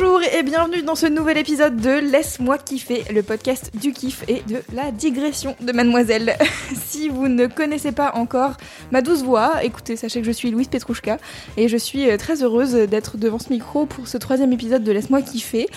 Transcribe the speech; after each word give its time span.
Bonjour 0.00 0.22
et 0.22 0.42
bienvenue 0.42 0.80
dans 0.80 0.94
ce 0.94 1.04
nouvel 1.04 1.36
épisode 1.36 1.76
de 1.76 1.90
Laisse-moi 1.90 2.56
kiffer, 2.56 3.04
le 3.12 3.22
podcast 3.22 3.70
du 3.76 3.92
kiff 3.92 4.24
et 4.28 4.40
de 4.48 4.62
la 4.72 4.92
digression 4.92 5.56
de 5.60 5.72
mademoiselle. 5.72 6.38
si 6.74 7.10
vous 7.10 7.28
ne 7.28 7.46
connaissez 7.46 7.92
pas 7.92 8.12
encore 8.14 8.56
ma 8.92 9.02
douce 9.02 9.22
voix, 9.22 9.62
écoutez, 9.62 9.96
sachez 9.96 10.20
que 10.20 10.26
je 10.26 10.32
suis 10.32 10.50
Louise 10.50 10.68
Petrouchka 10.68 11.18
et 11.58 11.68
je 11.68 11.76
suis 11.76 12.08
euh, 12.08 12.16
très 12.16 12.42
heureuse 12.42 12.72
d'être 12.72 13.18
devant 13.18 13.38
ce 13.38 13.50
micro 13.50 13.84
pour 13.84 14.08
ce 14.08 14.16
troisième 14.16 14.54
épisode 14.54 14.84
de 14.84 14.90
Laisse-moi 14.92 15.20
kiffer. 15.20 15.68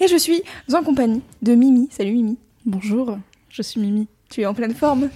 Et 0.00 0.06
je 0.06 0.16
suis 0.16 0.44
en 0.72 0.84
compagnie 0.84 1.22
de 1.42 1.56
Mimi. 1.56 1.88
Salut 1.90 2.12
Mimi. 2.12 2.38
Bonjour, 2.66 3.18
je 3.48 3.62
suis 3.62 3.80
Mimi. 3.80 4.06
Tu 4.30 4.42
es 4.42 4.46
en 4.46 4.54
pleine 4.54 4.74
forme 4.74 5.10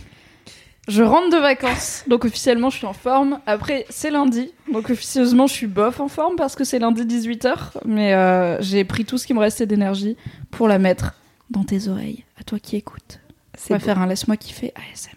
Je 0.88 1.02
rentre 1.02 1.28
de 1.30 1.36
vacances, 1.36 2.02
donc 2.06 2.24
officiellement 2.24 2.70
je 2.70 2.78
suis 2.78 2.86
en 2.86 2.94
forme. 2.94 3.40
Après, 3.46 3.84
c'est 3.90 4.10
lundi, 4.10 4.52
donc 4.72 4.88
officieusement 4.88 5.46
je 5.46 5.52
suis 5.52 5.66
bof 5.66 6.00
en 6.00 6.08
forme 6.08 6.36
parce 6.36 6.56
que 6.56 6.64
c'est 6.64 6.78
lundi 6.78 7.02
18h. 7.04 7.72
Mais 7.84 8.14
euh, 8.14 8.56
j'ai 8.60 8.84
pris 8.84 9.04
tout 9.04 9.18
ce 9.18 9.26
qui 9.26 9.34
me 9.34 9.38
restait 9.40 9.66
d'énergie 9.66 10.16
pour 10.50 10.66
la 10.66 10.78
mettre 10.78 11.12
dans 11.50 11.62
tes 11.64 11.88
oreilles, 11.88 12.24
à 12.40 12.44
toi 12.44 12.58
qui 12.58 12.76
écoutes. 12.76 13.20
On 13.54 13.58
C'est 13.58 13.74
va 13.74 13.78
beau. 13.78 13.84
faire 13.84 13.98
un 14.00 14.06
laisse-moi 14.06 14.36
kiffer 14.38 14.72
ASMR. 14.76 15.12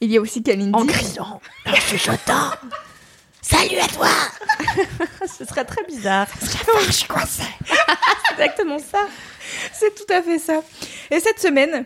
Il 0.00 0.10
y 0.10 0.16
a 0.16 0.20
aussi 0.20 0.42
Kalindi. 0.42 0.72
en 0.74 0.86
criant, 0.86 1.40
en 1.66 1.74
chuchotant. 1.74 2.50
Salut 3.42 3.78
à 3.78 3.86
toi 3.88 4.08
Ce 5.26 5.44
serait 5.44 5.64
très 5.64 5.84
bizarre. 5.84 6.26
Je 6.86 6.90
suis 6.92 7.06
coincée 7.08 7.42
exactement 8.32 8.78
ça. 8.78 8.98
C'est 9.72 9.94
tout 9.94 10.12
à 10.12 10.20
fait 10.22 10.38
ça. 10.38 10.60
Et 11.10 11.20
cette 11.20 11.38
semaine, 11.40 11.84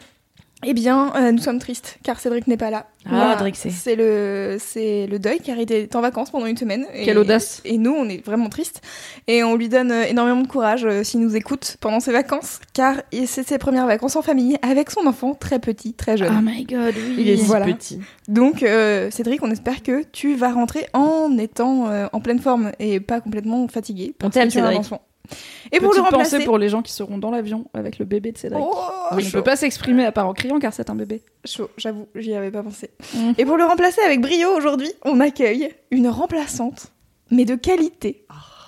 eh 0.65 0.75
bien, 0.75 1.13
euh, 1.17 1.33
nous 1.33 1.39
sommes 1.39 1.59
tristes 1.59 1.99
car 2.03 2.21
Cédric 2.21 2.47
n'est 2.47 2.57
pas 2.57 2.71
là. 2.71 2.87
Ah, 3.11 3.35
Drixé. 3.39 3.71
C'est 3.71 3.97
le, 3.97 4.59
c'est 4.61 5.07
le 5.07 5.19
deuil 5.19 5.39
car 5.41 5.57
il 5.57 5.63
était 5.63 5.97
en 5.97 6.03
vacances 6.03 6.31
pendant 6.31 6.45
une 6.47 6.57
semaine. 6.59 6.87
Et- 6.93 7.05
Quelle 7.07 7.17
audace. 7.19 7.63
Et 7.65 7.79
nous, 7.79 7.93
on 7.93 8.07
est 8.09 8.23
vraiment 8.25 8.51
tristes. 8.51 8.83
Et 9.27 9.43
on 9.43 9.57
lui 9.57 9.71
donne 9.71 9.91
euh, 9.91 10.05
énormément 10.05 10.43
de 10.43 10.47
courage 10.47 10.85
euh, 10.85 11.03
s'il 11.03 11.21
nous 11.21 11.35
écoute 11.35 11.77
pendant 11.81 11.99
ses 12.01 12.13
vacances 12.13 12.61
car 12.75 12.97
c'est 13.27 13.43
ses 13.47 13.57
premières 13.59 13.87
vacances 13.87 14.17
en 14.17 14.23
famille 14.23 14.59
avec 14.61 14.91
son 14.91 15.07
enfant 15.07 15.35
très 15.35 15.59
petit, 15.61 15.95
très 15.95 16.17
jeune. 16.19 16.35
Oh 16.39 16.43
my 16.43 16.65
god, 16.65 16.95
oui. 16.95 17.17
Il 17.19 17.29
est 17.31 17.37
si 17.39 17.45
Voilà. 17.45 17.65
petit. 17.67 17.99
Donc, 18.29 18.63
euh, 18.63 19.11
Cédric, 19.11 19.43
on 19.43 19.51
espère 19.51 19.83
que 19.83 20.03
tu 20.13 20.35
vas 20.35 20.53
rentrer 20.53 20.87
en 20.93 21.39
étant 21.39 21.89
euh, 21.89 22.07
en 22.13 22.21
pleine 22.21 22.39
forme 22.39 22.73
et 22.79 23.01
pas 23.01 23.21
complètement 23.21 23.67
fatigué. 23.69 24.15
parce 24.19 24.35
t'aime, 24.35 24.51
Cédric. 24.51 24.83
Et 25.73 25.79
pour 25.79 25.89
le 25.89 26.01
Petite 26.01 26.05
remplacer... 26.05 26.37
pensée 26.37 26.45
pour 26.45 26.59
les 26.59 26.69
gens 26.69 26.83
qui 26.83 26.93
seront 26.93 27.19
dans 27.19 27.31
l'avion 27.31 27.67
avec 27.75 27.99
le 27.99 28.05
bébé 28.05 28.33
de 28.33 28.39
Cédric. 28.39 28.63
Oh, 28.65 29.17
il 29.19 29.27
ne 29.27 29.31
peut 29.31 29.43
pas 29.43 29.57
s'exprimer 29.57 30.05
à 30.05 30.13
part 30.13 30.27
en 30.27 30.35
criant 30.35 30.59
car 30.59 30.73
c'est 30.73 30.91
un 30.91 30.95
bébé. 30.95 31.23
Chaud, 31.45 31.71
j'avoue, 31.77 32.09
j'y 32.15 32.35
avais 32.35 32.51
pas 32.51 32.63
pensé. 32.63 32.91
Mm. 33.15 33.33
Et 33.39 33.45
pour 33.45 33.57
le 33.57 33.65
remplacer 33.65 34.01
avec 34.03 34.21
brio 34.21 34.51
aujourd'hui, 34.57 34.93
on 35.05 35.21
accueille 35.21 35.71
une 35.91 36.09
remplaçante, 36.09 36.93
mais 37.31 37.45
de 37.45 37.55
qualité. 37.55 38.25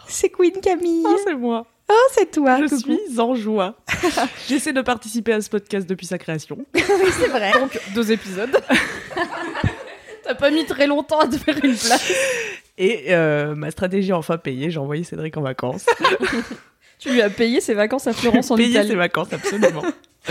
C'est 0.06 0.28
Queen 0.28 0.60
Camille. 0.60 1.04
Ah, 1.06 1.16
c'est 1.24 1.34
moi. 1.34 1.66
Oh, 1.90 2.08
c'est 2.12 2.30
toi. 2.30 2.58
Je 2.60 2.66
coucou. 2.66 2.98
suis 3.08 3.20
en 3.20 3.34
joie. 3.34 3.76
J'essaie 4.48 4.72
de 4.72 4.80
participer 4.80 5.32
à 5.32 5.40
ce 5.40 5.50
podcast 5.50 5.86
depuis 5.88 6.06
sa 6.06 6.18
création. 6.18 6.58
Oui, 6.74 7.10
c'est 7.18 7.28
vrai. 7.28 7.52
Donc, 7.52 7.78
deux 7.94 8.12
épisodes. 8.12 8.50
T'as 10.24 10.34
pas 10.34 10.50
mis 10.50 10.64
très 10.64 10.86
longtemps 10.86 11.18
à 11.18 11.26
te 11.26 11.36
faire 11.36 11.56
une 11.56 11.74
place. 11.74 12.12
Et 12.84 13.04
euh, 13.14 13.54
ma 13.54 13.70
stratégie 13.70 14.10
a 14.12 14.16
enfin 14.18 14.38
payé. 14.38 14.70
J'ai 14.70 14.78
envoyé 14.80 15.04
Cédric 15.04 15.36
en 15.36 15.42
vacances. 15.42 15.86
Tu 16.98 17.10
lui 17.10 17.20
as 17.20 17.30
payé 17.30 17.60
ses 17.60 17.74
vacances 17.74 18.06
à 18.06 18.12
Florence 18.12 18.50
en 18.52 18.56
payé 18.56 18.70
Italie. 18.70 18.88
ses 18.90 18.94
vacances, 18.94 19.32
absolument. 19.32 19.82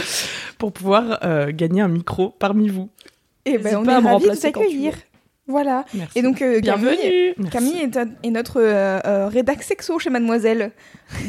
pour 0.57 0.71
pouvoir 0.71 1.19
euh, 1.23 1.51
gagner 1.53 1.81
un 1.81 1.89
micro 1.89 2.29
parmi 2.39 2.69
vous. 2.69 2.89
Et 3.45 3.57
ben, 3.57 3.63
N'hésite 3.63 3.77
on 3.77 3.85
est 3.85 4.09
ravis 4.09 4.29
de 4.29 4.35
t'accueillir. 4.35 4.93
Voilà. 5.47 5.83
Merci. 5.93 6.19
Et 6.19 6.21
donc, 6.21 6.41
euh, 6.41 6.61
Camille. 6.61 7.33
Camille 7.51 7.81
est, 7.81 7.97
un- 7.97 8.11
est 8.23 8.29
notre 8.29 8.61
euh, 8.61 8.99
euh, 9.05 9.27
rédac 9.27 9.63
sexo 9.63 9.99
chez 9.99 10.09
Mademoiselle. 10.09 10.71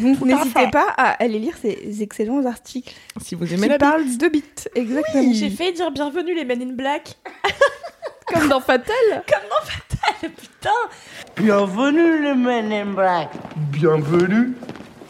Donc, 0.00 0.20
n'hésitez 0.20 0.70
pas 0.70 0.86
à 0.96 1.20
aller 1.20 1.40
lire 1.40 1.54
ces 1.60 2.02
excellents 2.02 2.44
articles 2.46 2.94
si 3.20 3.34
vous 3.34 3.44
qui 3.46 3.54
aimez 3.54 3.66
la 3.66 3.78
parlent 3.78 4.16
de 4.16 4.28
bits. 4.28 4.44
Exactement. 4.76 5.32
J'ai 5.32 5.50
fait 5.50 5.72
dire 5.72 5.90
bienvenue 5.90 6.34
les 6.36 6.44
Men 6.44 6.62
in 6.62 6.72
Black. 6.74 7.16
Comme 8.40 8.48
dans 8.48 8.60
Fatal. 8.60 9.22
Putain 10.20 10.70
Bienvenue 11.36 12.22
les 12.22 12.34
Men 12.34 12.72
in 12.72 12.86
Black. 12.92 13.28
Bienvenue. 13.70 14.52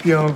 Bienvenue. 0.04 0.34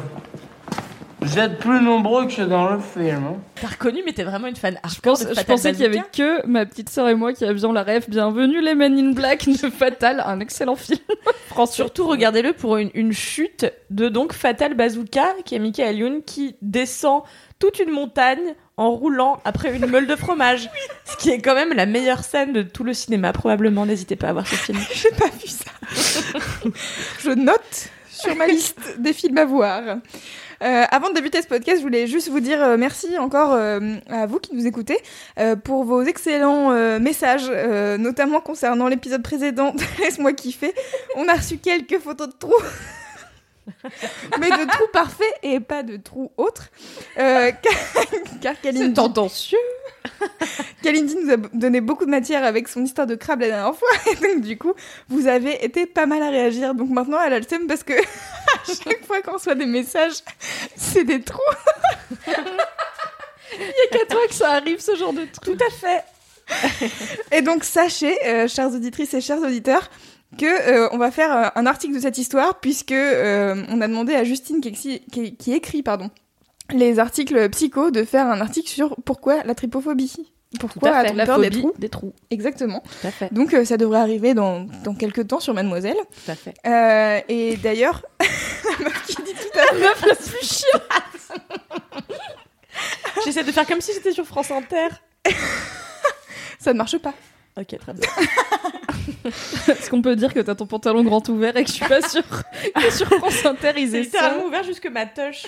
Vous 1.20 1.38
êtes 1.38 1.58
plus 1.58 1.80
nombreux 1.82 2.26
que 2.28 2.42
dans 2.42 2.70
le 2.70 2.78
film. 2.78 3.24
hein. 3.24 3.36
T'as 3.60 3.68
reconnu, 3.68 4.02
mais 4.04 4.12
t'es 4.12 4.22
vraiment 4.22 4.46
une 4.46 4.54
fan 4.54 4.74
Je, 4.74 4.78
hardcore 4.88 5.14
pense, 5.14 5.22
de 5.24 5.28
je 5.30 5.34
Fatal 5.34 5.46
pensais 5.46 5.72
qu'il 5.72 5.80
y 5.82 5.86
avait 5.86 6.02
que 6.12 6.46
ma 6.46 6.64
petite 6.66 6.88
sœur 6.88 7.08
et 7.08 7.14
moi 7.16 7.32
qui 7.32 7.44
avions 7.44 7.72
la 7.72 7.82
rêve. 7.82 8.04
Bienvenue 8.08 8.60
les 8.60 8.74
Men 8.76 8.96
in 8.96 9.12
Black 9.12 9.48
de 9.48 9.70
Fatal, 9.70 10.22
un 10.24 10.38
excellent 10.40 10.76
film. 10.76 11.00
Surtout, 11.66 12.06
regardez-le 12.06 12.52
pour 12.52 12.76
une, 12.76 12.90
une 12.94 13.12
chute 13.12 13.66
de 13.90 14.08
donc 14.08 14.34
Fatal 14.34 14.74
Bazooka, 14.74 15.26
qui 15.44 15.54
est 15.56 15.58
Michael 15.58 15.96
Youn, 15.96 16.22
qui 16.22 16.54
descend 16.62 17.22
toute 17.58 17.80
une 17.80 17.90
montagne 17.90 18.54
en 18.76 18.90
roulant 18.90 19.40
après 19.44 19.74
une 19.74 19.86
meule 19.86 20.06
de 20.06 20.16
fromage. 20.16 20.70
Ce 21.04 21.16
qui 21.16 21.30
est 21.30 21.40
quand 21.40 21.54
même 21.54 21.72
la 21.72 21.86
meilleure 21.86 22.24
scène 22.24 22.52
de 22.52 22.62
tout 22.62 22.84
le 22.84 22.94
cinéma, 22.94 23.32
probablement. 23.32 23.86
N'hésitez 23.86 24.16
pas 24.16 24.28
à 24.28 24.32
voir 24.32 24.46
ce 24.46 24.54
film. 24.54 24.78
J'ai 24.94 25.10
pas 25.10 25.28
vu 25.28 25.48
ça. 25.48 25.70
je 27.20 27.30
note 27.30 27.90
sur 28.08 28.34
ma 28.36 28.46
liste 28.46 28.98
des 28.98 29.12
films 29.12 29.38
à 29.38 29.44
voir. 29.44 29.82
Euh, 30.62 30.84
avant 30.90 31.10
de 31.10 31.14
débuter 31.14 31.42
ce 31.42 31.46
podcast, 31.46 31.78
je 31.78 31.82
voulais 31.82 32.06
juste 32.06 32.28
vous 32.28 32.40
dire 32.40 32.62
euh, 32.62 32.76
merci 32.78 33.18
encore 33.18 33.52
euh, 33.52 33.96
à 34.08 34.26
vous 34.26 34.38
qui 34.38 34.54
nous 34.54 34.66
écoutez 34.66 34.96
pour 35.64 35.84
vos 35.84 36.02
excellents 36.02 36.70
messages, 36.98 37.50
notamment 37.98 38.40
concernant 38.40 38.88
l'épisode 38.88 39.22
précédent 39.22 39.72
de 39.72 39.82
Laisse-moi 40.02 40.32
kiffer. 40.32 40.72
On 41.16 41.28
a 41.28 41.34
reçu 41.34 41.58
quelques 41.58 41.98
photos 41.98 42.28
de 42.28 42.34
trous. 42.38 42.52
Mais 44.38 44.50
de 44.50 44.70
trous 44.70 44.88
parfaits 44.92 45.34
et 45.42 45.60
pas 45.60 45.82
de 45.82 45.96
trous 45.96 46.30
autres. 46.36 46.66
Euh, 47.18 47.50
car, 47.62 48.04
car 48.40 48.54
Kalindi- 48.62 48.94
tendancieux. 48.94 49.58
Kalindi 50.82 51.16
nous 51.16 51.32
a 51.32 51.36
donné 51.36 51.80
beaucoup 51.80 52.04
de 52.04 52.10
matière 52.10 52.44
avec 52.44 52.68
son 52.68 52.84
histoire 52.84 53.06
de 53.06 53.14
crabe 53.16 53.40
la 53.40 53.48
dernière 53.48 53.74
fois. 53.74 53.88
Et 54.12 54.14
donc, 54.14 54.42
du 54.42 54.56
coup, 54.56 54.72
vous 55.08 55.26
avez 55.26 55.64
été 55.64 55.86
pas 55.86 56.06
mal 56.06 56.22
à 56.22 56.30
réagir. 56.30 56.74
Donc 56.74 56.90
maintenant, 56.90 57.18
elle 57.26 57.32
a 57.32 57.38
le 57.40 57.46
seum 57.48 57.66
parce 57.66 57.82
que 57.82 57.92
à 57.94 58.64
chaque 58.66 59.04
fois 59.04 59.20
qu'on 59.22 59.32
reçoit 59.32 59.54
des 59.54 59.66
messages, 59.66 60.14
c'est 60.76 61.04
des 61.04 61.20
trous. 61.22 61.40
Il 62.28 63.58
y 63.60 63.96
a 63.96 63.98
qu'à 63.98 64.06
toi 64.06 64.20
que 64.28 64.34
ça 64.34 64.52
arrive 64.52 64.80
ce 64.80 64.94
genre 64.96 65.12
de 65.12 65.24
truc. 65.24 65.56
Tout 65.58 65.64
à 65.64 65.70
fait. 65.70 66.04
Et 67.32 67.42
donc, 67.42 67.64
sachez, 67.64 68.16
euh, 68.26 68.48
chères 68.48 68.72
auditrices 68.72 69.14
et 69.14 69.20
chers 69.20 69.38
auditeurs, 69.40 69.88
que 70.38 70.44
euh, 70.46 70.88
on 70.92 70.98
va 70.98 71.10
faire 71.10 71.34
euh, 71.36 71.48
un 71.54 71.66
article 71.66 71.94
de 71.94 72.00
cette 72.00 72.18
histoire 72.18 72.60
puisque 72.60 72.92
euh, 72.92 73.64
on 73.68 73.80
a 73.80 73.88
demandé 73.88 74.14
à 74.14 74.24
Justine 74.24 74.60
qui, 74.60 74.70
exi- 74.70 75.02
qui- 75.10 75.36
qui 75.36 75.52
écrit 75.52 75.82
pardon 75.82 76.10
les 76.72 76.98
articles 76.98 77.48
psycho 77.50 77.90
de 77.92 78.02
faire 78.04 78.26
un 78.26 78.40
article 78.40 78.68
sur 78.68 78.96
pourquoi 79.04 79.42
la 79.44 79.54
tripophobie. 79.54 80.12
Pourquoi 80.58 80.90
a-t-on 80.96 81.14
la 81.14 81.26
peur 81.26 81.38
des 81.38 81.50
trous 81.50 81.72
des 81.78 81.88
trous. 81.88 82.12
Exactement. 82.30 82.80
Tout 83.00 83.06
à 83.06 83.10
fait. 83.10 83.32
Donc 83.32 83.52
euh, 83.54 83.64
ça 83.64 83.76
devrait 83.76 83.98
arriver 84.00 84.32
dans, 84.34 84.66
dans 84.84 84.94
quelques 84.94 85.26
temps 85.28 85.38
sur 85.40 85.54
Mademoiselle. 85.54 85.96
Tout 86.24 86.30
à 86.30 86.34
fait. 86.34 86.54
Et 87.28 87.56
d'ailleurs, 87.58 88.02
la 88.20 88.84
meuf 88.84 89.06
qui 89.06 89.16
dit 89.22 89.32
tout 89.34 89.58
à 89.58 89.74
l'heure, 89.74 89.96
la 90.08 90.14
plus 90.14 90.46
chiante. 90.46 91.40
J'essaie 93.24 93.44
de 93.44 93.52
faire 93.52 93.66
comme 93.66 93.80
si 93.80 93.92
j'étais 93.92 94.12
sur 94.12 94.26
France 94.26 94.50
Inter. 94.50 94.88
ça 96.58 96.72
ne 96.72 96.78
marche 96.78 96.98
pas. 96.98 97.14
Ok, 97.58 97.78
très 97.78 97.92
bien. 97.94 98.02
Est-ce 99.68 99.90
qu'on 99.90 100.02
peut 100.02 100.14
dire 100.14 100.34
que 100.34 100.40
t'as 100.40 100.54
ton 100.54 100.66
pantalon 100.66 101.02
grand 101.02 101.26
ouvert 101.28 101.56
et 101.56 101.64
que 101.64 101.70
je 101.70 101.74
suis 101.74 101.86
pas 101.86 102.00
sûre 102.08 102.22
que 102.74 102.90
sur 102.90 103.06
France 103.06 103.46
Inter 103.46 103.72
ils 103.76 103.90
C'est 103.90 104.00
aient 104.00 104.04
ça 104.04 104.18
littéralement 104.18 104.46
ouvert 104.46 104.62
jusque 104.62 104.86
ma 104.88 105.06
touche. 105.06 105.46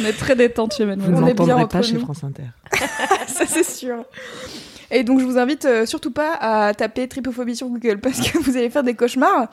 On 0.00 0.04
est 0.04 0.12
très 0.12 0.36
détente 0.36 0.74
chez 0.74 0.84
Vous 0.84 0.90
Mademoiselle. 0.90 1.16
On 1.16 1.26
ne 1.26 1.30
est 1.30 1.34
bien 1.34 1.46
l'entendrez 1.46 1.64
entre 1.64 1.72
pas 1.78 1.82
chez 1.82 1.94
nous. 1.94 2.00
France 2.00 2.24
Inter. 2.24 2.44
ça 3.26 3.46
c'est 3.46 3.64
sûr. 3.64 4.04
Et 4.90 5.04
donc 5.04 5.20
je 5.20 5.24
vous 5.24 5.38
invite 5.38 5.64
euh, 5.64 5.86
surtout 5.86 6.10
pas 6.10 6.34
à 6.34 6.74
taper 6.74 7.06
tripophobie 7.06 7.56
sur 7.56 7.68
Google 7.68 8.00
parce 8.00 8.20
que 8.20 8.38
vous 8.38 8.56
allez 8.56 8.70
faire 8.70 8.82
des 8.82 8.94
cauchemars. 8.94 9.48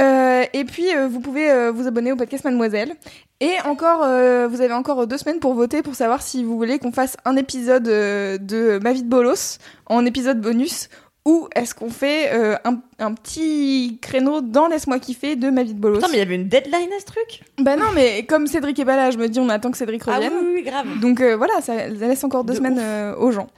Euh, 0.00 0.44
et 0.52 0.64
puis 0.64 0.94
euh, 0.94 1.08
vous 1.08 1.20
pouvez 1.20 1.50
euh, 1.50 1.72
vous 1.72 1.86
abonner 1.86 2.12
au 2.12 2.16
podcast 2.16 2.44
Mademoiselle 2.44 2.94
Et 3.40 3.52
encore, 3.64 4.02
euh, 4.02 4.48
vous 4.48 4.60
avez 4.60 4.72
encore 4.74 5.06
deux 5.06 5.16
semaines 5.18 5.38
pour 5.38 5.54
voter 5.54 5.82
pour 5.82 5.94
savoir 5.94 6.22
si 6.22 6.42
vous 6.42 6.56
voulez 6.56 6.78
qu'on 6.80 6.90
fasse 6.92 7.16
un 7.24 7.36
épisode 7.36 7.86
euh, 7.86 8.36
de 8.38 8.80
Ma 8.82 8.92
vie 8.92 9.04
de 9.04 9.08
bolos 9.08 9.58
en 9.86 10.04
épisode 10.04 10.40
bonus 10.40 10.88
ou 11.24 11.46
est-ce 11.54 11.72
qu'on 11.74 11.90
fait 11.90 12.30
euh, 12.32 12.56
un, 12.64 12.78
un 12.98 13.12
petit 13.14 13.98
créneau 14.02 14.40
dans 14.40 14.66
Laisse-moi 14.66 14.98
kiffer 14.98 15.36
de 15.36 15.50
Ma 15.50 15.62
vie 15.62 15.74
de 15.74 15.78
bolos. 15.78 15.98
Putain, 15.98 16.08
mais 16.08 16.16
il 16.16 16.20
y 16.20 16.22
avait 16.22 16.34
une 16.34 16.48
deadline 16.48 16.88
à 16.96 17.00
ce 17.00 17.04
truc 17.04 17.42
Bah 17.60 17.76
non, 17.76 17.86
mais 17.94 18.24
comme 18.24 18.46
Cédric 18.48 18.78
est 18.80 18.84
pas 18.84 18.96
là, 18.96 19.10
je 19.12 19.18
me 19.18 19.28
dis 19.28 19.38
on 19.38 19.50
attend 19.50 19.70
que 19.70 19.76
Cédric 19.76 20.02
Ah 20.08 20.16
revienne. 20.16 20.32
oui, 20.42 20.50
oui, 20.54 20.62
grave. 20.62 20.98
Donc 21.00 21.20
euh, 21.20 21.36
voilà, 21.36 21.54
ça, 21.60 21.74
ça 21.76 21.84
laisse 22.08 22.24
encore 22.24 22.42
deux 22.44 22.54
De 22.54 22.58
semaines 22.58 22.78
euh, 22.80 23.14
aux 23.16 23.30
gens. 23.30 23.48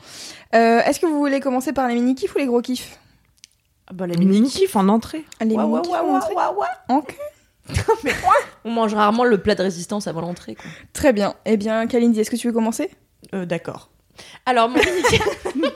Est-ce 0.52 1.00
que 1.00 1.06
vous 1.06 1.16
voulez 1.18 1.40
commencer 1.40 1.72
par 1.72 1.86
les 1.88 1.94
mini-kifs 1.94 2.34
ou 2.34 2.38
les 2.38 2.46
gros 2.46 2.60
kiffs 2.60 2.98
Ah 3.88 3.92
bah, 3.94 4.06
les 4.06 4.16
Mini 4.16 4.48
kiff 4.50 4.74
en 4.76 4.88
entrée. 4.88 5.24
Les 5.40 5.46
mini-kifs 5.46 5.94
en 5.94 6.16
entrée 6.16 6.34
ouais, 6.34 7.02
cul 8.02 8.10
On 8.64 8.70
mange 8.70 8.94
rarement 8.94 9.24
le 9.24 9.38
plat 9.38 9.54
de 9.54 9.62
résistance 9.62 10.06
avant 10.06 10.20
l'entrée, 10.20 10.54
quoi. 10.54 10.70
Très 10.92 11.12
bien. 11.12 11.34
Eh 11.44 11.56
bien, 11.56 11.86
Kalindi, 11.86 12.20
est-ce 12.20 12.30
que 12.30 12.36
tu 12.36 12.46
veux 12.46 12.52
commencer? 12.52 12.90
Euh, 13.34 13.46
d'accord. 13.46 13.90
Alors, 14.46 14.68
mon 14.68 14.76
mini 15.54 15.70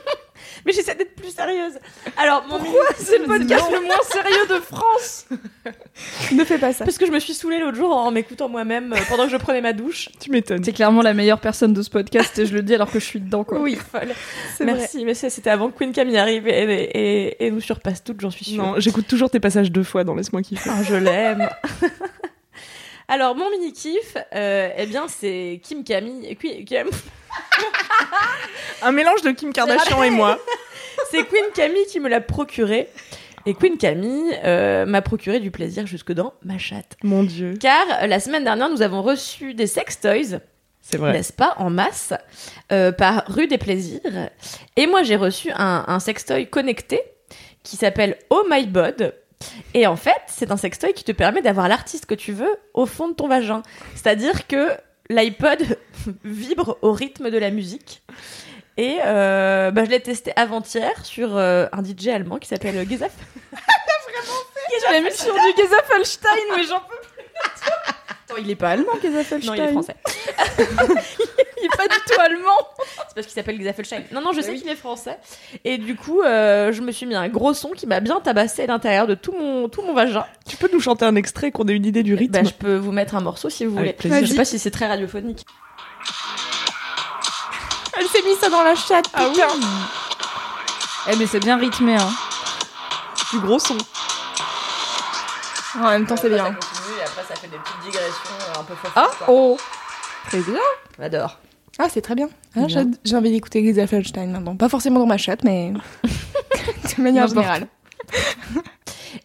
Mais 0.66 0.72
j'essaie 0.72 0.94
d'être 0.94 1.14
plus 1.14 1.31
sérieuse. 1.34 1.75
Alors, 2.16 2.44
mon 2.49 2.58
mini 2.58 2.75
C'est 2.99 3.19
le 3.19 3.25
podcast 3.26 3.64
le 3.70 3.81
moins 3.81 4.00
sérieux 4.11 4.46
de 4.49 4.61
France. 4.61 5.26
Ne 6.32 6.44
fais 6.44 6.58
pas 6.58 6.72
ça. 6.72 6.84
Parce 6.84 6.96
que 6.99 7.06
je 7.06 7.11
me 7.11 7.19
suis 7.20 7.34
saoulée 7.34 7.58
l'autre 7.58 7.76
jour 7.76 7.94
en 7.94 8.11
m'écoutant 8.11 8.49
moi-même 8.49 8.93
euh, 8.93 8.96
pendant 9.08 9.25
que 9.25 9.31
je 9.31 9.37
prenais 9.37 9.61
ma 9.61 9.72
douche. 9.72 10.08
Tu 10.20 10.31
m'étonnes. 10.31 10.62
T'es 10.62 10.72
clairement 10.72 11.02
la 11.02 11.12
meilleure 11.14 11.40
personne 11.40 11.72
de 11.75 11.82
ce 11.82 11.90
podcast 11.90 12.38
et 12.38 12.46
je 12.46 12.55
le 12.55 12.62
dis 12.62 12.75
alors 12.75 12.90
que 12.90 12.99
je 12.99 13.05
suis 13.05 13.20
dedans 13.20 13.44
quoi. 13.44 13.58
Oui, 13.61 13.76
Folle. 13.76 14.08
c'est 14.56 14.64
vrai. 14.64 14.75
Merci, 14.75 15.05
mais 15.05 15.14
ça, 15.14 15.28
c'était 15.31 15.50
avant 15.50 15.70
que 15.70 15.78
Queen 15.78 15.93
Camille 15.93 16.16
arrive 16.19 16.49
et, 16.49 16.62
et, 16.62 16.99
et- 17.38 17.46
et 17.46 17.50
nous 17.50 17.61
surpasse 17.61 18.02
toutes, 18.02 18.20
j'en 18.20 18.31
suis 18.31 18.44
sûre. 18.46 18.62
Non, 18.62 18.75
j'écoute 18.78 19.06
toujours 19.06 19.31
tes 19.31 19.40
passages 19.40 19.70
deux 19.70 19.82
fois 19.84 20.02
dans 20.05 20.14
Laisse-moi 20.14 20.43
kiffer. 20.43 20.70
Ah, 20.72 20.82
je 20.82 20.94
l'aime. 20.94 21.49
Alors, 23.09 23.35
mon 23.37 23.51
mini 23.51 23.73
kiff, 23.73 24.17
euh, 24.35 24.71
eh 24.77 24.87
bien, 24.87 25.06
c'est 25.09 25.61
Kim 25.62 25.85
Camille. 25.85 26.37
Kim- 26.37 26.89
Un 28.83 28.93
mélange 28.93 29.23
de 29.23 29.31
Kim 29.33 29.53
Kardashian 29.53 30.03
et 30.03 30.11
moi. 30.11 30.39
C'est 31.11 31.25
Queen 31.27 31.45
Camille 31.55 31.85
qui 31.87 32.01
me 32.01 32.09
l'a 32.09 32.21
procuré. 32.21 32.89
Et 33.47 33.55
Queen 33.55 33.77
Camille 33.77 34.33
euh, 34.45 34.87
m'a 34.87 35.03
procuré 35.03 35.39
du 35.39 35.51
plaisir 35.51 35.87
jusque 35.87 36.12
dans 36.12 36.33
ma 36.43 36.56
chatte. 36.59 36.97
Mon 37.03 37.23
dieu. 37.25 37.55
Car 37.61 37.85
euh, 38.03 38.06
la 38.06 38.21
semaine 38.21 38.43
dernière, 38.45 38.69
nous 38.71 38.81
avons 38.83 39.03
reçu 39.03 39.55
des 39.55 39.67
sextoys, 39.67 40.41
C'est 40.81 40.97
vrai. 40.97 41.12
n'est-ce 41.12 41.33
pas, 41.33 41.55
en 41.59 41.69
masse, 41.71 42.12
euh, 42.73 42.91
par 42.91 43.25
Rue 43.27 43.47
des 43.49 43.59
Plaisirs. 43.59 44.00
Et 44.77 44.87
moi, 44.87 45.03
j'ai 45.03 45.17
reçu 45.17 45.50
un, 45.55 45.85
un 45.87 46.00
sextoy 46.00 46.47
connecté 46.49 47.00
qui 47.62 47.77
s'appelle 47.77 48.17
Oh 48.31 48.45
My 48.50 48.67
Bod. 48.67 49.15
Et 49.75 49.87
en 49.87 49.96
fait, 49.96 50.23
c'est 50.29 50.50
un 50.50 50.56
sextoy 50.56 50.93
qui 50.93 51.05
te 51.05 51.12
permet 51.12 51.43
d'avoir 51.43 51.69
l'artiste 51.69 52.06
que 52.06 52.14
tu 52.14 52.32
veux 52.32 52.58
au 52.75 52.87
fond 52.87 53.08
de 53.08 53.14
ton 53.14 53.29
vagin. 53.29 53.62
C'est-à-dire 53.94 54.46
que 54.46 54.69
l'iPod 55.11 55.79
vibre 56.25 56.79
au 56.82 56.93
rythme 56.93 57.31
de 57.31 57.38
la 57.38 57.50
musique. 57.50 58.02
Et 58.76 58.99
euh, 59.05 59.70
bah, 59.70 59.85
je 59.85 59.91
l'ai 59.91 60.00
testé 60.00 60.32
avant-hier 60.37 61.05
sur 61.05 61.37
euh, 61.37 61.67
un 61.73 61.85
DJ 61.85 62.08
allemand 62.08 62.38
qui 62.38 62.49
s'appelle 62.49 62.88
Gezaf. 62.88 63.12
Je 63.52 64.93
l'ai 64.93 65.00
mis 65.00 65.12
sur 65.12 65.32
du 65.32 65.62
Gezafelstein 65.62 66.31
mais 66.56 66.64
j'en 66.64 66.81
peux 66.81 66.97
plus. 66.97 67.94
Attends, 68.35 68.43
il 68.45 68.51
est 68.51 68.57
pas 68.57 68.71
allemand 68.71 68.93
Gezafelstein. 69.03 69.51
Non, 69.51 69.55
il 69.55 69.61
est 69.63 69.73
français. 69.73 69.97
Il 71.65 71.67
est 71.67 71.77
pas 71.79 71.89
du 71.89 71.97
tout 72.07 72.21
allemand. 72.21 72.69
C'est 72.77 73.15
parce 73.15 73.27
qu'il 73.27 73.35
s'appelle 73.35 73.57
Gezafelstein. 73.57 74.03
Non, 74.13 74.21
non, 74.21 74.33
je 74.33 74.43
sais 74.43 74.51
oui. 74.51 74.61
qu'il 74.61 74.69
est 74.69 74.77
français. 74.77 75.19
Et 75.65 75.79
du 75.79 75.97
coup, 75.97 76.21
euh, 76.21 76.73
je 76.73 76.83
me 76.83 76.93
suis 76.93 77.07
mis 77.07 77.15
un 77.15 77.29
gros 77.29 77.55
son 77.55 77.71
qui 77.71 77.87
m'a 77.87 78.01
bien 78.01 78.21
tabassé 78.21 78.65
à 78.65 78.67
l'intérieur 78.67 79.07
de 79.07 79.15
tout 79.15 79.33
mon, 79.33 79.71
tout 79.71 79.81
mon 79.81 79.95
vagin. 79.95 80.27
Tu 80.47 80.59
peux 80.59 80.69
nous 80.71 80.81
chanter 80.81 81.07
un 81.07 81.15
extrait 81.15 81.53
qu'on 81.53 81.67
ait 81.69 81.73
une 81.73 81.87
idée 81.87 82.03
du 82.03 82.15
rythme 82.15 82.33
Bah, 82.33 82.45
je 82.45 82.53
peux 82.53 82.77
vous 82.77 82.93
mettre 82.93 83.15
un 83.15 83.23
morceau 83.23 83.49
si 83.49 83.65
vous 83.65 83.75
voulez. 83.77 83.95
Plaisir. 83.95 84.21
Je 84.21 84.27
sais 84.27 84.37
pas 84.37 84.45
si 84.45 84.59
c'est 84.59 84.71
très 84.71 84.87
radiophonique. 84.87 85.47
Elle 87.99 88.07
s'est 88.09 88.23
mis 88.27 88.35
ça 88.35 88.51
dans 88.51 88.63
la 88.63 88.75
chatte. 88.75 89.07
Ah 89.15 89.29
oui. 89.35 89.41
Eh 91.11 91.17
mais 91.17 91.27
c'est 91.27 91.41
bien 91.41 91.57
rythmé 91.57 91.97
hein. 91.97 92.11
Du 93.33 93.39
gros 93.39 93.59
son. 93.59 93.79
En 95.81 95.89
même 95.91 96.07
temps, 96.07 96.17
c'est 96.17 96.29
bien. 96.29 96.55
Continue 96.85 96.99
et 96.99 97.03
après, 97.03 97.23
ça 97.23 97.35
fait 97.35 97.49
des 97.49 97.57
petites 97.57 97.81
digressions 97.83 98.61
un 98.61 98.65
peu 98.65 98.75
fortes. 98.75 98.95
Ah 98.97 99.11
oh. 99.29 99.57
Très 100.27 100.41
bien. 100.41 100.61
J'adore. 100.99 101.39
Ah, 101.79 101.89
c'est 101.91 102.01
très 102.01 102.15
bien. 102.15 102.29
Bien. 102.55 102.67
Ah, 102.75 102.97
j'ai 103.05 103.17
envie 103.17 103.31
d'écouter 103.33 103.61
Lisa 103.61 103.87
Feldstein 103.87 104.31
maintenant. 104.31 104.57
Pas 104.57 104.69
forcément 104.69 105.01
dans 105.01 105.07
ma 105.07 105.19
chatte, 105.19 105.45
mais 105.45 105.73
de 106.97 107.03
manière 107.03 107.27
générale. 107.27 107.67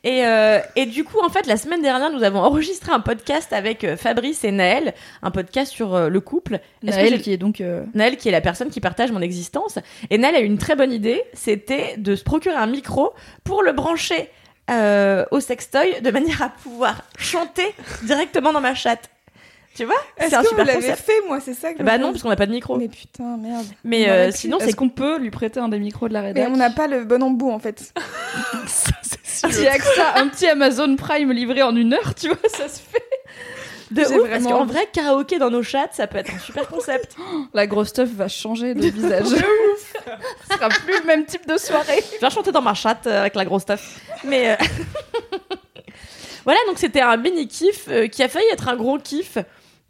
Et, 0.04 0.26
euh, 0.26 0.60
et 0.76 0.86
du 0.86 1.04
coup, 1.04 1.20
en 1.20 1.30
fait, 1.30 1.46
la 1.46 1.58
semaine 1.58 1.82
dernière, 1.82 2.12
nous 2.12 2.24
avons 2.24 2.40
enregistré 2.40 2.92
un 2.92 3.00
podcast 3.00 3.52
avec 3.52 3.84
euh, 3.84 3.98
Fabrice 3.98 4.44
et 4.44 4.52
Naël, 4.52 4.94
un 5.22 5.32
podcast 5.32 5.72
sur 5.72 5.94
euh, 5.94 6.10
le 6.10 6.22
couple. 6.22 6.60
Que 6.82 6.88
Naël 6.88 7.22
qui 7.22 7.34
est 7.34 7.38
donc 7.38 7.60
euh, 7.60 7.84
Naël 7.94 8.16
qui 8.16 8.30
est 8.30 8.32
la 8.32 8.42
personne 8.42 8.70
qui 8.70 8.80
partage 8.80 9.12
mon 9.12 9.22
existence. 9.22 9.80
Et 10.10 10.18
Naël 10.18 10.36
a 10.36 10.42
eu 10.42 10.46
une 10.46 10.58
très 10.58 10.76
bonne 10.76 10.94
idée, 10.94 11.24
c'était 11.34 11.96
de 11.98 12.16
se 12.16 12.24
procurer 12.24 12.56
un 12.56 12.68
micro 12.68 13.12
pour 13.44 13.64
le 13.64 13.74
brancher 13.74 14.30
euh, 14.70 15.26
au 15.32 15.40
sextoy 15.40 16.02
de 16.02 16.12
manière 16.12 16.42
à 16.42 16.50
pouvoir 16.50 17.04
chanter 17.18 17.74
directement 18.04 18.52
dans 18.54 18.62
ma 18.62 18.76
chatte. 18.76 19.10
Tu 19.76 19.86
vois? 19.86 19.96
Est-ce 20.18 20.30
C'est 20.32 20.36
un 20.36 20.40
que 20.40 20.44
vous 20.46 20.50
super 20.50 20.66
l'avez 20.66 20.80
concept. 20.82 21.06
fait, 21.06 21.22
moi? 21.28 21.40
C'est 21.40 21.54
ça 21.54 21.74
que 21.74 21.84
Bah 21.84 21.98
non, 21.98 22.12
parce 22.12 22.24
qu'on 22.24 22.30
n'a 22.30 22.36
pas 22.36 22.48
de 22.48 22.52
micro. 22.52 22.76
Mais, 22.78 22.86
Mais 22.86 22.90
putain, 22.90 23.38
merde. 23.38 23.66
euh, 24.10 24.24
aurait 24.24 24.32
pu. 24.32 24.38
sinon, 24.38 24.58
c'est 24.60 24.68
Est-ce 24.70 24.76
qu'on 24.76 24.90
peut 24.90 25.20
lui 25.20 25.30
prêter 25.32 25.60
un 25.60 25.70
des 25.70 25.80
micros 25.80 26.10
de 26.10 26.14
la 26.14 26.22
Mais 26.22 26.28
rédac 26.30 26.50
on 26.52 26.58
n'a 26.58 26.70
pas 26.72 26.88
le 26.88 27.06
bon 27.06 27.22
embout 27.24 27.52
en 27.52 27.60
fait. 27.60 27.94
Ça, 28.68 28.92
c'est 29.24 29.46
Un 29.46 29.50
petit 29.50 29.68
AXA, 29.68 30.16
un 30.18 30.28
petit 30.28 30.48
Amazon 30.48 30.96
Prime 30.98 31.32
livré 31.32 31.62
en 31.64 31.76
une 31.76 31.94
heure, 31.94 32.14
tu 32.16 32.28
vois, 32.28 32.38
ça 32.50 32.68
se 32.68 32.80
fait. 32.82 33.04
De 33.92 34.02
ouf, 34.02 34.08
parce 34.08 34.18
vraiment 34.18 34.50
qu'en 34.50 34.60
envie. 34.62 34.74
vrai, 34.74 34.88
karaoké 34.92 35.40
dans 35.40 35.50
nos 35.50 35.64
chats, 35.64 35.90
ça 35.92 36.08
peut 36.08 36.18
être 36.18 36.34
un 36.34 36.40
super 36.40 36.68
concept. 36.68 37.16
La 37.54 37.68
grosse 37.68 37.90
stuff 37.90 38.10
va 38.10 38.28
changer 38.28 38.74
de 38.74 38.88
visage. 38.88 39.24
De 39.30 39.36
ouf. 39.36 39.94
Ce 40.50 40.56
sera 40.56 40.70
plus 40.70 41.00
le 41.00 41.06
même 41.06 41.26
type 41.26 41.48
de 41.48 41.58
soirée. 41.58 42.04
Viens 42.20 42.30
chanter 42.30 42.52
dans 42.52 42.62
ma 42.62 42.74
chatte 42.74 43.08
euh, 43.08 43.22
avec 43.22 43.36
la 43.36 43.46
grosse 43.46 43.64
stuff. 43.64 44.00
Mais 44.24 44.52
euh, 44.52 44.56
voilà, 46.46 46.60
donc 46.68 46.78
c'était 46.78 47.02
un 47.02 47.18
mini 47.18 47.48
kiff 47.48 47.88
euh, 47.90 48.08
qui 48.08 48.24
a 48.24 48.28
failli 48.28 48.46
être 48.52 48.68
un 48.68 48.76
gros 48.76 48.98
kiff. 48.98 49.38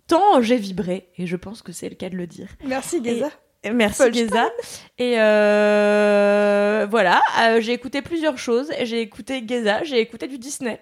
Tant 0.08 0.42
j'ai 0.42 0.58
vibré, 0.58 1.08
et 1.18 1.28
je 1.28 1.36
pense 1.36 1.62
que 1.62 1.72
c'est 1.72 1.88
le 1.88 1.96
cas 1.96 2.10
de 2.10 2.16
le 2.16 2.26
dire. 2.26 2.48
Merci, 2.66 3.04
Geza. 3.04 3.30
Et 3.64 3.72
Merci. 3.72 4.12
Geza. 4.14 4.50
Et 4.98 5.16
euh, 5.20 6.88
voilà, 6.90 7.22
euh, 7.42 7.62
j'ai 7.62 7.74
écouté 7.74 8.02
plusieurs 8.02 8.38
choses. 8.38 8.72
J'ai 8.84 9.02
écouté 9.02 9.44
Geza, 9.48 9.84
j'ai 9.84 10.00
écouté 10.00 10.28
du 10.28 10.38
Disney. 10.40 10.82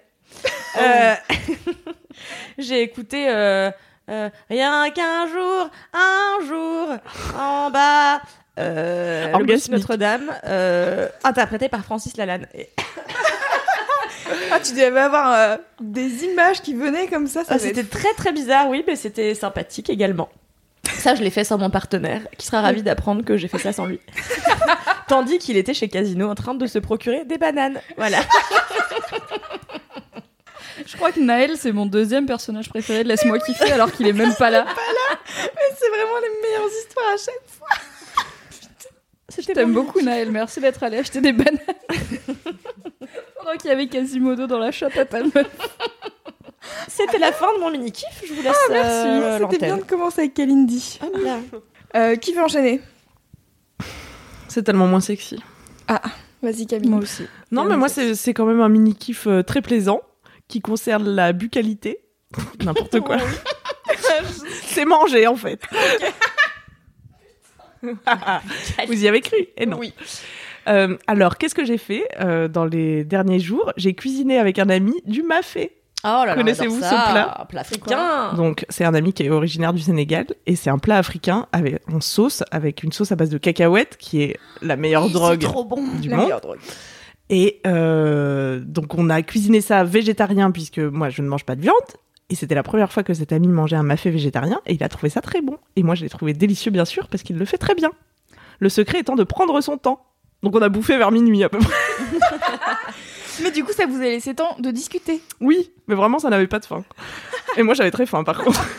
Euh, 0.80 1.14
j'ai 2.58 2.82
écouté 2.82 3.28
euh, 3.28 3.70
euh, 4.10 4.28
Rien 4.50 4.90
qu'un 4.90 5.26
jour, 5.28 5.70
un 5.92 6.46
jour, 6.46 6.88
en 7.38 7.70
bas. 7.70 8.20
Euh, 8.58 9.32
le. 9.38 9.70
Notre-Dame, 9.70 10.32
euh, 10.44 11.08
interprété 11.24 11.68
par 11.68 11.84
Francis 11.84 12.16
Lalanne. 12.16 12.46
Et- 12.54 12.68
Ah, 14.52 14.60
tu 14.60 14.72
devais 14.72 15.00
avoir 15.00 15.32
euh, 15.32 15.56
des 15.80 16.24
images 16.24 16.60
qui 16.60 16.74
venaient 16.74 17.06
comme 17.06 17.26
ça. 17.26 17.44
ça 17.44 17.54
Ah, 17.54 17.58
c'était 17.58 17.80
être- 17.80 17.88
très 17.90 18.12
très 18.14 18.30
bizarre, 18.32 18.68
oui, 18.68 18.84
mais 18.86 18.94
c'était 18.96 19.34
sympathique 19.34 19.88
également. 19.88 20.28
Ça, 20.98 21.14
je 21.14 21.22
l'ai 21.22 21.30
fait 21.30 21.44
sans 21.44 21.56
mon 21.58 21.70
partenaire, 21.70 22.22
qui 22.36 22.46
sera 22.46 22.60
ravi 22.60 22.82
d'apprendre 22.82 23.24
que 23.24 23.36
j'ai 23.38 23.48
fait 23.48 23.58
ça 23.58 23.72
sans 23.72 23.86
lui. 23.86 24.00
Tandis 25.08 25.38
qu'il 25.38 25.56
était 25.56 25.72
chez 25.74 25.88
Casino 25.88 26.28
en 26.30 26.34
train 26.34 26.54
de 26.54 26.66
se 26.66 26.78
procurer 26.78 27.24
des 27.24 27.38
bananes. 27.38 27.80
Voilà. 27.96 28.18
Je 30.86 30.96
crois 30.96 31.12
que 31.12 31.20
Naël, 31.20 31.52
c'est 31.56 31.72
mon 31.72 31.86
deuxième 31.86 32.26
personnage 32.26 32.68
préféré 32.68 33.02
de 33.04 33.08
Laisse-moi 33.08 33.38
kiffer 33.40 33.72
alors 33.72 33.90
qu'il 33.92 34.06
est 34.06 34.12
même 34.12 34.34
pas 34.34 34.50
là. 34.50 34.66
C'est 35.26 35.88
vraiment 35.90 36.18
les 36.22 36.48
meilleures 36.48 36.70
histoires 36.84 37.06
à 37.14 37.16
chaque 37.16 37.42
fois. 37.46 37.68
Je 39.38 39.52
t'aime 39.52 39.72
beaucoup, 39.72 40.00
Naël. 40.00 40.30
Merci 40.32 40.60
d'être 40.60 40.82
allé 40.82 40.98
acheter 40.98 41.20
des 41.20 41.32
bananes. 41.32 41.58
Pendant 43.36 43.56
qu'il 43.58 43.70
y 43.70 43.72
avait 43.72 43.86
Quasimodo 43.88 44.46
dans 44.46 44.58
la 44.58 44.72
chatte 44.72 44.96
à 44.96 45.04
ta 45.04 45.22
meuf. 45.22 45.46
C'était 46.88 47.18
la 47.18 47.32
fin 47.32 47.54
de 47.54 47.60
mon 47.60 47.70
mini 47.70 47.92
kiff. 47.92 48.22
Je 48.26 48.32
vous 48.34 48.42
laisse 48.42 48.56
Ah, 48.68 48.72
Merci. 48.72 49.08
euh, 49.08 49.38
C'était 49.50 49.66
bien 49.66 49.76
de 49.78 49.84
commencer 49.84 50.20
avec 50.22 50.34
Kalindi. 50.34 50.98
Là. 51.22 51.38
Euh, 51.96 52.16
qui 52.16 52.32
veut 52.34 52.42
enchaîner? 52.42 52.80
C'est 54.48 54.62
tellement 54.62 54.86
moins 54.86 55.00
sexy. 55.00 55.42
Vas-y, 56.42 56.66
Camille. 56.66 56.90
Moi 56.90 57.00
aussi. 57.00 57.24
Non, 57.50 57.64
mais 57.64 57.76
moi, 57.76 57.88
c'est 57.88 58.14
c'est 58.14 58.34
quand 58.34 58.44
même 58.46 58.60
un 58.60 58.68
mini 58.68 58.94
kiff 58.94 59.26
euh, 59.26 59.42
très 59.42 59.60
plaisant 59.62 60.00
qui 60.48 60.60
concerne 60.60 61.08
la 61.08 61.32
buccalité. 61.32 62.00
N'importe 62.64 63.00
quoi. 63.00 63.18
c'est 64.66 64.84
manger, 64.84 65.26
en 65.26 65.36
fait. 65.36 65.60
Vous 68.86 69.04
y 69.04 69.08
avez 69.08 69.20
cru 69.20 69.36
Et 69.56 69.66
non. 69.66 69.78
Oui. 69.78 69.92
Euh, 70.68 70.96
alors, 71.06 71.38
qu'est-ce 71.38 71.54
que 71.54 71.64
j'ai 71.64 71.78
fait 71.78 72.06
euh, 72.20 72.48
dans 72.48 72.64
les 72.64 73.04
derniers 73.04 73.38
jours? 73.38 73.72
J'ai 73.76 73.94
cuisiné 73.94 74.38
avec 74.38 74.58
un 74.58 74.68
ami 74.68 74.94
du 75.06 75.22
mafé. 75.22 75.72
Oh 76.04 76.06
là 76.06 76.26
là, 76.26 76.34
Connaissez-vous 76.36 76.76
ce 76.76 76.88
plat? 76.88 77.46
Plat 77.48 77.60
africain. 77.60 78.32
Donc, 78.34 78.64
c'est 78.68 78.84
un 78.84 78.94
ami 78.94 79.12
qui 79.12 79.24
est 79.24 79.30
originaire 79.30 79.72
du 79.72 79.80
Sénégal 79.82 80.26
et 80.46 80.54
c'est 80.54 80.70
un 80.70 80.78
plat 80.78 80.98
africain 80.98 81.46
avec 81.52 81.80
en 81.92 82.00
sauce, 82.00 82.44
avec 82.52 82.82
une 82.84 82.92
sauce 82.92 83.10
à 83.10 83.16
base 83.16 83.30
de 83.30 83.38
cacahuètes 83.38 83.96
qui 83.96 84.22
est 84.22 84.36
la 84.62 84.76
meilleure 84.76 85.08
drogue 85.10 85.40
C'est 85.42 85.48
trop 85.48 85.64
bon. 85.64 85.82
du 86.00 86.08
La 86.08 86.16
monde. 86.16 86.24
meilleure 86.26 86.40
drogue. 86.40 86.58
Et 87.30 87.60
euh, 87.66 88.60
donc 88.60 88.94
on 88.94 89.10
a 89.10 89.22
cuisiné 89.22 89.60
ça 89.60 89.84
végétarien 89.84 90.50
puisque 90.50 90.78
moi 90.78 91.10
je 91.10 91.22
ne 91.22 91.28
mange 91.28 91.44
pas 91.44 91.56
de 91.56 91.60
viande. 91.60 91.74
Et 92.30 92.34
c'était 92.34 92.54
la 92.54 92.62
première 92.62 92.92
fois 92.92 93.02
que 93.02 93.14
cet 93.14 93.32
ami 93.32 93.48
mangeait 93.48 93.76
un 93.76 93.82
mafé 93.82 94.10
végétarien 94.10 94.60
et 94.66 94.74
il 94.74 94.84
a 94.84 94.88
trouvé 94.88 95.08
ça 95.08 95.20
très 95.20 95.40
bon. 95.40 95.56
Et 95.76 95.82
moi, 95.82 95.94
je 95.94 96.02
l'ai 96.02 96.10
trouvé 96.10 96.34
délicieux, 96.34 96.70
bien 96.70 96.84
sûr, 96.84 97.08
parce 97.08 97.22
qu'il 97.22 97.38
le 97.38 97.44
fait 97.46 97.56
très 97.56 97.74
bien. 97.74 97.90
Le 98.58 98.68
secret 98.68 99.00
étant 99.00 99.16
de 99.16 99.24
prendre 99.24 99.58
son 99.62 99.78
temps. 99.78 100.04
Donc 100.42 100.54
on 100.54 100.62
a 100.62 100.68
bouffé 100.68 100.98
vers 100.98 101.10
minuit 101.10 101.42
à 101.42 101.48
peu 101.48 101.58
près. 101.58 101.74
Mais 103.42 103.50
du 103.50 103.64
coup, 103.64 103.72
ça 103.72 103.86
vous 103.86 103.96
a 103.96 104.04
laissé 104.04 104.34
temps 104.34 104.56
de 104.58 104.70
discuter. 104.70 105.20
Oui, 105.40 105.70
mais 105.86 105.94
vraiment, 105.94 106.18
ça 106.18 106.30
n'avait 106.30 106.46
pas 106.46 106.58
de 106.58 106.64
faim. 106.64 106.84
Et 107.56 107.62
moi, 107.62 107.74
j'avais 107.74 107.90
très 107.90 108.06
faim, 108.06 108.24
par 108.24 108.42
contre. 108.42 108.64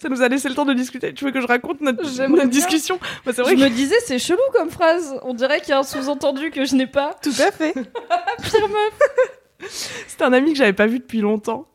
Ça 0.00 0.08
nous 0.08 0.22
a 0.22 0.28
laissé 0.28 0.48
le 0.48 0.54
temps 0.54 0.64
de 0.64 0.74
discuter. 0.74 1.12
Tu 1.12 1.24
veux 1.24 1.32
que 1.32 1.40
je 1.40 1.46
raconte 1.46 1.80
notre, 1.80 2.02
discussion 2.46 3.00
Bah, 3.24 3.32
C'est 3.32 3.38
Je 3.38 3.42
vrai 3.42 3.56
que 3.56 3.60
me 3.60 3.68
disais, 3.68 3.96
c'est 4.04 4.18
chelou 4.18 4.38
comme 4.52 4.70
phrase. 4.70 5.18
On 5.24 5.34
dirait 5.34 5.60
qu'il 5.60 5.70
y 5.70 5.72
a 5.72 5.80
un 5.80 5.82
sous-entendu 5.82 6.50
que 6.50 6.64
je 6.64 6.76
n'ai 6.76 6.86
pas. 6.86 7.16
Tout 7.20 7.32
à 7.40 7.50
fait. 7.50 7.72
Pire 8.42 8.68
meuf. 8.68 9.70
c'était 10.06 10.24
un 10.24 10.32
ami 10.32 10.52
que 10.52 10.58
j'avais 10.58 10.72
pas 10.72 10.86
vu 10.86 11.00
depuis 11.00 11.20
longtemps 11.20 11.66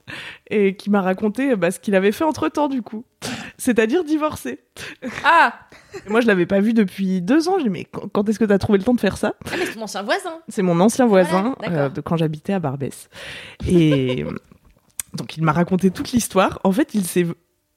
et 0.49 0.75
qui 0.77 0.89
m'a 0.89 1.01
raconté 1.01 1.57
bah, 1.57 1.69
ce 1.71 1.79
qu'il 1.79 1.95
avait 1.95 2.13
fait 2.13 2.23
entre 2.23 2.47
temps, 2.47 2.69
du 2.69 2.81
coup. 2.81 3.03
C'est-à-dire 3.57 4.03
divorcer. 4.03 4.59
Ah 5.23 5.53
Et 6.05 6.09
moi, 6.09 6.21
je 6.21 6.27
l'avais 6.27 6.45
pas 6.45 6.59
vu 6.59 6.73
depuis 6.73 7.21
deux 7.21 7.47
ans. 7.47 7.59
Je 7.59 7.63
lui 7.63 7.69
ai 7.69 7.69
dit, 7.69 7.79
mais 7.79 7.85
quand, 7.85 8.07
quand 8.11 8.29
est-ce 8.29 8.39
que 8.39 8.45
tu 8.45 8.53
as 8.53 8.57
trouvé 8.57 8.79
le 8.79 8.83
temps 8.83 8.93
de 8.93 8.99
faire 8.99 9.17
ça? 9.17 9.35
Ah, 9.45 9.55
mais 9.57 9.65
c'est 9.65 9.75
mon 9.75 9.83
ancien 9.83 10.03
voisin. 10.03 10.39
C'est 10.49 10.61
mon 10.61 10.79
ancien 10.79 11.05
voisin 11.05 11.55
Voilà, 11.59 11.85
euh, 11.85 11.89
de 11.89 12.01
quand 12.01 12.17
j'habitais 12.17 12.53
à 12.53 12.59
Barbès. 12.59 13.09
Et 13.67 14.25
donc 15.13 15.37
il 15.37 15.43
m'a 15.43 15.51
raconté 15.51 15.91
toute 15.91 16.11
l'histoire. 16.11 16.59
En 16.63 16.71
fait, 16.71 16.93
il 16.93 17.05
s'est 17.05 17.27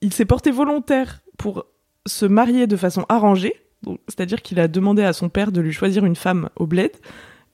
il 0.01 0.13
s'est 0.13 0.25
porté 0.25 0.51
volontaire 0.51 1.21
pour 1.39 1.67
se 2.07 2.27
marier 2.27 2.67
de 2.67 2.77
façon 2.77 3.05
arrangée. 3.09 3.55
Donc, 3.83 4.01
C'est-à-dire 4.09 4.43
qu'il 4.43 4.61
a 4.61 4.69
demandé 4.69 5.03
à 5.03 5.13
son 5.13 5.29
père 5.29 5.53
de 5.53 5.61
lui 5.61 5.73
choisir 5.73 6.05
une 6.05 6.17
femme 6.17 6.49
au 6.57 6.67
bled. 6.67 6.93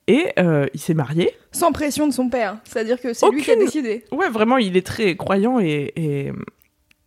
Et 0.08 0.32
euh, 0.38 0.66
il 0.74 0.80
s'est 0.80 0.94
marié. 0.94 1.32
Sans 1.52 1.70
pression 1.70 2.08
de 2.08 2.12
son 2.12 2.28
père. 2.28 2.58
C'est-à-dire 2.64 3.00
que 3.00 3.12
c'est 3.12 3.28
lui 3.30 3.42
qui 3.42 3.52
a 3.52 3.56
décidé. 3.56 4.04
Ouais, 4.10 4.28
vraiment, 4.28 4.58
il 4.58 4.76
est 4.76 4.84
très 4.84 5.16
croyant 5.16 5.60
et, 5.60 5.92
et, 5.94 6.32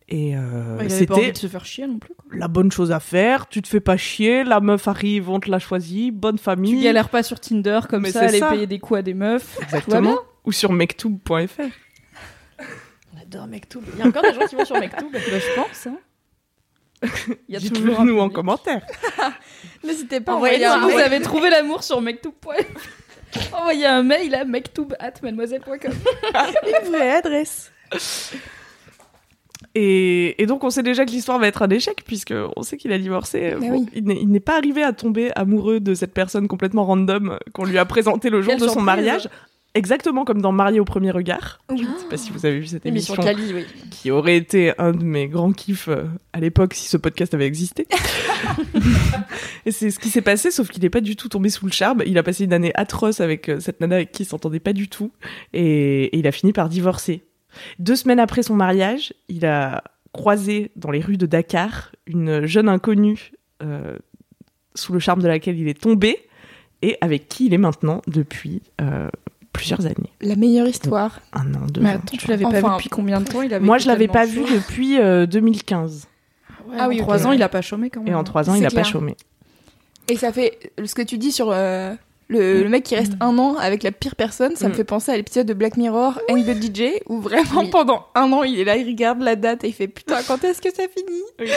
et, 0.07 0.37
euh, 0.37 0.87
c'était 0.87 1.31
de 1.31 1.37
se 1.37 1.47
faire 1.47 1.65
chier 1.65 1.87
non 1.87 1.97
plus. 1.97 2.13
quoi. 2.13 2.25
la 2.37 2.47
bonne 2.47 2.71
chose 2.71 2.91
à 2.91 2.99
faire. 2.99 3.47
Tu 3.47 3.61
te 3.61 3.67
fais 3.67 3.79
pas 3.79 3.97
chier, 3.97 4.43
la 4.43 4.59
meuf 4.59 4.87
arrive, 4.87 5.29
on 5.29 5.39
te 5.39 5.49
l'a 5.49 5.57
choisie, 5.57 6.11
bonne 6.11 6.37
famille. 6.37 6.77
Tu 6.77 6.83
galères 6.83 7.09
pas 7.09 7.23
sur 7.23 7.39
Tinder 7.39 7.79
comme 7.89 8.03
Mais 8.03 8.11
ça, 8.11 8.21
aller 8.21 8.39
ça. 8.39 8.51
payer 8.51 8.67
des 8.67 8.79
coups 8.79 8.99
à 8.99 9.01
des 9.01 9.15
meufs. 9.15 9.57
Exactement. 9.63 10.17
Ou 10.43 10.51
sur 10.51 10.71
mektoub.fr. 10.71 11.61
On 13.13 13.21
adore 13.21 13.47
Mektoub. 13.47 13.81
Il 13.93 13.99
y 13.99 14.01
a 14.03 14.05
encore 14.07 14.21
des 14.21 14.33
gens 14.33 14.45
qui 14.45 14.55
vont 14.55 14.65
sur 14.65 14.79
Mektoub. 14.79 15.09
Bah, 15.11 15.19
je 15.23 15.55
pense. 15.55 15.87
Hein. 15.87 15.97
Il 17.49 17.55
y 17.55 17.57
a 17.57 17.69
toujours 17.69 18.03
nous 18.05 18.19
en 18.19 18.29
commentaire. 18.29 18.85
N'hésitez 19.83 20.21
pas 20.21 20.33
à 20.33 20.35
Envoyez-nous 20.35 20.65
envoyer 20.65 20.83
un 20.83 20.85
un 20.85 20.89
Si 20.89 20.93
vous 20.93 20.99
avez 20.99 21.21
trouvé 21.21 21.49
l'amour 21.49 21.83
sur 21.83 21.99
mektoub.fr, 21.99 23.53
envoyez 23.53 23.87
un 23.87 24.03
mail 24.03 24.35
à 24.35 24.45
mektoub@mademoiselle.com. 24.45 25.93
une 26.83 26.89
vraie 26.89 27.11
adresse. 27.11 27.71
Et, 29.75 30.41
et 30.41 30.45
donc 30.45 30.63
on 30.63 30.69
sait 30.69 30.83
déjà 30.83 31.05
que 31.05 31.11
l'histoire 31.11 31.37
va 31.37 31.47
être 31.47 31.61
un 31.61 31.69
échec 31.69 32.01
puisque 32.05 32.33
on 32.55 32.63
sait 32.63 32.77
qu'il 32.77 32.93
a 32.93 32.97
divorcé. 32.97 33.55
Bon, 33.59 33.85
oui. 33.85 33.89
Il 33.93 34.29
n'est 34.29 34.39
pas 34.39 34.57
arrivé 34.57 34.81
à 34.81 34.93
tomber 34.93 35.31
amoureux 35.35 35.81
de 35.81 35.93
cette 35.93 36.13
personne 36.13 36.47
complètement 36.47 36.85
random 36.85 37.37
qu'on 37.53 37.65
lui 37.65 37.77
a 37.77 37.85
présentée 37.85 38.29
le 38.29 38.41
jour 38.41 38.53
Quelle 38.53 38.61
de 38.61 38.67
son 38.69 38.81
mariage. 38.81 39.27
Exactement 39.73 40.23
comme 40.23 40.41
dans 40.41 40.53
Marié 40.53 40.79
au 40.79 40.85
premier 40.85 41.11
regard. 41.11 41.59
Oui. 41.69 41.79
Je 41.79 41.83
ne 41.83 41.97
sais 41.97 42.07
pas 42.09 42.15
si 42.15 42.31
vous 42.31 42.45
avez 42.45 42.59
vu 42.59 42.67
cette 42.67 42.85
Émission 42.85 43.13
Cali, 43.15 43.53
oui. 43.53 43.65
qui 43.91 44.09
aurait 44.09 44.37
été 44.37 44.71
un 44.77 44.93
de 44.93 45.03
mes 45.03 45.27
grands 45.27 45.51
kiffs 45.51 45.89
euh, 45.89 46.05
à 46.31 46.39
l'époque 46.39 46.73
si 46.73 46.87
ce 46.87 46.95
podcast 46.95 47.33
avait 47.33 47.45
existé. 47.45 47.85
et 49.65 49.71
c'est 49.71 49.91
ce 49.91 49.99
qui 49.99 50.07
s'est 50.07 50.21
passé, 50.21 50.49
sauf 50.49 50.69
qu'il 50.69 50.81
n'est 50.81 50.89
pas 50.89 51.01
du 51.01 51.17
tout 51.17 51.27
tombé 51.27 51.49
sous 51.49 51.65
le 51.65 51.73
charme. 51.73 52.03
Il 52.05 52.17
a 52.17 52.23
passé 52.23 52.45
une 52.45 52.53
année 52.53 52.71
atroce 52.75 53.19
avec 53.19 53.49
euh, 53.49 53.59
cette 53.59 53.81
nana 53.81 53.95
avec 53.95 54.13
qui 54.13 54.23
il 54.23 54.25
s'entendait 54.25 54.61
pas 54.61 54.71
du 54.71 54.87
tout. 54.87 55.11
Et, 55.51 56.05
et 56.05 56.19
il 56.19 56.25
a 56.25 56.31
fini 56.31 56.53
par 56.53 56.69
divorcer. 56.69 57.25
Deux 57.79 57.95
semaines 57.95 58.19
après 58.19 58.43
son 58.43 58.55
mariage, 58.55 59.13
il 59.29 59.45
a 59.45 59.83
croisé 60.13 60.71
dans 60.75 60.91
les 60.91 61.01
rues 61.01 61.17
de 61.17 61.25
Dakar 61.25 61.91
une 62.07 62.45
jeune 62.45 62.69
inconnue 62.69 63.31
euh, 63.63 63.97
sous 64.73 64.93
le 64.93 64.99
charme 64.99 65.21
de 65.21 65.27
laquelle 65.27 65.57
il 65.59 65.67
est 65.67 65.79
tombé 65.81 66.17
et 66.81 66.97
avec 67.01 67.27
qui 67.27 67.47
il 67.47 67.53
est 67.53 67.57
maintenant 67.57 68.01
depuis 68.07 68.61
euh, 68.81 69.09
plusieurs 69.53 69.85
années. 69.85 70.11
La 70.21 70.35
meilleure 70.35 70.67
histoire. 70.67 71.21
Un 71.33 71.53
an, 71.53 71.65
deux 71.69 71.81
Mais 71.81 71.89
ans. 71.89 71.95
attends, 71.95 72.17
tu 72.17 72.27
l'avais 72.27 72.43
pas 72.43 72.61
vu 72.61 72.67
depuis 72.75 72.89
combien 72.89 73.19
de 73.21 73.25
temps 73.25 73.41
il 73.41 73.53
avait 73.53 73.65
Moi, 73.65 73.77
je 73.77 73.87
l'avais 73.87 74.07
pas 74.07 74.25
vu 74.25 74.41
depuis 74.41 74.99
euh, 74.99 75.25
2015. 75.25 76.07
Ah 76.77 76.87
oui, 76.87 76.95
ok. 76.95 77.01
trois 77.01 77.27
ans, 77.27 77.31
il 77.31 77.41
a 77.43 77.49
pas 77.49 77.61
chômé 77.61 77.89
quand 77.89 78.01
même. 78.01 78.11
Et 78.13 78.15
en 78.15 78.23
trois 78.23 78.49
ans, 78.49 78.55
il 78.55 78.65
a 78.65 78.71
pas 78.71 78.83
chômé. 78.83 79.15
Et 80.09 80.17
ça 80.17 80.31
fait 80.31 80.71
ce 80.83 80.93
que 80.93 81.01
tu 81.01 81.17
dis 81.17 81.31
sur 81.31 81.51
euh, 81.51 81.93
le, 82.27 82.63
le 82.63 82.69
mec 82.69 82.83
qui 82.83 82.95
reste 82.95 83.13
un 83.19 83.37
an 83.37 83.55
avec 83.57 83.83
la 83.83 83.91
pire 83.91 84.15
personne, 84.15 84.55
ça 84.55 84.67
me 84.67 84.73
Mm. 84.73 84.75
fait 84.77 84.83
penser 84.83 85.11
à 85.11 85.17
l'épisode 85.17 85.45
de 85.45 85.53
Black 85.53 85.77
Mirror, 85.77 86.19
Hang 86.29 86.43
the 86.43 86.55
DJ, 86.59 87.01
où 87.07 87.19
vraiment 87.21 87.61
Oui. 87.61 87.69
pendant 87.69 88.07
un 88.15 88.31
an 88.33 88.43
il 88.43 88.59
est 88.59 88.63
là, 88.63 88.75
il 88.77 88.87
regarde 88.87 89.21
la 89.21 89.35
date 89.35 89.63
et 89.63 89.67
il 89.67 89.73
fait 89.73 89.87
putain 89.87 90.17
quand 90.27 90.43
est-ce 90.43 90.59
que 90.61 90.73
ça 90.73 90.83
finit 90.95 91.21
Oui. 91.39 91.47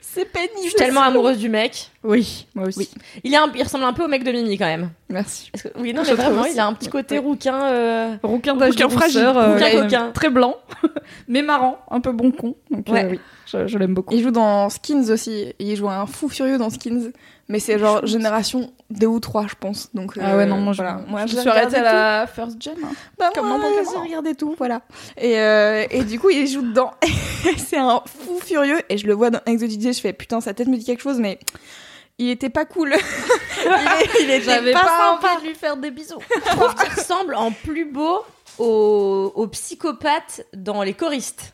C'est 0.00 0.24
pénible. 0.24 0.52
Je 0.64 0.68
suis 0.68 0.74
tellement 0.76 1.02
amoureuse 1.02 1.36
du 1.38 1.48
mec. 1.48 1.90
Oui, 2.02 2.46
moi 2.54 2.66
aussi. 2.68 2.78
Oui. 2.78 2.88
Il, 3.22 3.34
est 3.34 3.36
un- 3.36 3.52
il 3.54 3.62
ressemble 3.62 3.84
un 3.84 3.92
peu 3.92 4.04
au 4.04 4.08
mec 4.08 4.24
de 4.24 4.32
Mimi 4.32 4.56
quand 4.56 4.64
même. 4.66 4.90
Merci. 5.10 5.50
Que- 5.52 5.68
Oui, 5.78 5.92
non, 5.92 6.02
mais 6.06 6.14
vraiment, 6.14 6.40
aussi. 6.42 6.52
il 6.54 6.60
a 6.60 6.66
un 6.66 6.72
petit 6.72 6.88
côté 6.88 7.18
rouquin. 7.18 7.62
euh, 7.64 8.16
Rouquin 8.22 8.54
d'âge 8.56 8.74
fragile. 8.88 9.20
euh, 9.36 9.82
Rouquin. 9.82 10.10
Très 10.12 10.30
blanc, 10.30 10.56
mais 11.28 11.42
marrant, 11.42 11.78
un 11.90 12.00
peu 12.00 12.12
bon 12.12 12.30
con. 12.30 12.54
Donc, 12.70 12.88
euh, 12.88 12.92
Ouais. 12.92 13.08
oui, 13.12 13.20
je, 13.46 13.66
je 13.66 13.78
l'aime 13.78 13.94
beaucoup. 13.94 14.14
Il 14.14 14.22
joue 14.22 14.30
dans 14.30 14.68
Skins 14.70 15.10
aussi, 15.10 15.52
il 15.58 15.76
joue 15.76 15.88
un 15.88 16.06
fou 16.06 16.28
furieux 16.28 16.56
dans 16.58 16.70
Skins, 16.70 17.12
mais 17.48 17.60
c'est 17.60 17.78
genre 17.78 18.04
génération 18.06 18.72
2 18.90 19.06
ou 19.06 19.20
3 19.20 19.46
je 19.48 19.54
pense. 19.58 19.88
Donc 19.94 20.14
Ah 20.20 20.32
euh, 20.32 20.36
ouais, 20.38 20.46
non, 20.46 20.56
moi 20.58 20.72
je, 20.72 20.82
voilà. 20.82 21.00
moi, 21.06 21.26
je 21.26 21.36
me 21.36 21.40
suis 21.40 21.48
arrêtée 21.50 21.76
à 21.76 21.82
la 21.82 22.26
first 22.26 22.60
gen. 22.62 22.74
hein. 22.84 22.88
Bah, 23.18 23.30
Comme 23.34 23.48
moi, 23.48 23.58
j'ai 23.92 23.98
regardé 24.00 24.34
tout, 24.34 24.54
voilà. 24.58 24.82
Et, 25.16 25.38
euh, 25.38 25.84
et 25.90 26.02
du 26.04 26.18
coup, 26.18 26.30
il 26.30 26.46
joue 26.48 26.62
dedans. 26.62 26.92
c'est 27.58 27.78
un 27.78 28.02
fou 28.04 28.40
furieux. 28.44 28.80
Et 28.88 28.98
je 28.98 29.06
le 29.06 29.14
vois 29.14 29.30
dans 29.30 29.40
Ex 29.46 29.62
the 29.62 29.70
DJ, 29.70 29.94
je 29.94 30.00
fais 30.00 30.12
putain, 30.12 30.40
sa 30.40 30.54
tête 30.54 30.68
me 30.68 30.76
dit 30.76 30.84
quelque 30.84 31.02
chose, 31.02 31.18
mais 31.20 31.38
il 32.18 32.28
était 32.30 32.50
pas 32.50 32.64
cool. 32.64 32.94
il, 33.64 33.68
est- 33.68 34.22
il 34.24 34.30
était 34.30 34.40
J'avais 34.44 34.72
pas, 34.72 34.80
pas, 34.80 34.86
sympa. 35.20 35.34
envie 35.34 35.42
de 35.44 35.48
lui 35.50 35.54
faire 35.54 35.76
des 35.76 35.90
bisous. 35.90 36.18
Je 36.34 36.50
trouve 36.50 36.74
qu'il 36.74 36.92
ressemble 36.98 37.34
en 37.34 37.52
plus 37.52 37.84
beau 37.84 38.20
au, 38.58 39.32
au 39.34 39.46
psychopathe 39.48 40.44
dans 40.54 40.82
les 40.82 40.94
choristes. 40.94 41.52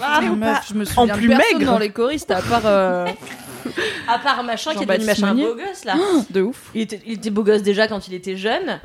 Ah, 0.00 0.20
meuf, 0.22 0.66
je 0.68 0.74
me 0.74 0.84
souviens 0.86 1.14
plus 1.14 1.28
de 1.28 1.34
personne 1.36 1.58
maigre. 1.58 1.72
dans 1.72 1.78
les 1.78 1.90
choristes 1.90 2.30
à 2.30 2.40
part 2.40 2.62
euh, 2.64 3.06
À 4.08 4.18
part 4.18 4.42
machin 4.44 4.72
qui 4.72 4.78
était 4.84 4.86
Jean-Baptiste 4.98 5.08
machin 5.22 5.34
Monnier. 5.34 5.46
beau 5.46 5.54
gosse 5.54 5.84
là. 5.84 5.94
de 6.30 6.42
ouf. 6.42 6.70
Il 6.74 6.82
était, 6.82 7.00
il 7.06 7.12
était 7.14 7.30
beau 7.30 7.42
gosse 7.42 7.62
déjà 7.62 7.88
quand 7.88 8.06
il 8.08 8.14
était 8.14 8.36
jeune. 8.36 8.80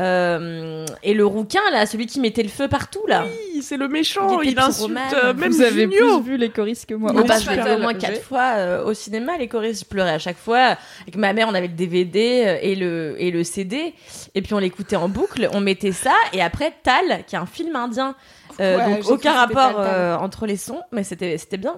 Euh, 0.00 0.84
et 1.04 1.14
le 1.14 1.24
rouquin 1.24 1.60
là, 1.70 1.86
celui 1.86 2.06
qui 2.06 2.18
mettait 2.18 2.42
le 2.42 2.48
feu 2.48 2.66
partout 2.66 3.06
là. 3.06 3.24
Oui, 3.26 3.62
c'est 3.62 3.76
le 3.76 3.86
méchant, 3.86 4.40
Il 4.40 4.58
insulte 4.58 4.98
euh, 5.22 5.32
même 5.34 5.52
Vous 5.52 5.62
avez 5.62 5.82
Junio. 5.82 6.20
plus 6.20 6.32
vu 6.32 6.36
les 6.36 6.50
choristes 6.50 6.86
que 6.86 6.94
moi. 6.94 7.12
Ah 7.14 7.20
Oh, 7.20 7.24
bah, 7.24 7.76
au 7.76 7.78
moins 7.78 7.94
quatre 7.94 8.20
fois 8.20 8.54
euh, 8.56 8.84
au 8.84 8.92
cinéma, 8.92 9.38
les 9.38 9.46
choristes. 9.46 9.84
Je 9.84 9.88
pleurais 9.88 10.10
à 10.10 10.18
chaque 10.18 10.36
fois. 10.38 10.76
Avec 11.02 11.14
ma 11.16 11.32
mère, 11.32 11.46
on 11.48 11.54
avait 11.54 11.68
le 11.68 11.74
DVD 11.74 12.58
et 12.60 12.74
le, 12.74 13.14
et 13.18 13.30
le 13.30 13.44
CD. 13.44 13.94
Et 14.34 14.42
puis 14.42 14.52
on 14.54 14.58
l'écoutait 14.58 14.96
en 14.96 15.08
boucle. 15.08 15.48
On 15.52 15.60
mettait 15.60 15.92
ça. 15.92 16.14
Et 16.32 16.42
après, 16.42 16.72
Tal, 16.82 17.24
qui 17.26 17.36
est 17.36 17.38
un 17.38 17.46
film 17.46 17.76
indien. 17.76 18.16
Euh, 18.60 18.76
Ouais, 18.78 18.96
donc 18.96 19.08
aucun 19.10 19.32
rapport 19.32 19.74
euh, 19.78 20.16
entre 20.16 20.46
les 20.46 20.56
sons. 20.56 20.80
Mais 20.90 21.04
c'était 21.04 21.38
c'était 21.38 21.56
bien. 21.56 21.76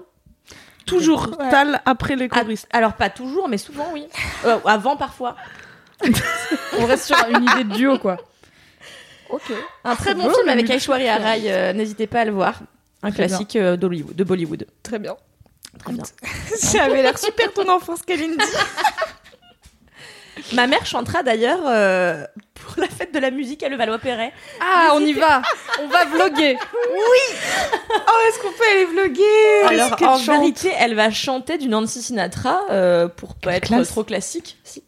Toujours 0.86 1.28
Ouais. 1.38 1.50
Tal 1.50 1.80
après 1.84 2.14
les 2.16 2.28
Ah, 2.30 2.40
choristes. 2.40 2.68
alors 2.72 2.92
pas 2.94 3.10
toujours, 3.10 3.48
mais 3.48 3.58
souvent, 3.58 3.88
oui. 3.92 4.06
Euh, 4.44 4.58
avant, 4.64 4.96
parfois. 4.96 5.36
On 6.78 6.86
reste 6.86 7.06
sur 7.06 7.16
une 7.28 7.42
idée 7.44 7.64
de 7.64 7.74
duo 7.74 7.98
quoi. 7.98 8.16
Ok. 9.30 9.52
Un 9.84 9.96
très 9.96 10.14
bon 10.14 10.24
beau, 10.24 10.34
film 10.34 10.48
avec 10.48 10.70
Aishwarya 10.70 11.16
Rai. 11.16 11.42
euh, 11.46 11.72
N'hésitez 11.72 12.06
pas 12.06 12.20
à 12.20 12.24
le 12.24 12.32
voir. 12.32 12.60
Un 13.02 13.10
Très 13.10 13.26
classique 13.26 13.56
euh, 13.56 13.76
d'Hollywood- 13.76 14.14
de 14.14 14.24
Bollywood. 14.24 14.66
Très 14.82 14.98
bien. 14.98 15.16
Très 15.80 15.92
bien. 15.92 16.04
Ça 16.56 16.84
avait 16.84 17.02
l'air 17.02 17.18
super 17.18 17.52
ton 17.52 17.68
enfance, 17.68 18.02
Kalindi. 18.02 18.44
Ma 20.52 20.66
mère 20.66 20.84
chantera 20.86 21.22
d'ailleurs 21.22 21.60
euh, 21.66 22.24
pour 22.66 22.82
la 22.82 22.88
fête 22.88 23.14
de 23.14 23.18
la 23.18 23.30
musique 23.30 23.62
à 23.62 23.68
Levallois-Perret. 23.68 24.32
Ah, 24.60 24.90
on 24.94 25.00
y 25.00 25.12
va. 25.12 25.42
On 25.82 25.88
va 25.88 26.04
vloguer. 26.04 26.56
Oh, 26.88 28.28
est-ce 28.28 28.38
qu'on 28.40 28.50
peut 28.52 28.64
aller 28.74 28.84
vloguer 28.84 29.80
Alors 29.80 30.02
en 30.02 30.18
vérité, 30.18 30.72
elle 30.78 30.94
va 30.94 31.10
chanter 31.10 31.58
du 31.58 31.68
Nancy 31.68 32.02
Sinatra 32.02 32.60
euh, 32.70 33.08
pour 33.08 33.34
pas 33.34 33.56
être 33.56 33.68
classe. 33.68 33.88
trop 33.88 34.04
classique. 34.04 34.58
Si. 34.64 34.82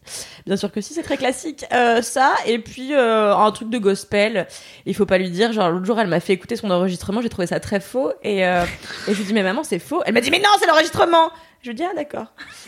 Bien 0.45 0.57
sûr 0.57 0.71
que 0.71 0.81
si, 0.81 0.93
c'est 0.93 1.03
très 1.03 1.17
classique. 1.17 1.65
Euh, 1.73 2.01
ça 2.01 2.33
et 2.45 2.59
puis 2.59 2.93
euh, 2.93 3.35
un 3.35 3.51
truc 3.51 3.69
de 3.69 3.77
gospel. 3.77 4.47
Il 4.85 4.95
faut 4.95 5.05
pas 5.05 5.17
lui 5.17 5.29
dire. 5.29 5.51
Genre 5.53 5.69
l'autre 5.69 5.85
jour, 5.85 5.99
elle 5.99 6.07
m'a 6.07 6.19
fait 6.19 6.33
écouter 6.33 6.55
son 6.55 6.71
enregistrement. 6.71 7.21
J'ai 7.21 7.29
trouvé 7.29 7.47
ça 7.47 7.59
très 7.59 7.79
faux 7.79 8.11
et, 8.23 8.45
euh, 8.45 8.63
et 9.07 9.13
je 9.13 9.17
lui 9.17 9.25
dis 9.25 9.33
mais 9.33 9.43
maman 9.43 9.63
c'est 9.63 9.79
faux. 9.79 10.01
Elle 10.05 10.13
m'a 10.13 10.21
dit 10.21 10.31
mais 10.31 10.39
non 10.39 10.49
c'est 10.59 10.67
l'enregistrement. 10.67 11.31
Je 11.61 11.69
lui 11.69 11.75
dis 11.75 11.83
ah 11.83 11.93
d'accord. 11.95 12.27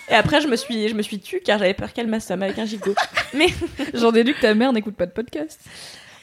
Et 0.09 0.13
après 0.15 0.41
je 0.41 0.47
me 0.47 0.55
suis 0.55 0.89
je 0.89 0.93
me 0.95 1.01
suis 1.01 1.19
tue 1.19 1.39
car 1.39 1.57
j'avais 1.59 1.73
peur 1.73 1.93
qu'elle 1.93 2.07
m'assomme 2.07 2.43
avec 2.43 2.59
un 2.59 2.65
gigot. 2.65 2.93
Mais 3.33 3.47
J'en 3.93 4.11
déduis 4.11 4.33
que 4.33 4.41
ta 4.41 4.53
mère 4.53 4.73
n'écoute 4.73 4.95
pas 4.95 5.05
de 5.05 5.11
podcast. 5.11 5.59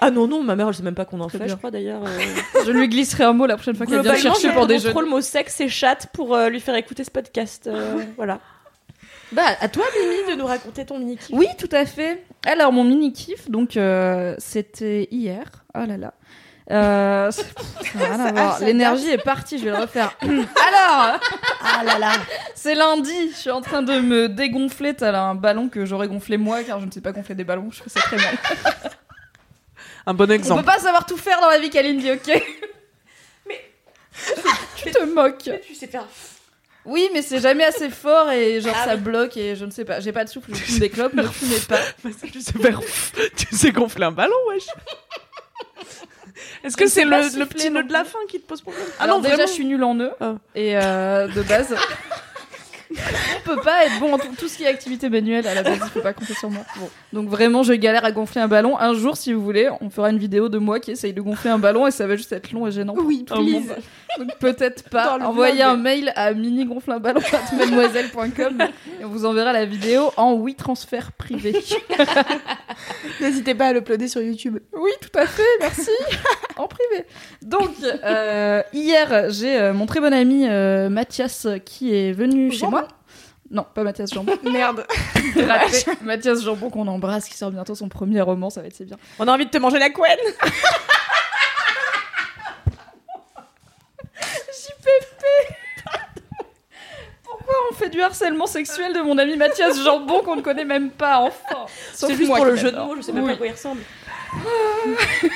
ah 0.01 0.11
non 0.11 0.27
non 0.29 0.43
ma 0.43 0.55
mère 0.55 0.69
elle 0.69 0.75
sait 0.75 0.83
même 0.83 0.95
pas 0.95 1.05
qu'on 1.07 1.21
en 1.21 1.29
fait 1.31 1.39
bien. 1.39 1.47
je 1.49 1.55
crois 1.55 1.71
d'ailleurs. 1.71 2.03
euh. 2.05 2.19
Je 2.67 2.71
lui 2.71 2.89
glisserai 2.89 3.25
un 3.25 3.33
mot 3.33 3.47
la 3.47 3.57
prochaine 3.57 3.75
fois 3.75 3.87
qu'elle 3.87 4.03
vient 4.03 4.15
chercher 4.17 4.49
je 4.49 4.53
pour 4.55 4.67
des 4.67 4.79
jeux. 4.79 4.91
trop 4.91 5.01
le 5.01 5.09
mot 5.09 5.21
sexe 5.23 5.61
et 5.63 5.69
chatte 5.69 6.09
pour 6.13 6.35
euh, 6.35 6.49
lui 6.51 6.61
faire 6.61 6.75
écouter 6.77 7.05
ce 7.05 7.11
podcast. 7.11 7.67
euh, 7.69 7.99
voilà. 8.17 8.39
Bah, 9.33 9.43
à 9.61 9.69
toi, 9.69 9.85
Mimi, 10.01 10.33
de 10.35 10.39
nous 10.41 10.47
raconter 10.47 10.87
ton 10.87 10.99
mini 10.99 11.19
kiff. 11.19 11.37
Oui, 11.37 11.47
tout 11.59 11.69
à 11.73 11.85
fait. 11.85 12.25
Alors, 12.47 12.73
mon 12.73 12.83
mini 12.83 13.13
kiff, 13.13 13.51
donc, 13.51 13.77
euh, 13.77 14.35
c'était 14.39 15.07
hier. 15.11 15.45
Oh 15.75 15.85
là 15.87 15.99
là. 15.99 16.15
Euh, 16.71 17.31
ça 17.31 17.43
n'a 17.95 18.05
rien 18.07 18.21
à 18.27 18.33
voir. 18.33 18.61
L'énergie 18.61 19.09
est 19.11 19.23
partie, 19.23 19.59
je 19.59 19.65
vais 19.65 19.71
le 19.71 19.79
refaire. 19.79 20.15
Alors 20.23 21.19
Ah 21.63 21.85
là 21.85 21.99
là. 21.99 22.13
C'est 22.55 22.75
lundi, 22.75 23.31
je 23.33 23.37
suis 23.37 23.51
en 23.51 23.61
train 23.63 23.83
de 23.83 24.01
me 24.01 24.29
dégonfler 24.29 24.95
tel 24.95 25.15
un 25.15 25.35
ballon 25.35 25.69
que 25.69 25.87
j'aurais 25.87 26.09
gonflé 26.09 26.37
moi 26.37 26.63
car 26.65 26.81
je 26.81 26.87
ne 26.87 26.91
sais 26.91 27.01
pas 27.01 27.13
gonfler 27.13 27.35
des 27.35 27.45
ballons, 27.45 27.71
je 27.71 27.83
fais 27.83 27.89
ça 27.91 28.01
très 28.01 28.17
mal. 28.17 28.37
Un 30.07 30.15
bon 30.15 30.25
On 30.29 30.31
exemple. 30.33 30.61
peut 30.61 30.67
pas 30.67 30.79
savoir 30.79 31.07
tout 31.07 31.17
faire 31.17 31.41
dans 31.41 31.49
la 31.51 31.59
vie, 31.59 31.71
Kalindi, 31.71 32.11
ok 32.13 32.43
Mais 33.47 33.65
tu 34.77 34.91
te 34.91 35.05
moques. 35.05 35.51
Tu 35.67 35.75
sais 35.75 35.87
faire. 35.87 36.07
Oui, 36.85 37.09
mais 37.13 37.21
c'est 37.23 37.41
jamais 37.41 37.65
assez 37.65 37.91
fort 37.91 38.31
et 38.31 38.61
genre 38.63 38.75
Ah 38.79 38.85
ça 38.87 38.97
bloque 38.97 39.37
et 39.37 39.57
je 39.57 39.65
ne 39.67 39.71
sais 39.71 39.85
pas. 39.85 40.01
J'ai 40.01 40.13
pas 40.13 40.25
de 40.25 40.31
souffle, 40.31 40.55
je 40.55 40.61
fume 40.63 40.79
des 40.79 40.89
clopes, 40.89 41.13
ne 41.13 41.23
fumez 41.23 41.61
pas. 41.61 41.81
tu 42.33 42.41
sais 42.41 42.53
faire. 42.59 42.81
tu 43.37 43.55
sais 43.57 43.73
gonfler 43.73 44.05
un 44.07 44.13
ballon, 44.13 44.37
wesh. 44.49 44.65
Est-ce 46.65 46.77
que 46.77 46.87
c'est 46.89 47.05
le, 47.05 47.39
le 47.39 47.47
petit 47.47 47.71
nœud 47.71 47.85
de 47.85 47.93
la 47.93 48.05
fin 48.05 48.19
qui 48.29 48.41
te 48.41 48.47
pose 48.47 48.61
problème 48.63 48.85
Alors 49.01 49.17
non, 49.17 49.23
déjà, 49.23 49.35
vraiment 49.37 49.49
je 49.49 49.53
suis 49.55 49.65
nulle 49.67 49.85
en 49.85 49.95
nœud 49.95 50.13
Ah. 50.21 50.35
et 50.55 50.77
euh, 50.77 51.27
de 51.29 51.43
base. 51.43 51.75
On 52.91 52.95
peut 53.45 53.61
pas 53.61 53.85
être 53.85 54.01
bon 54.01 54.15
en 54.15 54.19
tout, 54.19 54.29
tout 54.39 54.49
ce 54.49 54.57
qui 54.57 54.65
est 54.65 54.67
activité 54.67 55.11
manuelle 55.11 55.47
à 55.47 55.53
la 55.53 55.63
base, 55.63 55.79
il 55.79 55.91
faut 55.91 56.01
pas 56.01 56.15
compter 56.15 56.33
sur 56.33 56.49
moi. 56.49 56.63
Bon. 56.79 56.89
Donc 57.13 57.29
vraiment, 57.29 57.63
je 57.63 57.75
galère 57.75 58.03
à 58.07 58.13
gonfler 58.13 58.41
un 58.41 58.49
ballon. 58.49 58.79
Un 58.79 58.95
jour, 58.95 59.15
si 59.19 59.35
vous 59.35 59.43
voulez, 59.45 59.69
on 59.83 59.91
fera 59.91 60.09
une 60.09 60.17
vidéo 60.17 60.49
de 60.49 60.57
moi 60.57 60.81
qui 60.81 60.93
essaye 60.93 61.13
de 61.13 61.21
gonfler 61.21 61.51
un 61.51 61.59
ballon 61.59 61.87
et 61.87 61.91
ça 61.91 62.07
va 62.07 62.17
juste 62.17 62.33
être 62.33 62.51
long 62.53 62.67
et 62.67 62.71
gênant. 62.71 62.95
Oui, 62.97 63.27
please. 63.29 63.75
Donc 64.19 64.35
peut-être 64.39 64.89
pas. 64.89 65.19
Envoyez 65.21 65.63
un 65.63 65.77
mail 65.77 66.15
à 66.17 66.33
minigonfleinballon@mademoiselle.com 66.33 68.63
et 69.01 69.05
on 69.05 69.09
vous 69.09 69.27
enverra 69.27 69.53
la 69.53 69.67
vidéo 69.67 70.11
en 70.17 70.33
oui 70.33 70.55
transfert 70.55 71.13
privé. 71.13 71.53
N'hésitez 73.21 73.55
pas 73.55 73.69
à 73.69 73.73
l'uploader 73.73 74.09
sur 74.09 74.23
YouTube. 74.23 74.59
Oui, 74.73 74.91
tout 75.01 75.19
à 75.19 75.27
fait, 75.27 75.43
merci. 75.61 75.91
en 76.57 76.69
privé. 76.69 77.05
Donc, 77.43 77.71
euh, 77.83 78.63
hier, 78.73 79.31
j'ai 79.31 79.59
euh, 79.59 79.73
mon 79.73 79.87
très 79.87 80.01
bon 80.01 80.13
ami 80.13 80.47
euh, 80.49 80.89
Mathias 80.89 81.47
qui 81.65 81.95
est 81.95 82.13
venu 82.13 82.51
chez 82.53 82.67
moi. 82.67 82.89
Non, 83.51 83.65
pas 83.75 83.83
Mathias 83.83 84.13
Jambon. 84.13 84.35
Merde. 84.43 84.87
Raté. 85.37 85.91
Mathias 86.03 86.43
Jambon 86.43 86.71
qu'on 86.71 86.87
embrasse, 86.87 87.29
qui 87.29 87.37
sort 87.37 87.51
bientôt 87.51 87.75
son 87.75 87.89
premier 87.89 88.21
roman, 88.21 88.51
ça 88.51 88.61
va 88.61 88.67
être 88.67 88.77
c'est 88.77 88.85
bien. 88.85 88.99
On 89.19 89.27
a 89.27 89.33
envie 89.33 89.47
de 89.47 89.51
te 89.51 89.59
manger 89.59 89.79
la 89.79 89.91
couenne. 89.91 90.19
Pourquoi 97.25 97.55
on 97.71 97.75
fait 97.75 97.89
du 97.91 98.01
harcèlement 98.01 98.47
sexuel 98.47 98.93
de 98.93 99.01
mon 99.01 99.19
ami 99.19 99.37
Mathias 99.37 99.83
Jambon 99.83 100.21
qu'on 100.21 100.37
ne 100.37 100.41
connaît 100.43 100.65
même 100.65 100.91
pas, 100.91 101.19
enfin 101.21 101.67
C'est 101.93 102.15
juste 102.15 102.33
pour 102.35 102.45
le 102.45 102.57
jeu 102.57 102.71
de 102.73 102.77
mots, 102.79 102.95
je 102.97 103.03
sais 103.03 103.13
même 103.13 103.25
Oui. 103.25 103.31
pas 103.31 103.35
à 103.35 103.37
quoi 103.37 103.47
il 103.47 103.53
ressemble. 103.53 103.81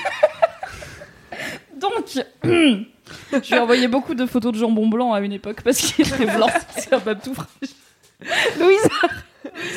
Donc, 1.76 2.04
je 2.44 2.48
lui 2.50 3.54
ai 3.54 3.58
envoyé 3.58 3.88
beaucoup 3.88 4.14
de 4.14 4.26
photos 4.26 4.52
de 4.52 4.58
jambon 4.58 4.86
blanc 4.86 5.12
à 5.12 5.20
une 5.20 5.32
époque 5.32 5.62
parce 5.62 5.78
qu'il 5.78 6.06
est 6.06 6.10
très 6.10 6.26
blanc, 6.26 6.48
c'est 6.76 6.92
un 6.92 7.00
pape 7.00 7.22
tout 7.22 7.34
fragile. 7.34 7.76
Louise 8.60 8.88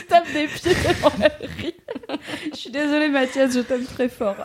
tape 0.07 0.31
des 0.31 0.47
pieds 0.47 0.75
dans 1.01 1.11
la. 1.19 1.29
Je 2.53 2.55
suis 2.57 2.69
désolée 2.69 3.09
Mathias, 3.09 3.53
je 3.53 3.61
t'aime 3.61 3.85
très 3.85 4.07
fort. 4.09 4.35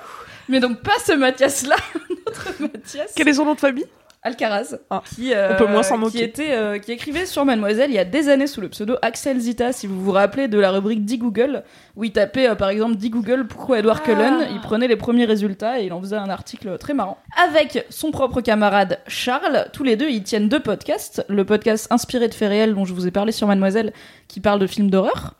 Mais 0.48 0.58
donc 0.60 0.82
pas 0.82 0.98
ce 1.04 1.12
Mathias-là, 1.12 1.76
notre 2.26 2.62
Mathias. 2.62 3.12
Quel 3.14 3.28
est 3.28 3.34
son 3.34 3.44
nom 3.44 3.54
de 3.54 3.60
famille? 3.60 3.86
Alcaraz, 4.22 4.76
Ah, 4.90 5.02
qui, 5.14 5.32
euh, 5.32 5.54
on 5.54 5.56
peut 5.56 5.66
moins 5.66 5.82
s'en 5.82 5.96
moquer. 5.96 6.18
qui 6.18 6.24
était, 6.24 6.52
euh, 6.52 6.78
qui 6.78 6.92
écrivait 6.92 7.24
sur 7.24 7.44
Mademoiselle 7.46 7.90
il 7.90 7.94
y 7.94 7.98
a 7.98 8.04
des 8.04 8.28
années 8.28 8.46
sous 8.46 8.60
le 8.60 8.68
pseudo 8.68 8.96
Axel 9.00 9.38
Zita, 9.40 9.72
si 9.72 9.86
vous 9.86 9.98
vous 9.98 10.12
rappelez 10.12 10.46
de 10.46 10.58
la 10.58 10.70
rubrique 10.70 11.06
Dit 11.06 11.16
Google, 11.16 11.62
où 11.96 12.04
il 12.04 12.12
tapait 12.12 12.46
euh, 12.48 12.54
par 12.54 12.68
exemple 12.68 12.96
Dit 12.96 13.08
Google 13.08 13.46
pourquoi 13.46 13.78
Edward 13.78 14.00
Ah. 14.02 14.04
Cullen, 14.06 14.46
il 14.52 14.60
prenait 14.60 14.88
les 14.88 14.96
premiers 14.96 15.24
résultats 15.24 15.80
et 15.80 15.86
il 15.86 15.92
en 15.94 16.00
faisait 16.02 16.16
un 16.16 16.28
article 16.28 16.76
très 16.76 16.92
marrant. 16.92 17.16
Avec 17.42 17.86
son 17.88 18.10
propre 18.10 18.42
camarade 18.42 18.98
Charles, 19.06 19.68
tous 19.72 19.84
les 19.84 19.96
deux 19.96 20.10
ils 20.10 20.22
tiennent 20.22 20.50
deux 20.50 20.60
podcasts, 20.60 21.24
le 21.30 21.46
podcast 21.46 21.86
inspiré 21.90 22.28
de 22.28 22.34
faits 22.34 22.50
réels 22.50 22.74
dont 22.74 22.84
je 22.84 22.92
vous 22.92 23.06
ai 23.06 23.10
parlé 23.10 23.32
sur 23.32 23.46
Mademoiselle, 23.46 23.94
qui 24.28 24.40
parle 24.40 24.58
de 24.60 24.66
films 24.66 24.90
d'horreur. 24.90 25.32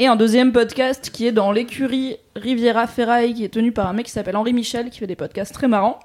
Et 0.00 0.06
un 0.06 0.14
deuxième 0.14 0.52
podcast 0.52 1.10
qui 1.12 1.26
est 1.26 1.32
dans 1.32 1.50
l'écurie 1.50 2.18
Riviera 2.36 2.86
Ferraille, 2.86 3.34
qui 3.34 3.42
est 3.42 3.48
tenu 3.52 3.72
par 3.72 3.88
un 3.88 3.92
mec 3.94 4.06
qui 4.06 4.12
s'appelle 4.12 4.36
Henri 4.36 4.52
Michel, 4.52 4.90
qui 4.90 5.00
fait 5.00 5.08
des 5.08 5.16
podcasts 5.16 5.52
très 5.52 5.66
marrants. 5.66 5.98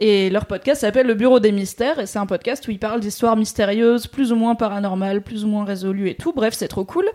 Et 0.00 0.30
leur 0.30 0.46
podcast 0.46 0.82
s'appelle 0.82 1.08
Le 1.08 1.14
Bureau 1.14 1.40
des 1.40 1.50
Mystères, 1.50 1.98
et 1.98 2.06
c'est 2.06 2.20
un 2.20 2.26
podcast 2.26 2.68
où 2.68 2.70
ils 2.70 2.78
parlent 2.78 3.00
d'histoires 3.00 3.36
mystérieuses, 3.36 4.06
plus 4.06 4.30
ou 4.30 4.36
moins 4.36 4.54
paranormales, 4.54 5.22
plus 5.22 5.44
ou 5.44 5.48
moins 5.48 5.64
résolues 5.64 6.08
et 6.08 6.14
tout. 6.14 6.32
Bref, 6.32 6.54
c'est 6.54 6.68
trop 6.68 6.84
cool. 6.84 7.06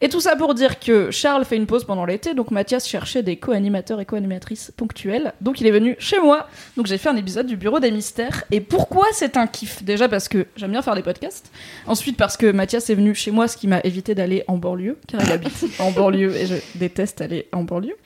Et 0.00 0.08
tout 0.08 0.20
ça 0.20 0.36
pour 0.36 0.54
dire 0.54 0.78
que 0.78 1.10
Charles 1.10 1.44
fait 1.44 1.56
une 1.56 1.66
pause 1.66 1.84
pendant 1.84 2.04
l'été, 2.04 2.34
donc 2.34 2.52
Mathias 2.52 2.86
cherchait 2.86 3.24
des 3.24 3.36
co-animateurs 3.36 4.00
et 4.00 4.04
co-animatrices 4.04 4.72
ponctuels. 4.76 5.32
Donc 5.40 5.60
il 5.60 5.66
est 5.66 5.72
venu 5.72 5.96
chez 5.98 6.20
moi. 6.20 6.46
Donc 6.76 6.86
j'ai 6.86 6.98
fait 6.98 7.08
un 7.08 7.16
épisode 7.16 7.48
du 7.48 7.56
Bureau 7.56 7.80
des 7.80 7.90
Mystères. 7.90 8.44
Et 8.52 8.60
pourquoi 8.60 9.06
c'est 9.12 9.36
un 9.36 9.48
kiff? 9.48 9.82
Déjà 9.82 10.08
parce 10.08 10.28
que 10.28 10.46
j'aime 10.54 10.70
bien 10.70 10.82
faire 10.82 10.94
des 10.94 11.02
podcasts. 11.02 11.50
Ensuite 11.88 12.16
parce 12.16 12.36
que 12.36 12.52
Mathias 12.52 12.88
est 12.90 12.94
venu 12.94 13.16
chez 13.16 13.32
moi, 13.32 13.48
ce 13.48 13.56
qui 13.56 13.66
m'a 13.66 13.80
évité 13.80 14.14
d'aller 14.14 14.44
en 14.46 14.56
banlieue, 14.56 14.98
car 15.08 15.20
il 15.20 15.32
habite 15.32 15.64
en 15.80 15.90
banlieue 15.90 16.36
et 16.36 16.46
je 16.46 16.54
déteste 16.76 17.20
aller 17.20 17.48
en 17.50 17.64
banlieue. 17.64 17.96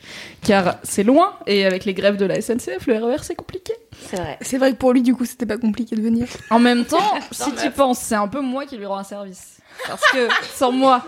Car 0.42 0.78
c'est 0.82 1.04
loin, 1.04 1.34
et 1.46 1.66
avec 1.66 1.84
les 1.84 1.92
grèves 1.92 2.16
de 2.16 2.24
la 2.24 2.40
SNCF, 2.40 2.86
le 2.86 2.96
RER 2.96 3.18
c'est 3.20 3.34
compliqué. 3.34 3.74
C'est 4.08 4.16
vrai. 4.16 4.38
C'est 4.40 4.58
vrai 4.58 4.72
que 4.72 4.76
pour 4.76 4.92
lui, 4.92 5.02
du 5.02 5.14
coup, 5.14 5.24
c'était 5.24 5.46
pas 5.46 5.58
compliqué 5.58 5.96
de 5.96 6.02
venir. 6.02 6.26
En 6.50 6.58
même 6.58 6.84
temps, 6.84 7.14
si 7.30 7.52
tu 7.54 7.70
penses, 7.70 7.98
c'est 7.98 8.14
un 8.14 8.28
peu 8.28 8.40
moi 8.40 8.66
qui 8.66 8.76
lui 8.76 8.86
rends 8.86 8.98
un 8.98 9.04
service. 9.04 9.58
Parce 9.86 10.02
que 10.12 10.28
sans 10.54 10.72
moi, 10.72 11.04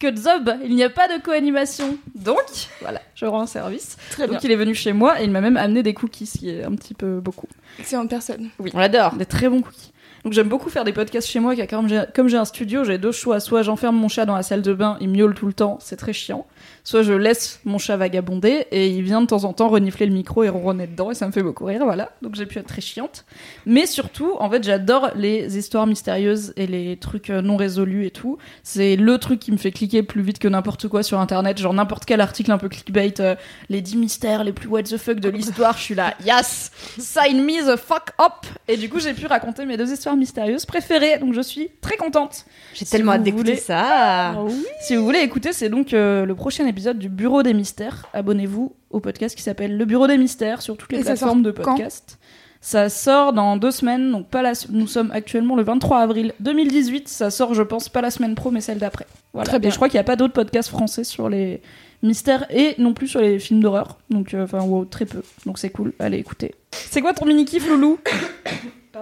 que 0.00 0.14
Zob, 0.14 0.56
il 0.64 0.74
n'y 0.74 0.84
a 0.84 0.90
pas 0.90 1.08
de 1.08 1.22
co-animation. 1.22 1.96
Donc, 2.14 2.42
voilà, 2.80 3.00
je 3.14 3.24
rends 3.26 3.42
un 3.42 3.46
service. 3.46 3.96
Très 4.10 4.26
bien. 4.26 4.34
Donc 4.34 4.44
il 4.44 4.50
est 4.50 4.56
venu 4.56 4.74
chez 4.74 4.92
moi 4.92 5.20
et 5.20 5.24
il 5.24 5.30
m'a 5.30 5.40
même 5.40 5.56
amené 5.56 5.82
des 5.82 5.94
cookies, 5.94 6.26
ce 6.26 6.38
qui 6.38 6.50
est 6.50 6.64
un 6.64 6.74
petit 6.74 6.94
peu 6.94 7.20
beaucoup. 7.20 7.46
Excellente 7.78 8.10
personne. 8.10 8.50
Oui, 8.58 8.70
on 8.74 8.78
l'adore. 8.78 9.14
Des 9.14 9.26
très 9.26 9.48
bons 9.48 9.62
cookies. 9.62 9.92
Donc 10.24 10.34
j'aime 10.34 10.48
beaucoup 10.48 10.70
faire 10.70 10.84
des 10.84 10.92
podcasts 10.92 11.28
chez 11.28 11.40
moi, 11.40 11.56
car 11.56 11.66
comme 11.66 12.28
j'ai, 12.28 12.36
un 12.36 12.44
studio, 12.44 12.84
j'ai 12.84 12.96
deux 12.96 13.10
choix. 13.10 13.40
Soit 13.40 13.62
j'enferme 13.62 13.96
mon 13.96 14.08
chat 14.08 14.24
dans 14.24 14.36
la 14.36 14.44
salle 14.44 14.62
de 14.62 14.72
bain, 14.72 14.96
il 15.00 15.08
miaule 15.08 15.34
tout 15.34 15.46
le 15.46 15.52
temps, 15.52 15.78
c'est 15.80 15.96
très 15.96 16.12
chiant. 16.12 16.46
Soit 16.84 17.02
je 17.02 17.12
laisse 17.12 17.60
mon 17.64 17.78
chat 17.78 17.96
vagabonder 17.96 18.66
et 18.70 18.86
il 18.86 19.02
vient 19.02 19.20
de 19.20 19.26
temps 19.26 19.44
en 19.44 19.52
temps 19.52 19.68
renifler 19.68 20.06
le 20.06 20.12
micro 20.12 20.44
et 20.44 20.48
ronronner 20.48 20.86
dedans 20.86 21.10
et 21.10 21.14
ça 21.14 21.26
me 21.26 21.32
fait 21.32 21.42
beaucoup 21.42 21.64
rire, 21.64 21.84
voilà. 21.84 22.12
Donc 22.22 22.36
j'ai 22.36 22.46
pu 22.46 22.60
être 22.60 22.68
très 22.68 22.80
chiante. 22.80 23.24
Mais 23.66 23.86
surtout, 23.86 24.36
en 24.38 24.48
fait, 24.48 24.62
j'adore 24.62 25.10
les 25.16 25.58
histoires 25.58 25.88
mystérieuses 25.88 26.52
et 26.56 26.68
les 26.68 26.96
trucs 26.98 27.30
euh, 27.30 27.42
non 27.42 27.56
résolus 27.56 28.06
et 28.06 28.10
tout. 28.10 28.38
C'est 28.62 28.94
le 28.94 29.18
truc 29.18 29.40
qui 29.40 29.50
me 29.50 29.56
fait 29.56 29.72
cliquer 29.72 30.04
plus 30.04 30.22
vite 30.22 30.38
que 30.38 30.48
n'importe 30.48 30.86
quoi 30.86 31.02
sur 31.02 31.18
internet, 31.18 31.58
genre 31.58 31.74
n'importe 31.74 32.04
quel 32.04 32.20
article 32.20 32.52
un 32.52 32.58
peu 32.58 32.68
clickbait, 32.68 33.20
euh, 33.20 33.34
les 33.68 33.80
10 33.80 33.96
mystères 33.96 34.44
les 34.44 34.52
plus 34.52 34.68
what 34.68 34.84
the 34.84 34.98
fuck 34.98 35.18
de 35.18 35.28
l'histoire, 35.28 35.76
je 35.76 35.82
suis 35.82 35.94
là, 35.96 36.14
yes, 36.24 36.70
sign 36.96 37.42
me 37.44 37.74
the 37.74 37.76
fuck 37.76 38.12
up. 38.20 38.46
Et 38.68 38.76
du 38.76 38.88
coup, 38.88 39.00
j'ai 39.00 39.14
pu 39.14 39.26
raconter 39.26 39.66
mes 39.66 39.76
deux 39.76 39.92
histoires 39.92 40.11
mystérieuses 40.16 40.66
préférées, 40.66 41.18
donc 41.18 41.32
je 41.34 41.40
suis 41.40 41.70
très 41.80 41.96
contente. 41.96 42.44
J'ai 42.74 42.84
Si 42.84 42.90
tellement 42.90 43.12
hâte 43.12 43.22
d'écouter 43.22 43.52
voulez- 43.52 43.60
ça. 43.60 44.34
Si 44.82 44.96
vous 44.96 45.04
voulez 45.04 45.20
écouter, 45.20 45.52
c'est 45.52 45.68
donc 45.68 45.92
euh, 45.94 46.24
le 46.26 46.34
prochain 46.34 46.66
épisode 46.66 46.98
du 46.98 47.08
Bureau 47.08 47.42
des 47.42 47.54
Mystères. 47.54 48.06
Abonnez-vous 48.12 48.74
au 48.90 49.00
podcast 49.00 49.36
qui 49.36 49.42
s'appelle 49.42 49.76
Le 49.76 49.84
Bureau 49.84 50.06
des 50.06 50.18
Mystères 50.18 50.62
sur 50.62 50.76
toutes 50.76 50.92
les 50.92 51.00
Et 51.00 51.04
plateformes 51.04 51.42
de 51.42 51.50
podcast. 51.50 52.18
Ça 52.64 52.88
sort 52.88 53.32
dans 53.32 53.56
deux 53.56 53.72
semaines, 53.72 54.12
donc 54.12 54.28
pas 54.28 54.40
la... 54.40 54.52
nous 54.70 54.86
sommes 54.86 55.10
actuellement 55.10 55.56
le 55.56 55.64
23 55.64 55.98
avril 55.98 56.32
2018. 56.38 57.08
Ça 57.08 57.30
sort, 57.30 57.54
je 57.54 57.62
pense, 57.62 57.88
pas 57.88 58.00
la 58.02 58.10
semaine 58.12 58.36
pro, 58.36 58.52
mais 58.52 58.60
celle 58.60 58.78
d'après. 58.78 59.06
Voilà. 59.32 59.48
Très 59.48 59.58
bien. 59.58 59.68
Et 59.68 59.70
je 59.72 59.76
crois 59.76 59.88
qu'il 59.88 59.96
n'y 59.96 60.02
a 60.02 60.04
pas 60.04 60.14
d'autres 60.14 60.32
podcasts 60.32 60.68
français 60.68 61.02
sur 61.02 61.28
les 61.28 61.60
mystères 62.04 62.46
et 62.50 62.76
non 62.78 62.94
plus 62.94 63.08
sur 63.08 63.20
les 63.20 63.40
films 63.40 63.60
d'horreur. 63.62 63.98
Donc, 64.10 64.32
euh, 64.34 64.44
enfin, 64.44 64.60
wow, 64.62 64.84
très 64.84 65.06
peu. 65.06 65.22
Donc 65.44 65.58
c'est 65.58 65.70
cool, 65.70 65.92
allez 65.98 66.18
écouter. 66.18 66.54
C'est 66.72 67.00
quoi 67.00 67.14
ton 67.14 67.26
mini 67.26 67.44
kiff, 67.44 67.68
Loulou 67.68 67.98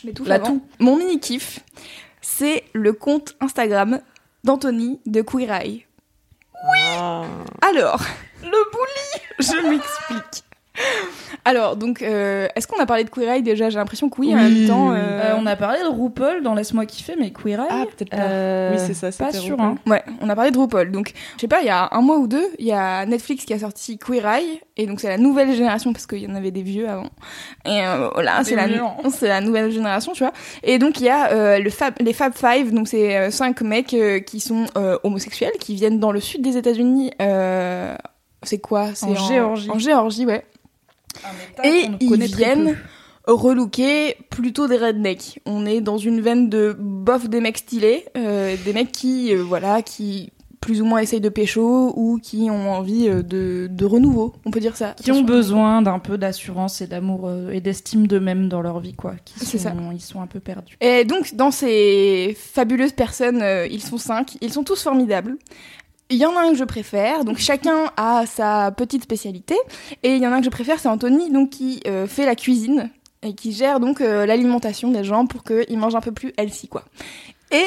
Je 0.00 0.06
m'étouffe 0.06 0.28
La 0.28 0.36
avant. 0.36 0.46
toux. 0.46 0.62
Mon 0.78 0.96
mini 0.96 1.20
kiff, 1.20 1.60
c'est 2.20 2.64
le 2.72 2.92
compte 2.92 3.36
Instagram 3.40 4.00
d'Anthony 4.44 5.00
de 5.06 5.22
Queer 5.22 5.50
Eye. 5.50 5.86
Ah. 6.98 7.24
Alors, 7.62 8.02
le 8.42 8.48
bully 8.48 9.22
Je 9.38 9.68
m'explique. 9.68 10.44
Alors, 11.44 11.76
donc, 11.76 12.02
euh, 12.02 12.48
est-ce 12.54 12.66
qu'on 12.66 12.78
a 12.80 12.86
parlé 12.86 13.04
de 13.04 13.08
Queer 13.10 13.28
Eye 13.30 13.42
déjà? 13.42 13.70
J'ai 13.70 13.78
l'impression 13.78 14.10
que 14.10 14.20
oui, 14.20 14.34
en 14.34 14.36
même 14.38 14.66
temps. 14.66 14.92
euh, 14.92 14.96
Euh, 14.96 15.34
On 15.38 15.46
a 15.46 15.56
parlé 15.56 15.78
de 15.80 15.86
RuPaul 15.88 16.42
dans 16.42 16.54
Laisse-moi 16.54 16.84
kiffer, 16.86 17.14
mais 17.18 17.30
Queer 17.30 17.60
Eye? 17.60 17.66
Ah, 17.70 17.84
peut-être 17.86 18.10
pas. 18.10 18.16
euh, 18.18 18.72
Oui, 18.72 18.78
c'est 18.86 18.94
ça, 18.94 19.24
Pas 19.24 19.32
sûr, 19.32 19.58
hein. 19.60 19.76
Ouais, 19.86 20.02
on 20.20 20.28
a 20.28 20.34
parlé 20.36 20.50
de 20.50 20.58
RuPaul. 20.58 20.90
Donc, 20.90 21.12
je 21.36 21.40
sais 21.40 21.48
pas, 21.48 21.60
il 21.62 21.66
y 21.66 21.70
a 21.70 21.88
un 21.92 22.00
mois 22.02 22.18
ou 22.18 22.26
deux, 22.26 22.46
il 22.58 22.66
y 22.66 22.72
a 22.72 23.06
Netflix 23.06 23.44
qui 23.44 23.54
a 23.54 23.58
sorti 23.58 23.98
Queer 23.98 24.26
Eye, 24.26 24.60
et 24.76 24.86
donc 24.86 25.00
c'est 25.00 25.08
la 25.08 25.18
nouvelle 25.18 25.54
génération 25.54 25.92
parce 25.92 26.06
qu'il 26.06 26.18
y 26.18 26.26
en 26.26 26.34
avait 26.34 26.50
des 26.50 26.62
vieux 26.62 26.88
avant. 26.88 27.08
Et 27.64 27.80
euh, 27.86 28.08
voilà, 28.14 28.44
c'est 28.44 28.54
la, 28.56 28.64
hein. 28.64 28.96
c'est 29.10 29.28
la 29.28 29.40
nouvelle 29.40 29.70
génération, 29.70 30.12
tu 30.12 30.22
vois. 30.24 30.32
Et 30.62 30.78
donc 30.78 31.00
il 31.00 31.04
y 31.06 31.10
a 31.10 31.32
euh, 31.32 31.58
le 31.58 31.70
Fab, 31.70 31.94
les 32.00 32.12
Fab 32.12 32.32
Five, 32.34 32.72
donc 32.72 32.88
c'est 32.88 33.16
euh, 33.16 33.30
cinq 33.30 33.62
mecs 33.62 33.94
euh, 33.94 34.20
qui 34.20 34.40
sont 34.40 34.66
euh, 34.76 34.98
homosexuels, 35.04 35.52
qui 35.58 35.74
viennent 35.74 36.00
dans 36.00 36.12
le 36.12 36.20
sud 36.20 36.42
des 36.42 36.56
États-Unis. 36.56 37.12
Euh, 37.20 37.94
c'est 38.42 38.58
quoi? 38.58 38.88
C'est 38.94 39.06
En 39.06 39.14
Géorgie. 39.14 39.70
En 39.70 39.78
Géorgie, 39.78 40.24
ouais. 40.26 40.44
Un 41.24 41.52
État 41.52 41.66
Et 41.66 41.90
ils 42.00 42.24
viennent 42.36 42.76
relooker 43.26 44.16
plutôt 44.30 44.66
des 44.68 44.76
rednecks. 44.76 45.40
On 45.46 45.66
est 45.66 45.80
dans 45.80 45.98
une 45.98 46.20
veine 46.20 46.48
de 46.48 46.74
bof 46.78 47.28
des 47.28 47.40
mecs 47.40 47.58
stylés, 47.58 48.04
euh, 48.16 48.56
des 48.64 48.72
mecs 48.72 48.92
qui, 48.92 49.34
euh, 49.34 49.42
voilà, 49.42 49.82
qui 49.82 50.32
plus 50.60 50.82
ou 50.82 50.84
moins 50.84 50.98
essayent 51.00 51.22
de 51.22 51.30
pécho 51.30 51.92
ou 51.96 52.18
qui 52.22 52.50
ont 52.50 52.70
envie 52.72 53.08
euh, 53.08 53.22
de, 53.22 53.66
de 53.70 53.84
renouveau, 53.86 54.34
on 54.44 54.50
peut 54.50 54.60
dire 54.60 54.76
ça. 54.76 54.94
Qui 55.02 55.10
ont 55.10 55.22
besoin 55.22 55.80
d'un 55.80 55.98
peu 55.98 56.18
d'assurance 56.18 56.82
et 56.82 56.86
d'amour 56.86 57.28
euh, 57.28 57.50
et 57.50 57.62
d'estime 57.62 58.06
d'eux-mêmes 58.06 58.48
dans 58.50 58.60
leur 58.60 58.78
vie, 58.80 58.92
quoi. 58.92 59.14
Qui 59.24 59.34
C'est 59.38 59.56
sont- 59.56 59.64
ça. 59.70 59.74
Ils 59.92 60.00
sont 60.02 60.20
un 60.20 60.26
peu 60.26 60.38
perdus. 60.38 60.76
Et 60.82 61.04
donc, 61.06 61.34
dans 61.34 61.50
ces 61.50 62.36
fabuleuses 62.38 62.92
personnes, 62.92 63.40
euh, 63.40 63.66
ils 63.66 63.82
sont 63.82 63.96
cinq, 63.96 64.36
ils 64.42 64.52
sont 64.52 64.62
tous 64.64 64.82
formidables. 64.82 65.36
Il 66.10 66.16
y 66.16 66.26
en 66.26 66.36
a 66.36 66.40
un 66.40 66.50
que 66.50 66.56
je 66.58 66.64
préfère, 66.64 67.24
donc 67.24 67.38
chacun 67.38 67.84
a 67.96 68.24
sa 68.26 68.72
petite 68.72 69.04
spécialité. 69.04 69.54
Et 70.02 70.14
il 70.16 70.22
y 70.22 70.26
en 70.26 70.32
a 70.32 70.36
un 70.36 70.38
que 70.40 70.44
je 70.46 70.50
préfère, 70.50 70.78
c'est 70.80 70.88
Anthony, 70.88 71.30
donc 71.30 71.50
qui 71.50 71.80
euh, 71.86 72.06
fait 72.06 72.26
la 72.26 72.34
cuisine 72.34 72.90
et 73.22 73.34
qui 73.34 73.52
gère 73.52 73.80
donc 73.80 74.00
euh, 74.00 74.26
l'alimentation 74.26 74.90
des 74.90 75.04
gens 75.04 75.26
pour 75.26 75.44
qu'ils 75.44 75.78
mangent 75.78 75.94
un 75.94 76.00
peu 76.00 76.12
plus 76.12 76.32
healthy, 76.36 76.66
quoi. 76.68 76.82
Et 77.52 77.64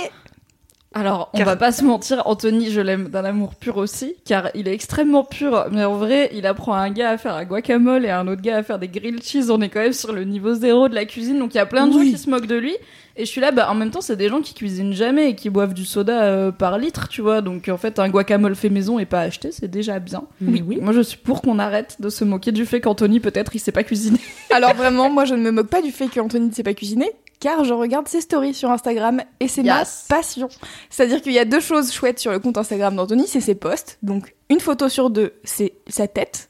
Alors, 0.94 1.30
on 1.34 1.38
Car- 1.38 1.48
va 1.48 1.56
pas 1.56 1.72
se 1.72 1.84
mentir, 1.84 2.22
Anthony, 2.26 2.70
je 2.70 2.82
l'aime 2.82 3.08
d'un 3.10 3.24
amour 3.24 3.56
pur 3.56 3.78
aussi, 3.78 4.16
car 4.26 4.50
il 4.56 4.68
est 4.68 4.74
extrêmement 4.74 5.24
pur. 5.24 5.66
Mais 5.72 5.84
en 5.86 5.96
vrai, 5.96 6.30
il 6.34 6.46
apprend 6.46 6.74
à 6.74 6.80
un 6.80 6.90
gars 6.92 7.12
à 7.12 7.18
faire 7.18 7.34
un 7.36 7.46
guacamole 7.46 8.06
et 8.06 8.10
à 8.10 8.20
un 8.20 8.28
autre 8.28 8.42
gars 8.42 8.58
à 8.58 8.64
faire 8.64 8.78
des 8.78 8.88
grilled 8.90 9.24
cheese. 9.24 9.50
On 9.50 9.62
est 9.62 9.70
quand 9.70 9.80
même 9.80 9.94
sur 9.94 10.12
le 10.12 10.24
niveau 10.24 10.54
zéro 10.54 10.90
de 10.90 10.96
la 10.96 11.06
cuisine, 11.06 11.40
donc 11.40 11.54
il 11.54 11.58
y 11.58 11.62
a 11.62 11.66
plein 11.66 11.88
de 11.88 11.96
Oui. 11.96 12.08
gens 12.08 12.12
qui 12.18 12.22
se 12.24 12.30
moquent 12.30 12.46
de 12.48 12.56
lui. 12.56 12.76
Et 13.16 13.26
je 13.26 13.30
suis 13.30 13.42
là, 13.42 13.52
bah 13.52 13.70
en 13.70 13.76
même 13.76 13.92
temps, 13.92 14.02
c'est 14.02 14.16
des 14.16 14.28
gens 14.28 14.42
qui 14.42 14.54
cuisinent 14.56 14.94
jamais 14.94 15.30
et 15.30 15.36
qui 15.36 15.50
boivent 15.52 15.76
du 15.76 15.86
soda 15.86 16.24
euh, 16.24 16.52
par 16.52 16.80
litre, 16.80 17.08
tu 17.10 17.22
vois. 17.22 17.42
Donc 17.42 17.70
en 17.70 17.78
fait, 17.78 18.00
un 18.00 18.10
guacamole 18.10 18.56
fait 18.56 18.70
maison 18.70 18.98
et 18.98 19.06
pas 19.06 19.22
acheté, 19.22 19.52
c'est 19.52 19.68
déjà 19.68 20.00
bien. 20.00 20.24
Mais 20.42 20.62
oui. 20.62 20.80
Moi, 20.82 20.94
je 20.94 21.02
suis 21.02 21.18
pour 21.18 21.42
qu'on 21.44 21.60
arrête 21.60 21.98
de 22.00 22.10
se 22.10 22.24
moquer 22.24 22.52
du 22.52 22.66
fait 22.66 22.82
qu'Anthony, 22.82 23.20
peut-être, 23.20 23.56
il 23.56 23.60
sait 23.60 23.72
pas 23.72 23.84
cuisiner. 23.84 24.20
alors 24.52 24.74
vraiment, 24.74 25.10
moi 25.12 25.26
je 25.26 25.36
ne 25.36 25.42
me 25.42 25.52
moque 25.52 25.68
pas 25.70 25.82
du 25.84 25.92
fait 25.92 26.08
qu'Anthony 26.08 26.48
ne 26.48 26.54
sait 26.54 26.64
pas 26.64 26.74
cuisiner, 26.74 27.12
car 27.40 27.64
je 27.66 27.74
regarde 27.74 28.08
ses 28.08 28.22
stories 28.22 28.56
sur 28.56 28.72
Instagram 28.72 29.22
et 29.40 29.48
c'est 29.48 29.62
Yes. 29.64 30.08
ma 30.10 30.16
passion. 30.18 30.50
C'est-à-dire 30.90 31.22
qu'il 31.22 31.34
y 31.34 31.40
a 31.40 31.46
deux 31.46 31.60
choses 31.60 31.92
chouettes 31.94 32.18
sur 32.20 32.32
le 32.32 32.40
compte 32.40 32.58
Instagram 32.58 32.96
d'Anthony, 32.96 33.28
c'est 33.28 33.42
ses 33.42 33.54
posts. 33.56 34.00
Donc 34.02 34.34
une 34.50 34.60
photo 34.60 34.90
sur 34.90 35.12
deux, 35.12 35.34
c'est 35.44 35.74
sa 35.88 36.08
tête, 36.08 36.50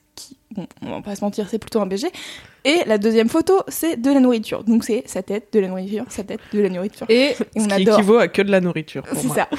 bon, 0.53 0.67
on 0.81 0.89
va 0.91 1.01
pas 1.01 1.15
se 1.15 1.23
mentir, 1.23 1.47
c'est 1.49 1.59
plutôt 1.59 1.81
un 1.81 1.85
BG. 1.85 2.07
Et 2.65 2.79
la 2.85 2.97
deuxième 2.97 3.29
photo, 3.29 3.61
c'est 3.67 3.97
de 4.01 4.09
la 4.11 4.19
nourriture. 4.19 4.63
Donc 4.63 4.83
c'est 4.83 5.03
sa 5.05 5.21
tête, 5.21 5.49
de 5.51 5.59
la 5.59 5.67
nourriture, 5.67 6.05
sa 6.09 6.23
tête, 6.23 6.39
de 6.53 6.59
la 6.61 6.69
nourriture. 6.69 7.05
Et, 7.09 7.31
Et 7.31 7.35
on 7.55 7.63
Ce 7.63 7.67
qui 7.67 7.73
adore. 7.73 7.99
équivaut 7.99 8.17
à 8.17 8.27
que 8.27 8.41
de 8.41 8.51
la 8.51 8.61
nourriture. 8.61 9.03
C'est 9.13 9.27
ça. 9.29 9.49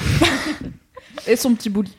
et 1.27 1.35
son 1.35 1.53
petit 1.53 1.69
bouli. 1.69 1.95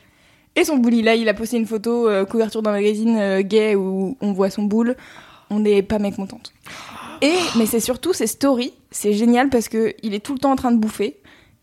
Et 0.55 0.63
son 0.63 0.77
bouli, 0.77 1.01
là, 1.03 1.15
il 1.15 1.29
a 1.29 1.33
posté 1.33 1.57
une 1.57 1.67
photo 1.67 2.09
euh, 2.09 2.25
couverture 2.25 2.61
d'un 2.61 2.71
magazine 2.71 3.15
euh, 3.17 3.41
gay 3.41 3.75
où 3.75 4.17
on 4.21 4.33
voit 4.33 4.49
son 4.49 4.63
boule. 4.63 4.95
On 5.49 5.59
n'est 5.59 5.83
pas 5.83 5.99
mécontente. 5.99 6.51
Et, 7.21 7.35
mais 7.57 7.65
c'est 7.65 7.79
surtout 7.79 8.11
ses 8.13 8.27
stories. 8.27 8.73
C'est 8.91 9.13
génial 9.13 9.49
parce 9.49 9.69
que 9.69 9.93
il 10.03 10.13
est 10.13 10.19
tout 10.19 10.33
le 10.33 10.39
temps 10.39 10.51
en 10.51 10.55
train 10.55 10.71
de 10.71 10.77
bouffer. 10.77 11.17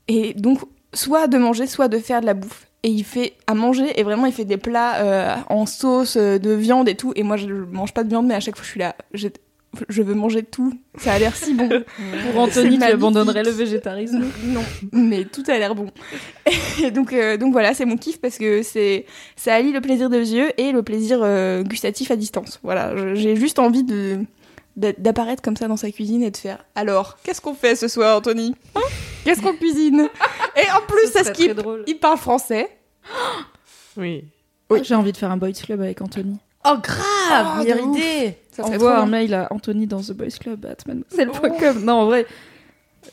Et 0.09 0.33
donc, 0.35 0.61
soit 0.93 1.27
de 1.27 1.39
manger, 1.39 1.67
soit 1.67 1.89
de 1.89 1.99
faire 1.99 2.21
de 2.21 2.27
la 2.27 2.35
bouffe. 2.35 2.67
Et 2.85 2.89
il 2.89 3.03
fait 3.03 3.33
à 3.47 3.55
manger, 3.55 3.99
et 3.99 4.03
vraiment, 4.03 4.27
il 4.27 4.33
fait 4.33 4.45
des 4.45 4.59
plats 4.59 4.97
euh, 4.97 5.35
en 5.49 5.65
sauce, 5.65 6.17
euh, 6.17 6.39
de 6.39 6.51
viande 6.51 6.87
et 6.87 6.95
tout. 6.95 7.15
Et 7.17 7.23
moi, 7.23 7.39
je 7.39 7.47
mange 7.47 7.95
pas 7.95 8.05
de 8.05 8.11
viande, 8.11 8.27
mais 8.27 8.35
à 8.35 8.41
chaque 8.41 8.57
fois, 8.57 8.65
je 8.65 8.71
suis 8.71 8.81
là. 8.81 8.95
Je, 9.15 9.29
je 9.89 10.03
veux 10.03 10.15
manger 10.15 10.43
tout. 10.43 10.73
Ça 10.99 11.15
a 11.15 11.19
l'air 11.19 11.35
si 11.35 11.55
bon. 11.55 11.69
Pour 12.33 12.43
Anthony, 12.43 12.79
tu 12.79 12.85
abandonnerais 12.85 13.43
le 13.43 13.51
végétarisme? 13.51 14.25
Non, 14.45 14.63
mais 14.93 15.25
tout 15.25 15.43
a 15.49 15.59
l'air 15.59 15.75
bon. 15.75 15.87
Et 16.83 16.91
donc, 16.91 17.15
euh, 17.15 17.37
donc 17.39 17.53
voilà, 17.53 17.73
c'est 17.75 17.87
mon 17.87 17.97
kiff 17.97 18.21
parce 18.21 18.39
que 18.39 18.63
c'est 18.63 19.07
ça 19.35 19.55
allie 19.55 19.73
le 19.73 19.81
plaisir 19.81 20.11
des 20.11 20.35
yeux 20.35 20.53
et 20.59 20.73
le 20.73 20.83
plaisir 20.83 21.21
euh, 21.23 21.63
gustatif 21.63 22.11
à 22.11 22.17
distance. 22.17 22.61
Voilà, 22.63 23.15
j'ai 23.15 23.35
juste 23.35 23.59
envie 23.59 23.85
de 23.85 24.19
d'apparaître 24.77 25.43
comme 25.43 25.57
ça 25.57 25.69
dans 25.69 25.77
sa 25.77 25.91
cuisine 25.91 26.23
et 26.23 26.31
de 26.31 26.37
faire. 26.37 26.65
Alors, 26.75 27.17
qu'est-ce 27.23 27.41
qu'on 27.41 27.55
fait 27.55 27.77
ce 27.77 27.89
soir, 27.89 28.19
Anthony? 28.19 28.55
Hein 28.75 28.81
Qu'est-ce 29.25 29.41
qu'on 29.41 29.55
cuisine? 29.55 30.09
Et 30.57 30.71
en 30.71 30.87
plus, 30.87 31.11
ça 31.13 31.25
skip. 31.25 31.59
Il 31.87 31.99
parle 31.99 32.19
français. 32.19 32.69
Oui. 33.97 34.25
Ah, 34.71 34.75
J'ai 34.83 34.95
envie 34.95 35.13
de 35.13 35.17
faire 35.17 35.31
un 35.31 35.37
boys 35.37 35.53
club 35.53 35.81
avec 35.81 36.01
Anthony. 36.01 36.37
Oh, 36.67 36.77
grave 36.83 37.57
Oh, 37.57 37.59
Meilleure 37.63 37.79
idée 37.95 38.37
Ça 38.51 38.65
Envoie 38.65 38.99
un 38.99 39.07
mail 39.07 39.35
à 39.35 39.49
Anthony 39.53 39.87
dans 39.87 40.01
The 40.01 40.13
Boys 40.13 40.39
Club 40.41 40.65
at 40.67 40.77
mademoiselle.com. 40.87 41.85
Non, 41.85 41.93
en 41.95 42.07
vrai. 42.07 42.27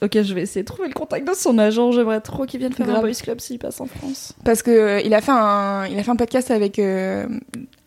Ok, 0.04 0.20
je 0.20 0.34
vais 0.34 0.42
essayer 0.42 0.62
de 0.64 0.66
trouver 0.68 0.88
le 0.88 0.96
contact 0.96 1.28
de 1.28 1.34
son 1.36 1.60
agent. 1.60 1.92
J'aimerais 1.92 2.22
trop 2.22 2.46
qu'il 2.46 2.60
vienne 2.60 2.74
faire 2.74 2.90
un. 2.90 3.02
Boys 3.02 3.12
Club 3.22 3.40
s'il 3.40 3.60
passe 3.60 3.80
en 3.82 3.86
France. 3.86 4.34
Parce 4.44 4.64
que 4.64 4.72
euh, 4.72 5.02
il 5.02 5.14
a 5.14 5.22
fait 5.22 5.32
un 5.32 5.86
il 5.86 6.00
a 6.00 6.04
fait 6.04 6.10
un 6.10 6.16
podcast 6.16 6.50
avec 6.50 6.80
euh, 6.80 7.28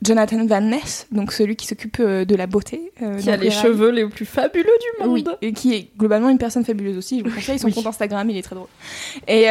Jonathan 0.01 0.47
Van 0.47 0.61
Ness, 0.61 1.09
donc 1.11 1.33
celui 1.33 1.57
qui 1.57 1.67
s'occupe 1.67 1.97
euh, 1.99 2.25
de 2.25 2.37
la 2.37 2.47
beauté. 2.47 2.93
Qui 3.21 3.31
a 3.31 3.37
les 3.37 3.51
cheveux 3.51 3.91
les 3.91 4.07
plus 4.09 4.27
fabuleux 4.27 4.63
du 4.65 5.09
Oui, 5.09 5.25
monde. 5.25 5.37
et 5.43 5.53
qui 5.53 5.75
est 5.75 5.89
globalement 5.99 6.29
une 6.29 6.39
personne 6.39 6.65
fabuleuse 6.65 6.97
aussi. 6.97 7.19
Je 7.19 7.25
vous 7.29 7.35
conseille 7.35 7.59
son 7.59 7.67
Oui. 7.67 7.75
compte 7.75 7.87
Instagram, 7.89 8.31
il 8.31 8.37
est 8.37 8.43
très 8.43 8.55
drôle. 8.55 8.69
Et, 9.27 9.47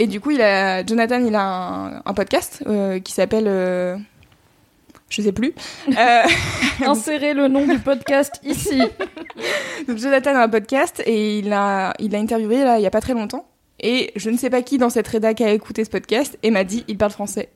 et 0.00 0.06
du 0.08 0.20
coup, 0.20 0.32
il 0.32 0.42
a, 0.42 0.84
Jonathan, 0.84 1.24
il 1.24 1.34
a 1.36 1.42
un, 1.42 2.02
un 2.04 2.14
podcast 2.14 2.64
qui 3.04 3.12
s'appelle. 3.12 3.46
Je 5.10 5.20
sais 5.22 5.32
plus. 5.32 5.52
Euh, 5.98 6.22
Insérez 6.86 7.34
le 7.34 7.48
nom 7.48 7.66
du 7.66 7.78
podcast 7.78 8.40
ici. 8.42 8.80
donc 9.88 9.98
Jonathan 9.98 10.34
a 10.36 10.44
un 10.44 10.48
podcast 10.48 11.02
et 11.04 11.38
il 11.40 11.52
a, 11.52 11.92
il 11.98 12.14
a 12.14 12.18
interviewé 12.18 12.64
là 12.64 12.78
il 12.78 12.82
y 12.82 12.86
a 12.86 12.90
pas 12.90 13.00
très 13.02 13.12
longtemps. 13.14 13.46
Et 13.80 14.12
je 14.16 14.30
ne 14.30 14.36
sais 14.36 14.50
pas 14.50 14.62
qui 14.62 14.78
dans 14.78 14.90
cette 14.90 15.08
rédac 15.08 15.40
a 15.40 15.50
écouté 15.50 15.84
ce 15.84 15.90
podcast 15.90 16.38
et 16.42 16.50
m'a 16.50 16.64
dit 16.64 16.84
il 16.88 16.96
parle 16.96 17.12
français. 17.12 17.48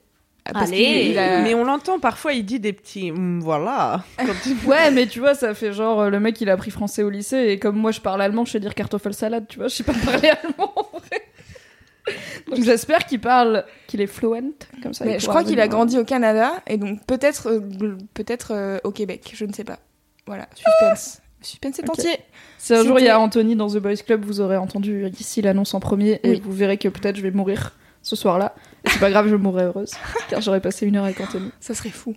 Parce 0.52 0.68
Allez. 0.70 0.76
qu'il- 0.84 1.10
il 1.12 1.18
a- 1.18 1.40
Mais 1.40 1.54
on 1.54 1.64
l'entend 1.64 1.98
parfois, 1.98 2.34
il 2.34 2.44
dit 2.44 2.60
des 2.60 2.74
petits 2.74 3.10
Hum, 3.10 3.40
voilà. 3.40 4.04
Quand 4.18 4.26
il- 4.46 4.68
Ouais, 4.68 4.90
mais 4.90 5.06
tu 5.06 5.20
vois, 5.20 5.34
ça 5.34 5.54
fait 5.54 5.72
genre 5.72 6.00
euh, 6.02 6.10
le 6.10 6.20
mec 6.20 6.38
il 6.42 6.50
a 6.50 6.52
appris 6.52 6.70
français 6.70 7.02
au 7.02 7.08
lycée 7.08 7.46
et 7.48 7.58
comme 7.58 7.76
moi 7.76 7.92
je 7.92 8.00
parle 8.00 8.20
allemand, 8.20 8.44
je 8.44 8.52
sais 8.52 8.60
dire 8.60 8.74
kartoffelsalade, 8.74 9.46
tu 9.48 9.58
vois, 9.58 9.68
je 9.68 9.76
sais 9.76 9.84
pas 9.84 9.94
parler 10.04 10.28
allemand 10.28 10.72
en 10.76 10.98
vrai. 10.98 11.22
Donc 12.48 12.62
j'espère 12.62 13.06
qu'il 13.06 13.20
parle, 13.20 13.64
qu'il 13.86 14.00
est 14.00 14.06
fluent 14.06 14.54
comme 14.82 14.92
ça. 14.94 15.04
Mais 15.04 15.18
je 15.18 15.26
crois 15.26 15.44
qu'il 15.44 15.60
a 15.60 15.68
grandi 15.68 15.98
au 15.98 16.04
Canada 16.04 16.52
et 16.66 16.76
donc 16.76 17.04
peut-être 17.06 17.48
euh, 17.48 17.96
peut-être 18.14 18.52
euh, 18.52 18.78
au 18.84 18.90
Québec, 18.90 19.32
je 19.34 19.44
ne 19.44 19.52
sais 19.52 19.64
pas. 19.64 19.78
Voilà, 20.26 20.46
suspense. 20.54 21.20
Suspense 21.40 21.78
est 21.78 21.90
entier. 21.90 22.18
Si 22.58 22.74
un 22.74 22.82
jour 22.84 22.98
il 22.98 23.04
y 23.04 23.08
a 23.08 23.20
Anthony 23.20 23.56
dans 23.56 23.68
The 23.68 23.76
Boys 23.78 23.96
Club, 23.96 24.24
vous 24.24 24.40
aurez 24.40 24.56
entendu 24.56 25.06
ici 25.18 25.42
l'annonce 25.42 25.74
en 25.74 25.80
premier 25.80 26.20
et 26.22 26.30
Oui. 26.30 26.42
vous 26.42 26.52
verrez 26.52 26.78
que 26.78 26.88
peut-être 26.88 27.16
je 27.16 27.22
vais 27.22 27.30
mourir 27.30 27.72
ce 28.02 28.16
soir-là. 28.16 28.54
Et 28.84 28.90
c'est 28.90 29.00
pas 29.00 29.10
grave, 29.10 29.28
je 29.28 29.36
mourrai 29.36 29.64
heureuse 29.64 29.92
car 30.28 30.40
j'aurais 30.40 30.60
passé 30.60 30.86
une 30.86 30.96
heure 30.96 31.04
avec 31.04 31.20
Anthony. 31.20 31.50
Ça 31.60 31.74
serait 31.74 31.90
fou. 31.90 32.14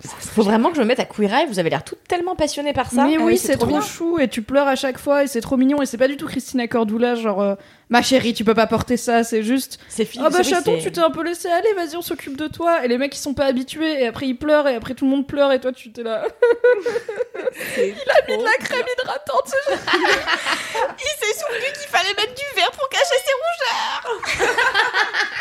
Faut 0.00 0.42
vraiment 0.42 0.70
que 0.70 0.76
je 0.76 0.80
me 0.80 0.86
mette 0.86 1.00
à 1.00 1.04
Queer 1.04 1.32
Eye, 1.32 1.46
vous 1.46 1.58
avez 1.58 1.70
l'air 1.70 1.84
toutes 1.84 2.02
tellement 2.08 2.34
passionnées 2.36 2.72
par 2.72 2.90
ça. 2.90 3.04
Mais 3.04 3.14
Ah 3.16 3.20
oui, 3.20 3.32
oui, 3.32 3.38
c'est 3.38 3.56
trop, 3.56 3.66
bien. 3.66 3.80
chou 3.80 4.18
et 4.18 4.28
tu 4.28 4.42
pleures 4.42 4.68
à 4.68 4.76
chaque 4.76 4.98
fois 4.98 5.24
et 5.24 5.26
c'est 5.26 5.40
trop 5.40 5.56
mignon 5.56 5.80
et 5.82 5.86
c'est 5.86 5.98
pas 5.98 6.08
du 6.08 6.16
tout 6.16 6.26
Christina 6.26 6.66
Cordula 6.68 7.14
genre 7.14 7.40
euh, 7.42 7.54
ma 7.90 8.02
chérie 8.02 8.32
tu 8.34 8.44
peux 8.44 8.54
pas 8.54 8.66
porter 8.66 8.96
ça 8.96 9.24
c'est 9.24 9.42
juste 9.42 9.78
C'est 9.88 10.04
fini. 10.04 10.24
ah 10.26 10.30
bah 10.30 10.42
chaton 10.42 10.78
tu 10.82 10.90
t'es 10.92 11.00
un 11.00 11.10
peu 11.10 11.22
laissé 11.24 11.48
aller 11.48 11.72
vas-y 11.74 11.96
on 11.96 12.02
s'occupe 12.02 12.36
de 12.36 12.46
toi 12.48 12.84
et 12.84 12.88
les 12.88 12.98
mecs 12.98 13.14
ils 13.14 13.20
sont 13.20 13.34
pas 13.34 13.46
habitués 13.46 14.02
et 14.02 14.06
après 14.06 14.26
ils 14.26 14.34
pleurent 14.36 14.68
et 14.68 14.74
après 14.74 14.94
tout 14.94 15.04
le 15.04 15.10
monde 15.10 15.26
pleure 15.26 15.52
et 15.52 15.60
toi 15.60 15.72
tu 15.72 15.92
t'es 15.92 16.02
là 16.02 16.24
il 17.76 17.82
a 17.82 18.30
mis 18.30 18.36
de 18.38 18.44
la 18.44 18.64
crème 18.64 18.86
hydratante 18.98 19.46
ce 19.46 19.72
Il 19.72 21.26
s'est 21.26 21.38
souvenu 21.40 21.66
qu'il 21.78 21.88
fallait 21.90 22.14
mettre 22.16 22.34
du 22.34 22.56
verre 22.56 22.70
pour 22.72 22.88
cacher 22.88 23.18
ses 23.24 23.34
rougeurs. 23.42 24.48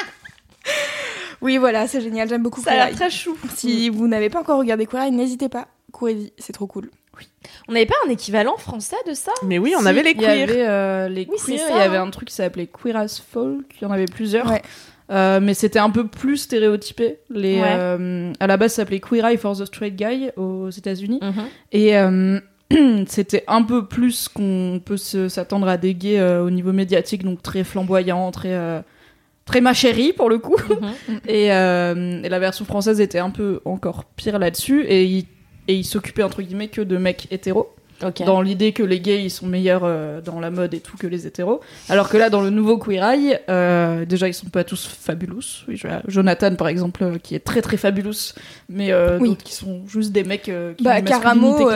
oui, 1.41 1.58
voilà, 1.58 1.88
c'est 1.88 2.01
génial, 2.01 2.27
j'aime 2.30 2.43
beaucoup 2.43 2.62
ça 2.62 2.71
a 2.71 2.73
Queer 2.75 2.86
l'air 2.88 2.95
très 2.95 3.10
chou 3.10 3.38
Si 3.56 3.89
vous 3.89 4.08
n'avez 4.08 4.30
pas 4.30 4.39
encore 4.41 4.60
regardé 4.60 4.86
Queer 4.86 5.04
Eye, 5.04 5.12
n'hésitez 5.12 5.49
pas. 5.49 5.67
Courez-y, 5.91 6.32
c'est 6.38 6.54
trop 6.54 6.67
cool. 6.67 6.89
On 7.67 7.73
n'avait 7.73 7.86
pas 7.86 7.95
un 8.08 8.10
équivalent 8.10 8.56
français 8.58 8.95
de 9.08 9.13
ça? 9.13 9.32
Mais 9.45 9.60
oui, 9.60 9.73
on 9.77 9.82
Si, 9.82 9.88
avait 9.88 10.01
les 10.04 10.12
il 10.12 10.21
y 10.21 10.25
avait 10.25 10.47
euh, 10.67 11.10
les 11.10 11.27
Oui, 11.30 11.36
c'est 11.38 11.51
queers 11.58 11.60
ça, 11.67 11.71
il 11.71 11.77
y 11.77 11.82
avait 11.82 11.97
hein. 11.97 12.04
un 12.04 12.10
truc 12.10 12.30
qui 12.30 12.34
s'appelait 12.36 12.67
Queer 12.67 12.95
as 12.95 13.19
Folk 13.19 13.65
il 13.80 13.84
y 13.84 13.86
en 13.86 13.91
avait 13.91 14.06
plusieurs 14.06 14.49
Ouais. 14.49 14.62
Euh, 15.12 15.41
mais 15.41 15.54
c'était 15.54 15.80
un 15.80 15.89
peu 15.89 16.08
plus 16.08 16.38
stéréotypé. 16.38 17.17
Les, 17.30 17.60
Ouais. 17.60 17.67
euh, 17.67 18.32
à 18.39 18.47
la 18.47 18.56
base, 18.56 18.71
ça 18.71 18.75
s'appelait 18.77 19.01
Queer 19.01 19.25
Eye 19.25 19.38
for 19.38 19.58
the 19.58 19.65
Straight 19.65 19.95
Guy 19.95 20.30
aux 20.38 20.69
États-Unis. 20.69 21.19
Mhm. 21.21 21.43
Et 21.73 21.97
euh, 21.97 22.39
c'était 23.08 23.43
un 23.47 23.63
peu 23.63 23.86
plus 23.88 24.30
qu'on 24.30 24.82
peut 24.84 24.95
se- 24.97 25.27
s'attendre 25.27 25.67
à 25.67 25.75
des 25.75 25.93
gays 25.95 26.19
euh, 26.19 26.41
au 26.45 26.49
niveau 26.49 26.71
médiatique, 26.71 27.23
donc 27.25 27.41
très 27.43 27.65
flamboyant, 27.65 28.32
très, 28.32 28.54
euh, 28.54 28.80
très 29.45 29.62
ma 29.62 29.73
chérie 29.73 30.13
pour 30.13 30.30
le 30.30 30.38
coup. 30.38 30.56
Mhm. 30.69 31.19
Et, 31.27 31.51
euh, 31.54 32.21
et 32.23 32.30
la 32.30 32.39
version 32.39 32.65
française 32.65 33.01
était 33.01 33.19
un 33.19 33.30
peu 33.30 33.60
encore 33.65 34.06
pire 34.06 34.39
là-dessus. 34.39 34.84
Et 34.86 35.04
il, 35.06 35.25
et 35.67 35.75
il 35.75 35.84
s'occupait 35.84 36.23
entre 36.23 36.41
guillemets 36.41 36.67
que 36.69 36.82
de 36.82 36.97
mecs 36.97 37.27
hétéros 37.32 37.73
dans 38.25 38.41
l'idée 38.41 38.71
que 38.71 38.82
les 38.82 38.99
gays 38.99 39.23
ils 39.23 39.30
sont 39.30 39.45
meilleurs 39.45 39.84
euh, 39.84 40.21
dans 40.21 40.39
la 40.39 40.49
mode 40.49 40.73
et 40.73 40.80
tout 40.80 40.97
que 40.97 41.06
les 41.06 41.27
hétéros. 41.27 41.62
Alors 41.88 42.10
que 42.10 42.17
là, 42.17 42.32
dans 42.32 42.41
le 42.41 42.49
nouveau 42.49 42.80
Queer 42.80 43.04
Eye, 43.04 43.38
euh, 43.47 44.06
déjà 44.06 44.27
ils 44.27 44.34
sont 44.34 44.49
pas 44.49 44.63
tous 44.63 44.88
fabulous. 44.88 45.65
Oui, 45.67 45.80
Jonathan 46.08 46.56
par 46.56 46.67
exemple, 46.67 47.19
qui 47.21 47.36
est 47.36 47.39
très 47.45 47.62
très 47.62 47.77
fabulous, 47.77 48.34
mais 48.69 48.91
Oui. 49.19 49.30
d'autres 49.30 49.43
qui 49.43 49.54
sont 49.54 49.82
juste 49.88 50.12
des 50.12 50.23
mecs 50.23 50.49
qui 50.77 50.84
Bah, 50.84 51.01
Caramo, 51.04 51.69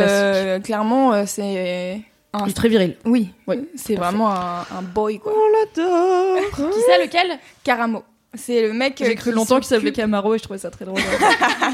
clairement, 0.64 1.26
c'est. 1.28 2.02
Un... 2.36 2.46
Il 2.46 2.50
est 2.50 2.54
très 2.54 2.70
viril. 2.70 2.96
Oui, 3.06 3.30
Ouais, 3.48 3.60
c'est 3.76 3.96
vraiment 3.96 4.32
un, 4.32 4.60
un 4.62 4.82
boy, 4.94 5.20
quoi. 5.20 5.34
On 5.36 5.82
l'adore. 5.82 6.72
Qui 6.72 6.80
ça, 6.82 6.98
lequel? 7.04 7.38
Caramo. 7.64 8.04
C'est 8.34 8.62
le 8.68 8.74
mec. 8.74 9.02
euh, 9.02 9.06
J'ai 9.06 9.16
cru 9.16 9.30
qui 9.32 9.36
longtemps 9.36 9.56
qu'il 9.58 9.66
s'appelait 9.68 9.94
Camaro 9.94 10.36
et 10.36 10.38
je 10.38 10.44
trouvais 10.44 10.60
ça 10.60 10.70
très 10.70 10.84
drôle. 10.86 11.00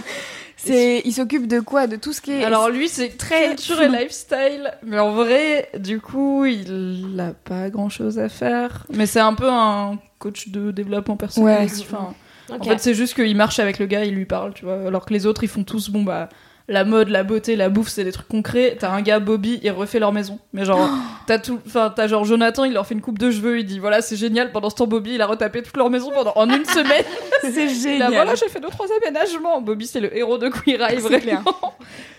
C'est, 0.58 1.02
il 1.06 1.12
s'occupe 1.12 1.48
de 1.48 1.60
quoi? 1.60 1.88
De 1.88 1.96
tout 1.96 2.14
ce 2.14 2.22
qui 2.22 2.32
est. 2.34 2.44
Alors 2.44 2.70
lui, 2.70 2.88
c'est 2.88 3.18
très 3.18 3.48
culture 3.48 3.82
et 3.82 3.88
lifestyle, 3.90 4.72
mais 4.84 5.00
en 5.00 5.12
vrai, 5.12 5.70
du 5.80 6.00
coup, 6.00 6.46
il 6.46 7.16
a 7.20 7.34
pas 7.34 7.72
grand 7.72 7.90
chose 7.90 8.20
à 8.20 8.30
faire. 8.30 8.86
Mais 8.94 9.08
c'est 9.08 9.20
un 9.20 9.34
peu 9.34 9.50
un 9.50 9.98
coach 10.20 10.50
de 10.50 10.70
développement 10.70 11.18
personnel. 11.18 11.68
Ouais. 11.68 12.56
En 12.60 12.64
fait, 12.64 12.78
c'est 12.80 12.94
juste 12.94 13.16
qu'il 13.16 13.36
marche 13.36 13.58
avec 13.58 13.80
le 13.80 13.88
gars, 13.88 14.04
il 14.06 14.14
lui 14.14 14.26
parle, 14.26 14.54
tu 14.54 14.66
vois. 14.66 14.86
Alors 14.86 15.06
que 15.06 15.14
les 15.14 15.26
autres, 15.26 15.44
ils 15.44 15.48
font 15.50 15.64
tous, 15.64 15.90
bon, 15.90 16.04
bah, 16.04 16.30
la 16.72 16.86
mode, 16.86 17.10
la 17.10 17.24
beauté, 17.24 17.56
la 17.56 17.70
bouffe, 17.70 17.90
c'est 17.90 18.06
des 18.06 18.14
trucs 18.14 18.30
concrets. 18.30 18.78
T'as 18.80 18.92
un 18.92 19.02
gars, 19.02 19.20
Bobby, 19.20 19.60
il 19.62 19.72
refait 19.72 20.00
leur 20.00 20.14
maison. 20.14 20.40
Mais 20.54 20.64
genre, 20.64 20.90
t'as 21.28 21.38
tout, 21.38 21.60
enfin, 21.68 21.92
t'as 21.94 22.08
genre 22.08 22.24
Jonathan, 22.24 22.64
il 22.64 22.74
leur 22.74 22.88
fait 22.88 22.94
une 22.94 23.02
coupe 23.02 23.20
de 23.20 23.30
cheveux, 23.30 23.60
il 23.60 23.66
dit, 23.66 23.78
voilà, 23.78 24.02
c'est 24.02 24.16
génial. 24.16 24.52
Pendant 24.52 24.70
ce 24.70 24.76
temps, 24.76 24.88
Bobby, 24.88 25.16
il 25.16 25.22
a 25.22 25.28
retapé 25.28 25.62
toute 25.62 25.76
leur 25.76 25.90
maison 25.90 26.12
pendant, 26.12 26.32
en 26.36 26.50
une 26.50 26.66
semaine. 26.66 27.04
C'est 27.42 27.70
génial. 27.70 28.14
voilà, 28.14 28.36
j'ai 28.36 28.48
fait 28.50 28.60
deux, 28.60 28.70
trois 28.70 28.86
aménagements. 29.02 29.62
Bobby, 29.62 29.88
c'est 29.88 30.00
le 30.00 30.16
héros 30.16 30.38
de 30.38 30.48
Queer 30.48 30.80
Eye, 30.80 30.98
vraiment. 30.98 31.44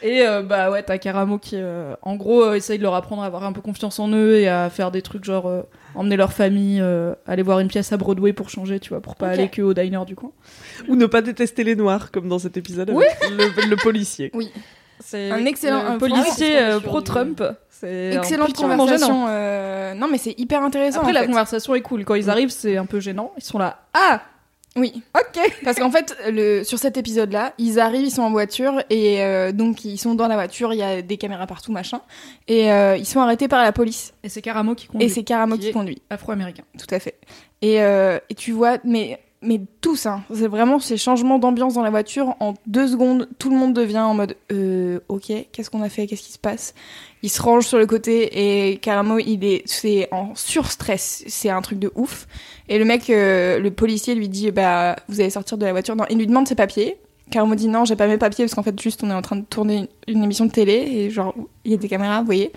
Et 0.02 0.26
euh, 0.26 0.42
bah 0.42 0.68
ouais, 0.70 0.82
t'as 0.82 0.98
Karamo 0.98 1.38
qui, 1.38 1.54
euh, 1.56 1.94
en 2.02 2.16
gros, 2.16 2.42
euh, 2.42 2.54
essaye 2.54 2.78
de 2.78 2.82
leur 2.82 2.94
apprendre 2.94 3.22
à 3.22 3.26
avoir 3.26 3.44
un 3.44 3.52
peu 3.52 3.60
confiance 3.60 4.00
en 4.00 4.08
eux 4.08 4.34
et 4.34 4.48
à 4.48 4.68
faire 4.68 4.90
des 4.90 5.00
trucs 5.00 5.22
genre 5.22 5.48
emmener 5.94 6.16
leur 6.16 6.33
famille, 6.33 6.81
euh, 6.81 7.14
aller 7.26 7.42
voir 7.42 7.59
une 7.61 7.68
pièce 7.68 7.92
à 7.92 7.96
Broadway 7.96 8.33
pour 8.33 8.48
changer, 8.50 8.81
tu 8.81 8.90
vois, 8.90 9.00
pour 9.00 9.16
pas 9.16 9.28
aller 9.28 9.48
que 9.48 9.62
au 9.62 9.74
diner 9.74 10.05
du 10.07 10.14
coin. 10.14 10.31
Ou 10.88 10.96
ne 10.96 11.07
pas 11.07 11.22
détester 11.22 11.64
les 11.64 11.74
noirs, 11.76 12.11
comme 12.11 12.28
dans 12.28 12.38
cet 12.38 12.57
épisode 12.57 12.90
Oui. 12.92 13.05
avec 13.22 13.57
le, 13.57 13.70
le 13.70 13.76
policier. 13.76 14.33
C'est 15.05 15.31
Un 15.33 15.44
excellent- 15.46 15.85
un- 15.85 15.98
policier 15.98 16.59
euh, 16.59 16.70
sur 16.72 16.81
du- 16.81 16.87
pro-Trump. 16.87 17.42
C'est 17.70 18.14
Excellente 18.14 18.52
conversation. 18.55 19.26
euh, 19.28 19.94
Non, 19.94 20.07
mais 20.11 20.18
c'est 20.18 20.38
hyper 20.38 20.62
intéressant. 20.62 20.98
Après, 21.00 21.11
en 21.11 21.14
la 21.14 21.20
fait. 21.22 21.26
conversation 21.26 21.74
est 21.74 21.81
cool. 21.81 22.05
Quand 22.05 22.14
ils 22.14 22.31
arrivent, 22.31 22.50
c'est 22.50 22.76
un 22.76 22.87
peu 22.87 23.00
gênant. 23.00 23.33
Ils 23.37 23.42
sont 23.42 23.59
là. 23.59 23.81
Ah, 23.94 24.22
Oui. 24.76 25.02
ok. 25.14 25.52
Parce 25.64 25.78
qu'en 25.78 25.90
fait, 25.90 26.16
le, 26.30 26.62
sur 26.64 26.78
cet 26.78 26.96
épisode-là, 26.96 27.52
ils 27.58 27.78
arrivent, 27.78 28.06
ils 28.06 28.11
sont 28.11 28.22
en 28.22 28.30
voiture, 28.30 28.82
et 28.90 29.22
euh, 29.22 29.52
donc 29.52 29.85
ils 29.85 29.98
sont 29.98 30.14
dans 30.14 30.28
la 30.28 30.35
voiture, 30.35 30.72
il 30.72 30.78
y 30.78 30.82
a 30.82 31.02
des 31.02 31.16
caméras 31.18 31.46
partout, 31.46 31.72
machin, 31.72 32.00
et 32.48 32.72
euh, 32.72 32.96
ils 32.96 33.06
sont 33.06 33.20
arrêtés 33.20 33.48
par 33.48 33.62
la 33.62 33.72
police. 33.72 34.14
Et 34.22 34.28
c'est 34.28 34.40
Karamo 34.40 34.74
qui 34.74 34.87
conduit. 34.87 35.06
Et 35.06 35.11
c'est 35.11 35.24
Karamo 35.24 35.58
Qui 35.58 35.72
conduit, 35.72 36.00
afro-américain. 36.08 36.64
tout 36.78 36.92
à 36.94 36.98
fait. 36.98 37.18
Et, 37.61 37.82
euh, 37.82 38.18
et 38.30 38.35
tu 38.35 38.52
vois, 38.52 38.78
mais, 38.85 39.20
mais 39.42 39.61
tous, 39.81 40.07
hein, 40.07 40.22
c'est 40.33 40.46
vraiment 40.46 40.78
ces 40.78 40.96
changements 40.96 41.38
d'ambiance 41.38 41.74
dans 41.74 41.83
la 41.83 41.90
voiture, 41.90 42.37
en 42.40 42.55
deux 42.66 42.87
secondes, 42.87 43.28
tout 43.38 43.50
le 43.50 43.57
monde 43.57 43.74
devient 43.74 43.98
en 43.98 44.14
mode 44.14 44.37
euh, 44.52 45.00
Ok, 45.09 45.33
qu'est-ce 45.50 45.68
qu'on 45.68 45.83
a 45.83 45.88
fait? 45.88 46.07
Qu'est-ce 46.07 46.22
qui 46.22 46.33
se 46.33 46.38
passe? 46.38 46.74
Il 47.22 47.31
se 47.31 47.42
range 47.42 47.66
sur 47.66 47.78
le 47.78 47.87
côté, 47.87 48.70
et 48.70 48.76
Karamo, 48.78 49.18
il 49.18 49.44
est, 49.44 49.62
c'est 49.66 50.09
en 50.12 50.35
surstress, 50.35 51.24
c'est 51.26 51.50
un 51.50 51.61
truc 51.61 51.78
de 51.78 51.90
ouf. 51.94 52.26
Et 52.68 52.78
le 52.78 52.85
mec, 52.85 53.11
euh, 53.11 53.59
le 53.59 53.70
policier 53.70 54.14
lui 54.14 54.28
dit 54.28 54.50
bah 54.50 54.96
vous 55.09 55.20
allez 55.20 55.31
sortir 55.31 55.59
de 55.59 55.66
la 55.66 55.72
voiture. 55.72 55.96
Non, 55.96 56.05
il 56.09 56.18
lui 56.18 56.26
demande 56.26 56.46
ses 56.46 56.55
papiers. 56.55 56.96
Karamo 57.31 57.55
dit 57.55 57.68
non, 57.68 57.85
j'ai 57.85 57.96
pas 57.96 58.07
mes 58.07 58.18
papiers 58.18 58.44
parce 58.44 58.55
qu'en 58.55 58.62
fait 58.62 58.81
juste 58.81 59.02
on 59.02 59.11
est 59.11 59.14
en 59.14 59.22
train 59.22 59.37
de 59.37 59.44
tourner 59.44 59.88
une, 60.07 60.22
émission 60.22 60.44
de 60.44 60.50
télé 60.50 60.72
et 60.72 61.11
genre 61.11 61.35
il 61.64 61.70
y 61.70 61.74
a 61.74 61.76
des 61.78 61.88
caméras, 61.88 62.20
vous 62.20 62.26
voyez. 62.26 62.52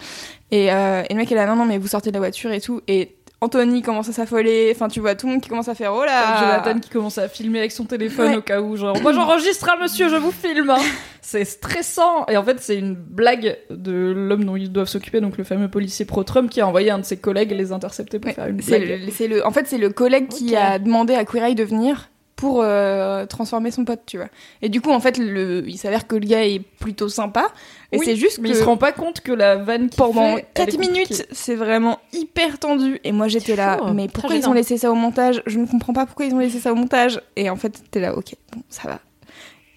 Et, 0.52 0.72
euh, 0.72 1.04
le 1.10 1.16
mec 1.16 1.32
est 1.32 1.36
là 1.36 1.48
non 1.48 1.56
non 1.56 1.66
mais 1.66 1.78
vous 1.78 1.88
sortez 1.88 2.10
de 2.10 2.14
la 2.14 2.20
voiture 2.20 2.52
et 2.52 2.62
tout. 2.62 2.82
Et 2.88 3.16
Anthony 3.42 3.82
commence 3.82 4.10
à 4.10 4.14
s'affoler. 4.14 4.72
Enfin 4.74 4.88
tu 4.88 5.00
vois 5.00 5.14
tout 5.16 5.28
le 5.28 5.34
monde 5.34 5.42
qui 5.42 5.50
commence 5.50 5.68
à 5.68 5.76
faire 5.76 5.94
oh 5.94 6.04
là. 6.06 6.40
Jonathan 6.40 6.80
qui 6.80 6.90
commence 6.90 7.18
à 7.18 7.28
filmer 7.28 7.60
avec 7.60 7.72
son 7.72 7.86
téléphone 7.86 8.30
Ouais. 8.32 8.36
au 8.38 8.42
cas 8.42 8.62
où, 8.62 8.76
genre, 8.76 9.00
moi 9.02 9.12
j'enregistre, 9.14 9.70
hein, 9.70 9.78
monsieur, 9.82 10.10
je 10.10 10.16
vous 10.16 10.32
filme. 10.32 10.70
hein. 10.70 10.78
c'est 11.22 11.46
stressant. 11.46 12.26
Et 12.28 12.38
en 12.38 12.44
fait, 12.44 12.60
c'est 12.60 12.78
une 12.78 12.96
blague 12.96 13.58
de 13.70 14.14
l'homme 14.16 14.46
dont 14.46 14.56
ils 14.56 14.72
doivent 14.72 14.88
s'occuper, 14.88 15.22
donc 15.22 15.38
le 15.38 15.44
fameux 15.44 15.68
policier 15.70 16.06
pro-Trump 16.06 16.50
qui 16.50 16.62
a 16.62 16.68
envoyé 16.68 16.92
un 16.92 17.00
de 17.00 17.04
ses 17.06 17.18
collègues 17.18 17.52
les 17.52 17.72
intercepter 17.72 18.20
pour 18.20 18.30
Ouais, 18.30 18.34
faire 18.36 18.48
une 18.48 18.58
blague. 18.58 19.02
le, 19.06 19.12
c'est 19.12 19.28
le- 19.28 19.46
en 19.46 19.52
fait 19.52 19.68
c'est 19.68 19.78
le 19.78 19.90
collègue 19.90 20.28
qui 20.30 20.56
a 20.56 20.80
demandé 20.80 21.14
à 21.16 21.26
Queer 21.26 21.44
Eye 21.46 21.56
de 21.56 21.64
venir 21.64 22.10
pour 22.36 22.62
euh, 22.62 23.26
transformer 23.26 23.72
son 23.72 23.86
pote, 23.86 24.02
tu 24.06 24.18
vois. 24.18 24.28
Et 24.62 24.70
du 24.70 24.82
coup 24.82 24.92
en 24.92 25.00
fait 25.00 25.18
le, 25.18 25.64
il 25.68 25.78
s'avère 25.78 26.06
que 26.08 26.16
le 26.16 26.26
gars 26.28 26.46
est 26.46 26.60
plutôt 26.60 27.08
sympa. 27.10 27.48
Et 27.92 27.98
Oui, 27.98 28.06
c'est 28.06 28.16
juste 28.16 28.40
Mais 28.40 28.50
que 28.50 28.54
il 28.54 28.60
se 28.60 28.64
rend 28.64 28.78
pas 28.78 28.92
compte 28.92 29.22
que 29.22 29.32
la 29.32 29.56
vanne 29.56 29.90
qui 29.90 29.98
pendant 29.98 30.14
fait, 30.14 30.32
elle 30.34 30.40
est 30.40 30.48
4 30.54 30.72
compliquée. 30.72 30.92
minutes, 30.94 31.28
c'est 31.32 31.56
vraiment 31.56 32.00
hyper 32.12 32.60
tendu. 32.60 33.00
Et 33.04 33.12
moi, 33.14 33.28
j'étais 33.30 33.56
là, 33.56 33.78
fou, 33.78 33.94
mais 33.94 34.08
pourquoi 34.08 34.36
ils 34.36 34.48
ont 34.50 34.54
laissé 34.54 34.78
ça 34.78 34.92
au 34.92 34.96
montage? 34.96 35.42
Je 35.46 35.60
ne 35.60 35.66
comprends 35.66 35.94
pas 35.94 36.06
pourquoi 36.06 36.26
ils 36.26 36.34
ont 36.34 36.40
laissé 36.40 36.60
ça 36.60 36.74
au 36.74 36.76
montage. 36.76 37.22
Et 37.38 37.50
en 37.50 37.56
fait, 37.56 37.82
t'es 37.92 38.02
là, 38.02 38.16
ok, 38.18 38.34
bon, 38.54 38.62
ça 38.70 38.90
va. 38.90 39.00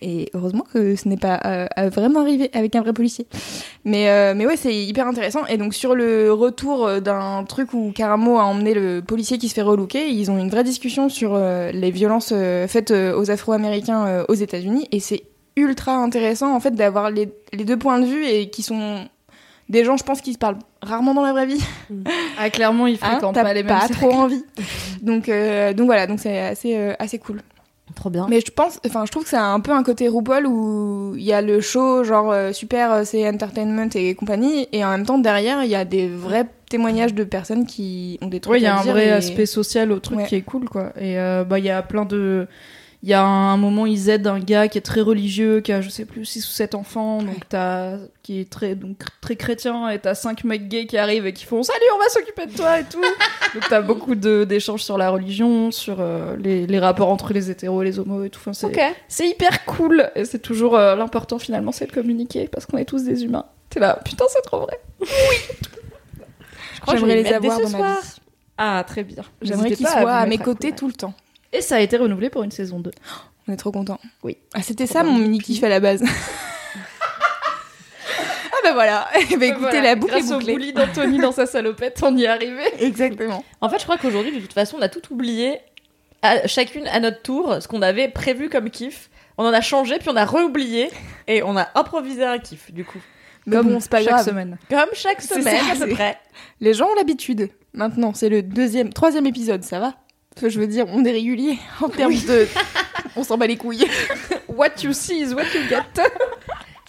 Et 0.00 0.30
heureusement 0.34 0.64
que 0.72 0.94
ce 0.96 1.08
n'est 1.08 1.16
pas 1.16 1.40
euh, 1.44 1.66
euh, 1.78 1.88
vraiment 1.88 2.20
arrivé 2.20 2.50
avec 2.52 2.76
un 2.76 2.82
vrai 2.82 2.92
policier. 2.92 3.26
Mais, 3.84 4.08
euh, 4.08 4.34
mais 4.36 4.46
ouais, 4.46 4.56
c'est 4.56 4.74
hyper 4.74 5.06
intéressant. 5.06 5.44
Et 5.46 5.56
donc, 5.56 5.74
sur 5.74 5.94
le 5.94 6.32
retour 6.32 7.00
d'un 7.00 7.44
truc 7.44 7.72
où 7.74 7.92
Karamo 7.94 8.38
a 8.38 8.44
emmené 8.44 8.74
le 8.74 9.02
policier 9.02 9.38
qui 9.38 9.48
se 9.48 9.54
fait 9.54 9.62
relooker, 9.62 10.08
ils 10.08 10.30
ont 10.30 10.38
une 10.38 10.50
vraie 10.50 10.64
discussion 10.64 11.08
sur 11.08 11.34
euh, 11.34 11.72
les 11.72 11.90
violences 11.90 12.32
faites 12.68 12.90
aux 12.92 13.30
Afro-Américains 13.30 14.24
aux 14.28 14.34
États-Unis. 14.34 14.88
Et 14.92 15.00
c'est 15.00 15.22
ultra 15.56 15.96
intéressant, 15.96 16.54
en 16.54 16.60
fait, 16.60 16.70
d'avoir 16.72 17.10
les, 17.10 17.28
les 17.52 17.64
deux 17.64 17.76
points 17.76 17.98
de 17.98 18.06
vue 18.06 18.24
et 18.24 18.50
qui 18.50 18.62
sont 18.62 19.08
des 19.68 19.84
gens, 19.84 19.96
je 19.96 20.04
pense, 20.04 20.20
qui 20.20 20.32
se 20.32 20.38
parlent 20.38 20.58
rarement 20.80 21.14
dans 21.14 21.22
la 21.22 21.32
vraie 21.32 21.46
vie. 21.46 21.60
Ah, 22.38 22.50
clairement, 22.50 22.86
il 22.86 22.94
Hein, 23.02 23.10
fréquente 23.10 23.34
T'as 23.34 23.42
pas 23.42 23.54
les 23.54 23.62
mêmes 23.62 23.74
pas 23.74 23.86
cercles. 23.86 23.94
trop 23.94 24.12
envie. 24.12 24.44
donc, 25.02 25.28
euh, 25.28 25.72
donc 25.74 25.86
voilà, 25.86 26.06
donc 26.06 26.20
c'est 26.20 26.38
assez, 26.38 26.76
euh, 26.76 26.94
assez 26.98 27.18
cool. 27.18 27.42
Trop 27.94 28.10
bien. 28.10 28.26
Mais 28.28 28.40
je 28.40 28.50
pense, 28.52 28.78
enfin, 28.86 29.04
je 29.06 29.10
trouve 29.10 29.24
que 29.24 29.30
c'est 29.30 29.36
un 29.36 29.60
peu 29.60 29.72
un 29.72 29.82
côté 29.82 30.08
RuPaul 30.08 30.46
où 30.46 31.14
il 31.16 31.22
y 31.24 31.32
a 31.32 31.40
le 31.42 31.60
show, 31.60 32.04
genre 32.04 32.30
euh, 32.30 32.52
super, 32.52 32.92
euh, 32.92 33.02
c'est 33.04 33.26
entertainment 33.28 33.88
et 33.94 34.14
compagnie, 34.14 34.68
et 34.72 34.84
en 34.84 34.90
même 34.90 35.04
temps 35.06 35.18
derrière 35.18 35.64
il 35.64 35.70
y 35.70 35.74
a 35.74 35.84
des 35.84 36.06
vrais 36.08 36.46
témoignages 36.70 37.14
de 37.14 37.24
personnes 37.24 37.66
qui 37.66 38.18
ont 38.22 38.26
des 38.28 38.40
trucs 38.40 38.52
Ouais, 38.52 38.60
il 38.60 38.64
y 38.64 38.66
a 38.66 38.78
un 38.78 38.82
vrai 38.82 39.06
et- 39.06 39.10
aspect 39.10 39.46
social 39.46 39.90
au 39.90 39.98
truc 40.00 40.18
Ouais. 40.18 40.26
qui 40.26 40.34
est 40.36 40.42
cool, 40.42 40.68
quoi. 40.68 40.92
Et 41.00 41.18
euh, 41.18 41.44
bah, 41.44 41.58
il 41.58 41.64
y 41.64 41.70
a 41.70 41.82
plein 41.82 42.04
de. 42.04 42.46
Il 43.04 43.08
y 43.08 43.14
a 43.14 43.22
un 43.22 43.56
moment, 43.56 43.86
ils 43.86 44.08
aident 44.08 44.26
un 44.26 44.40
gars 44.40 44.66
qui 44.66 44.76
est 44.76 44.80
très 44.82 45.00
religieux, 45.00 45.60
qui 45.60 45.70
a, 45.72 45.80
je 45.80 45.88
sais 45.88 46.04
plus, 46.04 46.24
6 46.24 46.44
ou 46.48 46.50
7 46.50 46.74
enfants, 46.74 47.22
donc 47.22 47.48
t'as. 47.48 47.96
qui 48.24 48.40
est 48.40 48.50
très, 48.50 48.74
donc, 48.74 48.96
très 49.20 49.36
chrétien, 49.36 49.88
et 49.90 50.00
t'as 50.00 50.16
5 50.16 50.42
mecs 50.42 50.66
gays 50.68 50.86
qui 50.86 50.98
arrivent 50.98 51.24
et 51.24 51.32
qui 51.32 51.44
font 51.44 51.62
Salut, 51.62 51.78
on 51.94 51.98
va 52.00 52.08
s'occuper 52.08 52.46
de 52.46 52.56
toi 52.56 52.80
et 52.80 52.84
tout. 52.84 53.00
donc 53.54 53.62
t'as 53.70 53.82
beaucoup 53.82 54.16
de- 54.16 54.42
d'échanges 54.42 54.82
sur 54.82 54.98
la 54.98 55.10
religion, 55.10 55.70
sur 55.70 55.98
euh, 56.00 56.36
les, 56.38 56.66
les 56.66 56.78
rapports 56.80 57.08
entre 57.10 57.32
les 57.32 57.52
hétéros 57.52 57.82
et 57.82 57.84
les 57.84 58.00
homos 58.00 58.24
et 58.24 58.30
tout. 58.30 58.40
Enfin, 58.40 58.52
c'est 58.52 58.66
Ok. 58.66 58.80
c'est 59.06 59.28
hyper 59.28 59.64
cool, 59.64 60.10
et 60.16 60.24
c'est 60.24 60.40
toujours 60.40 60.74
euh, 60.76 60.96
l'important 60.96 61.38
finalement, 61.38 61.70
c'est 61.70 61.86
de 61.86 61.92
communiquer, 61.92 62.48
parce 62.48 62.66
qu'on 62.66 62.78
est 62.78 62.84
tous 62.84 63.04
des 63.04 63.22
humains. 63.24 63.44
T'es 63.70 63.78
là, 63.78 64.00
putain, 64.04 64.24
c'est 64.28 64.42
trop 64.42 64.58
vrai. 64.62 64.80
Je 66.74 66.80
crois 66.80 66.94
que 66.94 67.00
je 67.00 67.06
J'aimerais 67.06 67.22
les 67.22 67.32
avoir 67.32 67.58
ce 67.58 67.62
dans 67.62 67.70
ma 67.70 67.78
soir. 67.78 68.00
vie. 68.02 68.08
Ah, 68.56 68.84
très 68.84 69.04
bien. 69.04 69.22
J'aimerais 69.40 69.70
qu'ils 69.70 69.86
soient 69.86 70.10
à 70.10 70.26
mes 70.26 70.38
côtés 70.38 70.72
tout 70.72 70.88
le 70.88 70.94
temps. 70.94 71.14
Et 71.52 71.60
ça 71.60 71.76
a 71.76 71.80
été 71.80 71.96
renouvelé 71.96 72.30
pour 72.30 72.42
une 72.42 72.50
saison 72.50 72.80
2. 72.80 72.90
On 73.46 73.52
est 73.52 73.56
trop 73.56 73.72
contents. 73.72 73.98
Oui. 74.22 74.36
Ah, 74.54 74.62
c'était 74.62 74.86
ça 74.86 75.02
mon 75.02 75.18
mini 75.18 75.38
kiff 75.38 75.62
à 75.64 75.68
la 75.68 75.80
base. 75.80 76.02
ah 78.52 78.56
bah 78.62 78.72
voilà. 78.74 79.08
Eh 79.30 79.36
ben, 79.36 79.50
écoutez, 79.50 79.60
Voilà, 79.70 79.82
la 79.82 79.94
boucle 79.96 80.12
grâce 80.12 80.30
est 80.30 80.34
au 80.34 80.38
bouclée. 80.38 80.54
bully 80.54 80.72
d'Anthony 80.72 81.18
dans 81.18 81.32
sa 81.32 81.46
salopette, 81.46 81.98
on 82.02 82.16
y 82.16 82.24
est 82.24 82.26
arrivé. 82.28 82.62
Exactement. 82.80 83.44
En 83.60 83.68
fait, 83.68 83.78
je 83.78 83.84
crois 83.84 83.96
qu'aujourd'hui, 83.96 84.32
de 84.32 84.40
toute 84.40 84.52
façon, 84.52 84.76
on 84.78 84.82
a 84.82 84.88
tout 84.88 85.02
oublié, 85.12 85.58
à, 86.22 86.46
chacune 86.46 86.86
à 86.88 87.00
notre 87.00 87.22
tour, 87.22 87.56
ce 87.60 87.68
qu'on 87.68 87.82
avait 87.82 88.08
prévu 88.08 88.48
comme 88.48 88.70
kiff. 88.70 89.10
On 89.38 89.44
en 89.44 89.52
a 89.52 89.60
changé, 89.60 89.98
puis 89.98 90.08
on 90.10 90.16
a 90.16 90.24
réoublié, 90.24 90.90
et 91.28 91.42
on 91.44 91.56
a 91.56 91.68
improvisé 91.76 92.24
un 92.24 92.38
kiff, 92.38 92.72
du 92.72 92.84
coup. 92.84 92.98
Mais 93.46 93.56
Comme 93.56 93.68
bon, 93.68 93.80
pas 93.80 93.98
chaque 94.02 94.08
grave. 94.08 94.26
semaine. 94.26 94.58
Comme 94.68 94.88
chaque 94.94 95.22
semaine, 95.22 95.64
ça, 95.64 95.72
à 95.72 95.86
peu 95.86 95.92
près. 95.94 96.18
Les 96.60 96.74
gens 96.74 96.88
ont 96.88 96.94
l'habitude. 96.96 97.48
Maintenant, 97.72 98.12
c'est 98.14 98.28
le 98.28 98.42
deuxième, 98.42 98.92
troisième 98.92 99.26
épisode, 99.26 99.62
ça 99.62 99.78
va? 99.78 99.94
Je 100.42 100.58
veux 100.60 100.66
dire, 100.66 100.86
on 100.88 101.04
est 101.04 101.12
régulier 101.12 101.58
en 101.80 101.88
termes 101.88 102.14
de. 102.14 102.46
On 103.16 103.24
s'en 103.24 103.36
bat 103.36 103.46
les 103.46 103.56
couilles. 103.56 103.86
What 104.48 104.82
you 104.82 104.92
see 104.92 105.20
is 105.20 105.34
what 105.34 105.42
you 105.54 105.62
get. 105.68 105.82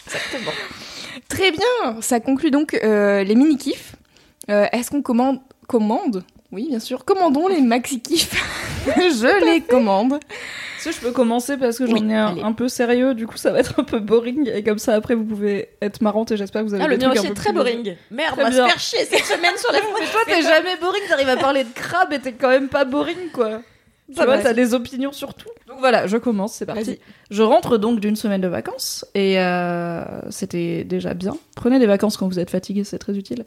Exactement. 0.05 0.51
Très 1.27 1.51
bien. 1.51 2.01
Ça 2.01 2.19
conclut 2.19 2.51
donc 2.51 2.75
euh, 2.83 3.23
les 3.23 3.35
mini 3.35 3.57
kiffs. 3.57 3.95
Euh, 4.49 4.67
Est-ce 4.71 4.91
qu'on 4.91 5.01
commande 5.01 5.39
Commande? 5.67 6.23
Oui, 6.51 6.67
bien 6.69 6.79
sûr. 6.79 7.05
Commandons 7.05 7.47
les 7.47 7.61
maxi 7.61 7.99
kiffs. 8.01 8.35
Je 8.87 9.45
les 9.45 9.61
commande. 9.61 10.19
Si 10.79 10.91
je 10.91 10.99
peux 10.99 11.11
commencer 11.11 11.57
parce 11.57 11.77
que 11.77 11.85
j'en 11.85 11.93
Oui, 11.93 12.09
ai 12.11 12.15
un, 12.15 12.53
peu 12.53 12.69
sérieux, 12.69 13.13
du 13.13 13.27
coup 13.27 13.37
ça 13.37 13.51
va 13.51 13.59
être 13.59 13.79
un 13.79 13.83
peu 13.83 13.99
boring 13.99 14.49
et 14.53 14.63
comme 14.63 14.79
ça 14.79 14.93
après 14.95 15.13
vous 15.15 15.25
pouvez 15.25 15.69
être 15.81 16.01
marrante 16.01 16.31
et 16.31 16.37
j'espère 16.37 16.61
que 16.63 16.67
vous 16.67 16.73
avez 16.73 16.83
Ah, 16.83 16.87
le 16.87 16.97
des 16.97 17.05
trucs 17.05 17.17
un 17.19 17.23
est 17.23 17.27
peu 17.27 17.33
très 17.33 17.49
plus- 17.49 17.57
boring. 17.57 17.95
Merde, 18.11 18.35
on 18.37 18.41
va 18.43 18.51
se 18.51 18.55
faire 18.55 18.79
chier 18.79 19.05
cette 19.05 19.25
semaine 19.25 19.57
sur 19.57 19.71
la 19.71 19.79
Mais 19.99 20.05
toi 20.07 20.21
t'es 20.25 20.41
jamais 20.41 20.77
boring, 20.79 21.01
t'arrives 21.09 21.29
à 21.29 21.37
parler 21.37 21.63
de 21.65 21.73
crabe 21.73 22.13
et 22.13 22.19
t'es 22.19 22.31
quand 22.33 22.49
même 22.49 22.69
pas 22.69 22.85
boring 22.85 23.29
quoi. 23.33 23.49
Ça 24.15 24.21
Tu 24.21 24.25
vois, 24.25 24.37
va, 24.37 24.43
t'as 24.43 24.53
des 24.53 24.73
opinions 24.73 25.11
sur 25.11 25.33
tout. 25.35 25.49
Voilà, 25.79 26.07
je 26.07 26.17
commence, 26.17 26.53
c'est 26.53 26.65
parti. 26.65 26.99
Je 27.31 27.43
rentre 27.43 27.77
donc 27.77 27.99
d'une 27.99 28.15
semaine 28.15 28.41
de 28.41 28.47
vacances 28.47 29.05
et 29.13 29.39
euh, 29.39 30.03
c'était 30.31 30.83
déjà 30.83 31.13
bien. 31.13 31.37
Prenez 31.55 31.77
des 31.77 31.85
vacances 31.85 32.17
quand 32.17 32.27
vous 32.27 32.39
êtes 32.39 32.49
fatigué, 32.49 32.83
c'est 32.83 32.97
très 32.97 33.15
utile. 33.15 33.43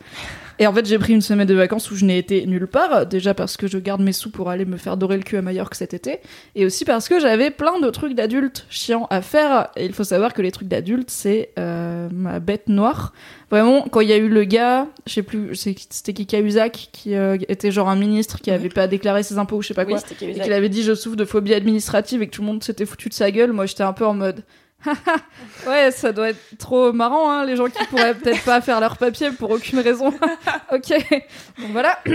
Et 0.60 0.66
en 0.66 0.72
fait, 0.72 0.86
j'ai 0.86 0.98
pris 0.98 1.12
une 1.12 1.20
semaine 1.20 1.48
de 1.48 1.54
vacances 1.54 1.90
où 1.90 1.96
je 1.96 2.04
n'ai 2.04 2.18
été 2.18 2.46
nulle 2.46 2.68
part. 2.68 3.06
Déjà 3.06 3.34
parce 3.34 3.56
que 3.56 3.66
je 3.66 3.78
garde 3.78 4.00
mes 4.00 4.12
sous 4.12 4.30
pour 4.30 4.50
aller 4.50 4.64
me 4.64 4.76
faire 4.76 4.96
dorer 4.96 5.16
le 5.16 5.24
cul 5.24 5.36
à 5.36 5.42
Majorque 5.42 5.74
cet 5.74 5.94
été. 5.94 6.20
Et 6.54 6.64
aussi 6.64 6.84
parce 6.84 7.08
que 7.08 7.18
j'avais 7.18 7.50
plein 7.50 7.80
de 7.80 7.90
trucs 7.90 8.14
d'adultes 8.14 8.66
chiants 8.70 9.08
à 9.10 9.20
faire. 9.20 9.68
Et 9.76 9.84
il 9.84 9.92
faut 9.92 10.04
savoir 10.04 10.32
que 10.32 10.42
les 10.42 10.52
trucs 10.52 10.68
d'adultes, 10.68 11.10
c'est 11.10 11.50
euh, 11.58 12.08
ma 12.12 12.38
bête 12.38 12.68
noire. 12.68 13.12
Vraiment, 13.50 13.82
quand 13.82 14.00
il 14.00 14.08
y 14.08 14.14
a 14.14 14.16
eu 14.16 14.30
le 14.30 14.44
gars, 14.44 14.86
je 15.06 15.12
sais 15.12 15.22
plus, 15.22 15.54
c'était 15.54 16.14
qui 16.14 16.24
Cahuzac, 16.24 16.88
qui 16.90 17.14
euh, 17.14 17.36
était 17.48 17.70
genre 17.70 17.90
un 17.90 17.96
ministre 17.96 18.40
qui 18.40 18.50
avait 18.50 18.70
pas 18.70 18.86
déclaré 18.86 19.22
ses 19.22 19.36
impôts 19.36 19.56
ou 19.56 19.62
je 19.62 19.68
sais 19.68 19.74
pas 19.74 19.84
quoi 19.84 19.98
Oui, 20.22 20.28
et 20.28 20.40
qu'il 20.40 20.52
avait 20.54 20.70
dit 20.70 20.82
je 20.82 20.94
souffre 20.94 21.16
de 21.16 21.26
phobie 21.26 21.52
administrative 21.52 22.21
que 22.26 22.34
tout 22.34 22.42
le 22.42 22.46
monde 22.46 22.62
s'était 22.62 22.86
foutu 22.86 23.08
de 23.08 23.14
sa 23.14 23.30
gueule, 23.30 23.52
moi 23.52 23.66
j'étais 23.66 23.82
un 23.82 23.92
peu 23.92 24.06
en 24.06 24.14
mode 24.14 24.44
ouais 25.66 25.90
ça 25.92 26.12
doit 26.12 26.30
être 26.30 26.58
trop 26.58 26.92
marrant 26.92 27.30
hein, 27.30 27.44
les 27.44 27.54
gens 27.56 27.66
qui 27.66 27.84
pourraient 27.86 28.14
peut-être 28.14 28.44
pas 28.44 28.60
faire 28.60 28.80
leur 28.80 28.96
papier 28.96 29.30
pour 29.30 29.50
aucune 29.50 29.78
raison. 29.78 30.08
ok, 30.72 30.88
donc 31.58 31.70
voilà. 31.70 31.98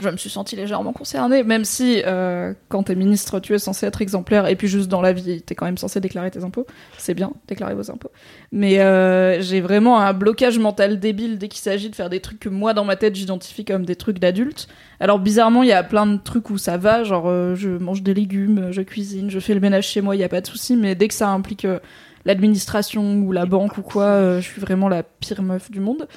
je 0.00 0.08
me 0.08 0.16
suis 0.16 0.30
sentie 0.30 0.56
légèrement 0.56 0.92
concernée, 0.92 1.42
même 1.42 1.64
si 1.64 2.02
euh, 2.06 2.52
quand 2.68 2.84
t'es 2.84 2.94
ministre, 2.94 3.40
tu 3.40 3.54
es 3.54 3.58
censé 3.58 3.86
être 3.86 4.02
exemplaire, 4.02 4.46
et 4.46 4.56
puis 4.56 4.68
juste 4.68 4.88
dans 4.88 5.00
la 5.00 5.12
vie, 5.12 5.42
t'es 5.42 5.54
quand 5.54 5.64
même 5.64 5.78
censé 5.78 6.00
déclarer 6.00 6.30
tes 6.30 6.44
impôts. 6.44 6.66
C'est 6.98 7.14
bien, 7.14 7.32
déclarer 7.48 7.74
vos 7.74 7.90
impôts. 7.90 8.10
Mais 8.52 8.80
euh, 8.80 9.40
j'ai 9.40 9.60
vraiment 9.60 9.98
un 9.98 10.12
blocage 10.12 10.58
mental 10.58 11.00
débile 11.00 11.38
dès 11.38 11.48
qu'il 11.48 11.60
s'agit 11.60 11.88
de 11.88 11.94
faire 11.94 12.10
des 12.10 12.20
trucs 12.20 12.40
que 12.40 12.48
moi, 12.48 12.74
dans 12.74 12.84
ma 12.84 12.96
tête, 12.96 13.14
j'identifie 13.14 13.64
comme 13.64 13.86
des 13.86 13.96
trucs 13.96 14.18
d'adultes. 14.18 14.68
Alors 15.00 15.18
bizarrement, 15.18 15.62
il 15.62 15.68
y 15.68 15.72
a 15.72 15.82
plein 15.82 16.06
de 16.06 16.18
trucs 16.18 16.50
où 16.50 16.58
ça 16.58 16.76
va, 16.76 17.04
genre 17.04 17.28
euh, 17.28 17.54
je 17.54 17.70
mange 17.70 18.02
des 18.02 18.14
légumes, 18.14 18.68
je 18.70 18.82
cuisine, 18.82 19.30
je 19.30 19.40
fais 19.40 19.54
le 19.54 19.60
ménage 19.60 19.88
chez 19.88 20.00
moi, 20.00 20.16
il 20.16 20.20
y 20.20 20.24
a 20.24 20.28
pas 20.28 20.40
de 20.40 20.46
souci, 20.46 20.76
mais 20.76 20.94
dès 20.94 21.08
que 21.08 21.14
ça 21.14 21.28
implique 21.30 21.64
euh, 21.64 21.78
l'administration 22.26 23.18
ou 23.20 23.32
la 23.32 23.46
banque 23.46 23.78
ou 23.78 23.82
quoi, 23.82 24.04
euh, 24.04 24.40
je 24.40 24.46
suis 24.46 24.60
vraiment 24.60 24.88
la 24.88 25.02
pire 25.02 25.42
meuf 25.42 25.70
du 25.70 25.80
monde. 25.80 26.08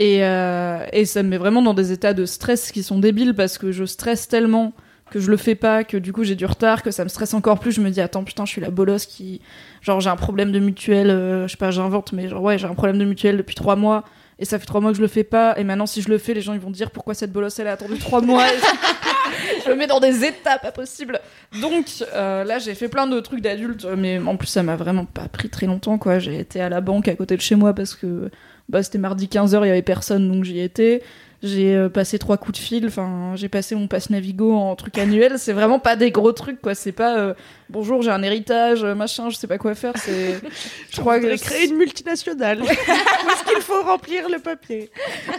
Et, 0.00 0.24
euh, 0.24 0.84
et 0.92 1.04
ça 1.04 1.22
me 1.22 1.28
met 1.28 1.38
vraiment 1.38 1.62
dans 1.62 1.74
des 1.74 1.92
états 1.92 2.14
de 2.14 2.26
stress 2.26 2.72
qui 2.72 2.82
sont 2.82 2.98
débiles 2.98 3.34
parce 3.34 3.58
que 3.58 3.70
je 3.70 3.84
stresse 3.84 4.26
tellement 4.28 4.72
que 5.10 5.20
je 5.20 5.30
le 5.30 5.36
fais 5.36 5.54
pas, 5.54 5.84
que 5.84 5.96
du 5.96 6.12
coup 6.12 6.24
j'ai 6.24 6.34
du 6.34 6.46
retard, 6.46 6.82
que 6.82 6.90
ça 6.90 7.04
me 7.04 7.08
stresse 7.08 7.34
encore 7.34 7.60
plus. 7.60 7.72
Je 7.72 7.80
me 7.80 7.90
dis, 7.90 8.00
attends, 8.00 8.24
putain, 8.24 8.44
je 8.44 8.50
suis 8.50 8.60
la 8.60 8.70
bolosse 8.70 9.06
qui. 9.06 9.40
Genre, 9.82 10.00
j'ai 10.00 10.10
un 10.10 10.16
problème 10.16 10.50
de 10.50 10.58
mutuelle, 10.58 11.10
euh, 11.10 11.46
je 11.46 11.52
sais 11.52 11.58
pas, 11.58 11.70
j'invente, 11.70 12.12
mais 12.12 12.28
genre, 12.28 12.42
ouais, 12.42 12.58
j'ai 12.58 12.66
un 12.66 12.74
problème 12.74 12.98
de 12.98 13.04
mutuelle 13.04 13.36
depuis 13.36 13.54
trois 13.54 13.76
mois. 13.76 14.04
Et 14.40 14.44
ça 14.44 14.58
fait 14.58 14.66
trois 14.66 14.80
mois 14.80 14.90
que 14.90 14.96
je 14.96 15.02
le 15.02 15.08
fais 15.08 15.22
pas. 15.22 15.56
Et 15.58 15.64
maintenant, 15.64 15.86
si 15.86 16.02
je 16.02 16.08
le 16.08 16.18
fais, 16.18 16.34
les 16.34 16.40
gens 16.40 16.54
ils 16.54 16.60
vont 16.60 16.72
dire 16.72 16.90
pourquoi 16.90 17.14
cette 17.14 17.32
bolosse 17.32 17.58
elle 17.60 17.68
a 17.68 17.72
attendu 17.72 17.98
trois 17.98 18.20
mois. 18.20 18.44
Je 19.64 19.70
me 19.70 19.76
mets 19.76 19.86
dans 19.86 20.00
des 20.00 20.24
étapes 20.24 20.62
pas 20.62 20.72
possibles. 20.72 21.20
Donc 21.60 21.86
euh, 22.14 22.44
là, 22.44 22.58
j'ai 22.58 22.74
fait 22.74 22.88
plein 22.88 23.06
de 23.06 23.18
trucs 23.20 23.40
d'adultes, 23.40 23.86
mais 23.96 24.18
en 24.18 24.36
plus, 24.36 24.46
ça 24.46 24.62
m'a 24.62 24.76
vraiment 24.76 25.06
pas 25.06 25.28
pris 25.28 25.48
très 25.48 25.66
longtemps, 25.66 25.98
quoi. 25.98 26.18
J'ai 26.18 26.38
été 26.38 26.60
à 26.60 26.68
la 26.68 26.80
banque 26.80 27.08
à 27.08 27.14
côté 27.14 27.36
de 27.36 27.40
chez 27.40 27.54
moi 27.54 27.74
parce 27.74 27.94
que 27.94 28.30
bah, 28.68 28.82
c'était 28.82 28.98
mardi 28.98 29.26
15h, 29.26 29.60
il 29.64 29.68
y 29.68 29.70
avait 29.70 29.82
personne, 29.82 30.30
donc 30.30 30.44
j'y 30.44 30.60
étais. 30.60 31.02
J'ai 31.42 31.76
euh, 31.76 31.90
passé 31.90 32.18
trois 32.18 32.38
coups 32.38 32.58
de 32.58 32.64
fil, 32.64 32.86
enfin, 32.86 33.32
j'ai 33.36 33.50
passé 33.50 33.74
mon 33.74 33.86
passe 33.86 34.08
Navigo 34.08 34.54
en 34.54 34.74
truc 34.76 34.96
annuel. 34.96 35.34
C'est 35.38 35.52
vraiment 35.52 35.78
pas 35.78 35.94
des 35.94 36.10
gros 36.10 36.32
trucs, 36.32 36.58
quoi. 36.62 36.74
C'est 36.74 36.92
pas 36.92 37.18
euh, 37.18 37.34
bonjour, 37.68 38.00
j'ai 38.00 38.10
un 38.10 38.22
héritage, 38.22 38.82
euh, 38.82 38.94
machin, 38.94 39.28
je 39.28 39.36
sais 39.36 39.46
pas 39.46 39.58
quoi 39.58 39.74
faire. 39.74 39.92
C'est, 39.96 40.40
je 40.90 41.00
crois 41.02 41.20
que 41.20 41.36
créer 41.36 41.68
une 41.68 41.76
multinationale. 41.76 42.62
Où 42.62 42.64
est-ce 42.64 43.44
qu'il 43.44 43.60
faut 43.60 43.82
remplir 43.82 44.30
le 44.30 44.38
papier? 44.38 44.90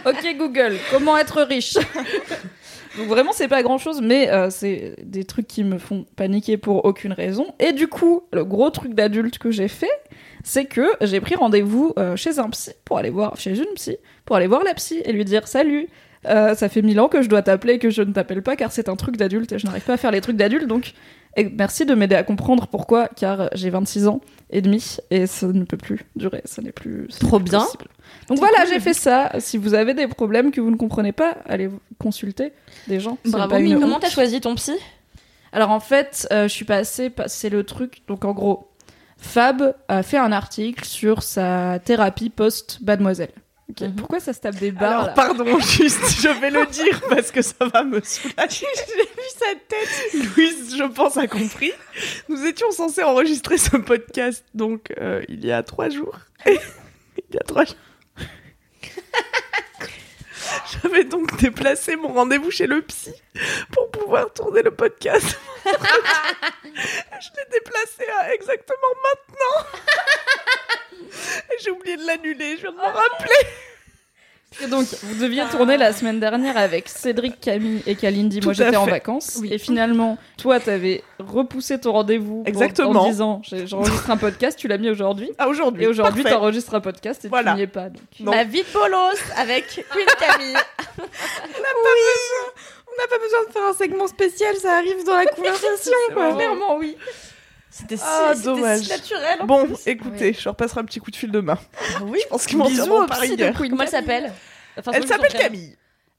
Ok 0.04 0.36
Google, 0.38 0.76
comment 0.92 1.18
être 1.18 1.42
riche? 1.42 1.76
Donc 2.96 3.08
vraiment 3.08 3.32
c'est 3.32 3.48
pas 3.48 3.62
grand 3.62 3.78
chose, 3.78 4.00
mais 4.02 4.30
euh, 4.30 4.48
c'est 4.50 4.96
des 5.02 5.24
trucs 5.24 5.46
qui 5.46 5.64
me 5.64 5.78
font 5.78 6.06
paniquer 6.16 6.56
pour 6.56 6.84
aucune 6.84 7.12
raison. 7.12 7.46
Et 7.58 7.72
du 7.72 7.88
coup, 7.88 8.22
le 8.32 8.44
gros 8.44 8.70
truc 8.70 8.94
d'adulte 8.94 9.38
que 9.38 9.50
j'ai 9.50 9.68
fait, 9.68 9.90
c'est 10.44 10.64
que 10.64 10.86
j'ai 11.02 11.20
pris 11.20 11.34
rendez-vous 11.34 11.92
euh, 11.98 12.16
chez 12.16 12.38
un 12.38 12.48
psy 12.50 12.70
pour 12.84 12.98
aller 12.98 13.10
voir, 13.10 13.36
chez 13.36 13.56
une 13.58 13.72
psy, 13.74 13.96
pour 14.24 14.36
aller 14.36 14.46
voir 14.46 14.62
la 14.64 14.74
psy 14.74 15.00
et 15.04 15.12
lui 15.12 15.24
dire 15.24 15.46
salut. 15.48 15.88
euh, 16.26 16.54
ça 16.54 16.68
fait 16.68 16.82
mille 16.82 16.98
ans 17.00 17.08
que 17.08 17.22
je 17.22 17.28
dois 17.28 17.42
t'appeler 17.42 17.74
et 17.74 17.78
que 17.78 17.90
je 17.90 18.02
ne 18.02 18.12
t'appelle 18.12 18.42
pas 18.42 18.56
car 18.56 18.72
c'est 18.72 18.88
un 18.88 18.96
truc 18.96 19.16
d'adulte 19.16 19.52
et 19.52 19.58
je 19.58 19.66
n'arrive 19.66 19.84
pas 19.84 19.92
à 19.94 19.96
faire 19.96 20.10
les 20.10 20.20
trucs 20.20 20.36
d'adulte 20.36 20.66
donc 20.66 20.92
et 21.36 21.44
merci 21.44 21.84
de 21.84 21.94
m'aider 21.94 22.14
à 22.16 22.22
comprendre 22.24 22.66
pourquoi 22.66 23.08
car 23.14 23.48
j'ai 23.54 23.68
26 23.70 24.08
ans 24.08 24.20
et 24.50 24.62
demi 24.62 24.96
et 25.10 25.26
ça 25.26 25.46
ne 25.48 25.64
peut 25.64 25.76
plus 25.76 26.00
durer, 26.16 26.40
ça 26.46 26.62
n'est 26.62 26.72
plus 26.72 27.06
Trop 27.20 27.38
plus 27.38 27.50
bien. 27.50 27.60
possible. 27.60 27.84
Donc 28.28 28.38
voilà, 28.38 28.64
j'ai 28.66 28.80
fait 28.80 28.94
ça. 28.94 29.32
Si 29.38 29.56
vous 29.56 29.74
avez 29.74 29.94
des 29.94 30.06
problèmes 30.08 30.50
que 30.50 30.60
vous 30.60 30.70
ne 30.70 30.76
comprenez 30.76 31.12
pas, 31.12 31.36
allez 31.46 31.68
consulter 31.98 32.52
des 32.88 32.98
gens. 33.00 33.18
Bravo. 33.24 33.50
pas 33.50 33.60
une 33.60 33.78
Comment 33.80 33.98
t'as 34.00 34.10
choisi 34.10 34.40
ton 34.40 34.54
psy? 34.56 34.72
Alors 35.52 35.70
en 35.70 35.80
fait, 35.80 36.26
euh, 36.32 36.48
je 36.48 36.52
suis 36.52 36.64
passée, 36.64 37.08
pa- 37.10 37.28
c'est 37.28 37.48
le 37.50 37.64
truc. 37.64 38.02
Donc 38.08 38.24
en 38.24 38.32
gros, 38.32 38.68
Fab 39.16 39.74
a 39.88 40.02
fait 40.02 40.18
un 40.18 40.32
article 40.32 40.84
sur 40.84 41.22
sa 41.22 41.78
thérapie 41.78 42.30
post-Mademoiselle. 42.30 43.30
Ok, 43.70 43.80
Mhm. 43.80 43.94
Pourquoi 43.96 44.20
ça 44.20 44.32
se 44.32 44.38
tape 44.40 44.56
des 44.56 44.70
barres 44.70 44.90
Alors, 44.92 45.06
là? 45.06 45.12
pardon, 45.12 45.58
juste, 45.60 46.20
je 46.20 46.28
vais 46.40 46.50
le 46.50 46.66
dire 46.66 47.00
parce 47.08 47.30
que 47.32 47.42
ça 47.42 47.54
va 47.72 47.82
me 47.82 48.00
soulager. 48.00 48.66
J'ai 48.76 49.02
vu 49.02 49.28
sa 49.38 49.54
tête. 49.68 50.34
Louise, 50.36 50.76
je 50.76 50.84
pense, 50.84 51.16
a 51.16 51.26
compris. 51.26 51.72
Nous 52.28 52.44
étions 52.44 52.70
censés 52.70 53.02
enregistrer 53.02 53.58
ce 53.58 53.76
podcast, 53.76 54.44
donc, 54.54 54.92
euh, 55.00 55.22
il 55.28 55.44
y 55.44 55.50
a 55.50 55.62
trois 55.64 55.88
jours. 55.88 56.16
il 56.46 56.52
y 57.34 57.38
a 57.38 57.42
trois 57.46 57.64
jours. 57.64 57.74
J'avais 60.82 61.04
donc 61.04 61.36
déplacé 61.36 61.96
mon 61.96 62.08
rendez-vous 62.08 62.50
chez 62.50 62.66
le 62.66 62.82
psy 62.82 63.12
pour 63.72 63.90
pouvoir 63.90 64.32
tourner 64.32 64.62
le 64.62 64.70
podcast. 64.70 65.38
je 65.64 65.70
l'ai 65.70 67.46
déplacé 67.52 68.06
à 68.20 68.34
exactement 68.34 68.92
maintenant. 69.04 69.66
J'ai 71.62 71.70
oublié 71.70 71.96
de 71.96 72.06
l'annuler, 72.06 72.56
je 72.56 72.62
viens 72.62 72.72
de 72.72 72.76
m'en 72.76 72.92
rappeler. 72.92 73.46
Et 74.62 74.68
donc, 74.68 74.86
vous 75.02 75.20
deviez 75.22 75.44
tourner 75.50 75.76
la 75.76 75.92
semaine 75.92 76.18
dernière 76.18 76.56
avec 76.56 76.88
Cédric, 76.88 77.40
Camille 77.40 77.82
et 77.86 77.94
Kalindi. 77.94 78.40
Moi, 78.40 78.54
Tout 78.54 78.62
j'étais 78.62 78.76
en 78.76 78.86
vacances. 78.86 79.36
Oui. 79.40 79.48
Et 79.52 79.58
finalement, 79.58 80.16
toi, 80.38 80.58
t'avais 80.60 81.02
repoussé 81.18 81.78
ton 81.78 81.92
rendez-vous 81.92 82.42
Exactement. 82.46 83.02
en 83.02 83.08
disant 83.08 83.42
j'enregistre 83.64 84.10
un 84.10 84.16
podcast, 84.16 84.58
tu 84.58 84.66
l'as 84.68 84.78
mis 84.78 84.88
aujourd'hui. 84.88 85.30
Ah, 85.38 85.48
aujourd'hui. 85.48 85.84
Et 85.84 85.86
aujourd'hui, 85.86 86.24
t'enregistres 86.24 86.74
un 86.74 86.80
podcast 86.80 87.24
et 87.24 87.28
Voilà. 87.28 87.50
tu 87.52 87.56
n'y 87.58 87.62
es 87.64 87.66
pas. 87.66 87.90
Donc. 87.90 88.02
Non. 88.20 88.32
Ma 88.32 88.44
vie 88.44 88.62
de 88.62 88.72
bolos 88.72 89.18
avec 89.36 89.66
Queen 89.90 90.06
Camille. 90.18 90.56
On 92.88 93.02
n'a 93.02 93.08
pas 93.08 93.18
besoin 93.22 93.44
de 93.46 93.52
faire 93.52 93.64
un 93.68 93.74
segment 93.74 94.06
spécial, 94.06 94.56
ça 94.56 94.76
arrive 94.78 95.04
dans 95.04 95.16
la 95.16 95.26
conversation, 95.36 95.92
quoi. 96.14 96.34
Clairement, 96.34 96.76
oui. 96.78 96.96
C'était 97.78 97.96
si, 97.98 98.02
Ah, 98.06 98.32
c'était 98.34 98.46
dommage. 98.46 98.80
si 98.80 98.88
naturel. 98.90 99.36
en 99.40 99.44
Bon, 99.46 99.66
plus. 99.66 99.86
écousez, 99.86 100.32
je 100.32 100.48
repasserai 100.48 100.80
un 100.80 100.84
petit 100.84 100.98
coup 101.00 101.10
de 101.10 101.16
fil 101.16 101.30
demain. 101.30 101.58
oui. 102.02 102.20
Je 102.22 102.28
pense 102.28 102.46
qu'ils 102.46 102.56
m'en 102.56 102.64
au 102.66 103.06
par. 103.06 103.20
Queen 103.20 103.36
Comment 103.36 103.52
elle 103.52 103.76
Camille. 103.76 103.88
s'appelle 103.90 104.32
Enfin, 104.78 104.92
Elle 104.94 105.06
s'appelle. 105.06 105.32
Camille. 105.32 105.76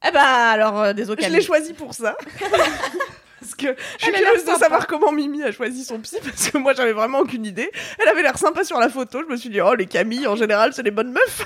Eh 0.08 0.12
bah 0.12 0.50
alors, 0.52 0.80
euh, 0.82 0.94
désolé 0.94 1.24
Je 1.24 1.30
l'ai 1.30 1.42
choisie 1.42 1.74
pour 1.74 1.94
ça. 1.96 2.16
parce 3.40 3.56
que 3.56 3.76
je 3.98 4.04
suis 4.06 4.14
curieuse 4.14 4.46
de 4.46 4.52
savoir 4.60 4.86
comment 4.88 5.12
Mimi 5.12 5.42
a 5.44 5.52
choisi 5.52 5.84
son 5.84 6.00
psy, 6.02 6.18
parce 6.24 6.50
que 6.52 6.58
moi 6.60 6.74
j'avais 6.76 6.94
vraiment 6.94 7.20
aucune 7.20 7.46
idée. 7.46 7.72
Elle 8.00 8.08
avait 8.08 8.22
l'air 8.22 8.38
sympa 8.38 8.64
sur 8.64 8.80
la 8.80 8.90
photo, 8.90 9.22
je 9.28 9.32
me 9.32 9.38
suis 9.38 9.50
dit, 9.50 9.60
oh 9.62 9.74
les 9.74 9.88
Camille, 9.88 10.28
en 10.28 10.36
général, 10.36 10.74
c'est 10.74 10.84
les 10.84 10.92
bonnes 10.92 11.12
meufs. 11.12 11.46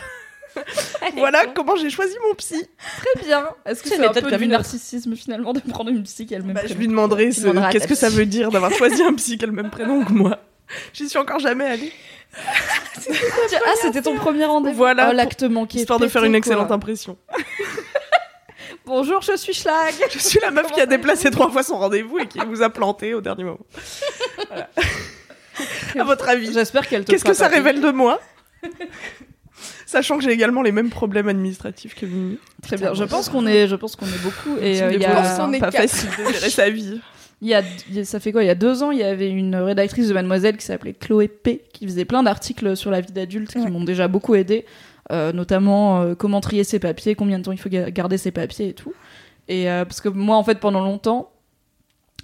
voilà 1.17 1.45
comment 1.47 1.75
j'ai 1.75 1.89
choisi 1.89 2.15
mon 2.27 2.35
psy. 2.35 2.67
Très 2.97 3.23
bien. 3.23 3.45
Est-ce 3.65 3.83
que 3.83 3.89
C'est 3.89 4.05
un 4.05 4.11
peu 4.13 4.37
du 4.37 4.47
narcissisme 4.47 5.15
finalement 5.15 5.53
de 5.53 5.59
prendre 5.59 5.89
une 5.89 6.03
psy 6.03 6.25
qui 6.25 6.35
a 6.35 6.39
le 6.39 6.43
même 6.43 6.53
Bah, 6.55 6.61
je 6.61 6.67
prénom 6.67 6.79
lui 6.79 6.87
demanderai 6.87 7.29
qu'est-ce 7.71 7.87
que 7.87 7.95
ça 7.95 8.09
veut 8.09 8.25
dire 8.25 8.51
d'avoir 8.51 8.71
choisi 8.73 9.01
un 9.03 9.13
psy 9.13 9.37
qui 9.37 9.43
a 9.45 9.47
le 9.47 9.53
même 9.53 9.69
prénom 9.69 10.03
que 10.03 10.11
moi. 10.13 10.39
J'y 10.93 11.09
suis 11.09 11.19
encore 11.19 11.39
jamais 11.39 11.65
allée. 11.65 11.91
Ah, 12.33 13.73
c'était 13.81 14.01
ton 14.01 14.15
premier 14.15 14.45
rendez-vous. 14.45 14.77
Voilà, 14.77 15.09
Oh, 15.11 15.13
l'acte 15.13 15.43
manqué. 15.43 15.79
Histoire 15.79 15.99
de 15.99 16.07
faire 16.07 16.23
une 16.23 16.35
excellente 16.35 16.67
quoi. 16.67 16.75
impression. 16.77 17.17
Bonjour, 18.85 19.21
je 19.21 19.35
suis 19.37 19.53
Schlag. 19.53 19.93
Je 20.11 20.19
suis 20.19 20.39
la 20.41 20.51
meuf 20.51 20.71
qui 20.71 20.81
a 20.81 20.85
déplacé 20.85 21.29
trois 21.29 21.49
fois 21.51 21.63
son 21.63 21.77
rendez-vous 21.77 22.19
et 22.19 22.27
qui 22.27 22.39
vous 22.39 22.61
a 22.61 22.69
planté 22.69 23.13
au 23.13 23.21
dernier 23.21 23.43
moment. 23.43 23.59
Voilà. 24.47 24.69
à 25.99 26.03
votre 26.03 26.27
avis, 26.29 26.53
J'espère 26.53 26.87
qu'elle 26.87 27.05
te 27.05 27.11
qu'est-ce 27.11 27.23
que 27.25 27.33
ça 27.33 27.47
révèle 27.47 27.81
de 27.81 27.91
moi? 27.91 28.19
Sachant 29.91 30.17
que 30.17 30.23
j'ai 30.23 30.31
également 30.31 30.61
les 30.61 30.71
mêmes 30.71 30.89
problèmes 30.89 31.27
administratifs 31.27 31.95
que 31.95 32.05
Mimi. 32.05 32.37
Très 32.61 32.77
bien. 32.77 32.93
Je 32.93 33.03
pense 33.03 33.27
qu'on 33.27 33.45
est, 33.45 33.67
je 33.67 33.75
pense 33.75 33.97
qu'on 33.97 34.05
est 34.05 34.23
beaucoup. 34.23 34.57
Et 34.61 34.75
C'est 34.75 34.83
euh, 34.83 34.93
il 34.93 35.01
y 35.03 35.05
bourses, 35.05 35.39
a, 35.39 35.45
on 35.47 35.51
est 35.51 35.59
pas 35.59 35.69
quatre. 35.69 35.89
facile 35.89 36.09
de 36.17 36.31
gérer 36.31 36.49
sa 36.61 36.69
vie. 36.69 37.01
il 37.41 37.49
y 37.49 37.53
a, 37.53 37.61
ça 38.05 38.21
fait 38.21 38.31
quoi? 38.31 38.41
Il 38.41 38.47
y 38.47 38.49
a 38.51 38.55
deux 38.55 38.83
ans, 38.83 38.91
il 38.91 38.99
y 38.99 39.03
avait 39.03 39.29
une 39.29 39.53
rédactrice 39.57 40.07
de 40.07 40.13
Mademoiselle 40.13 40.55
qui 40.55 40.65
s'appelait 40.65 40.93
Chloé 40.93 41.27
P, 41.27 41.63
qui 41.73 41.85
faisait 41.85 42.05
plein 42.05 42.23
d'articles 42.23 42.77
sur 42.77 42.89
la 42.89 43.01
vie 43.01 43.11
d'adulte 43.11 43.51
qui 43.51 43.57
Ouais. 43.59 43.69
m'ont 43.69 43.83
déjà 43.83 44.07
beaucoup 44.07 44.33
aidé, 44.35 44.65
euh, 45.11 45.33
notamment 45.33 46.01
euh, 46.03 46.15
comment 46.15 46.39
trier 46.39 46.63
ses 46.63 46.79
papiers, 46.79 47.15
combien 47.15 47.39
de 47.39 47.43
temps 47.43 47.51
il 47.51 47.59
faut 47.59 47.69
ga- 47.69 47.91
garder 47.91 48.17
ses 48.17 48.31
papiers 48.31 48.69
et 48.69 48.73
tout. 48.73 48.93
Et 49.49 49.69
euh, 49.69 49.83
parce 49.83 49.99
que 49.99 50.07
moi, 50.07 50.37
en 50.37 50.43
fait, 50.45 50.59
pendant 50.59 50.81
longtemps. 50.81 51.31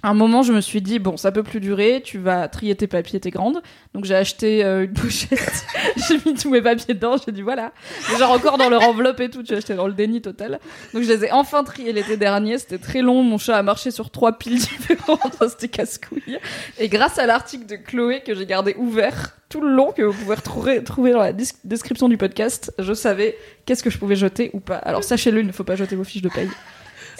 Un 0.02 0.14
moment, 0.14 0.42
je 0.42 0.52
me 0.52 0.60
suis 0.60 0.80
dit, 0.80 0.98
bon, 1.00 1.16
ça 1.16 1.32
peut 1.32 1.42
plus 1.42 1.58
durer, 1.58 2.02
tu 2.04 2.18
vas 2.18 2.46
trier 2.46 2.76
tes 2.76 2.86
papiers, 2.86 3.18
t'es 3.18 3.30
grande. 3.30 3.62
Donc 3.94 4.04
j'ai 4.04 4.14
acheté 4.14 4.64
euh, 4.64 4.84
une 4.84 4.92
pochette, 4.94 5.64
j'ai 6.08 6.18
mis 6.24 6.34
tous 6.34 6.50
mes 6.50 6.62
papiers 6.62 6.94
dedans, 6.94 7.16
j'ai 7.24 7.32
dit 7.32 7.42
voilà. 7.42 7.72
Mais 8.10 8.18
genre 8.18 8.30
encore 8.30 8.58
dans 8.58 8.68
leur 8.68 8.82
enveloppe 8.82 9.20
et 9.20 9.28
tout, 9.28 9.42
tu 9.42 9.54
acheté 9.54 9.74
dans 9.74 9.88
le 9.88 9.94
déni 9.94 10.20
total. 10.22 10.60
Donc 10.94 11.02
je 11.02 11.08
les 11.08 11.24
ai 11.24 11.32
enfin 11.32 11.64
triés 11.64 11.92
l'été 11.92 12.16
dernier, 12.16 12.58
c'était 12.58 12.78
très 12.78 13.02
long, 13.02 13.24
mon 13.24 13.38
chat 13.38 13.56
a 13.56 13.62
marché 13.62 13.90
sur 13.90 14.10
trois 14.10 14.38
piles 14.38 14.58
différentes, 14.58 15.36
c'était 15.48 15.68
casse-couille. 15.68 16.38
Et 16.78 16.88
grâce 16.88 17.18
à 17.18 17.26
l'article 17.26 17.66
de 17.66 17.76
Chloé 17.76 18.22
que 18.24 18.34
j'ai 18.34 18.46
gardé 18.46 18.76
ouvert 18.78 19.36
tout 19.48 19.60
le 19.60 19.74
long, 19.74 19.92
que 19.92 20.02
vous 20.02 20.12
pouvez 20.12 20.36
retrouver 20.36 20.84
trouver 20.84 21.12
dans 21.12 21.20
la 21.20 21.32
description 21.32 22.08
du 22.08 22.18
podcast, 22.18 22.72
je 22.78 22.92
savais 22.92 23.36
qu'est-ce 23.66 23.82
que 23.82 23.90
je 23.90 23.98
pouvais 23.98 24.16
jeter 24.16 24.50
ou 24.52 24.60
pas. 24.60 24.76
Alors 24.76 25.02
sachez-le, 25.02 25.40
il 25.40 25.46
ne 25.46 25.52
faut 25.52 25.64
pas 25.64 25.76
jeter 25.76 25.96
vos 25.96 26.04
fiches 26.04 26.22
de 26.22 26.28
paye. 26.28 26.48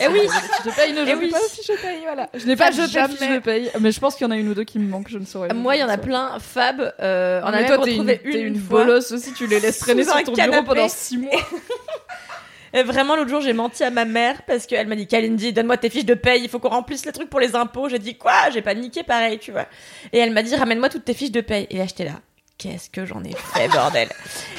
Eh 0.01 0.09
oui. 0.09 0.21
Les 0.23 0.29
fiches 0.29 0.65
de 0.65 0.71
paye, 0.71 0.93
ne 0.93 1.03
Eh 1.03 1.07
jetez 1.07 1.17
oui. 1.19 1.31
pas 1.31 1.39
fiches 1.51 1.66
de 1.66 1.75
paye, 1.77 2.01
voilà. 2.03 2.29
Je 2.35 2.47
n'ai 2.47 2.57
pas 2.57 2.72
Ça, 2.72 2.83
jeté 2.83 2.93
jamais. 2.93 3.14
de 3.14 3.18
fiches 3.18 3.29
de 3.31 3.39
paye, 3.39 3.70
mais 3.81 3.93
je 3.93 4.01
pense 4.01 4.14
qu'il 4.14 4.25
y 4.27 4.29
en 4.29 4.31
a 4.33 4.37
une 4.37 4.49
ou 4.49 4.55
deux 4.55 4.64
qui 4.64 4.79
me 4.79 4.89
manquent, 4.89 5.09
je 5.11 5.18
ne 5.18 5.25
saurais. 5.25 5.53
Moi, 5.55 5.77
il 5.77 5.81
y 5.81 5.83
en 5.83 5.89
je 5.89 5.93
a 5.93 5.99
plein. 5.99 6.39
Fab, 6.41 6.95
euh, 7.01 7.41
on 7.45 7.47
a 7.49 7.61
même 7.62 7.81
une, 7.87 8.18
une, 8.25 8.47
une 8.55 8.61
fois. 8.61 8.85
bolosse 8.85 9.12
aussi, 9.12 9.33
tu 9.33 9.47
les 9.47 9.61
laisses 9.61 9.79
traîner 9.81 10.05
sur 10.05 10.12
ton 10.14 10.20
bureau 10.22 10.35
canapé. 10.37 10.66
pendant 10.66 10.89
six 10.89 11.18
mois. 11.18 11.33
Et 12.75 12.83
vraiment, 12.83 13.16
l'autre 13.16 13.31
jour, 13.31 13.41
j'ai 13.41 13.55
menti 13.55 13.83
à 13.83 13.89
ma 13.91 14.05
mère 14.05 14.43
parce 14.47 14.66
qu'elle 14.66 14.87
m'a 14.89 14.95
dit 14.95 15.07
Kalindi, 15.07 15.55
donne-moi 15.55 15.79
tes 15.79 15.89
fiches 15.89 16.05
de 16.05 16.12
paye, 16.12 16.43
il 16.43 16.51
faut 16.51 16.59
qu'on 16.59 16.68
remplisse 16.68 17.07
les 17.07 17.12
trucs 17.12 17.31
pour 17.31 17.41
les 17.41 17.57
impôts. 17.57 17.89
J'ai 17.89 17.99
dit 17.99 18.16
quoi? 18.18 18.51
J'ai 18.53 18.61
paniqué 18.61 19.03
pareil, 19.03 19.39
tu 19.39 19.53
vois. 19.53 19.64
Et 20.12 20.18
elle 20.18 20.33
m'a 20.33 20.43
dit 20.43 20.55
ramène-moi 20.55 20.91
toutes 20.91 21.07
tes 21.07 21.14
fiches 21.14 21.31
de 21.33 21.41
paye. 21.41 21.66
Et 21.70 21.79
là, 21.79 21.87
j'étais 21.87 22.05
là. 22.05 22.12
Qu'est-ce 22.59 22.91
que 22.91 23.07
j'en 23.07 23.22
ai 23.25 23.33
fait, 23.55 23.68
bordel? 23.68 24.09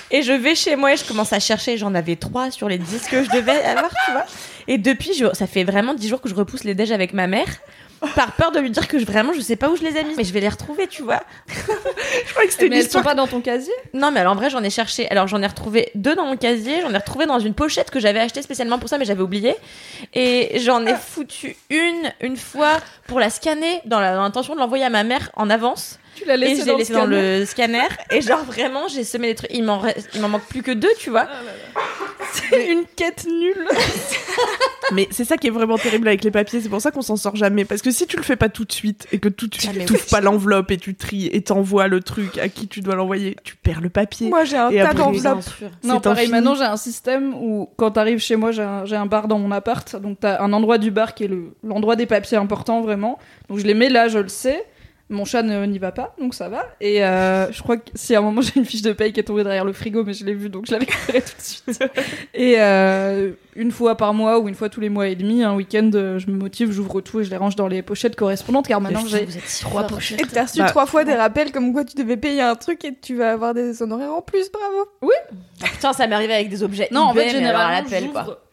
Et 0.09 0.22
je 0.24 0.32
vais 0.32 0.55
chez 0.55 0.76
moi 0.78 0.93
et 0.93 0.97
je 0.97 1.03
commence 1.05 1.34
à 1.34 1.39
chercher. 1.41 1.78
J'en 1.78 1.93
avais 1.93 2.16
trois 2.16 2.49
sur 2.49 2.68
les 2.70 2.78
dix 2.78 3.05
que 3.07 3.24
je 3.24 3.30
devais 3.30 3.61
avoir, 3.63 3.91
tu 4.05 4.11
vois. 4.11 4.26
Et 4.70 4.78
depuis, 4.78 5.13
je- 5.15 5.34
ça 5.34 5.47
fait 5.47 5.63
vraiment 5.65 5.93
10 5.93 6.07
jours 6.07 6.22
que 6.22 6.30
je 6.30 6.36
repousse 6.36 6.63
les 6.63 6.76
déj 6.76 6.91
avec 6.91 7.11
ma 7.13 7.28
mère. 7.28 7.47
Par 8.15 8.32
peur 8.32 8.51
de 8.53 8.59
lui 8.59 8.70
dire 8.72 8.88
que 8.88 8.97
je, 8.97 9.05
vraiment 9.05 9.34
je 9.34 9.41
sais 9.41 9.57
pas 9.57 9.67
où 9.70 9.76
je 9.76 9.84
les 9.84 9.97
ai 9.97 10.05
mis, 10.05 10.13
mais 10.15 10.24
je 10.24 10.32
vais 10.32 10.39
les 10.39 10.47
retrouver, 10.47 10.88
tu 10.88 11.01
vois. 11.01 11.22
Je 11.49 12.32
croyais 12.32 12.47
que 12.47 12.53
c'était 12.53 12.67
une 12.67 12.72
Mais 12.72 12.80
elles 12.80 12.89
sont 12.89 13.01
pas 13.01 13.13
dans 13.13 13.28
ton 13.28 13.41
casier? 13.41 13.74
Non, 13.93 14.09
mais 14.11 14.22
alors 14.22 14.32
en 14.34 14.36
vrai, 14.38 14.49
j'en 14.49 14.63
ai 14.63 14.70
cherché. 14.70 15.09
Alors 15.11 15.28
j'en 15.28 15.41
ai 15.41 15.47
retrouvé 15.47 15.91
deux 15.95 16.15
dans 16.15 16.26
mon 16.26 16.38
casier, 16.38 16.80
j'en 16.82 16.93
ai 16.93 16.97
retrouvé 16.97 17.26
dans 17.26 17.39
une 17.39 17.53
pochette 17.53 17.91
que 17.91 17.99
j'avais 17.99 18.20
achetée 18.22 18.41
spécialement 18.41 18.80
pour 18.80 18.88
ça, 18.88 18.97
mais 18.97 19.03
j'avais 19.03 19.22
oublié. 19.22 19.53
Et 20.13 20.59
j'en 20.61 20.86
ai 20.86 20.95
foutu 20.95 21.57
une, 21.70 22.13
une 22.22 22.38
fois 22.38 22.78
pour 23.07 23.20
la 23.20 23.30
scanner 23.30 23.82
dans 23.84 23.99
l'intention 23.99 24.53
de 24.55 24.59
l'envoyer 24.59 24.86
à 24.86 24.89
ma 24.89 25.03
mère 25.03 25.30
en 25.36 25.49
avance. 25.49 25.99
Tu 26.16 26.26
l'as 26.26 26.36
Et 26.36 26.38
laissé 26.38 26.62
je 26.62 26.66
dans 26.66 26.72
l'ai 26.74 26.78
laissé 26.80 26.93
dans 26.93 26.99
scanner 27.05 27.39
le 27.39 27.45
scanner. 27.45 27.88
Et 28.12 28.22
genre 28.22 28.43
vraiment, 28.43 28.88
j'ai 28.88 29.03
semé 29.03 29.28
les 29.28 29.36
trucs. 29.36 29.51
Il 29.53 29.64
m'en 29.64 29.80
reste- 29.80 30.10
il 30.16 30.22
m'en 30.22 30.30
manque 30.30 30.45
plus 30.47 30.62
que 30.64 30.72
deux, 30.72 30.89
tu 30.97 31.10
vois. 31.10 31.28
C'est 32.34 32.68
une 32.72 32.84
quête 32.95 33.26
nulle. 33.26 33.68
Mais 34.93 35.07
c'est 35.12 35.24
ça 35.24 35.38
qui 35.38 35.47
est 35.47 35.51
vraiment 35.51 35.78
terrible 35.78 36.07
avec 36.07 36.24
les 36.24 36.32
papiers, 36.32 36.62
c'est 36.62 36.70
pour 36.70 36.82
ça 36.82 36.89
qu'on 36.91 37.01
s'en 37.03 37.16
sort 37.16 37.36
jamais. 37.36 37.64
Parce 37.64 37.82
que 37.82 37.91
si 37.91 38.07
tu 38.07 38.18
le 38.18 38.24
fais 38.24 38.36
pas 38.36 38.49
tout 38.49 38.66
de 38.66 38.72
suite 38.72 39.07
et 39.12 39.20
que 39.20 39.30
tout 39.30 39.47
de 39.47 39.53
suite 39.55 39.72
Ah, 39.80 39.86
tu 39.86 39.93
ouvres 39.93 40.05
pas 40.10 40.20
l'enveloppe 40.22 40.72
et 40.72 40.78
tu 40.78 40.95
tries 40.95 41.28
et 41.28 41.41
t'envoies 41.41 41.88
le 41.88 42.01
truc 42.01 42.38
à 42.39 42.49
qui 42.49 42.68
tu 42.68 42.82
dois 42.82 42.95
l'envoyer, 42.95 43.36
tu 43.43 43.55
perds 43.55 43.82
le 43.82 43.89
papier. 43.89 44.30
Moi, 44.30 44.45
j'ai 44.45 44.57
un 44.57 44.70
Et 44.72 44.80
tas 44.82 44.93
d'enveloppes. 44.93 45.43
Non, 45.84 45.99
pareil, 45.99 46.24
infini. 46.26 46.32
maintenant 46.32 46.55
j'ai 46.55 46.64
un 46.64 46.78
système 46.78 47.34
où 47.36 47.70
quand 47.78 47.91
t'arrives 47.91 48.20
chez 48.20 48.36
moi, 48.36 48.51
j'ai 48.51 48.64
un, 48.64 48.84
j'ai 48.86 48.95
un 48.95 49.05
bar 49.05 49.28
dans 49.28 49.38
mon 49.39 49.51
appart. 49.51 49.95
Donc 49.95 50.20
t'as 50.20 50.41
un 50.41 50.51
endroit 50.53 50.80
du 50.80 50.89
bar 50.91 51.14
qui 51.14 51.26
est 51.26 51.30
le- 51.30 51.53
l'endroit 51.64 51.95
des 51.95 52.07
papiers 52.07 52.38
importants 52.38 52.82
vraiment. 52.82 53.20
Donc 53.47 53.60
je 53.60 53.66
les 53.66 53.76
mets 53.76 53.89
là, 53.89 54.07
je 54.07 54.18
le 54.20 54.28
sais. 54.30 54.66
Mon 55.12 55.26
chat 55.26 55.41
ne- 55.41 55.66
n'y 55.66 55.80
va 55.80 55.91
pas, 55.91 56.14
donc 56.22 56.36
ça 56.36 56.49
va. 56.49 56.68
Et 56.80 57.03
euh, 57.03 57.51
je 57.51 57.64
crois 57.64 57.78
que 57.78 57.89
si 57.95 58.14
à 58.14 58.20
un 58.20 58.22
moment 58.22 58.41
j'ai 58.43 58.51
une 58.57 58.66
fiche 58.66 58.84
de 58.84 58.93
paye 58.93 59.12
qui 59.12 59.20
est 59.20 59.24
tombée 59.24 59.43
derrière 59.43 59.66
le 59.66 59.74
frigo, 59.74 60.03
mais 60.03 60.14
je 60.14 60.24
l'ai 60.24 60.36
vue 60.36 60.49
donc 60.49 60.68
je 60.68 60.72
l'avais 60.74 60.86
récupérée 60.86 61.22
tout 61.22 61.36
de 61.36 61.41
suite. 61.41 61.84
Et 62.36 62.55
euh, 62.60 63.32
une 63.55 63.72
fois 63.72 63.95
par 63.97 64.14
mois 64.14 64.39
ou 64.39 64.47
une 64.47 64.53
fois 64.55 64.70
tous 64.70 64.80
les 64.82 64.89
mois 64.89 65.07
et 65.07 65.16
demi, 65.16 65.41
un 65.43 65.55
week-end, 65.55 65.89
euh, 65.95 66.20
je 66.20 66.28
me 66.30 66.38
motive, 66.38 66.72
j'ouvre 66.72 67.01
tout 67.01 67.22
et 67.22 67.24
je 67.24 67.30
les 67.32 67.38
range 67.38 67.55
dans 67.55 67.68
les 67.68 67.82
pochettes 67.82 68.16
correspondantes 68.16 68.68
car 68.68 68.82
maintenant 68.82 69.01
j'ai 69.07 69.26
trois 69.62 69.88
pochettes. 69.88 70.22
Et 70.22 70.26
t'as 70.28 70.43
reçu 70.45 70.60
Bah, 70.60 70.66
trois 70.70 70.86
fois 70.86 71.03
des 71.03 71.16
rappels 71.16 71.51
comme 71.51 71.74
quoi 71.74 71.84
tu 71.84 71.95
devais 71.95 72.16
payer 72.18 72.41
un 72.41 72.55
truc 72.55 72.86
et 72.86 72.93
tu 73.01 73.16
vas 73.16 73.32
avoir 73.32 73.53
des 73.55 73.82
honoraires 73.82 74.14
en 74.14 74.22
plus, 74.22 74.51
bravo. 74.51 74.89
Ah, 75.64 75.66
putain, 75.80 75.93
ça 75.93 76.07
m'est 76.07 76.15
arrivé 76.15 76.34
avec 76.34 76.49
des 76.49 76.61
objets. 76.63 76.88
Non, 76.91 77.01
en 77.01 77.13
fait, 77.13 77.30
généralement, 77.30 77.88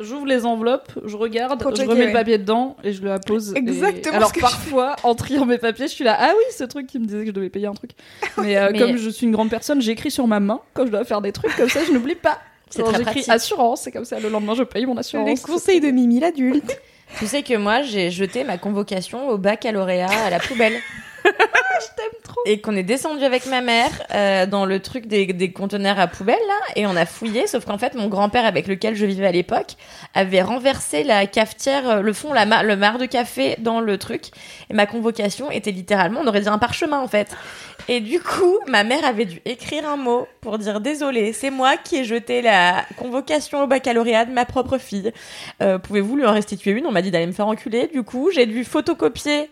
j'ouvre- 0.00 0.26
les 0.26 0.46
enveloppes, 0.46 0.92
je 1.04 1.16
regarde, 1.16 1.60
Pour 1.60 1.70
je 1.72 1.76
checker, 1.76 1.88
remets 1.90 2.00
ouais. 2.02 2.06
le 2.08 2.12
papier 2.12 2.38
dedans 2.38 2.76
et 2.84 2.92
je 2.92 3.02
le 3.02 3.18
pose. 3.24 3.52
et- 3.54 3.58
Exactement 3.58 4.16
Alors 4.16 4.28
ce 4.28 4.34
que 4.34 4.40
je 4.40 4.44
parfois, 4.44 4.96
en 5.02 5.14
triant 5.14 5.44
mes 5.44 5.58
papiers, 5.58 5.88
je 5.88 5.92
suis 5.92 6.04
là, 6.04 6.16
ah 6.18 6.30
oui, 6.36 6.44
ce 6.56 6.64
truc 6.64 6.86
qui 6.86 6.98
me 6.98 7.04
disait 7.06 7.20
que 7.20 7.26
je 7.26 7.30
devais 7.32 7.50
payer 7.50 7.66
un 7.66 7.74
truc. 7.74 7.90
Mais, 8.38 8.56
euh, 8.56 8.68
Mais- 8.72 8.78
comme 8.78 8.96
je 8.96 9.10
suis 9.10 9.26
une 9.26 9.32
grande 9.32 9.50
personne, 9.50 9.80
j'écris 9.82 10.10
sur 10.10 10.26
ma 10.26 10.40
main 10.40 10.60
quand 10.74 10.86
je 10.86 10.90
dois 10.90 11.04
faire 11.04 11.20
des 11.20 11.32
trucs 11.32 11.54
comme 11.56 11.68
ça, 11.68 11.80
je 11.84 11.92
n'oublie 11.92 12.14
pas. 12.14 12.38
C'est 12.70 12.82
très 12.82 12.92
J'écris 12.98 13.04
pratique. 13.04 13.28
assurance, 13.28 13.86
et 13.86 13.92
comme 13.92 14.04
ça, 14.04 14.18
le 14.18 14.28
lendemain, 14.28 14.54
je 14.54 14.62
paye 14.64 14.86
mon 14.86 14.96
assurance. 14.96 15.28
Les 15.28 15.36
conseils 15.36 15.80
de 15.80 15.88
Mimi 15.90 16.18
l'adulte. 16.20 16.80
Tu 17.18 17.26
sais 17.28 17.42
que 17.42 17.56
moi, 17.56 17.82
j'ai 17.82 18.10
jeté 18.10 18.42
ma 18.42 18.58
convocation 18.58 19.28
au 19.28 19.38
baccalauréat 19.38 20.08
à 20.26 20.30
la 20.30 20.38
poubelle. 20.40 20.74
Je 21.80 21.86
t'aime 21.96 22.20
trop. 22.22 22.40
Et 22.46 22.60
qu'on 22.60 22.76
est 22.76 22.82
descendu 22.82 23.24
avec 23.24 23.46
ma 23.46 23.60
mère 23.60 23.90
euh, 24.14 24.46
dans 24.46 24.64
le 24.64 24.80
truc 24.80 25.06
des, 25.06 25.52
conteneurs 25.52 25.98
à 25.98 26.06
poubelle, 26.06 26.38
là, 26.46 26.74
et 26.76 26.86
on 26.86 26.96
a 26.96 27.06
fouillé, 27.06 27.46
sauf 27.46 27.64
qu'en 27.64 27.78
fait, 27.78 27.94
mon 27.94 28.08
grand-père 28.08 28.44
avec 28.44 28.66
lequel 28.66 28.94
je 28.94 29.04
vivais 29.04 29.26
à 29.26 29.32
l'époque 29.32 29.74
avait 30.14 30.42
renversé 30.42 31.04
la 31.04 31.26
cafetière, 31.26 31.88
euh, 31.88 32.00
le 32.00 32.12
fond, 32.12 32.32
la 32.32 32.62
le 32.62 32.76
mar 32.76 32.98
de 32.98 33.06
café 33.06 33.56
dans 33.58 33.80
le 33.80 33.98
truc. 33.98 34.30
Et 34.70 34.74
ma 34.74 34.86
convocation 34.86 35.50
était 35.50 35.72
littéralement, 35.72 36.20
on 36.22 36.26
aurait 36.26 36.42
dit 36.42 36.48
un 36.48 36.58
parchemin, 36.58 37.00
en 37.00 37.08
fait. 37.08 37.34
Et 37.88 38.00
du 38.00 38.20
coup, 38.20 38.58
ma 38.66 38.84
mère 38.84 39.04
avait 39.04 39.26
dû 39.26 39.40
écrire 39.44 39.88
un 39.88 39.96
mot 39.96 40.26
pour 40.40 40.58
dire 40.58 40.80
désolé, 40.80 41.32
c'est 41.32 41.50
moi 41.50 41.76
qui 41.76 41.96
ai 41.96 42.04
jeté 42.04 42.42
la 42.42 42.84
convocation 42.96 43.62
au 43.62 43.66
baccalauréat 43.66 44.24
de 44.24 44.32
ma 44.32 44.44
propre 44.44 44.78
fille. 44.78 45.12
Euh, 45.62 45.78
Pouvez-vous 45.78 46.16
lui 46.16 46.26
en 46.26 46.32
restituer 46.32 46.72
une? 46.72 46.86
On 46.86 46.92
m'a 46.92 47.02
dit 47.02 47.10
d'aller 47.10 47.26
me 47.26 47.32
faire 47.32 47.46
enculer. 47.46 47.86
Du 47.86 48.02
coup, 48.02 48.30
j'ai 48.32 48.46
dû 48.46 48.64
photocopier 48.64 49.48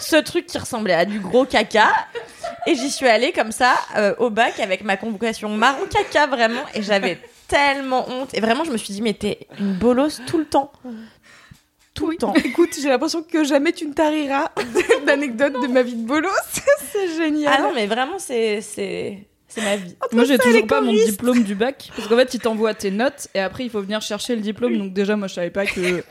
ce 0.00 0.16
truc 0.16 0.46
qui 0.46 0.58
ressemblait 0.58 0.94
à 0.94 1.04
du 1.04 1.20
gros 1.20 1.44
caca. 1.44 1.88
Et 2.66 2.74
j'y 2.74 2.90
suis 2.90 3.08
allée 3.08 3.32
comme 3.32 3.52
ça 3.52 3.74
euh, 3.96 4.14
au 4.18 4.30
bac 4.30 4.58
avec 4.60 4.82
ma 4.82 4.96
convocation 4.96 5.48
marron 5.50 5.86
caca 5.86 6.26
vraiment. 6.26 6.62
Et 6.74 6.82
j'avais 6.82 7.18
tellement 7.48 8.08
honte. 8.08 8.34
Et 8.34 8.40
vraiment, 8.40 8.64
je 8.64 8.70
me 8.70 8.76
suis 8.76 8.92
dit, 8.92 9.02
mais 9.02 9.14
t'es 9.14 9.46
une 9.58 9.74
bolosse 9.74 10.20
tout 10.26 10.38
le 10.38 10.44
temps. 10.44 10.72
Tout 11.94 12.10
le 12.10 12.16
temps. 12.16 12.34
Écoute, 12.44 12.70
j'ai 12.80 12.88
l'impression 12.88 13.22
que 13.22 13.44
jamais 13.44 13.72
tu 13.72 13.86
ne 13.86 13.92
tariras 13.92 14.50
d'anecdotes 15.06 15.60
de 15.60 15.66
ma 15.66 15.82
vie 15.82 15.96
de 15.96 16.06
bolos. 16.06 16.30
C'est 16.92 17.16
génial. 17.16 17.54
Ah 17.58 17.62
non, 17.62 17.72
mais 17.74 17.86
vraiment, 17.86 18.18
c'est 18.18 19.28
c'est 19.50 19.62
ma 19.62 19.76
vie. 19.76 19.96
Moi, 20.12 20.24
j'ai 20.24 20.36
ça, 20.36 20.44
les 20.46 20.52
toujours 20.52 20.66
pas 20.68 20.80
mon 20.80 20.92
diplôme 20.92 21.42
du 21.42 21.54
bac. 21.54 21.90
Parce 21.96 22.08
qu'en 22.08 22.16
fait, 22.16 22.34
ils 22.34 22.40
t'envoient 22.40 22.72
tes 22.72 22.90
notes 22.90 23.26
et 23.34 23.40
après, 23.40 23.64
il 23.64 23.70
faut 23.70 23.80
venir 23.80 24.00
chercher 24.00 24.36
le 24.36 24.40
diplôme. 24.40 24.78
Donc, 24.78 24.92
déjà, 24.92 25.16
moi, 25.16 25.26
je 25.28 25.34
savais 25.34 25.50
pas 25.50 25.66
que. 25.66 26.02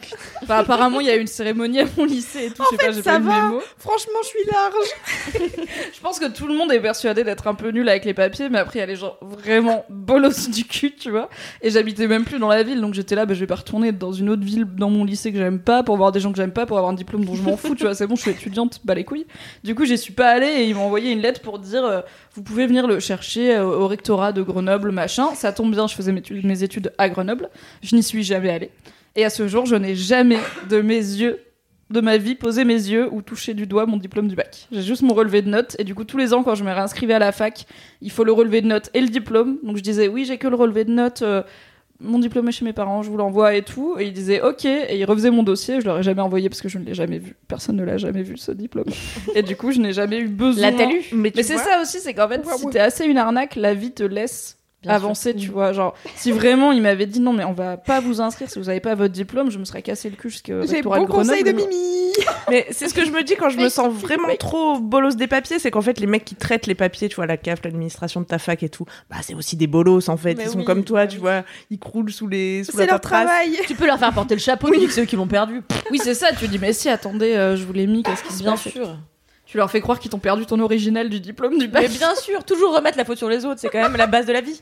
Enfin, 0.43 0.57
apparemment, 0.57 0.99
il 0.99 1.07
y 1.07 1.09
a 1.09 1.15
eu 1.15 1.21
une 1.21 1.27
cérémonie 1.27 1.79
à 1.79 1.85
mon 1.97 2.05
lycée 2.05 2.45
et 2.45 2.51
tout. 2.51 2.63
je 2.71 2.77
sais 2.77 2.85
pas, 2.85 2.91
j'ai 2.91 3.01
ça 3.01 3.13
pas 3.13 3.19
va. 3.19 3.43
mémo. 3.45 3.61
Franchement, 3.77 4.19
je 4.23 4.27
suis 4.27 4.45
large. 4.51 5.49
Je 5.93 5.99
pense 6.01 6.19
que 6.19 6.25
tout 6.25 6.47
le 6.47 6.53
monde 6.55 6.71
est 6.71 6.79
persuadé 6.79 7.23
d'être 7.23 7.47
un 7.47 7.53
peu 7.55 7.69
nul 7.71 7.87
avec 7.87 8.05
les 8.05 8.13
papiers, 8.13 8.49
mais 8.49 8.59
après, 8.59 8.79
il 8.79 8.81
y 8.81 8.83
a 8.83 8.87
les 8.87 8.95
gens 8.95 9.15
vraiment 9.21 9.85
bolos 9.89 10.49
du 10.49 10.65
cul, 10.65 10.95
tu 10.95 11.09
vois. 11.09 11.29
Et 11.61 11.69
j'habitais 11.69 12.07
même 12.07 12.25
plus 12.25 12.39
dans 12.39 12.47
la 12.47 12.63
ville, 12.63 12.81
donc 12.81 12.93
j'étais 12.93 13.15
là, 13.15 13.25
bah, 13.25 13.33
je 13.33 13.39
vais 13.39 13.47
pas 13.47 13.55
retourner 13.55 13.91
dans 13.91 14.11
une 14.11 14.29
autre 14.29 14.43
ville 14.43 14.65
dans 14.65 14.89
mon 14.89 15.03
lycée 15.05 15.31
que 15.31 15.37
j'aime 15.37 15.59
pas 15.59 15.83
pour 15.83 15.97
voir 15.97 16.11
des 16.11 16.19
gens 16.19 16.31
que 16.31 16.37
j'aime 16.37 16.51
pas, 16.51 16.65
pour 16.65 16.77
avoir 16.77 16.91
un 16.91 16.95
diplôme 16.95 17.25
dont 17.25 17.35
je 17.35 17.41
m'en 17.41 17.57
fous, 17.57 17.75
tu 17.75 17.83
vois. 17.83 17.95
C'est 17.95 18.07
bon, 18.07 18.15
je 18.15 18.21
suis 18.21 18.31
étudiante, 18.31 18.79
bah 18.83 18.95
les 18.95 19.03
couilles. 19.03 19.25
Du 19.63 19.75
coup, 19.75 19.85
j'y 19.85 19.97
suis 19.97 20.13
pas 20.13 20.29
allée 20.29 20.47
et 20.47 20.63
ils 20.65 20.75
m'ont 20.75 20.85
envoyé 20.85 21.11
une 21.11 21.21
lettre 21.21 21.41
pour 21.41 21.59
dire, 21.59 21.83
euh, 21.85 22.01
vous 22.35 22.43
pouvez 22.43 22.67
venir 22.67 22.87
le 22.87 22.99
chercher 22.99 23.55
euh, 23.55 23.65
au 23.65 23.87
rectorat 23.87 24.31
de 24.31 24.41
Grenoble, 24.41 24.91
machin. 24.91 25.33
Ça 25.35 25.51
tombe 25.51 25.71
bien, 25.71 25.87
je 25.87 25.95
faisais 25.95 26.13
mes 26.13 26.63
études, 26.63 26.93
à 26.97 27.09
Grenoble. 27.09 27.49
Je 27.81 27.95
n'y 27.95 28.03
suis 28.03 28.23
jamais 28.23 28.49
allée. 28.49 28.71
Et 29.15 29.25
à 29.25 29.29
ce 29.29 29.47
jour, 29.47 29.65
je 29.65 29.75
n'ai 29.75 29.95
jamais 29.95 30.39
de 30.69 30.81
mes 30.81 30.95
yeux 30.95 31.39
de 31.89 32.01
ma 32.01 32.17
vie 32.17 32.35
posé 32.35 32.65
mes 32.65 32.73
yeux 32.73 33.09
ou 33.11 33.21
touché 33.21 33.53
du 33.53 33.65
doigt 33.65 33.85
mon 33.85 33.97
diplôme 33.97 34.27
du 34.27 34.35
bac. 34.35 34.67
J'ai 34.71 34.83
juste 34.83 35.01
mon 35.01 35.13
relevé 35.13 35.41
de 35.41 35.49
notes 35.49 35.75
et 35.79 35.83
du 35.83 35.95
coup 35.95 36.03
tous 36.03 36.17
les 36.17 36.33
ans 36.33 36.43
quand 36.43 36.55
je 36.55 36.63
me 36.63 36.71
réinscrivais 36.71 37.15
à 37.15 37.19
la 37.19 37.31
fac, 37.31 37.65
il 38.01 38.11
faut 38.11 38.23
le 38.23 38.31
relevé 38.31 38.61
de 38.61 38.67
notes 38.67 38.91
et 38.93 39.01
le 39.01 39.07
diplôme. 39.07 39.57
Donc 39.63 39.77
je 39.77 39.81
disais 39.81 40.07
oui 40.07 40.25
j'ai 40.25 40.37
que 40.37 40.47
le 40.47 40.55
relevé 40.55 40.85
de 40.85 40.91
notes, 40.91 41.23
euh, 41.23 41.41
mon 42.01 42.19
diplôme 42.19 42.47
est 42.47 42.51
chez 42.51 42.65
mes 42.65 42.73
parents, 42.73 43.03
je 43.03 43.09
vous 43.09 43.17
l'envoie 43.17 43.55
et 43.55 43.61
tout. 43.61 43.95
Et 43.99 44.05
ils 44.05 44.13
disaient 44.13 44.41
ok 44.41 44.65
et 44.65 44.97
ils 44.97 45.05
refaisaient 45.05 45.31
mon 45.31 45.43
dossier, 45.43 45.81
je 45.81 45.85
leur 45.85 45.97
ai 45.99 46.03
jamais 46.03 46.21
envoyé 46.21 46.49
parce 46.49 46.61
que 46.61 46.69
je 46.69 46.77
ne 46.77 46.85
l'ai 46.85 46.93
jamais 46.93 47.19
vu. 47.19 47.35
Personne 47.47 47.75
ne 47.75 47.83
l'a 47.83 47.97
jamais 47.97 48.23
vu 48.23 48.37
ce 48.37 48.51
diplôme. 48.51 48.85
et 49.35 49.43
du 49.43 49.55
coup 49.55 49.71
je 49.71 49.79
n'ai 49.79 49.93
jamais 49.93 50.19
eu 50.19 50.27
besoin. 50.27 50.71
L'a-t-elle 50.71 50.91
eu 50.91 51.03
Mais, 51.13 51.31
tu 51.31 51.37
Mais 51.37 51.43
c'est 51.43 51.57
ça 51.57 51.81
aussi, 51.81 51.99
c'est 51.99 52.13
qu'en 52.13 52.27
fait 52.27 52.45
Ouais, 52.45 52.57
si 52.57 52.65
ouais. 52.65 52.71
t'es 52.71 52.79
assez 52.79 53.05
une 53.05 53.17
arnaque, 53.17 53.55
la 53.55 53.73
vie 53.73 53.91
te 53.91 54.03
laisse 54.03 54.58
Bien 54.83 54.93
avancer, 54.93 55.31
sûr. 55.31 55.41
tu 55.41 55.49
vois. 55.49 55.73
Genre, 55.73 55.93
si 56.15 56.31
vraiment 56.31 56.71
il 56.71 56.81
m'avait 56.81 57.05
dit 57.05 57.19
non, 57.19 57.33
mais 57.33 57.43
on 57.43 57.51
va 57.51 57.75
pas 57.75 57.99
vous 57.99 58.21
inscrire 58.21 58.49
si 58.49 58.59
vous 58.59 58.69
avez 58.69 58.79
pas 58.79 58.95
votre 58.95 59.13
diplôme, 59.13 59.51
je 59.51 59.57
me 59.59 59.65
serais 59.65 59.81
cassé 59.81 60.09
le 60.09 60.15
cul 60.15 60.29
jusqu'au 60.29 60.65
J'ai 60.65 60.81
bon 60.81 61.05
conseil 61.05 61.43
de 61.43 61.51
Mimi. 61.51 62.13
Mais 62.49 62.65
c'est 62.71 62.87
ce 62.89 62.93
que 62.93 63.05
je 63.05 63.11
me 63.11 63.23
dis 63.23 63.35
quand 63.35 63.49
je 63.49 63.57
me 63.57 63.69
sens 63.69 63.93
vraiment 63.93 64.27
trop 64.39 64.79
bolos 64.79 65.15
des 65.15 65.27
papiers, 65.27 65.59
c'est 65.59 65.69
qu'en 65.71 65.81
fait 65.81 65.99
les 65.99 66.07
mecs 66.07 66.25
qui 66.25 66.35
traitent 66.35 66.65
les 66.65 66.75
papiers, 66.75 67.07
tu 67.09 67.15
vois, 67.17 67.25
la 67.27 67.37
CAF, 67.37 67.59
l'administration 67.63 68.21
de 68.21 68.25
ta 68.25 68.39
fac 68.39 68.63
et 68.63 68.69
tout, 68.69 68.85
bah 69.09 69.17
c'est 69.21 69.33
aussi 69.35 69.55
des 69.57 69.67
bolos 69.67 70.09
en 70.09 70.17
fait. 70.17 70.35
Mais 70.35 70.45
ils 70.45 70.49
sont 70.49 70.63
comme 70.63 70.83
toi, 70.83 71.01
bah 71.01 71.07
tu 71.07 71.17
vois, 71.17 71.43
ils 71.69 71.77
croulent 71.79 72.11
sous 72.11 72.27
les 72.27 72.63
sous 72.63 72.77
la 72.77 72.85
leur 72.85 72.99
paperasse. 73.01 73.25
travail. 73.25 73.59
Tu 73.67 73.75
peux 73.75 73.85
leur 73.85 73.99
faire 73.99 74.13
porter 74.13 74.35
le 74.35 74.41
chapeau, 74.41 74.69
oui. 74.69 74.87
ceux 74.89 75.05
qui 75.05 75.15
l'ont 75.15 75.27
perdu. 75.27 75.61
Oui, 75.91 75.99
c'est 76.03 76.13
ça, 76.15 76.27
tu 76.37 76.47
dis 76.47 76.57
mais 76.59 76.73
si, 76.73 76.89
attendez, 76.89 77.35
euh, 77.35 77.55
je 77.55 77.63
vous 77.65 77.73
l'ai 77.73 77.85
mis, 77.87 78.01
qu'est-ce 78.03 78.23
qui 78.23 78.33
se 78.33 78.41
Bien 78.43 78.51
passe? 78.53 78.69
sûr. 78.69 78.97
Tu 79.49 79.57
leur 79.57 79.71
fais 79.71 79.81
croire 79.81 79.97
qu'ils 79.99 80.11
t'ont 80.11 80.19
perdu 80.19 80.45
ton 80.45 80.59
original 80.59 81.09
du 81.09 81.19
diplôme 81.19 81.57
du 81.57 81.67
bac. 81.67 81.81
Mais 81.81 81.87
bien 81.89 82.13
sûr, 82.13 82.43
toujours 82.43 82.75
remettre 82.75 82.99
la 82.99 83.03
faute 83.03 83.17
sur 83.17 83.29
les 83.29 83.45
autres, 83.45 83.59
c'est 83.59 83.69
quand 83.69 83.81
même 83.81 83.95
la 83.95 84.05
base 84.05 84.27
de 84.27 84.33
la 84.33 84.41
vie. 84.41 84.61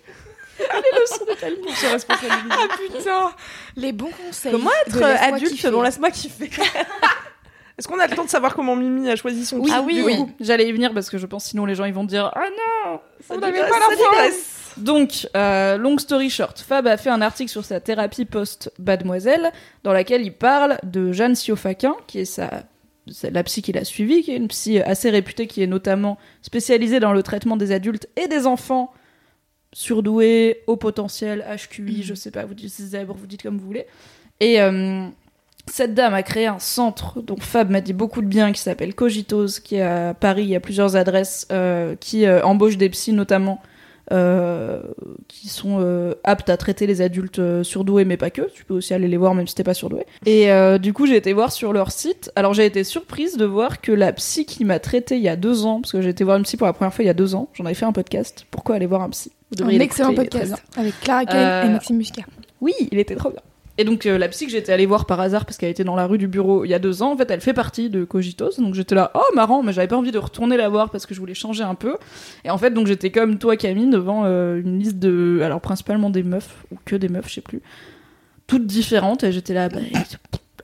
Pour 0.57 1.75
se 1.75 1.91
responsabiliser. 1.91 2.49
Ah 2.49 2.67
putain, 2.77 3.31
les 3.75 3.91
bons 3.91 4.09
conseils. 4.11 4.53
Comment 4.53 4.69
de 4.87 4.91
être 4.97 5.03
adulte 5.03 5.51
kiffer. 5.51 5.67
selon 5.67 5.81
laisse-moi 5.81 6.09
kiffer 6.09 6.49
Est-ce 7.77 7.85
qu'on 7.85 7.99
a 7.99 8.07
le 8.07 8.15
temps 8.15 8.23
de 8.23 8.29
savoir 8.29 8.55
comment 8.55 8.77
Mimi 8.77 9.09
a 9.09 9.17
choisi 9.17 9.45
son 9.45 9.57
Oui, 9.57 9.69
Ah 9.73 9.83
oui, 9.85 10.01
oui. 10.05 10.25
j'allais 10.39 10.67
y 10.69 10.71
venir 10.71 10.93
parce 10.93 11.09
que 11.09 11.17
je 11.17 11.25
pense 11.25 11.43
sinon 11.43 11.65
les 11.65 11.75
gens 11.75 11.83
ils 11.83 11.93
vont 11.93 12.05
dire 12.05 12.31
ah 12.33 12.45
non. 12.87 12.99
On 13.29 13.37
n'avait 13.39 13.59
pas 13.59 13.67
ça 13.67 13.89
la. 14.15 14.29
Donc, 14.77 15.27
euh, 15.35 15.77
long 15.77 15.97
story 15.97 16.29
short, 16.29 16.59
Fab 16.59 16.87
a 16.87 16.95
fait 16.95 17.09
un 17.09 17.21
article 17.21 17.51
sur 17.51 17.65
sa 17.65 17.81
thérapie 17.81 18.25
post-Mademoiselle 18.25 19.51
dans 19.83 19.91
laquelle 19.91 20.21
il 20.21 20.33
parle 20.33 20.77
de 20.83 21.11
Jeanne 21.11 21.35
Siofaquin, 21.35 21.95
qui 22.07 22.19
est 22.19 22.25
sa 22.25 22.63
la 23.31 23.43
psy 23.43 23.61
qu'il 23.61 23.77
a 23.77 23.83
suivie, 23.83 24.23
qui 24.23 24.31
est 24.31 24.37
une 24.37 24.47
psy 24.47 24.79
assez 24.79 25.09
réputée, 25.09 25.47
qui 25.47 25.61
est 25.61 25.67
notamment 25.67 26.17
spécialisée 26.41 26.99
dans 26.99 27.13
le 27.13 27.23
traitement 27.23 27.57
des 27.57 27.71
adultes 27.71 28.07
et 28.15 28.27
des 28.27 28.47
enfants 28.47 28.93
surdoués, 29.73 30.63
haut 30.67 30.77
potentiel, 30.77 31.45
HQI, 31.47 32.03
je 32.03 32.13
sais 32.13 32.31
pas, 32.31 32.45
vous 32.45 32.53
dites 32.53 32.69
zèbre, 32.69 33.13
vous 33.13 33.27
dites 33.27 33.43
comme 33.43 33.57
vous 33.57 33.65
voulez. 33.65 33.85
Et 34.39 34.61
euh, 34.61 35.07
cette 35.67 35.93
dame 35.93 36.13
a 36.13 36.23
créé 36.23 36.47
un 36.47 36.59
centre 36.59 37.21
dont 37.21 37.37
Fab 37.37 37.69
m'a 37.69 37.81
dit 37.81 37.93
beaucoup 37.93 38.21
de 38.21 38.27
bien, 38.27 38.51
qui 38.51 38.61
s'appelle 38.61 38.95
Cogitos, 38.95 39.59
qui 39.63 39.75
est 39.75 39.81
à 39.81 40.13
Paris, 40.13 40.43
il 40.43 40.49
y 40.49 40.55
a 40.55 40.59
plusieurs 40.59 40.95
adresses, 40.95 41.47
euh, 41.51 41.95
qui 41.99 42.25
euh, 42.25 42.41
embauche 42.43 42.77
des 42.77 42.89
psys 42.89 43.13
notamment, 43.13 43.61
qui 45.27 45.49
sont 45.49 45.77
euh, 45.81 46.13
aptes 46.23 46.49
à 46.49 46.57
traiter 46.57 46.87
les 46.87 47.01
adultes 47.01 47.39
euh, 47.39 47.63
surdoués, 47.63 48.05
mais 48.05 48.17
pas 48.17 48.29
que. 48.29 48.43
Tu 48.53 48.63
peux 48.65 48.75
aussi 48.75 48.93
aller 48.93 49.07
les 49.07 49.17
voir 49.17 49.33
même 49.35 49.47
si 49.47 49.55
t'es 49.55 49.63
pas 49.63 49.73
surdoué. 49.73 50.05
Et 50.25 50.51
euh, 50.51 50.77
du 50.77 50.93
coup, 50.93 51.05
j'ai 51.07 51.15
été 51.17 51.33
voir 51.33 51.51
sur 51.51 51.73
leur 51.73 51.91
site. 51.91 52.31
Alors 52.35 52.53
j'ai 52.53 52.65
été 52.65 52.83
surprise 52.83 53.37
de 53.37 53.45
voir 53.45 53.81
que 53.81 53.91
la 53.91 54.13
psy 54.13 54.45
qui 54.45 54.63
m'a 54.65 54.79
traité 54.79 55.17
il 55.17 55.23
y 55.23 55.29
a 55.29 55.35
deux 55.35 55.65
ans, 55.65 55.81
parce 55.81 55.91
que 55.91 56.01
j'ai 56.01 56.09
été 56.09 56.23
voir 56.23 56.37
une 56.37 56.43
psy 56.43 56.57
pour 56.57 56.67
la 56.67 56.73
première 56.73 56.93
fois 56.93 57.03
il 57.03 57.07
y 57.07 57.11
a 57.11 57.13
deux 57.13 57.35
ans, 57.35 57.49
j'en 57.53 57.65
avais 57.65 57.73
fait 57.75 57.85
un 57.85 57.91
podcast. 57.91 58.45
Pourquoi 58.51 58.75
aller 58.75 58.85
voir 58.85 59.01
un 59.01 59.09
psy? 59.09 59.31
Un 59.61 59.69
excellent 59.69 60.13
podcast 60.13 60.55
avec 60.75 60.99
Clara 61.01 61.25
Kane 61.25 61.37
Euh, 61.37 61.63
et 61.65 61.69
Maxime 61.69 61.97
Muscat. 61.97 62.23
oui, 62.61 62.73
il 62.91 62.99
était 62.99 63.15
trop 63.15 63.29
bien. 63.29 63.41
Et 63.79 63.83
donc 63.83 64.05
euh, 64.07 64.17
la 64.17 64.27
psy 64.27 64.45
que 64.45 64.51
j'étais 64.51 64.71
allée 64.73 64.85
voir 64.87 65.05
par 65.05 65.19
hasard 65.19 65.45
parce 65.45 65.57
qu'elle 65.57 65.69
était 65.69 65.83
dans 65.83 65.95
la 65.95 66.07
rue 66.07 66.17
du 66.17 66.27
bureau 66.27 66.65
il 66.65 66.69
y 66.69 66.73
a 66.73 66.79
deux 66.79 67.03
ans, 67.03 67.11
en 67.13 67.17
fait 67.17 67.29
elle 67.29 67.41
fait 67.41 67.53
partie 67.53 67.89
de 67.91 68.03
Cogitos, 68.05 68.51
donc 68.59 68.73
j'étais 68.73 68.95
là, 68.95 69.11
oh 69.13 69.35
marrant, 69.35 69.61
mais 69.61 69.71
j'avais 69.73 69.87
pas 69.87 69.97
envie 69.97 70.11
de 70.11 70.17
retourner 70.17 70.57
la 70.57 70.67
voir 70.69 70.89
parce 70.89 71.05
que 71.05 71.13
je 71.13 71.19
voulais 71.19 71.35
changer 71.35 71.63
un 71.63 71.75
peu. 71.75 71.95
Et 72.43 72.49
en 72.49 72.57
fait 72.57 72.71
donc 72.71 72.87
j'étais 72.87 73.11
comme 73.11 73.37
toi 73.37 73.55
Camille 73.55 73.89
devant 73.89 74.23
euh, 74.25 74.59
une 74.59 74.79
liste 74.79 74.97
de, 74.97 75.41
alors 75.43 75.61
principalement 75.61 76.09
des 76.09 76.23
meufs 76.23 76.65
ou 76.71 76.77
que 76.85 76.95
des 76.95 77.07
meufs, 77.09 77.27
je 77.29 77.35
sais 77.35 77.41
plus, 77.41 77.61
toutes 78.47 78.65
différentes 78.65 79.23
et 79.23 79.31
j'étais 79.31 79.53
là, 79.53 79.69
bah, 79.69 79.79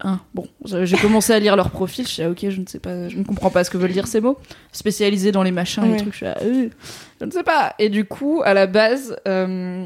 hein, 0.02 0.20
bon, 0.34 0.48
j'ai 0.66 0.98
commencé 0.98 1.34
à 1.34 1.40
lire 1.40 1.56
leur 1.56 1.70
profil, 1.70 2.06
je 2.08 2.12
suis 2.14 2.22
là, 2.24 2.32
ok, 2.32 2.50
je 2.50 2.60
ne 2.62 2.66
sais 2.66 2.80
pas, 2.80 3.10
je 3.10 3.18
ne 3.18 3.24
comprends 3.24 3.52
pas 3.52 3.64
ce 3.64 3.70
que 3.70 3.78
veulent 3.78 3.92
dire 3.94 4.08
ces 4.08 4.22
mots, 4.22 4.40
spécialisés 4.72 5.32
dans 5.32 5.44
les 5.44 5.52
machins, 5.52 5.84
les 5.84 5.92
Ouais. 5.92 5.98
trucs, 5.98 6.14
je 6.14 6.18
suis 6.18 6.26
là, 6.26 6.38
euh, 6.42 6.70
je 7.22 7.26
ne 7.26 7.32
sais 7.32 7.44
pas. 7.44 7.76
Et 7.78 7.90
du 7.90 8.06
coup 8.06 8.42
à 8.44 8.54
la 8.56 8.66
base. 8.66 9.16
euh, 9.28 9.86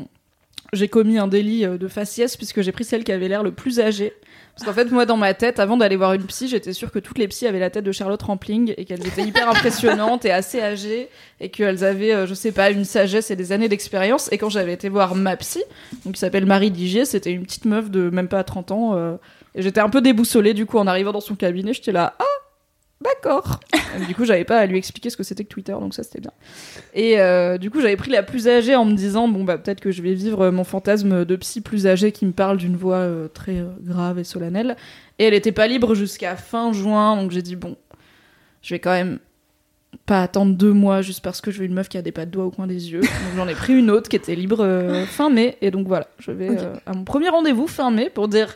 j'ai 0.74 0.88
commis 0.88 1.18
un 1.18 1.28
délit 1.28 1.66
euh, 1.66 1.78
de 1.78 1.88
faciès 1.88 2.36
puisque 2.38 2.62
j'ai 2.62 2.72
pris 2.72 2.84
celle 2.84 3.04
qui 3.04 3.12
avait 3.12 3.28
l'air 3.28 3.44
le 3.44 3.52
plus 3.52 3.80
âgée. 3.80 4.14
Parce 4.56 4.66
qu'en 4.66 4.74
fait, 4.74 4.92
moi, 4.92 5.06
dans 5.06 5.18
ma 5.18 5.36
tête, 5.36 5.60
avant 5.60 5.78
d'aller 5.78 5.96
voir 5.96 6.14
une 6.14 6.24
psy, 6.24 6.48
j'étais 6.48 6.74
sûre 6.74 6.92
que 6.92 6.98
toutes 6.98 7.20
les 7.20 7.28
psys 7.28 7.46
avaient 7.46 7.60
la 7.60 7.70
tête 7.70 7.84
de 7.84 7.92
Charlotte 7.92 8.22
Rampling 8.24 8.74
et 8.76 8.86
qu'elles 8.86 9.06
étaient 9.06 9.22
hyper 9.22 9.48
impressionnantes 9.52 10.26
et 10.26 10.32
assez 10.32 10.60
âgées 10.60 11.10
et 11.40 11.50
qu'elles 11.50 11.84
avaient, 11.84 12.12
euh, 12.12 12.26
je 12.26 12.34
sais 12.34 12.52
pas, 12.52 12.72
une 12.72 12.84
sagesse 12.84 13.30
et 13.30 13.36
des 13.36 13.52
années 13.52 13.70
d'expérience. 13.70 14.32
Et 14.32 14.40
quand 14.40 14.50
j'avais 14.50 14.74
été 14.74 14.90
voir 14.90 15.14
ma 15.14 15.38
psy, 15.38 15.64
donc 16.04 16.16
qui 16.16 16.20
s'appelle 16.20 16.48
Marie 16.48 16.72
Digier, 16.72 17.06
c'était 17.06 17.32
une 17.32 17.44
petite 17.44 17.66
meuf 17.66 17.92
de 17.92 18.10
même 18.10 18.28
pas 18.28 18.44
30 18.44 18.72
ans. 18.72 18.96
euh, 18.96 19.16
et 19.54 19.62
j'étais 19.62 19.80
un 19.80 19.90
peu 19.90 20.02
déboussolée 20.02 20.54
du 20.54 20.66
coup 20.66 20.78
en 20.78 20.88
arrivant 20.88 21.12
dans 21.12 21.22
son 21.22 21.36
cabinet. 21.36 21.74
J'étais 21.74 21.92
là, 21.92 22.16
ah, 22.20 22.24
d'accord. 23.02 23.60
Et 24.00 24.06
du 24.06 24.16
coup, 24.16 24.26
j'avais 24.26 24.44
pas 24.44 24.60
à 24.60 24.66
lui 24.66 24.78
expliquer 24.78 25.10
ce 25.10 25.18
que 25.18 25.24
c'était 25.24 25.44
que 25.44 25.50
Twitter, 25.50 25.74
donc 25.74 25.94
ça 25.94 26.04
c'était 26.04 26.20
bien. 26.20 26.32
Et 26.94 27.20
euh, 27.20 27.58
du 27.58 27.70
coup, 27.70 27.82
j'avais 27.82 27.98
pris 27.98 28.12
la 28.12 28.24
plus 28.24 28.48
âgée 28.48 28.76
en 28.76 28.86
me 28.86 28.94
disant 28.94 29.28
bon 29.28 29.44
bah 29.44 29.58
peut-être 29.58 29.80
que 29.80 29.92
je 29.92 30.02
vais 30.02 30.14
vivre 30.14 30.46
euh, 30.46 30.52
mon 30.52 30.64
fantasme 30.64 31.26
de 31.26 31.36
psy 31.36 31.62
plus 31.62 31.88
âgée 31.88 32.12
qui 32.12 32.26
me 32.26 32.34
parle 32.34 32.58
d'une 32.58 32.76
voix 32.76 32.98
euh, 32.98 33.28
très 33.28 33.58
euh, 33.58 33.68
grave 33.82 34.20
et 34.20 34.24
solennelle. 34.24 34.76
Et 35.20 35.26
elle 35.26 35.34
était 35.34 35.52
pas 35.52 35.68
libre 35.68 35.96
jusqu'à 35.96 36.36
fin 36.36 36.74
juin, 36.74 37.16
donc 37.16 37.32
j'ai 37.32 37.42
dit 37.42 37.56
bon, 37.56 37.76
je 38.62 38.74
vais 38.74 38.80
quand 38.80 38.92
même 38.92 39.20
pas 40.06 40.22
attendre 40.22 40.56
deux 40.56 40.74
mois 40.74 41.02
juste 41.02 41.22
parce 41.22 41.42
que 41.42 41.52
je 41.52 41.60
veux 41.60 41.66
une 41.66 41.74
meuf 41.74 41.90
qui 41.90 41.98
a 41.98 42.02
des 42.02 42.12
pas 42.12 42.26
de 42.26 42.32
doigts 42.32 42.46
au 42.46 42.52
coin 42.52 42.68
des 42.68 42.92
yeux. 42.92 43.02
Donc 43.02 43.36
j'en 43.36 43.48
ai 43.48 43.56
pris 43.56 43.74
une 43.74 43.90
autre 43.90 44.10
qui 44.10 44.16
était 44.16 44.36
libre 44.36 44.64
euh, 44.64 45.06
fin 45.06 45.30
mai, 45.30 45.58
et 45.62 45.72
donc 45.72 45.88
voilà, 45.88 46.08
je 46.20 46.32
vais 46.32 46.50
euh, 46.50 46.74
à 46.86 46.94
mon 46.94 47.04
premier 47.04 47.30
rendez-vous 47.30 47.68
fin 47.68 47.90
mai 47.92 48.10
pour 48.10 48.28
dire 48.28 48.56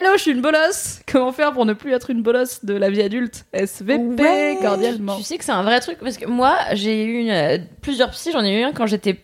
Hello, 0.00 0.10
je 0.16 0.22
suis 0.22 0.30
une 0.30 0.40
bolosse. 0.40 1.00
Comment 1.10 1.32
faire 1.32 1.52
pour 1.52 1.66
ne 1.66 1.72
plus 1.72 1.92
être 1.92 2.10
une 2.10 2.22
bolosse 2.22 2.64
de 2.64 2.74
la 2.74 2.88
vie 2.88 3.02
adulte? 3.02 3.46
SVP 3.52 4.22
Ouais. 4.22 4.58
cordialement. 4.62 5.16
Tu 5.16 5.24
sais 5.24 5.38
que 5.38 5.44
c'est 5.44 5.50
un 5.52 5.64
vrai 5.64 5.80
truc 5.80 5.98
parce 5.98 6.16
que 6.18 6.26
moi, 6.26 6.56
j'ai 6.74 7.02
eu 7.04 7.20
une- 7.20 7.30
euh, 7.30 7.58
plusieurs 7.82 8.10
psys. 8.10 8.30
J'en 8.32 8.44
ai 8.44 8.60
eu 8.60 8.62
un 8.62 8.72
quand 8.72 8.86
j'étais 8.86 9.16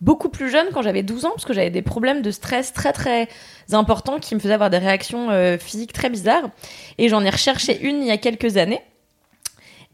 beaucoup 0.00 0.30
plus 0.30 0.50
jeune, 0.50 0.68
quand 0.72 0.80
j'avais 0.80 1.02
12 1.02 1.26
ans, 1.26 1.30
parce 1.30 1.44
que 1.44 1.52
j'avais 1.52 1.68
des 1.70 1.82
problèmes 1.82 2.22
de 2.22 2.30
stress 2.30 2.72
très 2.72 2.92
très 2.92 3.28
importants 3.72 4.18
qui 4.18 4.34
me 4.34 4.40
faisaient 4.40 4.54
avoir 4.54 4.70
des 4.70 4.78
réactions 4.78 5.28
euh, 5.30 5.58
physiques 5.58 5.92
très 5.92 6.08
bizarres. 6.08 6.48
Et 6.96 7.10
j'en 7.10 7.22
ai 7.22 7.30
recherché 7.30 7.78
une 7.82 8.00
il 8.00 8.06
y 8.08 8.10
a 8.10 8.16
quelques 8.16 8.56
années. 8.56 8.80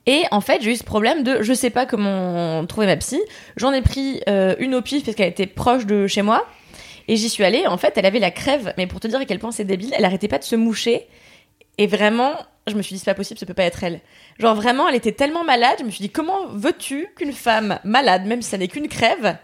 Et 0.06 0.22
en 0.30 0.40
fait, 0.40 0.62
j'ai 0.62 0.70
eu 0.72 0.76
ce 0.76 0.84
problème 0.84 1.24
de 1.24 1.42
je 1.42 1.52
sais 1.52 1.70
pas 1.70 1.86
comment 1.86 2.64
trouver 2.66 2.86
ma 2.86 2.96
psy. 2.96 3.20
J'en 3.56 3.72
ai 3.72 3.82
pris 3.82 4.20
euh, 4.28 4.54
une 4.60 4.76
au 4.76 4.80
pif 4.80 5.04
parce 5.04 5.16
qu'elle 5.16 5.28
était 5.28 5.46
proche 5.46 5.86
de 5.86 6.06
chez 6.06 6.22
moi. 6.22 6.46
Et 7.08 7.16
j'y 7.16 7.28
suis 7.28 7.42
allée. 7.42 7.66
En 7.66 7.78
fait, 7.78 7.94
elle 7.96 8.06
avait 8.06 8.20
la 8.20 8.30
crève. 8.30 8.72
Mais 8.76 8.86
pour 8.86 9.00
te 9.00 9.08
dire 9.08 9.18
à 9.18 9.24
quel 9.24 9.38
point 9.38 9.50
c'est 9.50 9.64
débile, 9.64 9.92
elle 9.96 10.04
arrêtait 10.04 10.28
pas 10.28 10.38
de 10.38 10.44
se 10.44 10.54
moucher. 10.54 11.08
Et 11.78 11.86
vraiment, 11.86 12.34
je 12.66 12.74
me 12.74 12.82
suis 12.82 12.94
dit, 12.94 12.98
c'est 12.98 13.10
pas 13.10 13.14
possible, 13.14 13.38
ça 13.38 13.46
peut 13.46 13.54
pas 13.54 13.64
être 13.64 13.82
elle. 13.82 14.00
Genre 14.38 14.54
vraiment, 14.54 14.88
elle 14.88 14.96
était 14.96 15.12
tellement 15.12 15.44
malade, 15.44 15.76
je 15.78 15.84
me 15.84 15.90
suis 15.90 16.02
dit, 16.02 16.10
comment 16.10 16.46
veux-tu 16.48 17.08
qu'une 17.16 17.32
femme 17.32 17.78
malade, 17.84 18.26
même 18.26 18.42
si 18.42 18.50
ça 18.50 18.58
n'est 18.58 18.68
qu'une 18.68 18.88
crève, 18.88 19.36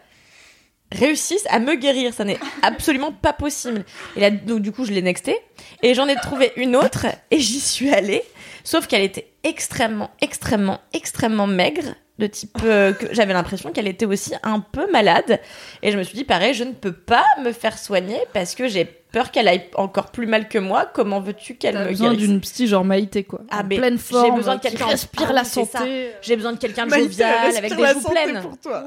réussisse 0.93 1.47
à 1.49 1.61
me 1.61 1.77
guérir? 1.77 2.13
Ça 2.13 2.25
n'est 2.25 2.39
absolument 2.63 3.13
pas 3.13 3.33
possible. 3.33 3.85
Et 4.17 4.21
là, 4.21 4.31
donc, 4.31 4.61
du 4.61 4.73
coup, 4.73 4.85
je 4.85 4.93
l'ai 4.93 5.03
nextée. 5.03 5.37
Et 5.83 5.95
j'en 5.95 6.09
ai 6.09 6.17
trouvé 6.17 6.53
une 6.57 6.77
autre, 6.77 7.07
et 7.31 7.39
j'y 7.39 7.61
suis 7.61 7.91
allée. 7.91 8.23
Sauf 8.65 8.87
qu'elle 8.87 9.03
était 9.03 9.29
extrêmement, 9.45 10.11
extrêmement, 10.21 10.81
extrêmement 10.93 11.47
maigre. 11.47 11.95
De 12.17 12.29
type 12.29 12.57
euh, 12.65 12.93
que 12.93 13.13
j'avais 13.13 13.33
l'impression 13.33 13.73
qu'elle 13.73 13.89
était 13.89 14.07
aussi 14.07 14.35
un 14.45 14.61
peu 14.61 14.89
malade 14.93 15.41
et 15.83 15.91
je 15.91 15.99
me 15.99 16.05
suis 16.05 16.15
dit 16.15 16.23
pareil 16.23 16.55
je 16.55 16.63
ne 16.63 16.71
peux 16.73 16.93
pas 16.93 17.25
me 17.43 17.51
faire 17.51 17.77
soigner 17.77 18.19
parce 18.33 18.55
que 18.55 18.69
j'ai 18.69 18.85
peur 18.85 19.33
qu'elle 19.33 19.49
aille 19.49 19.65
encore 19.75 20.13
plus 20.13 20.29
mal 20.29 20.47
que 20.49 20.59
moi 20.59 20.87
comment 20.95 21.19
veux-tu 21.19 21.57
qu'elle 21.57 21.77
me 21.77 21.89
besoin 21.89 22.11
guérisse 22.13 22.29
d'une 22.29 22.41
psy 22.41 22.69
genre 22.69 22.85
Maïté 22.85 23.25
quoi. 23.25 23.41
Ah, 23.51 23.63
en 23.63 23.65
mais 23.65 23.79
pleine 23.79 23.95
j'ai 23.99 24.15
forme. 24.15 24.37
besoin 24.37 24.55
de 24.55 24.61
qui 24.61 24.69
quelqu'un- 24.69 24.87
respire 24.87 25.33
la 25.33 25.43
santé. 25.43 26.13
J'ai 26.23 26.37
besoin 26.37 26.53
de 26.53 26.59
quelqu'un 26.59 26.87
de 26.87 26.95
jovial, 26.95 27.57
avec 27.57 27.75
des 27.75 27.83
la 27.83 27.95
joues 27.95 28.01
santé 28.03 28.15
pleines. 28.23 28.41
pour 28.43 28.59
toi. 28.59 28.85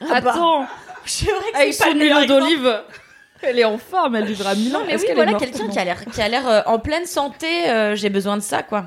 Ah 0.00 0.20
bah, 0.20 0.30
Attends, 0.32 0.60
vrai 0.62 1.52
que 1.52 1.56
avec 1.58 1.74
son 1.74 1.92
huile 1.94 2.26
d'olive, 2.26 2.82
elle 3.42 3.60
est 3.60 3.64
en 3.64 3.78
forme, 3.78 4.16
elle 4.16 4.24
vivra 4.26 4.56
mille 4.56 4.74
ans. 4.74 4.80
Non 4.80 4.84
mais 4.84 4.94
Est-ce 4.94 5.02
oui, 5.02 5.06
qu'elle 5.06 5.16
voilà 5.16 5.34
quelqu'un 5.38 5.68
qui 5.68 5.78
a 5.78 5.84
l'air 5.84 6.04
qui 6.06 6.20
a 6.20 6.28
l'air 6.28 6.48
euh, 6.48 6.62
en 6.66 6.80
pleine 6.80 7.06
santé. 7.06 7.70
euh, 7.70 7.94
j'ai 7.94 8.10
besoin 8.10 8.36
de 8.36 8.42
ça 8.42 8.64
quoi. 8.64 8.86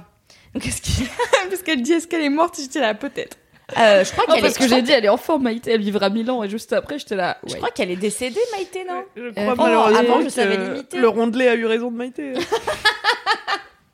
Qu'est-ce 0.61 0.81
qui 0.81 1.05
Parce 1.49 1.61
qu'elle 1.61 1.81
dit 1.81 1.93
est-ce 1.93 2.07
qu'elle 2.07 2.23
est 2.23 2.29
morte? 2.29 2.57
J'étais 2.59 2.81
là 2.81 2.93
peut-être. 2.95 3.37
Euh, 3.77 4.03
Je 4.03 4.11
crois 4.11 4.25
qu'elle 4.25 4.41
parce 4.41 4.55
est. 4.55 4.57
que 4.59 4.63
je 4.65 4.69
j'ai 4.75 4.81
dit, 4.81 4.91
elle 4.91 5.05
est 5.05 5.09
en 5.09 5.17
forme, 5.17 5.43
Maïté, 5.43 5.71
elle 5.71 5.81
vivra 5.81 6.09
mille 6.09 6.29
ans. 6.31 6.43
Et 6.43 6.49
juste 6.49 6.73
après, 6.73 6.99
j'étais 6.99 7.15
là. 7.15 7.37
Je 7.45 7.53
ouais. 7.53 7.57
crois 7.57 7.71
qu'elle 7.71 7.91
est 7.91 7.95
décédée, 7.95 8.39
Maïté, 8.51 8.83
non 8.87 9.03
Je 9.15 9.21
Euh, 9.23 9.31
crois 9.31 9.53
oh, 9.53 9.61
malheureusement 9.61 9.99
avant, 9.99 10.21
je 10.21 10.29
savais 10.29 10.57
l'imiter. 10.57 10.97
Le 10.97 11.07
rondelet 11.07 11.47
a 11.47 11.55
eu 11.55 11.65
raison 11.65 11.89
de 11.91 11.95
Maïté. 11.97 12.33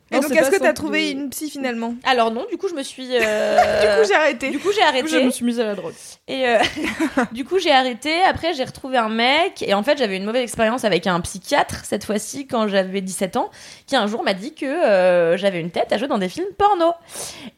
Et 0.10 0.16
Non, 0.16 0.22
donc 0.22 0.32
est-ce 0.32 0.50
que 0.50 0.60
t'as 0.60 0.72
trouvé 0.74 1.12
une 1.12 1.30
psy 1.30 1.50
finalement? 1.50 1.94
Alors 2.06 2.32
non, 2.32 2.46
du 2.50 2.58
coup 2.58 2.70
je 2.70 2.74
me 2.76 2.84
suis. 2.84 3.10
euh, 3.12 3.58
Du 3.82 4.02
coup 4.02 4.08
j'ai 4.08 4.16
arrêté. 4.16 4.50
Du 4.52 4.60
coup 4.60 4.70
j'ai 4.72 4.78
Du 4.82 4.88
arrêté. 4.88 5.02
coup, 5.08 5.14
je 5.20 5.20
me 5.26 5.30
suis 5.32 5.46
mise 5.46 5.60
à 5.60 5.66
la 5.66 5.76
drogue. 5.76 5.94
Et 6.30 6.48
euh, 6.48 6.58
du 7.32 7.44
coup, 7.46 7.58
j'ai 7.60 7.72
arrêté. 7.72 8.22
Après, 8.24 8.54
j'ai 8.54 8.64
retrouvé 8.64 8.98
un 8.98 9.08
mec. 9.10 9.62
Et 9.66 9.74
en 9.74 9.82
fait, 9.84 9.98
j'avais 9.98 10.18
une 10.18 10.26
mauvaise 10.26 10.44
expérience 10.44 10.84
avec 10.86 11.08
un 11.08 11.20
psychiatre, 11.22 11.84
cette 11.86 12.04
fois-ci, 12.04 12.48
quand 12.48 12.68
j'avais 12.68 13.00
17 13.02 13.38
ans, 13.38 13.50
qui 13.86 13.96
un 13.96 14.08
jour 14.08 14.24
m'a 14.24 14.34
dit 14.34 14.54
que 14.54 14.66
euh, 14.66 15.38
j'avais 15.38 15.60
une 15.62 15.72
tête 15.72 15.92
à 15.94 15.98
jouer 15.98 16.08
dans 16.10 16.18
des 16.18 16.28
films 16.30 16.48
porno. 16.58 16.92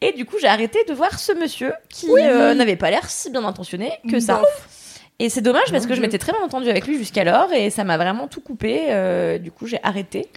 Et 0.01 0.11
du 0.13 0.25
coup, 0.25 0.35
j'ai 0.39 0.47
arrêté 0.47 0.83
de 0.87 0.93
voir 0.93 1.17
ce 1.19 1.31
monsieur 1.33 1.73
qui 1.89 2.07
euh, 2.11 2.53
n'avait 2.53 2.75
pas 2.75 2.91
l'air 2.91 3.09
si 3.09 3.29
bien 3.31 3.43
intentionné 3.43 3.91
que 4.09 4.19
ça. 4.19 4.41
Et 5.21 5.27
c'est 5.27 5.41
dommage 5.41 5.69
parce 5.71 5.85
que 5.85 5.95
je 5.95 6.01
m'étais 6.01 6.17
très 6.17 6.31
bien 6.31 6.41
entendue 6.41 6.69
avec 6.69 6.87
lui 6.87 6.97
jusqu'alors 6.97 7.51
et 7.51 7.69
ça 7.69 7.83
m'a 7.83 7.97
vraiment 7.97 8.29
tout 8.29 8.39
coupé. 8.39 8.85
euh, 8.89 9.37
du 9.37 9.51
coup, 9.51 9.67
j'ai 9.67 9.79
arrêté. 9.83 10.27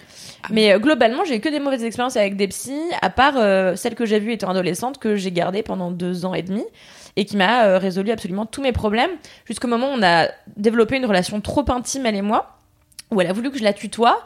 Mais 0.50 0.72
euh, 0.72 0.80
globalement, 0.80 1.24
j'ai 1.24 1.36
eu 1.36 1.40
que 1.40 1.48
des 1.48 1.60
mauvaises 1.60 1.84
expériences 1.84 2.16
avec 2.16 2.36
des 2.36 2.48
psys, 2.48 2.90
à 3.00 3.08
part 3.08 3.34
euh, 3.36 3.76
celle 3.76 3.94
que 3.94 4.04
j'ai 4.04 4.18
vue 4.18 4.32
étant 4.32 4.50
adolescente, 4.50 4.98
que 4.98 5.14
j'ai 5.14 5.30
gardée 5.30 5.62
pendant 5.62 5.92
deux 5.92 6.24
ans 6.24 6.34
et 6.34 6.42
demi 6.42 6.64
et 7.14 7.26
qui 7.26 7.36
m'a 7.36 7.78
résolu 7.78 8.10
absolument 8.10 8.46
tous 8.46 8.62
mes 8.62 8.72
problèmes 8.72 9.10
jusqu'au 9.44 9.68
moment 9.68 9.92
où 9.92 9.96
on 9.98 10.02
a 10.02 10.28
développé 10.56 10.96
une 10.96 11.04
relation 11.04 11.42
trop 11.42 11.64
intime 11.70 12.06
elle 12.06 12.16
et 12.16 12.22
moi 12.22 12.56
où 13.10 13.20
elle 13.20 13.26
a 13.26 13.34
voulu 13.34 13.50
que 13.50 13.58
je 13.58 13.64
la 13.64 13.74
tutoie 13.74 14.24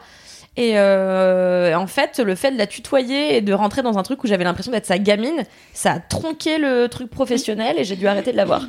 et 0.55 0.79
euh, 0.79 1.75
en 1.75 1.87
fait 1.87 2.19
le 2.19 2.33
fait 2.35 2.51
de 2.51 2.57
la 2.57 2.65
tutoyer 2.65 3.35
et 3.35 3.41
de 3.41 3.51
rentrer 3.51 3.81
dans 3.81 3.97
un 3.97 4.03
truc 4.03 4.23
où 4.23 4.27
j'avais 4.27 4.45
l'impression 4.45 4.71
d'être 4.71 4.85
sa 4.85 4.99
gamine 4.99 5.43
ça 5.73 5.93
a 5.93 5.99
tronqué 5.99 6.59
le 6.59 6.87
truc 6.87 7.09
professionnel 7.09 7.75
et 7.77 7.83
j'ai 7.83 7.97
dû 7.97 8.07
arrêter 8.07 8.31
de 8.31 8.37
la 8.37 8.45
voir 8.45 8.61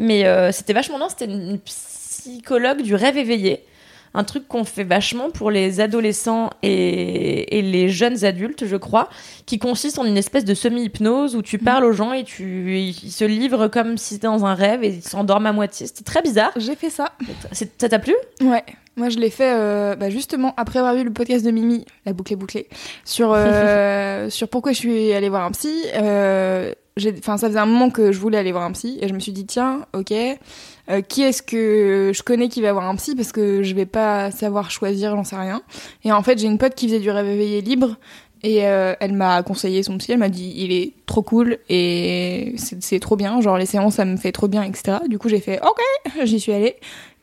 mais 0.00 0.26
euh, 0.26 0.50
c'était 0.52 0.72
vachement 0.72 0.98
bien 0.98 1.08
c'était 1.08 1.26
une 1.26 1.58
psychologue 1.60 2.82
du 2.82 2.94
rêve 2.94 3.16
éveillé 3.16 3.64
un 4.12 4.24
truc 4.24 4.48
qu'on 4.48 4.64
fait 4.64 4.82
vachement 4.82 5.30
pour 5.30 5.52
les 5.52 5.78
adolescents 5.78 6.50
et, 6.64 7.56
et 7.58 7.62
les 7.62 7.88
jeunes 7.88 8.24
adultes, 8.24 8.66
je 8.66 8.74
crois, 8.74 9.08
qui 9.46 9.60
consiste 9.60 10.00
en 10.00 10.04
une 10.04 10.16
espèce 10.16 10.44
de 10.44 10.52
semi-hypnose 10.52 11.36
où 11.36 11.42
tu 11.42 11.58
parles 11.58 11.84
aux 11.84 11.92
gens 11.92 12.12
et 12.12 12.24
tu, 12.24 12.76
ils 12.80 13.12
se 13.12 13.24
livrent 13.24 13.68
comme 13.68 13.96
si 13.98 14.14
c'était 14.14 14.26
dans 14.26 14.44
un 14.44 14.54
rêve 14.54 14.82
et 14.82 14.88
ils 14.88 15.02
s'endorment 15.02 15.46
à 15.46 15.52
moitié. 15.52 15.86
C'était 15.86 16.02
très 16.02 16.22
bizarre. 16.22 16.50
J'ai 16.56 16.74
fait 16.74 16.90
ça. 16.90 17.12
C'est- 17.52 17.80
Ça 17.80 17.88
t'a 17.88 18.00
plu? 18.00 18.16
Ouais. 18.40 18.64
Moi, 18.96 19.10
je 19.10 19.18
l'ai 19.18 19.30
fait 19.30 19.52
euh, 19.54 19.94
bah, 19.94 20.10
justement 20.10 20.54
après 20.56 20.80
avoir 20.80 20.96
vu 20.96 21.04
le 21.04 21.12
podcast 21.12 21.44
de 21.46 21.52
Mimi, 21.52 21.84
la 22.04 22.12
boucle 22.12 22.32
est 22.32 22.36
bouclée, 22.36 22.68
sur 23.04 23.32
euh, 23.32 24.28
sur 24.28 24.48
pourquoi 24.48 24.72
je 24.72 24.78
suis 24.78 25.12
allée 25.12 25.28
voir 25.28 25.44
un 25.44 25.52
psy. 25.52 25.72
Euh, 25.94 26.72
Enfin, 27.18 27.36
ça 27.36 27.48
faisait 27.48 27.58
un 27.58 27.66
moment 27.66 27.90
que 27.90 28.12
je 28.12 28.18
voulais 28.18 28.38
aller 28.38 28.52
voir 28.52 28.64
un 28.64 28.72
psy 28.72 28.98
et 29.00 29.08
je 29.08 29.14
me 29.14 29.20
suis 29.20 29.32
dit 29.32 29.46
tiens, 29.46 29.86
ok, 29.94 30.12
euh, 30.12 31.00
qui 31.02 31.22
est-ce 31.22 31.42
que 31.42 32.12
je 32.14 32.22
connais 32.22 32.48
qui 32.48 32.60
va 32.62 32.72
voir 32.72 32.88
un 32.88 32.96
psy 32.96 33.14
parce 33.14 33.32
que 33.32 33.62
je 33.62 33.74
vais 33.74 33.86
pas 33.86 34.30
savoir 34.30 34.70
choisir, 34.70 35.14
j'en 35.14 35.24
sais 35.24 35.36
rien. 35.36 35.62
Et 36.04 36.12
en 36.12 36.22
fait, 36.22 36.38
j'ai 36.38 36.46
une 36.46 36.58
pote 36.58 36.74
qui 36.74 36.86
faisait 36.86 37.00
du 37.00 37.10
rêve 37.10 37.26
éveillé 37.26 37.60
libre 37.60 37.96
et 38.42 38.66
euh, 38.66 38.94
elle 39.00 39.12
m'a 39.12 39.42
conseillé 39.42 39.82
son 39.82 39.98
psy, 39.98 40.12
elle 40.12 40.18
m'a 40.18 40.28
dit 40.28 40.52
il 40.56 40.72
est 40.72 40.94
trop 41.06 41.22
cool 41.22 41.58
et 41.68 42.54
c'est 42.56 42.98
trop 42.98 43.16
bien, 43.16 43.40
genre 43.40 43.58
les 43.58 43.66
séances 43.66 43.96
ça 43.96 44.04
me 44.04 44.16
fait 44.16 44.32
trop 44.32 44.48
bien, 44.48 44.62
etc. 44.62 44.98
Du 45.08 45.18
coup 45.18 45.28
j'ai 45.28 45.40
fait 45.40 45.60
ok, 45.62 45.80
j'y 46.24 46.40
suis 46.40 46.52
allée. 46.52 46.76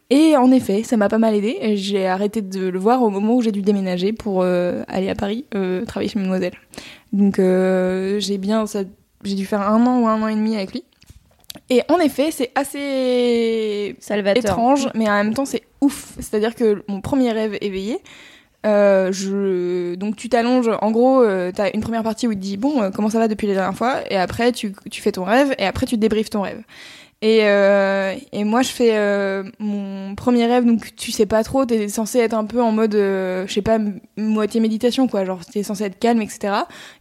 Et 0.09 0.37
en 0.37 0.49
effet, 0.51 0.83
ça 0.83 0.95
m'a 0.95 1.09
pas 1.09 1.17
mal 1.17 1.35
aidé. 1.35 1.75
J'ai 1.75 2.07
arrêté 2.07 2.41
de 2.41 2.69
le 2.69 2.79
voir 2.79 3.03
au 3.03 3.09
moment 3.09 3.35
où 3.35 3.41
j'ai 3.41 3.51
dû 3.51 3.61
déménager 3.61 4.13
pour 4.13 4.41
euh, 4.41 4.83
aller 4.87 5.09
à 5.09 5.15
Paris 5.15 5.45
travailler 5.85 6.07
chez 6.09 6.19
Mademoiselle. 6.19 6.53
Donc 7.11 7.35
j'ai 7.37 8.37
bien, 8.37 8.65
ça, 8.67 8.83
j'ai 9.23 9.35
dû 9.35 9.45
faire 9.45 9.61
un 9.61 9.85
an 9.85 9.99
ou 10.01 10.07
un 10.07 10.21
an 10.21 10.27
et 10.27 10.35
demi 10.35 10.55
avec 10.55 10.73
lui. 10.73 10.83
Et 11.69 11.81
en 11.89 11.99
effet, 11.99 12.31
c'est 12.31 12.51
assez 12.55 13.95
Salvateur. 13.99 14.43
étrange, 14.43 14.89
mais 14.95 15.09
en 15.09 15.15
même 15.15 15.33
temps 15.33 15.45
c'est 15.45 15.63
ouf. 15.81 16.13
C'est-à-dire 16.19 16.55
que 16.55 16.83
mon 16.87 17.01
premier 17.01 17.31
rêve 17.31 17.57
éveillé, 17.61 17.99
euh, 18.65 19.11
je... 19.11 19.95
donc 19.95 20.15
tu 20.15 20.29
t'allonges, 20.29 20.69
en 20.81 20.91
gros, 20.91 21.21
euh, 21.21 21.51
t'as 21.53 21.69
une 21.73 21.81
première 21.81 22.03
partie 22.03 22.27
où 22.27 22.31
il 22.31 22.37
te 22.37 22.41
dit 22.41 22.57
bon, 22.57 22.81
euh, 22.81 22.89
comment 22.89 23.09
ça 23.09 23.19
va 23.19 23.27
depuis 23.27 23.47
la 23.47 23.53
dernière 23.53 23.77
fois, 23.77 23.99
et 24.09 24.17
après 24.17 24.51
tu, 24.51 24.73
tu 24.89 25.01
fais 25.01 25.11
ton 25.11 25.23
rêve, 25.23 25.53
et 25.57 25.65
après 25.65 25.85
tu 25.85 25.97
débriefes 25.97 26.29
ton 26.29 26.41
rêve. 26.41 26.61
Et, 27.23 27.39
euh, 27.45 28.15
et 28.31 28.43
moi 28.43 28.61
je 28.61 28.69
fais 28.69 28.95
euh, 28.95 29.43
mon 29.57 30.13
premier 30.13 30.45
rêve, 30.45 30.65
donc 30.65 30.95
tu 30.95 31.11
sais 31.11 31.25
pas 31.25 31.43
trop, 31.43 31.65
t'es 31.65 31.87
censé 31.87 32.19
être 32.19 32.35
un 32.35 32.45
peu 32.45 32.61
en 32.61 32.71
mode, 32.71 32.93
euh, 32.93 33.47
je 33.47 33.53
sais 33.53 33.63
pas, 33.63 33.79
moitié 34.17 34.61
méditation 34.61 35.07
quoi, 35.07 35.25
genre 35.25 35.43
t'es 35.43 35.63
censé 35.63 35.85
être 35.85 35.97
calme, 35.97 36.21
etc. 36.21 36.53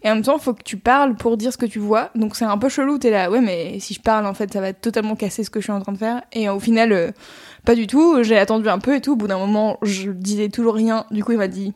Et 0.03 0.11
en 0.11 0.15
même 0.15 0.25
temps, 0.25 0.39
faut 0.39 0.55
que 0.55 0.63
tu 0.63 0.79
parles 0.79 1.17
pour 1.17 1.37
dire 1.37 1.53
ce 1.53 1.59
que 1.59 1.67
tu 1.67 1.79
vois, 1.81 2.11
donc 2.15 2.35
c'est 2.35 2.47
un 2.47 2.57
peu 2.57 2.71
chelou, 2.71 2.97
t'es 2.97 3.11
là, 3.11 3.31
ouais, 3.31 3.43
mais 3.43 3.79
si 3.79 3.93
je 3.93 4.01
parle 4.01 4.25
en 4.25 4.33
fait, 4.33 4.51
ça 4.51 4.63
va 4.63 4.73
totalement 4.73 5.17
casser 5.17 5.45
ce 5.45 5.51
que 5.51 5.61
je 5.61 5.65
suis 5.65 5.73
en 5.73 5.81
train 5.83 5.93
de 5.93 5.99
faire. 5.99 6.23
Et 6.33 6.49
au 6.49 6.61
final, 6.61 6.93
euh, 6.93 7.11
pas 7.67 7.75
du 7.75 7.87
tout, 7.87 8.23
j'ai 8.23 8.39
attendu 8.39 8.71
un 8.71 8.79
peu 8.79 8.95
et 8.95 9.03
tout, 9.03 9.13
au 9.13 9.17
bout 9.17 9.29
d'un 9.29 9.39
moment, 9.39 9.77
je 9.83 10.11
disais 10.13 10.49
toujours 10.49 10.77
rien, 10.77 11.05
du 11.11 11.25
coup 11.25 11.33
il 11.33 11.39
m'a 11.39 11.49
dit, 11.49 11.75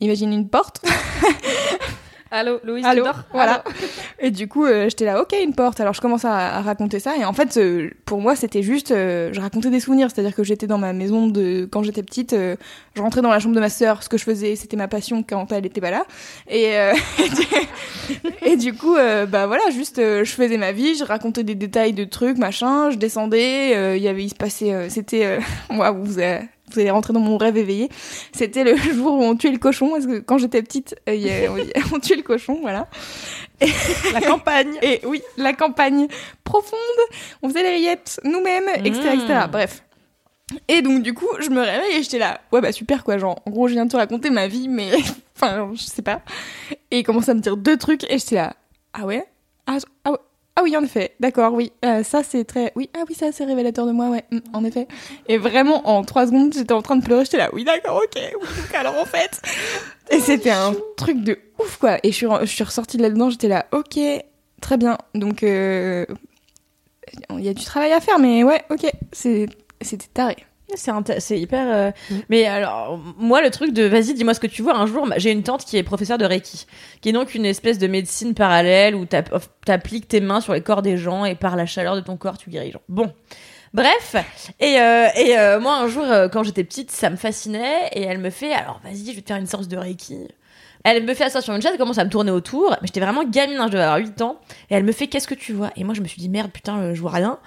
imagine 0.00 0.34
une 0.34 0.50
porte. 0.50 0.84
Allô, 2.32 2.60
Louise, 2.62 2.84
Allô, 2.86 3.02
tu 3.04 3.10
voilà. 3.32 3.64
Et 4.20 4.30
du 4.30 4.46
coup, 4.46 4.64
euh, 4.64 4.88
j'étais 4.88 5.04
là, 5.04 5.20
ok, 5.20 5.34
une 5.42 5.52
porte. 5.54 5.80
Alors 5.80 5.94
je 5.94 6.00
commence 6.00 6.24
à, 6.24 6.58
à 6.58 6.60
raconter 6.62 7.00
ça. 7.00 7.16
Et 7.16 7.24
en 7.24 7.32
fait, 7.32 7.56
euh, 7.56 7.90
pour 8.04 8.20
moi, 8.20 8.36
c'était 8.36 8.62
juste, 8.62 8.92
euh, 8.92 9.30
je 9.32 9.40
racontais 9.40 9.68
des 9.70 9.80
souvenirs. 9.80 10.10
C'est-à-dire 10.14 10.34
que 10.36 10.44
j'étais 10.44 10.68
dans 10.68 10.78
ma 10.78 10.92
maison 10.92 11.26
de 11.26 11.68
quand 11.70 11.82
j'étais 11.82 12.04
petite. 12.04 12.32
euh, 12.32 12.54
je 12.94 13.02
rentrais 13.02 13.20
dans 13.22 13.30
la 13.30 13.40
chambre 13.40 13.54
de 13.56 13.60
ma 13.60 13.68
sœur. 13.68 14.02
Ce 14.04 14.08
que 14.08 14.16
je 14.16 14.22
faisais, 14.24 14.54
c'était 14.54 14.76
ma 14.76 14.86
passion 14.86 15.24
quand 15.28 15.50
elle 15.50 15.66
était 15.66 15.80
pas 15.80 15.90
là. 15.90 16.04
Et 16.48 16.76
euh, 16.78 16.92
et 18.46 18.56
du 18.56 18.74
coup, 18.74 18.94
euh, 18.96 19.26
bah 19.26 19.46
voilà, 19.46 19.64
juste, 19.70 19.98
euh, 19.98 20.24
je 20.24 20.30
faisais 20.32 20.56
ma 20.56 20.72
vie. 20.72 20.94
Je 20.94 21.04
racontais 21.04 21.42
des 21.42 21.54
détails 21.56 21.92
de 21.94 22.04
trucs, 22.04 22.38
machin. 22.38 22.90
Je 22.90 22.96
descendais. 22.96 23.76
euh, 23.76 23.96
Il 23.96 24.02
y 24.02 24.08
avait, 24.08 24.22
il 24.24 24.30
se 24.30 24.34
passait, 24.36 24.72
euh, 24.72 24.88
c'était, 24.88 25.38
waouh, 25.70 26.04
vous 26.04 26.18
avez- 26.18 26.48
vous 26.74 26.80
allez 26.80 26.90
rentrer 26.90 27.12
dans 27.12 27.20
mon 27.20 27.36
rêve 27.36 27.56
éveillé. 27.56 27.88
C'était 28.32 28.64
le 28.64 28.76
jour 28.94 29.14
où 29.14 29.22
on 29.22 29.36
tuait 29.36 29.50
le 29.52 29.58
cochon, 29.58 29.90
parce 29.90 30.06
que 30.06 30.18
quand 30.20 30.38
j'étais 30.38 30.62
petite, 30.62 30.96
euh, 31.08 31.14
il 31.14 31.22
y 31.22 31.30
a- 31.30 31.50
on, 31.92 31.96
on 31.96 32.00
tuait 32.00 32.16
le 32.16 32.22
cochon, 32.22 32.58
voilà. 32.62 32.86
La 34.12 34.20
campagne. 34.20 34.78
Et 34.82 35.00
oui, 35.04 35.22
la 35.36 35.52
campagne 35.52 36.06
profonde, 36.44 36.78
on 37.42 37.48
faisait 37.48 37.62
les 37.62 37.74
rillettes 37.76 38.20
nous-mêmes, 38.24 38.68
etc., 38.76 39.00
etc. 39.14 39.26
Mmh. 39.46 39.50
Bref. 39.50 39.82
Et 40.66 40.82
donc, 40.82 41.02
du 41.02 41.14
coup, 41.14 41.28
je 41.38 41.48
me 41.50 41.60
réveille 41.60 41.96
et 41.98 42.02
j'étais 42.02 42.18
là, 42.18 42.40
ouais, 42.52 42.60
bah 42.60 42.72
super, 42.72 43.04
quoi, 43.04 43.18
genre, 43.18 43.40
en 43.46 43.50
gros, 43.50 43.68
je 43.68 43.74
viens 43.74 43.86
de 43.86 43.90
te 43.90 43.96
raconter 43.96 44.30
ma 44.30 44.48
vie, 44.48 44.68
mais, 44.68 44.90
enfin, 45.36 45.70
je 45.74 45.82
sais 45.82 46.02
pas. 46.02 46.22
Et 46.90 46.98
il 47.00 47.02
commence 47.04 47.28
à 47.28 47.34
me 47.34 47.40
dire 47.40 47.56
deux 47.56 47.76
trucs 47.76 48.02
et 48.10 48.18
j'étais 48.18 48.34
là, 48.36 48.54
ah 48.92 49.04
ouais? 49.06 49.24
Ah, 49.66 49.76
ah 50.04 50.10
ouais 50.12 50.18
ah 50.60 50.62
oui, 50.62 50.76
en 50.76 50.84
effet, 50.84 51.14
d'accord, 51.20 51.54
oui, 51.54 51.72
Euh, 51.84 52.02
ça 52.02 52.22
c'est 52.22 52.44
très... 52.44 52.72
Oui, 52.76 52.90
ah 52.94 53.04
oui, 53.08 53.14
ça 53.14 53.32
c'est 53.32 53.44
révélateur 53.44 53.86
de 53.86 53.92
moi, 53.92 54.10
ouais, 54.10 54.24
mm, 54.30 54.38
en 54.52 54.64
effet. 54.64 54.86
Et 55.26 55.38
vraiment, 55.38 55.88
en 55.88 56.02
trois 56.04 56.26
secondes, 56.26 56.52
j'étais 56.52 56.72
en 56.74 56.82
train 56.82 56.96
de 56.96 57.04
pleurer, 57.04 57.24
j'étais 57.24 57.38
là, 57.38 57.48
oui, 57.54 57.64
d'accord, 57.64 57.96
ok, 57.96 58.20
oui, 58.40 58.48
donc 58.56 58.74
alors 58.74 58.98
en 58.98 59.06
fait... 59.06 59.40
Et 60.10 60.20
c'était 60.20 60.50
un 60.50 60.74
truc 60.96 61.22
de 61.22 61.38
ouf, 61.58 61.78
quoi. 61.78 61.98
Et 62.02 62.10
je 62.10 62.16
suis, 62.16 62.26
je 62.42 62.46
suis 62.46 62.64
ressortie 62.64 62.96
de 62.98 63.02
là-dedans, 63.02 63.30
j'étais 63.30 63.48
là, 63.48 63.66
ok, 63.72 63.98
très 64.60 64.76
bien. 64.76 64.98
Donc, 65.14 65.42
euh, 65.42 66.04
il 67.30 67.44
y 67.44 67.48
a 67.48 67.54
du 67.54 67.64
travail 67.64 67.92
à 67.92 68.00
faire, 68.00 68.18
mais 68.18 68.44
ouais, 68.44 68.62
ok, 68.70 68.90
c'était 69.12 69.48
taré. 70.12 70.36
C'est 70.76 71.38
hyper. 71.38 71.66
euh, 71.68 71.90
Mais 72.28 72.46
alors, 72.46 72.98
moi, 73.18 73.42
le 73.42 73.50
truc 73.50 73.72
de 73.72 73.84
vas-y, 73.84 74.14
dis-moi 74.14 74.34
ce 74.34 74.40
que 74.40 74.46
tu 74.46 74.62
vois. 74.62 74.76
Un 74.76 74.86
jour, 74.86 75.08
j'ai 75.16 75.30
une 75.32 75.42
tante 75.42 75.64
qui 75.64 75.76
est 75.76 75.82
professeure 75.82 76.18
de 76.18 76.24
Reiki, 76.24 76.66
qui 77.00 77.08
est 77.08 77.12
donc 77.12 77.34
une 77.34 77.46
espèce 77.46 77.78
de 77.78 77.86
médecine 77.86 78.34
parallèle 78.34 78.94
où 78.94 79.04
t'app- 79.04 79.34
t'appliques 79.64 80.08
tes 80.08 80.20
mains 80.20 80.40
sur 80.40 80.52
les 80.52 80.60
corps 80.62 80.82
des 80.82 80.96
gens 80.96 81.24
et 81.24 81.34
par 81.34 81.56
la 81.56 81.66
chaleur 81.66 81.96
de 81.96 82.00
ton 82.00 82.16
corps, 82.16 82.38
tu 82.38 82.50
guéris 82.50 82.66
les 82.66 82.72
gens. 82.72 82.82
Bon. 82.88 83.12
Bref, 83.72 84.16
et, 84.58 84.80
euh, 84.80 85.06
et 85.14 85.38
euh, 85.38 85.60
moi 85.60 85.76
un 85.76 85.86
jour 85.86 86.04
quand 86.32 86.42
j'étais 86.42 86.64
petite 86.64 86.90
ça 86.90 87.08
me 87.08 87.14
fascinait 87.14 87.88
et 87.92 88.02
elle 88.02 88.18
me 88.18 88.30
fait 88.30 88.52
alors 88.52 88.80
vas-y 88.82 89.06
je 89.06 89.12
vais 89.14 89.20
te 89.22 89.28
faire 89.28 89.36
une 89.36 89.46
séance 89.46 89.68
de 89.68 89.76
Reiki. 89.76 90.26
Elle 90.84 91.04
me 91.04 91.14
fait 91.14 91.24
asseoir 91.24 91.42
sur 91.44 91.54
une 91.54 91.60
chaise, 91.60 91.72
elle 91.72 91.78
commence 91.78 91.98
à 91.98 92.04
me 92.04 92.10
tourner 92.10 92.30
autour, 92.30 92.70
mais 92.80 92.86
j'étais 92.86 93.00
vraiment 93.00 93.24
gamine, 93.24 93.58
hein, 93.58 93.66
je 93.66 93.72
devais 93.72 93.82
avoir 93.82 93.98
8 93.98 94.22
ans, 94.22 94.40
et 94.70 94.74
elle 94.74 94.84
me 94.84 94.92
fait 94.92 95.08
qu'est-ce 95.08 95.28
que 95.28 95.34
tu 95.34 95.52
vois? 95.52 95.70
Et 95.76 95.84
moi 95.84 95.94
je 95.94 96.00
me 96.00 96.06
suis 96.06 96.20
dit 96.20 96.28
merde 96.28 96.50
putain 96.50 96.78
euh, 96.78 96.94
je 96.94 97.00
vois 97.00 97.10
rien. 97.10 97.38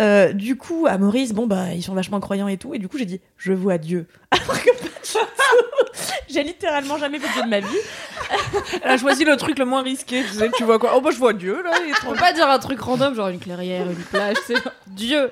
Euh, 0.00 0.32
du 0.32 0.56
coup 0.56 0.86
à 0.88 0.96
Maurice 0.98 1.32
bon 1.32 1.46
bah 1.46 1.72
ils 1.74 1.82
sont 1.82 1.94
vachement 1.94 2.20
croyants 2.20 2.48
et 2.48 2.58
tout, 2.58 2.74
et 2.74 2.78
du 2.78 2.88
coup 2.88 2.98
j'ai 2.98 3.04
dit 3.06 3.20
je 3.36 3.52
vois 3.52 3.78
Dieu. 3.78 4.06
Alors 4.30 4.62
que. 4.62 4.70
J'ai 6.28 6.42
littéralement 6.42 6.98
jamais 6.98 7.18
vu 7.18 7.26
Dieu 7.32 7.42
de 7.42 7.48
ma 7.48 7.60
vie. 7.60 7.66
Elle 8.82 8.90
a 8.90 8.98
choisi 8.98 9.24
le 9.24 9.36
truc 9.36 9.58
le 9.58 9.64
moins 9.64 9.82
risqué. 9.82 10.22
Tu 10.22 10.34
sais, 10.34 10.50
tu 10.56 10.64
vois 10.64 10.78
quoi 10.78 10.92
Oh 10.94 11.00
bah 11.00 11.10
je 11.10 11.16
vois 11.16 11.32
Dieu 11.32 11.62
là. 11.62 11.70
il 11.82 11.90
est 11.90 11.94
On 12.06 12.12
peut 12.12 12.18
pas 12.18 12.32
dire 12.32 12.48
un 12.50 12.58
truc 12.58 12.78
random, 12.80 13.14
genre 13.14 13.28
une 13.28 13.38
clairière, 13.38 13.88
une 13.88 13.96
plage, 13.96 14.36
c'est 14.46 14.56
Dieu 14.88 15.30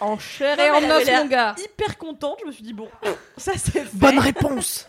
En 0.00 0.18
chair 0.18 0.58
et 0.58 0.70
en 0.70 0.96
os, 0.96 1.06
mon 1.06 1.26
gars 1.26 1.54
Hyper 1.58 1.98
contente, 1.98 2.38
je 2.42 2.46
me 2.46 2.52
suis 2.52 2.62
dit 2.62 2.72
bon 2.72 2.88
ça 3.36 3.52
c'est. 3.56 3.84
Bonne 3.94 4.18
réponse. 4.18 4.86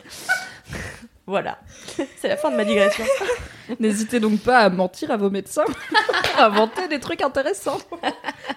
Voilà, 1.27 1.59
c'est 2.17 2.29
la 2.29 2.37
fin 2.37 2.49
de 2.49 2.55
ma 2.55 2.63
digression. 2.63 3.03
N'hésitez 3.81 4.21
donc 4.21 4.39
pas 4.39 4.59
à 4.59 4.69
mentir 4.69 5.11
à 5.11 5.17
vos 5.17 5.29
médecins, 5.29 5.65
à 6.37 6.45
inventer 6.45 6.87
des 6.87 7.01
trucs 7.01 7.21
intéressants. 7.21 7.79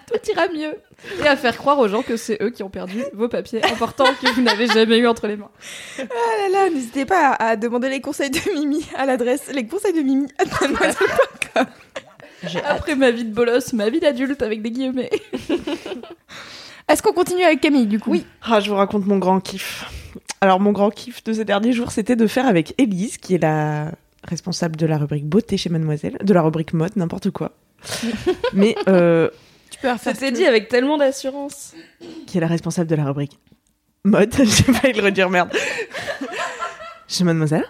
Tout 0.07 0.31
ira 0.31 0.47
mieux. 0.47 0.77
Et 1.21 1.27
à 1.27 1.35
faire 1.35 1.57
croire 1.57 1.79
aux 1.79 1.89
gens 1.89 2.01
que 2.01 2.15
c'est 2.15 2.41
eux 2.41 2.49
qui 2.49 2.63
ont 2.63 2.69
perdu 2.69 3.03
vos 3.13 3.27
papiers 3.27 3.61
importants 3.65 4.05
que 4.21 4.33
vous 4.33 4.41
n'avez 4.41 4.67
jamais 4.67 4.99
eu 4.99 5.07
entre 5.07 5.27
les 5.27 5.35
mains. 5.35 5.51
Ah 5.99 6.03
là 6.03 6.49
là, 6.49 6.69
n'hésitez 6.69 7.03
pas 7.05 7.31
à, 7.31 7.49
à 7.49 7.55
demander 7.57 7.89
les 7.89 7.99
conseils 7.99 8.29
de 8.29 8.39
Mimi 8.53 8.87
à 8.95 9.05
l'adresse 9.05 9.51
les 9.51 9.67
conseils 9.67 9.93
de 9.93 10.01
Mimi 10.01 10.27
à. 10.37 10.43
Après 12.69 12.95
ma 12.95 13.11
vie 13.11 13.25
de 13.25 13.33
bolos, 13.33 13.73
ma 13.73 13.89
vie 13.89 13.99
d'adulte 13.99 14.41
avec 14.41 14.61
des 14.61 14.71
guillemets. 14.71 15.09
Est-ce 16.87 17.03
qu'on 17.03 17.13
continue 17.13 17.43
avec 17.43 17.59
Camille 17.59 17.85
du 17.87 17.99
coup? 17.99 18.11
Oui. 18.11 18.25
Ah, 18.41 18.61
je 18.61 18.69
vous 18.69 18.77
raconte 18.77 19.05
mon 19.05 19.17
grand 19.17 19.41
kiff. 19.41 19.85
Alors, 20.43 20.59
mon 20.59 20.71
grand 20.71 20.89
kiff 20.89 21.23
de 21.23 21.33
ces 21.33 21.45
derniers 21.45 21.71
jours, 21.71 21.91
c'était 21.91 22.15
de 22.15 22.25
faire 22.25 22.47
avec 22.47 22.73
Élise, 22.79 23.17
qui 23.17 23.35
est 23.35 23.37
la 23.37 23.91
responsable 24.27 24.75
de 24.75 24.87
la 24.87 24.97
rubrique 24.97 25.25
beauté 25.27 25.55
chez 25.55 25.69
Mademoiselle, 25.69 26.17
de 26.23 26.33
la 26.33 26.41
rubrique 26.41 26.73
mode, 26.73 26.95
n'importe 26.95 27.29
quoi. 27.29 27.51
Mais 28.53 28.75
euh, 28.87 29.29
Tu 29.69 29.79
peux 29.79 29.91
refaire 29.91 30.15
C'était 30.15 30.31
dit 30.31 30.45
avec 30.45 30.67
tellement 30.67 30.97
d'assurance. 30.97 31.73
qui 32.25 32.37
est 32.39 32.41
la 32.41 32.47
responsable 32.47 32.89
de 32.89 32.95
la 32.95 33.05
rubrique 33.05 33.37
mode. 34.03 34.33
J'ai 34.37 34.73
failli 34.73 34.93
le 34.93 35.03
redire, 35.03 35.29
merde. 35.29 35.51
Chez 37.07 37.23
Mademoiselle. 37.23 37.65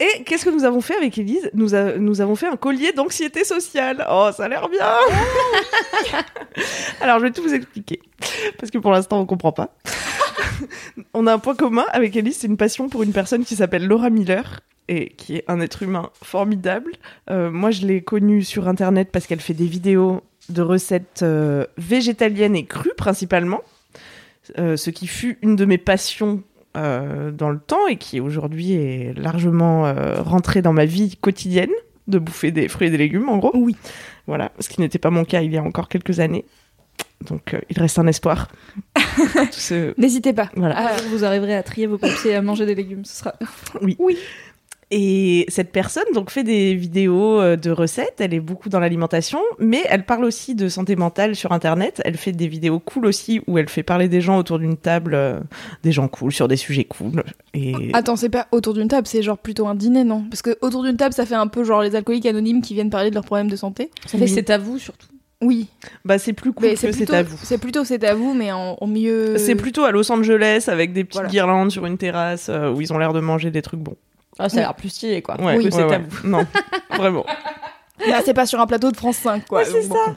Et 0.00 0.24
qu'est-ce 0.24 0.44
que 0.46 0.50
nous 0.50 0.64
avons 0.64 0.80
fait 0.80 0.96
avec 0.96 1.16
Élise? 1.18 1.50
Nous, 1.52 1.74
a- 1.74 1.96
nous 1.98 2.22
avons 2.22 2.36
fait 2.36 2.46
un 2.48 2.56
collier 2.56 2.92
d'anxiété 2.92 3.44
sociale. 3.44 4.06
Oh, 4.10 4.30
ça 4.34 4.44
a 4.44 4.48
l'air 4.48 4.66
bien 4.70 4.80
Alors, 7.02 7.18
je 7.18 7.24
vais 7.24 7.30
tout 7.32 7.42
vous 7.42 7.52
expliquer. 7.54 8.00
Parce 8.58 8.70
que 8.70 8.78
pour 8.78 8.92
l'instant, 8.92 9.20
on 9.20 9.26
comprend 9.26 9.52
pas. 9.52 9.74
on 11.14 11.26
a 11.26 11.32
un 11.32 11.38
point 11.38 11.54
commun 11.54 11.84
avec 11.92 12.16
Élise, 12.16 12.38
c'est 12.38 12.46
une 12.46 12.56
passion 12.56 12.88
pour 12.88 13.02
une 13.02 13.12
personne 13.12 13.44
qui 13.44 13.56
s'appelle 13.56 13.86
Laura 13.86 14.10
Miller 14.10 14.60
et 14.88 15.10
qui 15.10 15.36
est 15.36 15.44
un 15.48 15.60
être 15.60 15.82
humain 15.82 16.10
formidable. 16.22 16.92
Euh, 17.30 17.50
moi, 17.50 17.70
je 17.70 17.86
l'ai 17.86 18.02
connue 18.02 18.42
sur 18.42 18.68
Internet 18.68 19.10
parce 19.12 19.26
qu'elle 19.26 19.40
fait 19.40 19.54
des 19.54 19.66
vidéos 19.66 20.22
de 20.48 20.62
recettes 20.62 21.20
euh, 21.22 21.66
végétaliennes 21.76 22.56
et 22.56 22.64
crues 22.64 22.94
principalement, 22.96 23.62
Euh, 24.58 24.76
ce 24.76 24.90
qui 24.90 25.08
fut 25.08 25.38
une 25.42 25.56
de 25.56 25.64
mes 25.64 25.78
passions 25.78 26.42
dans 26.74 27.48
le 27.48 27.58
temps 27.58 27.86
et 27.88 27.96
qui 27.96 28.20
aujourd'hui 28.20 28.74
est 28.74 29.18
largement 29.18 29.94
rentrée 30.22 30.60
dans 30.60 30.74
ma 30.74 30.84
vie 30.84 31.16
quotidienne 31.16 31.70
de 32.06 32.18
bouffer 32.18 32.50
des 32.50 32.68
fruits 32.68 32.88
et 32.88 32.90
des 32.90 32.98
légumes 32.98 33.30
en 33.30 33.38
gros. 33.38 33.50
Oui. 33.54 33.74
Voilà, 34.26 34.52
ce 34.60 34.68
qui 34.68 34.82
n'était 34.82 34.98
pas 34.98 35.08
mon 35.08 35.24
cas 35.24 35.40
il 35.40 35.52
y 35.52 35.56
a 35.56 35.62
encore 35.62 35.88
quelques 35.88 36.20
années. 36.20 36.44
Donc 37.22 37.54
euh, 37.54 37.60
il 37.70 37.78
reste 37.78 37.98
un 37.98 38.06
espoir. 38.06 38.48
Ce- 39.50 39.98
N'hésitez 39.98 40.32
pas. 40.32 40.50
Voilà. 40.56 40.74
Ah, 40.76 40.96
vous 41.10 41.24
arriverez 41.24 41.54
à 41.56 41.62
trier 41.62 41.86
vos 41.86 41.98
papiers 41.98 42.32
et 42.32 42.34
à 42.34 42.42
manger 42.42 42.66
des 42.66 42.74
légumes. 42.74 43.04
Ce 43.04 43.16
sera. 43.18 43.34
Et 44.92 45.46
cette 45.48 45.72
personne 45.72 46.04
donc 46.14 46.30
fait 46.30 46.44
des 46.44 46.76
vidéos 46.76 47.40
euh, 47.40 47.56
de 47.56 47.72
recettes, 47.72 48.20
elle 48.20 48.32
est 48.32 48.38
beaucoup 48.38 48.68
dans 48.68 48.78
l'alimentation, 48.78 49.40
mais 49.58 49.82
elle 49.88 50.04
parle 50.06 50.24
aussi 50.24 50.54
de 50.54 50.68
santé 50.68 50.94
mentale 50.94 51.34
sur 51.34 51.50
internet. 51.50 52.00
Elle 52.04 52.16
fait 52.16 52.30
des 52.30 52.46
vidéos 52.46 52.78
cool 52.78 53.06
aussi 53.06 53.40
où 53.48 53.58
elle 53.58 53.68
fait 53.68 53.82
parler 53.82 54.08
des 54.08 54.20
gens 54.20 54.38
autour 54.38 54.60
d'une 54.60 54.76
table, 54.76 55.14
euh, 55.14 55.40
des 55.82 55.90
gens 55.90 56.06
cool 56.06 56.30
sur 56.30 56.46
des 56.46 56.56
sujets 56.56 56.84
cool. 56.84 57.24
Et 57.52 57.72
Attends, 57.94 58.14
c'est 58.14 58.28
pas 58.28 58.46
autour 58.52 58.74
d'une 58.74 58.86
table, 58.86 59.08
c'est 59.08 59.22
genre 59.22 59.38
plutôt 59.38 59.66
un 59.66 59.74
dîner, 59.74 60.04
non? 60.04 60.22
Parce 60.30 60.42
que 60.42 60.56
autour 60.60 60.84
d'une 60.84 60.96
table, 60.96 61.14
ça 61.14 61.26
fait 61.26 61.34
un 61.34 61.48
peu 61.48 61.64
genre 61.64 61.82
les 61.82 61.96
alcooliques 61.96 62.26
anonymes 62.26 62.62
qui 62.62 62.74
viennent 62.74 62.90
parler 62.90 63.10
de 63.10 63.16
leurs 63.16 63.24
problèmes 63.24 63.50
de 63.50 63.56
santé. 63.56 63.90
Mais 64.16 64.28
c'est 64.28 64.50
à 64.50 64.58
vous 64.58 64.78
surtout. 64.78 65.08
Oui, 65.42 65.68
bah 66.04 66.18
c'est 66.18 66.32
plus 66.32 66.52
cool 66.54 66.68
mais 66.68 66.74
que 66.74 66.92
c'est 66.92 67.12
à 67.12 67.22
vous. 67.22 67.36
c'est 67.42 67.58
plutôt 67.58 67.84
c'est 67.84 68.02
à 68.04 68.14
vous, 68.14 68.32
mais 68.32 68.52
en, 68.52 68.76
en 68.80 68.86
mieux. 68.86 69.36
C'est 69.36 69.54
plutôt 69.54 69.84
à 69.84 69.90
Los 69.90 70.10
Angeles 70.10 70.64
avec 70.68 70.94
des 70.94 71.04
petites 71.04 71.16
Voilà. 71.16 71.28
guirlandes 71.28 71.70
sur 71.70 71.84
une 71.84 71.98
terrasse 71.98 72.48
euh, 72.48 72.72
où 72.72 72.80
ils 72.80 72.90
ont 72.92 72.98
l'air 72.98 73.12
de 73.12 73.20
manger 73.20 73.50
des 73.50 73.60
trucs 73.60 73.80
bons. 73.80 73.96
Ah, 74.38 74.48
ça 74.48 74.58
a 74.58 74.60
l'air 74.60 74.74
plus 74.74 74.88
stylé, 74.88 75.20
quoi. 75.22 75.38
Ouais, 75.38 75.56
ouais, 75.56 75.70
c'est 75.70 75.84
ouais. 75.84 75.94
à 75.94 75.98
vous. 75.98 76.26
Non, 76.28 76.46
vraiment. 76.96 77.26
Là, 78.06 78.20
c'est 78.24 78.34
pas 78.34 78.46
sur 78.46 78.60
un 78.60 78.66
plateau 78.66 78.90
de 78.90 78.96
France 78.96 79.16
5, 79.18 79.46
quoi. 79.46 79.60
Ouais, 79.60 79.64
c'est 79.66 79.82
ça. 79.82 80.14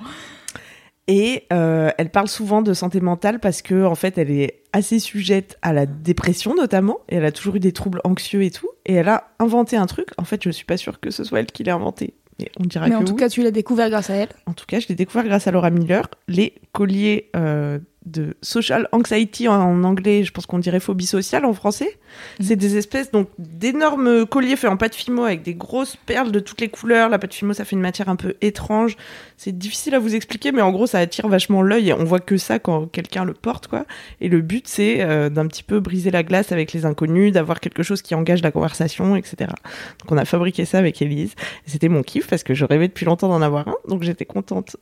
Et 1.07 1.45
euh, 1.51 1.89
elle 1.97 2.11
parle 2.11 2.27
souvent 2.27 2.61
de 2.61 2.73
santé 2.73 3.01
mentale 3.01 3.39
parce 3.39 3.61
que 3.61 3.83
en 3.83 3.95
fait, 3.95 4.17
elle 4.17 4.29
est 4.29 4.61
assez 4.73 4.99
sujette 4.99 5.57
à 5.63 5.73
la 5.73 5.85
dépression 5.87 6.53
notamment. 6.55 6.99
Et 7.09 7.15
elle 7.15 7.25
a 7.25 7.31
toujours 7.31 7.55
eu 7.55 7.59
des 7.59 7.71
troubles 7.71 7.99
anxieux 8.03 8.43
et 8.43 8.51
tout. 8.51 8.69
Et 8.85 8.93
elle 8.93 9.09
a 9.09 9.31
inventé 9.39 9.75
un 9.75 9.87
truc. 9.87 10.09
En 10.17 10.23
fait, 10.23 10.43
je 10.43 10.51
suis 10.51 10.65
pas 10.65 10.77
sûre 10.77 10.99
que 10.99 11.09
ce 11.09 11.23
soit 11.23 11.39
elle 11.39 11.47
qui 11.47 11.63
l'ait 11.63 11.71
inventé. 11.71 12.13
Mais 12.39 12.49
on 12.59 12.63
dira 12.63 12.85
Mais 12.85 12.91
que 12.91 12.95
en 12.95 13.03
tout 13.03 13.13
oui. 13.13 13.19
cas, 13.19 13.29
tu 13.29 13.43
l'as 13.43 13.51
découvert 13.51 13.89
grâce 13.89 14.09
à 14.09 14.15
elle. 14.15 14.29
En 14.45 14.53
tout 14.53 14.65
cas, 14.65 14.79
je 14.79 14.87
l'ai 14.87 14.95
découvert 14.95 15.25
grâce 15.25 15.47
à 15.47 15.51
Laura 15.51 15.69
Miller. 15.69 16.07
Les 16.27 16.53
colliers 16.71 17.29
euh, 17.35 17.79
de 18.09 18.35
social 18.41 18.87
anxiety 18.91 19.47
en 19.47 19.83
anglais, 19.83 20.23
je 20.23 20.31
pense 20.31 20.45
qu'on 20.45 20.59
dirait 20.59 20.79
phobie 20.79 21.05
sociale 21.05 21.45
en 21.45 21.53
français. 21.53 21.97
Mhm. 22.39 22.45
C'est 22.45 22.55
des 22.55 22.77
espèces 22.77 23.11
donc 23.11 23.29
d'énormes 23.37 24.25
colliers 24.25 24.55
faits 24.55 24.69
en 24.69 24.77
pâte 24.77 24.95
fimo 24.95 25.23
avec 25.23 25.43
des 25.43 25.53
grosses 25.53 25.95
perles 25.95 26.31
de 26.31 26.39
toutes 26.39 26.61
les 26.61 26.69
couleurs. 26.69 27.09
La 27.09 27.19
pâte 27.19 27.33
fimo, 27.33 27.53
ça 27.53 27.65
fait 27.65 27.75
une 27.75 27.81
matière 27.81 28.09
un 28.09 28.15
peu 28.15 28.35
étrange. 28.41 28.97
C'est 29.37 29.57
difficile 29.57 29.95
à 29.95 29.99
vous 29.99 30.15
expliquer, 30.15 30.51
mais 30.51 30.61
en 30.61 30.71
gros, 30.71 30.87
ça 30.87 30.99
attire 30.99 31.27
vachement 31.27 31.61
l'œil. 31.61 31.93
On 31.93 32.03
voit 32.03 32.19
que 32.19 32.37
ça 32.37 32.59
quand 32.59 32.87
quelqu'un 32.87 33.23
le 33.23 33.33
porte, 33.33 33.67
quoi. 33.67 33.85
Et 34.21 34.27
le 34.27 34.41
but, 34.41 34.67
c'est 34.67 35.01
euh, 35.01 35.29
d'un 35.29 35.47
petit 35.47 35.63
peu 35.63 35.79
briser 35.79 36.11
la 36.11 36.23
glace 36.23 36.51
avec 36.51 36.73
les 36.73 36.85
inconnus, 36.85 37.31
d'avoir 37.31 37.59
quelque 37.59 37.83
chose 37.83 38.01
qui 38.01 38.15
engage 38.15 38.41
la 38.41 38.51
conversation, 38.51 39.15
etc. 39.15 39.51
Donc, 39.99 40.11
on 40.11 40.17
a 40.17 40.25
fabriqué 40.25 40.65
ça 40.65 40.79
avec 40.79 41.01
Elise. 41.01 41.35
C'était 41.65 41.89
mon 41.89 42.03
kiff 42.03 42.27
parce 42.27 42.43
que 42.43 42.53
je 42.53 42.65
rêvais 42.65 42.87
depuis 42.87 43.05
longtemps 43.05 43.29
d'en 43.29 43.41
avoir 43.41 43.67
un. 43.67 43.75
Donc, 43.87 44.03
j'étais 44.03 44.25
contente 44.25 44.75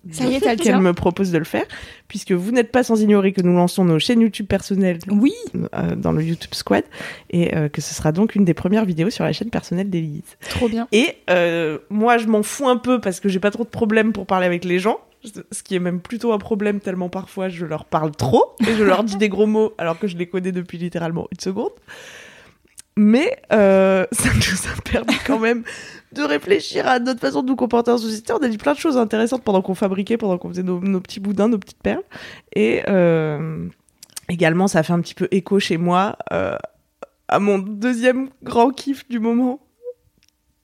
qu'elle 0.63 0.80
me 0.80 0.93
propose 0.93 1.32
de 1.32 1.38
le 1.38 1.43
faire, 1.43 1.65
puisque 2.07 2.32
vous 2.32 2.51
n'êtes 2.51 2.71
pas 2.71 2.84
sans 2.84 3.01
ignorer 3.01 3.16
que 3.34 3.41
nous 3.41 3.55
lançons 3.55 3.86
nos 3.86 3.99
chaînes 3.99 4.22
YouTube 4.22 4.47
personnelles 4.47 4.99
Oui. 5.09 5.34
euh, 5.76 5.95
dans 5.95 6.11
le 6.11 6.24
YouTube 6.24 6.53
Squad, 6.53 6.84
et 7.30 7.55
euh, 7.55 7.70
que 7.70 7.82
ce 7.82 7.93
sera 7.93 8.11
donc 8.11 8.36
une 8.36 8.45
des 8.45 8.53
premières 8.53 8.86
vidéos 8.86 9.09
sur 9.09 9.24
la 9.24 9.34
chaîne 9.34 9.49
personnelle 9.49 9.89
d'Elise. 9.89 10.38
Trop 10.49 10.70
bien. 10.70 10.88
Et 10.91 11.15
euh, 11.30 11.78
moi, 11.89 12.18
je 12.18 12.28
m'en 12.28 12.43
fous 12.43 12.68
un 12.68 12.78
peu 12.78 12.99
parce 13.01 13.20
que 13.20 13.30
j'ai 13.30 13.39
pas 13.39 13.51
trop 13.51 13.63
de 13.63 13.70
problèmes 13.70 14.13
pour 14.13 14.26
parler 14.26 14.45
avec 14.45 14.63
les 14.65 14.80
gens. 14.80 14.99
Ce 15.51 15.63
qui 15.63 15.76
est 15.76 15.80
même 15.80 15.99
plutôt 15.99 16.32
un 16.32 16.38
problème 16.38 16.80
tellement 16.80 17.09
parfois 17.09 17.49
je 17.49 17.65
leur 17.65 17.84
parle 17.86 18.11
trop 18.11 18.55
et 18.65 18.76
je 18.78 18.84
leur 18.84 19.03
dis 19.03 19.18
des 19.18 19.28
gros 19.30 19.47
mots 19.47 19.74
alors 19.78 19.99
que 19.99 20.07
je 20.07 20.15
les 20.15 20.28
connais 20.28 20.51
depuis 20.53 20.78
littéralement 20.78 21.28
une 21.32 21.39
seconde. 21.39 21.72
Mais 22.95 23.38
euh, 23.51 24.05
ça 24.11 24.30
nous 24.34 24.70
a 24.72 24.82
permis 24.89 25.18
quand 25.26 25.39
même 25.39 25.63
de 26.18 26.24
réfléchir 26.24 26.88
à 26.88 26.99
notre 26.99 27.20
façon 27.20 27.41
de 27.41 27.47
nous 27.47 27.55
comporter 27.55 27.91
en 27.91 27.97
société. 27.97 28.34
On 28.34 28.38
a 28.38 28.47
dit 28.47 28.57
plein 28.57 28.74
de 28.74 28.80
choses 28.80 28.97
intéressantes 28.97 29.43
pendant 29.43 29.61
qu'on 29.61 29.76
fabriquait, 29.76 30.18
pendant 30.18 30.38
qu'on 30.38 30.49
faisait 30.49 30.63
nos, 30.63 30.99
petits 30.99 31.20
boudins, 31.20 31.47
nos 31.47 31.57
petites 31.57 31.82
perles. 31.82 32.03
Et 32.55 32.84
euh, 32.89 33.68
également, 34.30 34.68
ça 34.68 34.84
fait 34.84 34.93
un 34.93 35.01
petit 35.01 35.15
peu 35.15 35.28
écho 35.32 35.59
chez 35.59 35.78
moi 35.78 36.18
euh, 36.32 36.57
à 37.28 37.39
mon 37.39 37.59
deuxième 37.59 38.30
grand 38.43 38.72
kiff 38.72 39.07
du 39.07 39.20
moment, 39.20 39.59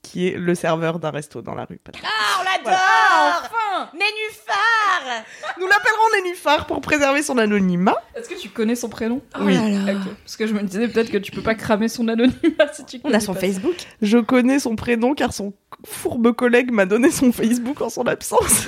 qui 0.04 0.28
est 0.28 0.38
le 0.38 0.54
serveur 0.54 1.00
d'un 1.00 1.10
resto 1.10 1.42
dans 1.42 1.56
la 1.56 1.66
rue. 1.66 1.80
Ah, 2.04 2.40
on 2.40 2.44
l'adore 2.44 3.44
Enfin 3.46 3.90
Nénuphar 3.94 5.24
Nous 5.60 5.66
l'appellerons 5.66 6.24
Nénuphar 6.24 6.68
pour 6.68 6.82
préserver 6.82 7.24
son 7.24 7.38
anonymat. 7.40 7.96
Est-ce 8.16 8.30
que 8.30 8.36
tu 8.40 8.50
connais 8.50 8.76
son 8.76 8.90
prénom? 8.90 9.22
Oh 9.36 9.40
Oui. 9.42 9.56
là 9.56 9.94
là. 9.94 10.00
Ok. 10.00 10.14
Parce 10.24 10.36
que 10.38 10.46
je 10.46 10.54
me 10.54 10.62
disais 10.62 10.88
peut-être 10.88 11.10
que 11.10 11.18
tu 11.18 11.32
peux 11.32 11.42
pas 11.42 11.56
cramer 11.56 11.88
son 11.88 12.08
anonymat 12.10 12.72
si 12.74 12.86
tu 12.86 12.98
On 12.98 13.08
connais 13.08 13.16
a 13.16 13.20
son 13.20 13.34
pas. 13.34 13.40
Facebook. 13.40 13.76
Je 14.02 14.18
connais 14.20 14.60
son 14.60 14.76
prénom 14.76 15.16
car 15.16 15.34
son 15.34 15.54
fourbe 15.86 16.32
collègue 16.34 16.72
m'a 16.72 16.86
donné 16.86 17.10
son 17.10 17.32
Facebook 17.32 17.82
en 17.82 17.90
son 17.90 18.06
absence. 18.06 18.68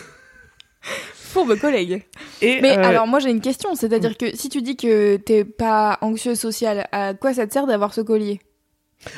Fourbe 1.14 1.60
collègue. 1.60 2.06
Et 2.42 2.62
Mais 2.62 2.78
euh, 2.78 2.84
alors, 2.84 3.08
moi, 3.08 3.20
j'ai 3.20 3.30
une 3.30 3.42
question. 3.42 3.76
C'est-à-dire 3.76 4.18
que 4.18 4.36
si 4.36 4.48
tu 4.50 4.62
dis 4.62 4.78
que 4.78 5.18
t'es 5.18 5.44
pas 5.44 5.98
anxieux 6.02 6.36
social, 6.36 6.88
à 6.94 7.14
quoi 7.14 7.34
ça 7.34 7.46
te 7.46 7.52
sert 7.54 7.68
d'avoir 7.68 7.94
ce 7.94 8.02
collier? 8.02 8.40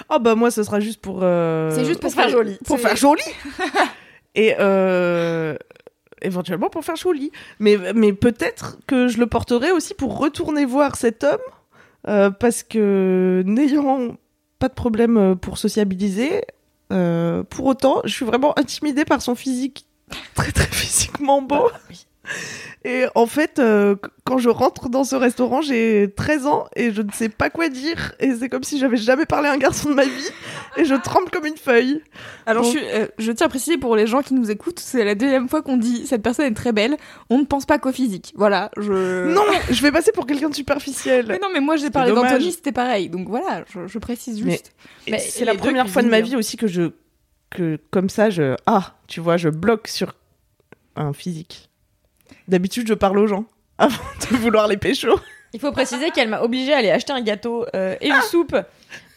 Ah 0.09 0.19
bah 0.19 0.35
moi 0.35 0.51
ce 0.51 0.63
sera 0.63 0.79
juste 0.79 1.01
pour. 1.01 1.19
euh, 1.23 1.71
C'est 1.73 1.85
juste 1.85 1.99
pour 1.99 2.11
pour 2.11 2.21
faire 2.21 2.29
joli. 2.29 2.57
Pour 2.65 2.79
faire 2.79 2.95
joli. 3.05 3.21
Et 4.35 4.55
euh, 4.59 5.55
éventuellement 6.21 6.69
pour 6.69 6.83
faire 6.85 6.95
joli. 6.95 7.31
Mais 7.59 7.77
mais 7.93 8.13
peut-être 8.13 8.77
que 8.87 9.07
je 9.07 9.17
le 9.19 9.27
porterai 9.27 9.71
aussi 9.71 9.93
pour 9.93 10.17
retourner 10.17 10.65
voir 10.65 10.95
cet 10.95 11.23
homme 11.23 11.37
euh, 12.07 12.29
parce 12.29 12.63
que 12.63 13.43
n'ayant 13.45 14.15
pas 14.59 14.67
de 14.69 14.73
problème 14.73 15.35
pour 15.35 15.57
sociabiliser, 15.57 16.43
pour 16.89 17.65
autant, 17.65 18.01
je 18.05 18.13
suis 18.13 18.25
vraiment 18.25 18.57
intimidée 18.57 19.05
par 19.05 19.21
son 19.21 19.35
physique 19.35 19.85
très 20.35 20.51
très 20.51 20.67
physiquement 20.67 21.41
beau. 21.41 21.69
Et 22.85 23.05
en 23.15 23.25
fait, 23.25 23.59
euh, 23.59 23.95
qu- 23.95 24.09
quand 24.23 24.37
je 24.37 24.47
rentre 24.49 24.87
dans 24.87 25.03
ce 25.03 25.15
restaurant, 25.15 25.61
j'ai 25.61 26.13
13 26.15 26.45
ans 26.45 26.67
et 26.75 26.91
je 26.93 27.01
ne 27.01 27.11
sais 27.11 27.27
pas 27.27 27.49
quoi 27.49 27.67
dire. 27.67 28.13
Et 28.19 28.33
c'est 28.35 28.47
comme 28.47 28.63
si 28.63 28.79
j'avais 28.79 28.95
jamais 28.95 29.25
parlé 29.25 29.49
à 29.49 29.51
un 29.51 29.57
garçon 29.57 29.89
de 29.89 29.95
ma 29.95 30.05
vie. 30.05 30.29
Et 30.77 30.85
je 30.85 30.95
tremble 30.95 31.29
comme 31.29 31.45
une 31.45 31.57
feuille. 31.57 32.01
Alors, 32.45 32.63
Bon. 32.63 32.71
je, 32.71 32.77
suis- 32.77 32.87
euh, 32.87 33.07
je 33.17 33.31
tiens 33.33 33.47
à 33.47 33.49
préciser 33.49 33.77
pour 33.77 33.95
les 33.97 34.07
gens 34.07 34.21
qui 34.21 34.35
nous 34.35 34.51
écoutent, 34.51 34.79
c'est 34.79 35.03
la 35.03 35.15
deuxième 35.15 35.49
fois 35.49 35.61
qu'on 35.61 35.75
dit 35.75 36.05
cette 36.07 36.21
personne 36.21 36.45
est 36.45 36.53
très 36.53 36.71
belle. 36.71 36.95
On 37.29 37.39
ne 37.39 37.45
pense 37.45 37.65
pas 37.65 37.77
qu'au 37.79 37.91
physique. 37.91 38.31
Voilà, 38.37 38.71
je. 38.77 39.27
Non, 39.33 39.41
je 39.69 39.81
vais 39.81 39.91
passer 39.91 40.11
pour 40.13 40.25
quelqu'un 40.25 40.49
de 40.49 40.55
superficiel. 40.55 41.25
Mais 41.27 41.39
non, 41.41 41.47
mais 41.53 41.59
moi 41.59 41.75
j'ai 41.75 41.89
parlé 41.89 42.11
d'Anthony, 42.29 42.51
c'était 42.53 42.71
pareil. 42.71 43.09
Donc 43.09 43.27
voilà, 43.27 43.65
je, 43.73 43.87
je 43.87 43.99
précise 43.99 44.41
juste. 44.41 44.71
Mais 45.09 45.19
c'est 45.19 45.45
la 45.45 45.55
première 45.55 45.89
fois 45.89 46.03
de 46.03 46.09
ma 46.09 46.21
vie 46.21 46.35
aussi 46.37 46.55
que 46.55 46.67
je 46.67 46.91
que 47.49 47.79
comme 47.91 48.09
ça 48.09 48.29
je 48.29 48.55
ah 48.65 48.93
tu 49.07 49.19
vois 49.21 49.37
je 49.37 49.47
bloque 49.49 49.87
sur 49.87 50.13
un 50.95 51.11
physique. 51.13 51.69
D'habitude 52.47 52.87
je 52.87 52.93
parle 52.93 53.17
aux 53.19 53.27
gens 53.27 53.45
avant 53.77 54.03
de 54.31 54.37
vouloir 54.37 54.67
les 54.67 54.77
pécho. 54.77 55.19
Il 55.53 55.59
faut 55.59 55.71
préciser 55.71 56.11
qu'elle 56.11 56.29
m'a 56.29 56.41
obligée 56.41 56.73
à 56.73 56.77
aller 56.77 56.91
acheter 56.91 57.13
un 57.13 57.21
gâteau 57.21 57.65
euh, 57.73 57.95
et 58.01 58.09
une 58.09 58.21
soupe 58.21 58.55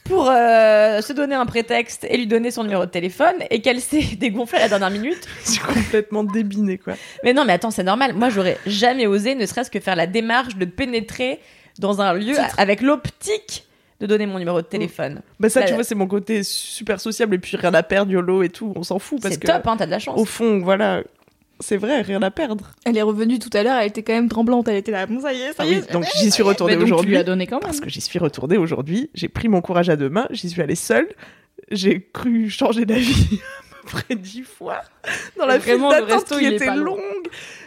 pour 0.04 0.28
euh, 0.30 1.00
se 1.00 1.12
donner 1.12 1.34
un 1.34 1.46
prétexte 1.46 2.04
et 2.08 2.16
lui 2.16 2.26
donner 2.26 2.50
son 2.50 2.62
numéro 2.64 2.84
de 2.84 2.90
téléphone 2.90 3.34
et 3.50 3.60
qu'elle 3.60 3.80
s'est 3.80 4.16
dégonflée 4.18 4.58
à 4.58 4.62
la 4.62 4.68
dernière 4.68 4.90
minute. 4.90 5.26
Suis 5.44 5.60
complètement 5.60 6.24
débinée 6.24 6.78
quoi. 6.78 6.94
Mais 7.24 7.32
non, 7.32 7.44
mais 7.44 7.52
attends, 7.52 7.70
c'est 7.70 7.84
normal. 7.84 8.14
Moi, 8.14 8.28
j'aurais 8.30 8.58
jamais 8.66 9.06
osé, 9.06 9.34
ne 9.34 9.46
serait-ce 9.46 9.70
que 9.70 9.80
faire 9.80 9.96
la 9.96 10.06
démarche 10.06 10.56
de 10.56 10.64
pénétrer 10.64 11.40
dans 11.78 12.00
un 12.00 12.12
lieu 12.14 12.34
avec 12.58 12.80
l'optique 12.80 13.64
de 14.00 14.06
donner 14.06 14.26
mon 14.26 14.38
numéro 14.38 14.60
de 14.62 14.66
téléphone. 14.66 15.20
Bah 15.38 15.50
ça 15.50 15.62
tu 15.62 15.74
vois 15.74 15.84
c'est 15.84 15.94
mon 15.94 16.06
côté 16.06 16.42
super 16.42 17.00
sociable 17.00 17.34
et 17.34 17.38
puis 17.38 17.56
rien 17.58 17.74
à 17.74 17.82
perdre 17.82 18.10
YOLO 18.10 18.42
et 18.42 18.48
tout 18.48 18.72
on 18.74 18.82
s'en 18.82 18.98
fout 18.98 19.20
parce 19.20 19.34
C'est 19.34 19.40
que 19.40 19.46
top, 19.46 19.66
hein, 19.66 19.76
t'as 19.76 19.84
de 19.86 19.90
la 19.90 19.98
chance. 19.98 20.18
au 20.18 20.24
fond 20.24 20.60
voilà 20.60 21.02
c'est 21.60 21.76
vrai 21.76 22.02
rien 22.02 22.22
à 22.22 22.30
perdre. 22.30 22.70
Elle 22.84 22.96
est 22.96 23.02
revenue 23.02 23.38
tout 23.38 23.50
à 23.52 23.62
l'heure, 23.62 23.78
elle 23.78 23.88
était 23.88 24.02
quand 24.02 24.12
même 24.14 24.28
tremblante. 24.28 24.66
Elle 24.68 24.76
était 24.76 24.92
là, 24.92 25.06
bon, 25.06 25.20
ça 25.20 25.32
y 25.32 25.40
est, 25.42 25.48
ça 25.48 25.54
Ah 25.60 25.66
y 25.66 25.70
oui 25.70 25.76
est. 25.88 25.92
donc 25.92 26.04
j'y 26.18 26.30
suis 26.30 26.42
retournée 26.42 26.74
Mais 26.74 26.80
donc 26.80 26.88
tu 26.88 26.92
aujourd'hui. 26.94 27.10
lui 27.12 27.18
as 27.18 27.24
donné 27.24 27.46
quand 27.46 27.56
même. 27.56 27.62
Parce 27.62 27.80
que 27.80 27.88
j'y 27.90 28.00
suis 28.00 28.18
retournée 28.18 28.56
aujourd'hui, 28.58 29.10
j'ai 29.14 29.28
pris 29.28 29.48
mon 29.48 29.60
courage 29.60 29.88
à 29.90 29.96
deux 29.96 30.08
mains, 30.10 30.26
j'y 30.30 30.48
suis 30.50 30.62
allée 30.62 30.74
seule, 30.74 31.08
j'ai 31.70 32.08
cru 32.12 32.50
changer 32.50 32.84
d'avis 32.84 33.40
à 33.42 33.82
peu 33.82 34.02
près 34.02 34.14
dix 34.16 34.42
fois 34.42 34.82
dans 35.38 35.46
la 35.46 35.58
file 35.60 35.72
Vraiment, 35.74 35.90
le 35.90 35.94
d'attente 36.00 36.10
resto, 36.10 36.38
qui 36.38 36.46
était 36.46 36.74
longue. 36.74 36.98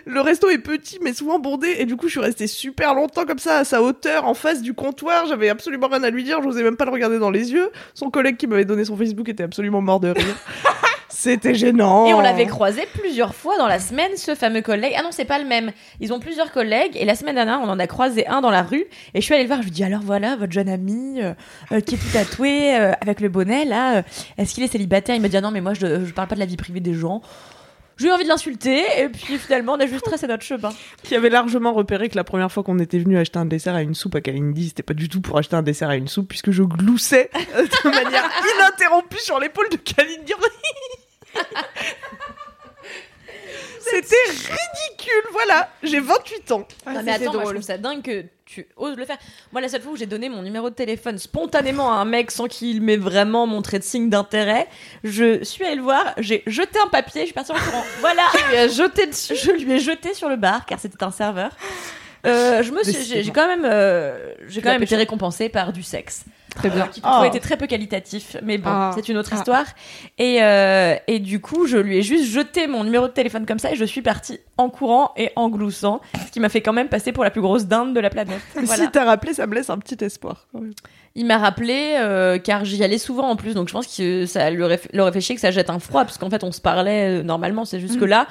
Le 0.05 0.19
resto 0.21 0.49
est 0.49 0.57
petit 0.57 0.99
mais 1.01 1.13
souvent 1.13 1.39
bondé 1.39 1.75
et 1.79 1.85
du 1.85 1.95
coup 1.95 2.07
je 2.07 2.11
suis 2.11 2.19
restée 2.19 2.47
super 2.47 2.93
longtemps 2.93 3.25
comme 3.25 3.39
ça 3.39 3.59
à 3.59 3.63
sa 3.63 3.81
hauteur 3.81 4.25
en 4.25 4.33
face 4.33 4.61
du 4.61 4.73
comptoir, 4.73 5.25
j'avais 5.27 5.49
absolument 5.49 5.87
rien 5.87 6.03
à 6.03 6.09
lui 6.09 6.23
dire, 6.23 6.41
j'osais 6.43 6.61
même 6.63 6.75
pas 6.77 6.85
le 6.85 6.91
regarder 6.91 7.19
dans 7.19 7.31
les 7.31 7.51
yeux. 7.51 7.69
Son 7.93 8.09
collègue 8.09 8.37
qui 8.37 8.47
m'avait 8.47 8.65
donné 8.65 8.83
son 8.85 8.97
Facebook 8.97 9.29
était 9.29 9.43
absolument 9.43 9.81
mort 9.81 9.99
de 10.01 10.09
rire. 10.09 10.35
C'était 11.16 11.53
gênant. 11.53 12.07
Et 12.07 12.14
on 12.14 12.22
l'avait 12.22 12.47
croisé 12.47 12.88
plusieurs 12.99 13.36
fois 13.36 13.55
dans 13.57 13.68
la 13.68 13.80
semaine, 13.80 14.11
ce 14.18 14.34
fameux 14.34 14.61
collègue. 14.61 14.93
Ah 14.97 15.03
non, 15.03 15.09
c'est 15.11 15.26
pas 15.26 15.38
le 15.38 15.45
même. 15.45 15.72
Ils 15.99 16.11
ont 16.11 16.20
plusieurs 16.20 16.51
collègues. 16.51 16.95
Et 16.95 17.05
la 17.05 17.16
semaine 17.16 17.36
dernière, 17.36 17.59
on 17.61 17.70
en 17.70 17.78
a 17.80 17.86
croisé 17.88 18.26
un 18.28 18.41
dans 18.41 18.49
la 18.49 18.64
rue. 18.64 18.86
Et 19.14 19.22
je 19.22 19.26
suis 19.26 19.34
allée 19.34 19.43
le 19.43 19.47
voir. 19.47 19.59
Je 19.61 19.66
lui 19.66 19.72
dis 19.72 19.84
alors 19.84 20.01
voilà, 20.03 20.36
votre 20.36 20.51
jeune 20.51 20.70
ami 20.70 21.22
euh, 21.22 21.34
euh, 21.72 21.80
qui 21.82 21.95
est 21.95 21.97
tout 21.99 22.09
tatoué 22.11 22.76
euh, 22.76 22.93
avec 23.01 23.22
le 23.22 23.30
bonnet 23.30 23.64
là. 23.64 23.97
euh, 23.97 24.01
Est-ce 24.39 24.55
qu'il 24.55 24.64
est 24.64 24.68
célibataire? 24.72 25.16
Il 25.16 25.22
m'a 25.22 25.28
dit 25.30 25.38
ah 25.38 25.41
non, 25.41 25.51
mais 25.51 25.61
moi 25.61 25.74
je, 25.76 26.03
je 26.03 26.14
parle 26.14 26.28
pas 26.28 26.36
de 26.36 26.39
la 26.39 26.47
vie 26.47 26.57
privée 26.57 26.80
des 26.80 26.95
gens. 26.95 27.22
J'ai 27.97 28.07
eu 28.07 28.11
envie 28.11 28.24
de 28.24 28.30
l'insulter. 28.30 28.82
Et 28.97 29.07
puis 29.07 29.38
finalement, 29.38 29.74
on 29.74 29.80
a 29.80 29.86
juste 29.86 30.03
tracé 30.03 30.26
notre 30.26 30.43
chemin. 30.43 30.74
qui 31.03 31.16
avait 31.16 31.30
largement 31.30 31.74
repéré 31.74 32.09
que 32.09 32.16
la 32.16 32.24
première 32.24 32.51
fois 32.51 32.64
qu'on 32.64 32.80
était 32.80 32.97
venu 32.97 33.20
acheter 33.20 33.38
un 33.38 33.45
dessert 33.45 33.76
à 33.76 33.84
une 33.84 33.93
soupe 33.93 34.16
à 34.16 34.22
Kalindi, 34.22 34.70
c'était 34.70 34.82
pas 34.82 34.95
du 34.95 35.09
tout 35.09 35.22
pour 35.22 35.38
acheter 35.38 35.55
un 35.55 35.61
dessert 35.61 35.89
à 35.89 35.95
une 35.95 36.07
soupe, 36.07 36.28
puisque 36.28 36.49
je 36.49 36.64
gloussais 36.64 37.30
de 37.55 37.89
manière 37.91 38.28
ininterrompue 38.57 39.20
sur 39.20 39.39
l'épaule 39.39 39.70
de 39.70 39.78
Kalindi. 39.78 40.34
C'était 43.79 44.15
ridicule, 44.29 45.23
voilà. 45.31 45.69
J'ai 45.84 45.99
28 45.99 46.51
ans. 46.51 46.67
non, 46.88 47.03
mais 47.03 47.11
attends, 47.11 47.34
moi, 47.34 47.43
je 47.45 47.49
trouve 47.51 47.61
ça 47.61 47.77
dingue 47.77 48.01
que 48.01 48.23
tu 48.45 48.67
oses 48.77 48.95
le 48.95 49.05
faire. 49.05 49.17
Moi, 49.51 49.61
la 49.61 49.69
seule 49.69 49.81
fois 49.81 49.91
où 49.91 49.95
j'ai 49.95 50.05
donné 50.05 50.29
mon 50.29 50.41
numéro 50.41 50.69
de 50.69 50.75
téléphone 50.75 51.17
spontanément 51.17 51.91
à 51.91 51.97
un 51.97 52.05
mec 52.05 52.31
sans 52.31 52.47
qu'il 52.47 52.81
m'ait 52.81 52.97
vraiment 52.97 53.45
montré 53.45 53.79
de 53.79 53.84
signe 53.84 54.09
d'intérêt, 54.09 54.67
je 55.03 55.43
suis 55.43 55.65
allée 55.65 55.75
le 55.75 55.81
voir, 55.81 56.13
j'ai 56.17 56.43
jeté 56.47 56.79
un 56.79 56.88
papier, 56.88 57.21
je 57.21 57.25
suis 57.27 57.34
partie 57.34 57.51
en 57.51 57.55
courant. 57.55 57.84
Voilà, 57.99 58.23
je 58.34 58.47
lui 58.49 58.55
ai 58.55 58.69
jeté 58.69 59.05
dessus, 59.07 59.36
je 59.36 59.51
lui 59.51 59.73
ai 59.73 59.79
jeté 59.79 60.13
sur 60.13 60.29
le 60.29 60.38
bar 60.38 60.65
car 60.65 60.79
c'était 60.79 61.03
un 61.03 61.11
serveur. 61.11 61.51
Euh, 62.26 62.63
je 62.63 62.71
me 62.71 62.84
suis, 62.84 63.21
j'ai 63.24 63.32
quand 63.32 63.47
même, 63.47 63.65
euh, 63.65 64.34
j'ai 64.47 64.61
quand 64.61 64.69
même 64.71 64.82
été 64.82 64.91
pécho. 64.91 64.99
récompensée 64.99 65.49
par 65.49 65.74
du 65.74 65.84
sexe. 65.84 66.24
Très 66.55 66.69
bien. 66.69 66.86
qui 66.88 67.01
Oh. 67.03 67.24
était 67.26 67.39
très 67.39 67.57
peu 67.57 67.65
qualitatif, 67.65 68.38
mais 68.43 68.59
bon, 68.59 68.69
Ah. 68.71 68.91
c'est 68.93 69.09
une 69.09 69.17
autre 69.17 69.32
Ah. 69.34 69.38
histoire. 69.38 69.65
Et, 70.19 70.38
euh, 70.43 70.95
et 71.07 71.17
du 71.17 71.41
coup, 71.41 71.65
je 71.65 71.78
lui 71.78 71.97
ai 71.97 72.01
juste 72.03 72.26
jeté 72.32 72.67
mon 72.67 72.84
numéro 72.84 73.07
de 73.07 73.11
téléphone 73.11 73.47
comme 73.47 73.57
ça 73.57 73.71
et 73.71 73.76
je 73.76 73.84
suis 73.86 74.03
partie 74.03 74.39
en 74.57 74.69
courant 74.69 75.13
et 75.17 75.32
en 75.36 75.49
gloussant, 75.49 75.99
ce 76.28 76.32
qui 76.32 76.39
m'a 76.39 76.49
fait 76.49 76.61
quand 76.61 76.71
même 76.74 76.89
passer 76.89 77.11
pour 77.11 77.24
la 77.24 77.32
plus 77.32 77.41
grosse 77.41 77.65
dinde 77.65 77.95
de 77.95 77.99
la 77.99 78.11
planète. 78.11 78.39
Voilà. 78.53 78.84
Si 78.86 78.91
t'as 78.91 79.03
rappelé, 79.03 79.34
ça 79.34 79.47
me 79.47 79.55
laisse 79.55 79.71
un 79.71 79.80
petit 79.80 79.97
espoir. 80.03 80.45
quand 80.53 80.61
même. 80.61 80.74
Il 81.15 81.26
m'a 81.26 81.39
rappelé, 81.39 81.95
euh, 81.99 82.38
car 82.39 82.65
j'y 82.65 82.84
allais 82.84 82.97
souvent 82.99 83.30
en 83.30 83.36
plus, 83.36 83.55
donc 83.55 83.67
je 83.67 83.74
pense 83.74 83.88
que 83.97 84.26
ça 84.28 84.49
lui 84.51 84.61
aurait 84.63 84.78
fait, 84.78 84.89
leur 84.93 85.05
aurait 85.05 85.13
fait 85.13 85.21
chier 85.21 85.36
que 85.36 85.41
ça 85.41 85.51
jette 85.51 85.69
un 85.71 85.80
froid, 85.80 86.03
parce 86.05 86.17
qu'en 86.19 86.30
fait, 86.30 86.43
on 86.43 86.51
se 86.51 86.61
parlait 86.61 87.19
euh, 87.19 87.24
normalement, 87.24 87.65
c'est 87.65 87.80
juste 87.80 87.99
que 87.99 88.05
là, 88.05 88.28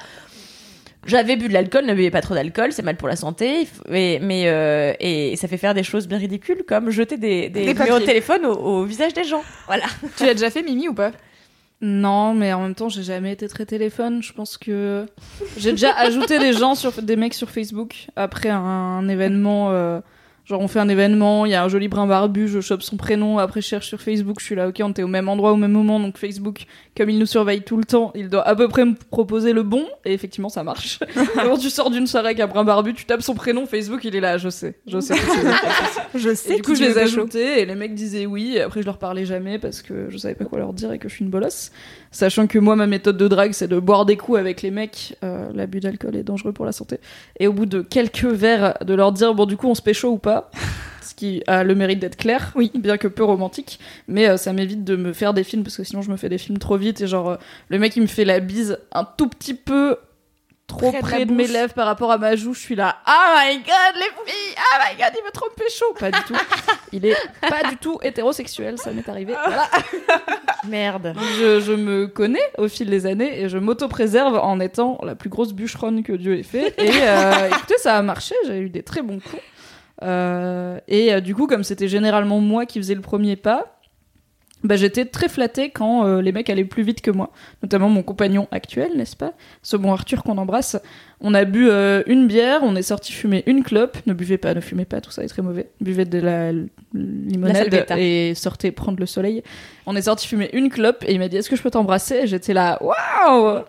j'avais 1.05 1.35
bu 1.35 1.47
de 1.47 1.53
l'alcool, 1.53 1.85
ne 1.85 1.93
buvez 1.93 2.11
pas 2.11 2.21
trop 2.21 2.33
d'alcool, 2.33 2.71
c'est 2.71 2.81
mal 2.81 2.95
pour 2.95 3.07
la 3.07 3.15
santé, 3.15 3.67
et, 3.91 4.19
mais, 4.19 4.43
euh, 4.47 4.93
et 4.99 5.35
ça 5.35 5.47
fait 5.47 5.57
faire 5.57 5.73
des 5.73 5.83
choses 5.83 6.07
bien 6.07 6.17
ridicules, 6.17 6.63
comme 6.67 6.89
jeter 6.89 7.17
des, 7.17 7.49
des, 7.49 7.65
Des 7.65 7.73
numéros 7.73 7.99
de 7.99 8.05
téléphone 8.05 8.45
au, 8.45 8.53
au 8.53 8.83
visage 8.85 9.13
des 9.13 9.23
gens. 9.23 9.43
Voilà. 9.67 9.85
Tu 10.17 10.25
l'as 10.25 10.33
déjà 10.33 10.49
fait, 10.49 10.63
Mimi, 10.63 10.87
ou 10.87 10.93
pas? 10.93 11.11
Non, 11.81 12.33
mais 12.33 12.53
en 12.53 12.61
même 12.61 12.75
temps, 12.75 12.87
j'ai 12.87 13.03
jamais 13.03 13.33
été 13.33 13.47
très 13.49 13.65
téléphone. 13.65 14.23
Je 14.23 14.31
pense 14.31 14.57
que 14.57 15.05
j'ai 15.57 15.71
déjà 15.71 15.93
ajouté 15.97 16.39
des 16.39 16.53
gens 16.53 16.75
sur 16.75 17.01
des 17.01 17.17
mecs 17.17 17.33
sur 17.33 17.49
Facebook 17.49 18.07
après 18.15 18.49
un, 18.49 19.07
événement. 19.09 19.71
euh, 19.71 19.99
genre, 20.45 20.61
on 20.61 20.67
fait 20.67 20.79
un 20.79 20.89
événement, 20.89 21.45
il 21.45 21.51
y 21.51 21.55
a 21.55 21.63
un 21.63 21.69
joli 21.69 21.87
brin 21.87 22.07
barbu, 22.07 22.47
je 22.47 22.59
chope 22.61 22.81
son 22.81 22.97
prénom, 22.97 23.37
après 23.37 23.61
je 23.61 23.67
cherche 23.67 23.87
sur 23.87 24.01
Facebook, 24.01 24.37
je 24.39 24.45
suis 24.45 24.55
là, 24.55 24.67
ok, 24.67 24.81
on 24.83 24.89
était 24.89 25.03
au 25.03 25.07
même 25.07 25.29
endroit 25.29 25.53
au 25.53 25.57
même 25.57 25.71
moment, 25.71 25.99
donc 25.99 26.17
Facebook, 26.17 26.65
comme 26.97 27.09
il 27.09 27.17
nous 27.17 27.25
surveille 27.25 27.61
tout 27.61 27.77
le 27.77 27.85
temps, 27.85 28.11
il 28.15 28.29
doit 28.29 28.47
à 28.47 28.55
peu 28.55 28.67
près 28.67 28.85
me 28.85 28.93
proposer 29.09 29.53
le 29.53 29.63
bon, 29.63 29.85
et 30.05 30.13
effectivement, 30.13 30.49
ça 30.49 30.63
marche. 30.63 30.99
Quand 31.35 31.57
tu 31.57 31.69
sors 31.69 31.89
d'une 31.89 32.07
soirée 32.07 32.27
avec 32.27 32.39
un 32.39 32.47
brin 32.47 32.63
barbu, 32.63 32.93
tu 32.93 33.05
tapes 33.05 33.21
son 33.21 33.35
prénom, 33.35 33.65
Facebook, 33.65 34.03
il 34.03 34.15
est 34.15 34.21
là, 34.21 34.37
je 34.37 34.49
sais, 34.49 34.75
je 34.87 34.99
sais. 34.99 35.15
Je 36.15 36.29
Et 36.29 36.35
sais 36.35 36.55
du 36.55 36.61
coup, 36.61 36.75
je 36.75 36.83
les 36.83 36.97
ajoutais 36.99 37.61
et 37.61 37.65
les 37.65 37.73
mecs 37.75 37.95
disaient 37.95 38.27
oui. 38.27 38.53
Et 38.55 38.61
après, 38.61 38.81
je 38.81 38.85
leur 38.85 38.99
parlais 38.99 39.25
jamais 39.25 39.57
parce 39.57 39.81
que 39.81 40.09
je 40.09 40.17
savais 40.17 40.35
pas 40.35 40.45
quoi 40.45 40.59
leur 40.59 40.73
dire 40.73 40.91
et 40.91 40.99
que 40.99 41.09
je 41.09 41.15
suis 41.15 41.25
une 41.25 41.31
bolosse. 41.31 41.71
Sachant 42.13 42.45
que 42.45 42.59
moi, 42.59 42.75
ma 42.75 42.85
méthode 42.85 43.17
de 43.17 43.27
drague, 43.27 43.53
c'est 43.53 43.67
de 43.67 43.79
boire 43.79 44.05
des 44.05 44.17
coups 44.17 44.37
avec 44.37 44.61
les 44.61 44.69
mecs. 44.69 45.17
Euh, 45.23 45.49
L'abus 45.53 45.79
d'alcool 45.79 46.15
est 46.15 46.23
dangereux 46.23 46.53
pour 46.53 46.63
la 46.63 46.71
santé. 46.71 46.99
Et 47.39 47.47
au 47.47 47.53
bout 47.53 47.65
de 47.65 47.81
quelques 47.81 48.23
verres, 48.23 48.77
de 48.85 48.93
leur 48.93 49.11
dire 49.11 49.33
bon, 49.33 49.47
du 49.47 49.57
coup, 49.57 49.67
on 49.67 49.73
se 49.73 49.81
pécho 49.81 50.09
ou 50.09 50.19
pas. 50.19 50.51
Ce 51.01 51.15
qui 51.15 51.43
a 51.47 51.63
le 51.63 51.73
mérite 51.75 51.99
d'être 51.99 52.15
clair, 52.15 52.53
oui, 52.55 52.71
bien 52.75 52.97
que 52.97 53.07
peu 53.07 53.23
romantique, 53.23 53.79
mais 54.07 54.29
euh, 54.29 54.37
ça 54.37 54.53
m'évite 54.53 54.83
de 54.83 54.95
me 54.95 55.11
faire 55.11 55.33
des 55.33 55.43
films 55.43 55.63
parce 55.63 55.75
que 55.75 55.83
sinon 55.83 56.01
je 56.01 56.09
me 56.09 56.15
fais 56.15 56.29
des 56.29 56.37
films 56.37 56.59
trop 56.59 56.77
vite 56.77 57.01
et 57.01 57.07
genre 57.07 57.31
euh, 57.31 57.35
le 57.67 57.77
mec 57.77 57.95
il 57.97 58.03
me 58.03 58.07
fait 58.07 58.23
la 58.23 58.39
bise 58.39 58.79
un 58.93 59.03
tout 59.03 59.27
petit 59.27 59.53
peu 59.53 59.97
trop 60.67 60.91
Près 60.91 61.01
de 61.01 61.01
près, 61.01 61.19
la 61.19 61.25
de, 61.25 61.33
mes 61.33 61.47
lèvres 61.47 61.73
par 61.73 61.85
rapport 61.85 62.11
à 62.11 62.17
ma 62.17 62.35
joue, 62.35 62.53
je 62.53 62.59
suis 62.59 62.75
là 62.75 62.97
oh 63.07 63.37
my 63.37 63.57
god 63.57 63.95
les 63.95 64.31
filles, 64.31 64.55
oh 64.57 64.79
my 64.79 64.97
god 64.97 65.13
il 65.15 65.23
me 65.23 65.55
pécho, 65.55 65.85
pas 65.99 66.11
du 66.11 66.19
tout. 66.23 66.35
Il 66.91 67.05
est 67.05 67.15
pas 67.41 67.69
du 67.69 67.77
tout 67.77 67.99
hétérosexuel, 68.01 68.77
ça 68.77 68.91
m'est 68.91 69.07
arrivé. 69.09 69.33
Voilà. 69.33 69.67
Merde. 70.67 71.13
Je 71.17 71.73
me 71.73 72.07
connais 72.07 72.51
au 72.57 72.67
fil 72.67 72.89
des 72.89 73.05
années 73.05 73.41
et 73.41 73.49
je 73.49 73.57
m'auto-préserve 73.57 74.35
en 74.35 74.59
étant 74.59 74.99
la 75.03 75.15
plus 75.15 75.29
grosse 75.29 75.53
bûcheronne 75.53 76.03
que 76.03 76.13
Dieu 76.13 76.37
ait 76.37 76.43
fait. 76.43 76.73
Et 76.77 76.91
euh, 77.01 77.47
écoutez, 77.51 77.77
ça 77.77 77.97
a 77.97 78.01
marché, 78.01 78.35
j'ai 78.45 78.59
eu 78.59 78.69
des 78.69 78.83
très 78.83 79.01
bons 79.01 79.19
coups. 79.19 79.41
Euh, 80.01 80.79
et 80.87 81.13
euh, 81.13 81.21
du 81.21 81.35
coup, 81.35 81.47
comme 81.47 81.63
c'était 81.63 81.87
généralement 81.87 82.39
moi 82.39 82.65
qui 82.65 82.79
faisais 82.79 82.95
le 82.95 83.01
premier 83.01 83.35
pas, 83.35 83.72
bah, 84.63 84.77
j'étais 84.77 85.05
très 85.05 85.27
flattée 85.27 85.69
quand 85.69 86.05
euh, 86.05 86.21
les 86.21 86.31
mecs 86.31 86.49
allaient 86.49 86.63
plus 86.63 86.83
vite 86.83 87.01
que 87.01 87.11
moi. 87.11 87.31
Notamment 87.61 87.89
mon 87.89 88.01
compagnon 88.01 88.47
actuel, 88.51 88.91
n'est-ce 88.95 89.15
pas? 89.15 89.33
Ce 89.61 89.75
bon 89.75 89.91
Arthur 89.91 90.23
qu'on 90.23 90.37
embrasse. 90.37 90.77
On 91.19 91.33
a 91.33 91.45
bu 91.45 91.69
euh, 91.69 92.03
une 92.07 92.27
bière, 92.27 92.61
on 92.63 92.75
est 92.75 92.81
sorti 92.81 93.11
fumer 93.11 93.43
une 93.45 93.63
clope. 93.63 93.97
Ne 94.07 94.13
buvez 94.13 94.37
pas, 94.37 94.53
ne 94.53 94.61
fumez 94.61 94.85
pas, 94.85 95.01
tout 95.01 95.11
ça 95.11 95.23
est 95.23 95.27
très 95.27 95.41
mauvais. 95.41 95.69
Buvez 95.81 96.05
de 96.05 96.19
la 96.19 96.51
limonade 96.93 97.57
salvetta. 97.57 97.99
et 97.99 98.33
sortez 98.35 98.71
prendre 98.71 98.99
le 98.99 99.05
soleil. 99.05 99.43
On 99.85 99.95
est 99.95 100.03
sorti 100.03 100.27
fumer 100.27 100.49
une 100.53 100.69
clope 100.69 101.03
et 101.07 101.13
il 101.13 101.19
m'a 101.19 101.27
dit 101.27 101.37
Est-ce 101.37 101.49
que 101.49 101.55
je 101.55 101.61
peux 101.61 101.71
t'embrasser? 101.71 102.27
J'étais 102.27 102.53
là, 102.53 102.79
waouh 102.81 103.63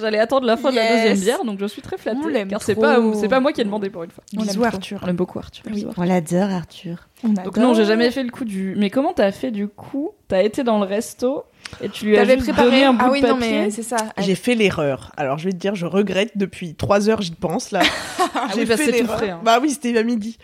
J'allais 0.00 0.18
attendre 0.18 0.46
la 0.46 0.56
fin 0.56 0.70
de 0.70 0.76
la 0.76 0.88
deuxième 0.88 1.18
bière, 1.18 1.44
donc 1.44 1.58
je 1.60 1.66
suis 1.66 1.82
très 1.82 1.96
flattée. 1.96 2.18
On 2.22 2.28
l'aime 2.28 2.48
car 2.48 2.62
c'est 2.62 2.74
pas, 2.74 2.98
c'est 3.14 3.28
pas 3.28 3.40
moi 3.40 3.52
qui 3.52 3.60
ai 3.60 3.64
demandé 3.64 3.90
pour 3.90 4.02
une 4.04 4.10
fois. 4.10 4.24
On 4.36 4.42
Bisous. 4.42 4.64
Arthur. 4.64 5.00
On 5.02 5.08
aime 5.08 5.16
beaucoup 5.16 5.38
Arthur. 5.38 5.64
Bisous, 5.70 5.88
Arthur. 5.88 6.02
On 6.02 6.06
l'adore, 6.06 6.50
Arthur. 6.50 7.08
On 7.24 7.28
Donc 7.28 7.56
non, 7.56 7.74
j'ai 7.74 7.84
jamais 7.84 8.10
fait 8.10 8.22
le 8.22 8.30
coup 8.30 8.44
du. 8.44 8.74
Mais 8.76 8.90
comment 8.90 9.12
t'as 9.12 9.32
fait 9.32 9.50
du 9.50 9.68
coup? 9.68 10.10
T'as 10.28 10.42
été 10.42 10.64
dans 10.64 10.78
le 10.78 10.84
resto 10.86 11.44
et 11.82 11.88
tu 11.88 12.04
lui 12.06 12.16
as 12.18 12.24
juste 12.24 12.38
préparé 12.42 12.64
donné 12.70 12.84
un 12.84 12.92
bout 12.92 13.04
Ah 13.06 13.10
oui, 13.10 13.20
de 13.20 13.26
non, 13.26 13.34
papier? 13.34 13.50
mais 13.52 13.70
c'est 13.70 13.82
ça. 13.82 13.96
J'ai 14.18 14.34
fait 14.34 14.54
l'erreur. 14.54 15.12
Alors, 15.16 15.38
je 15.38 15.46
vais 15.46 15.52
te 15.52 15.56
dire, 15.56 15.74
je 15.74 15.86
regrette 15.86 16.36
depuis 16.36 16.74
trois 16.74 17.08
heures, 17.08 17.22
j'y 17.22 17.32
pense 17.32 17.70
là. 17.70 17.80
Ah 18.34 18.48
oui, 18.56 18.64
bah, 18.66 18.76
tout 18.76 18.90
l'erreur. 18.90 19.22
hein. 19.22 19.40
Bah 19.44 19.58
oui, 19.62 19.70
c'était 19.70 19.96
à 19.98 20.02
midi. 20.02 20.36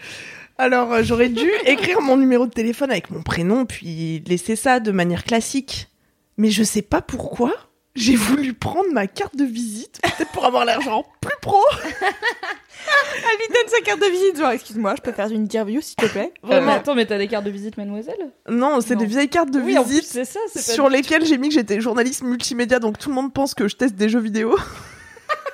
Alors, 0.58 0.92
euh, 0.92 1.02
j'aurais 1.02 1.28
dû 1.28 1.50
écrire 1.66 2.00
mon 2.00 2.16
numéro 2.16 2.46
de 2.46 2.50
téléphone 2.52 2.90
avec 2.90 3.10
mon 3.10 3.22
prénom, 3.22 3.64
puis 3.66 4.22
laisser 4.26 4.56
ça 4.56 4.80
de 4.80 4.90
manière 4.92 5.24
classique. 5.24 5.88
Mais 6.38 6.50
je 6.50 6.62
sais 6.62 6.82
pas 6.82 7.02
pourquoi. 7.02 7.52
J'ai 7.94 8.16
voulu 8.16 8.54
prendre 8.54 8.90
ma 8.92 9.06
carte 9.06 9.36
de 9.36 9.44
visite, 9.44 10.00
peut-être 10.02 10.32
pour 10.32 10.46
avoir 10.46 10.64
l'air 10.64 10.80
genre 10.80 11.04
plus 11.20 11.36
pro. 11.42 11.62
Elle 11.84 13.38
lui 13.38 13.48
donne 13.48 13.68
sa 13.68 13.80
carte 13.82 14.00
de 14.00 14.06
visite, 14.06 14.38
genre, 14.38 14.50
excuse-moi, 14.50 14.94
je 14.96 15.02
peux 15.02 15.12
faire 15.12 15.28
une 15.30 15.44
interview, 15.44 15.80
s'il 15.82 15.96
te 15.96 16.06
plaît 16.06 16.32
Euh, 16.44 16.60
mais 16.64 16.72
attends, 16.72 16.94
mais 16.94 17.04
t'as 17.04 17.18
des 17.18 17.28
cartes 17.28 17.44
de 17.44 17.50
visite, 17.50 17.76
mademoiselle? 17.76 18.32
Non, 18.48 18.80
c'est 18.80 18.96
des 18.96 19.04
vieilles 19.04 19.28
cartes 19.28 19.50
de 19.50 19.60
Oui, 19.60 19.74
plus, 19.74 19.84
visite 19.84 20.04
c'est 20.06 20.24
ça, 20.24 20.40
sur 20.56 20.88
lesquelles 20.88 21.26
j'ai 21.26 21.36
mis 21.36 21.48
que 21.48 21.54
j'étais 21.54 21.80
journaliste 21.80 22.22
multimédia, 22.22 22.78
donc 22.78 22.98
tout 22.98 23.10
le 23.10 23.14
monde 23.14 23.32
pense 23.32 23.54
que 23.54 23.68
je 23.68 23.76
teste 23.76 23.94
des 23.94 24.08
jeux 24.08 24.20
vidéo. 24.20 24.56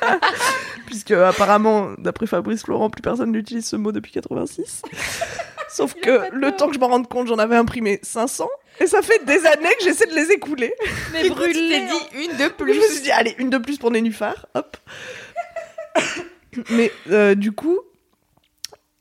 Puisque 0.87 1.11
apparemment, 1.11 1.89
d'après 1.99 2.27
Fabrice 2.27 2.63
Florent, 2.63 2.89
plus 2.89 3.03
personne 3.03 3.33
n'utilise 3.33 3.67
ce 3.67 3.77
mot 3.77 3.91
depuis 3.93 4.13
86. 4.13 4.83
Sauf 5.71 5.95
que 5.95 6.33
le 6.33 6.53
temps 6.53 6.69
que 6.69 6.75
je 6.75 6.79
m'en 6.79 6.89
rende 6.89 7.09
compte, 7.09 7.27
j'en 7.27 7.39
avais 7.39 7.57
imprimé 7.57 7.99
500. 8.03 8.49
Et 8.81 8.87
ça 8.87 9.03
fait 9.03 9.25
des 9.25 9.45
années 9.47 9.75
que 9.79 9.85
j'essaie 9.85 10.07
de 10.07 10.15
les 10.15 10.31
écouler. 10.33 10.73
Mais 11.13 11.25
je 11.25 11.33
t'ai 11.33 11.81
dit 11.87 12.25
une 12.25 12.37
de 12.37 12.53
Je 12.73 12.79
me 12.79 12.89
suis 12.89 13.03
dit, 13.03 13.11
allez, 13.11 13.35
une 13.39 13.51
de 13.51 13.59
plus 13.59 13.77
pour 13.79 13.91
Nénuphar. 13.91 14.47
Hop. 14.55 14.77
Mais 16.71 16.93
euh, 17.11 17.35
du 17.35 17.53
coup, 17.53 17.79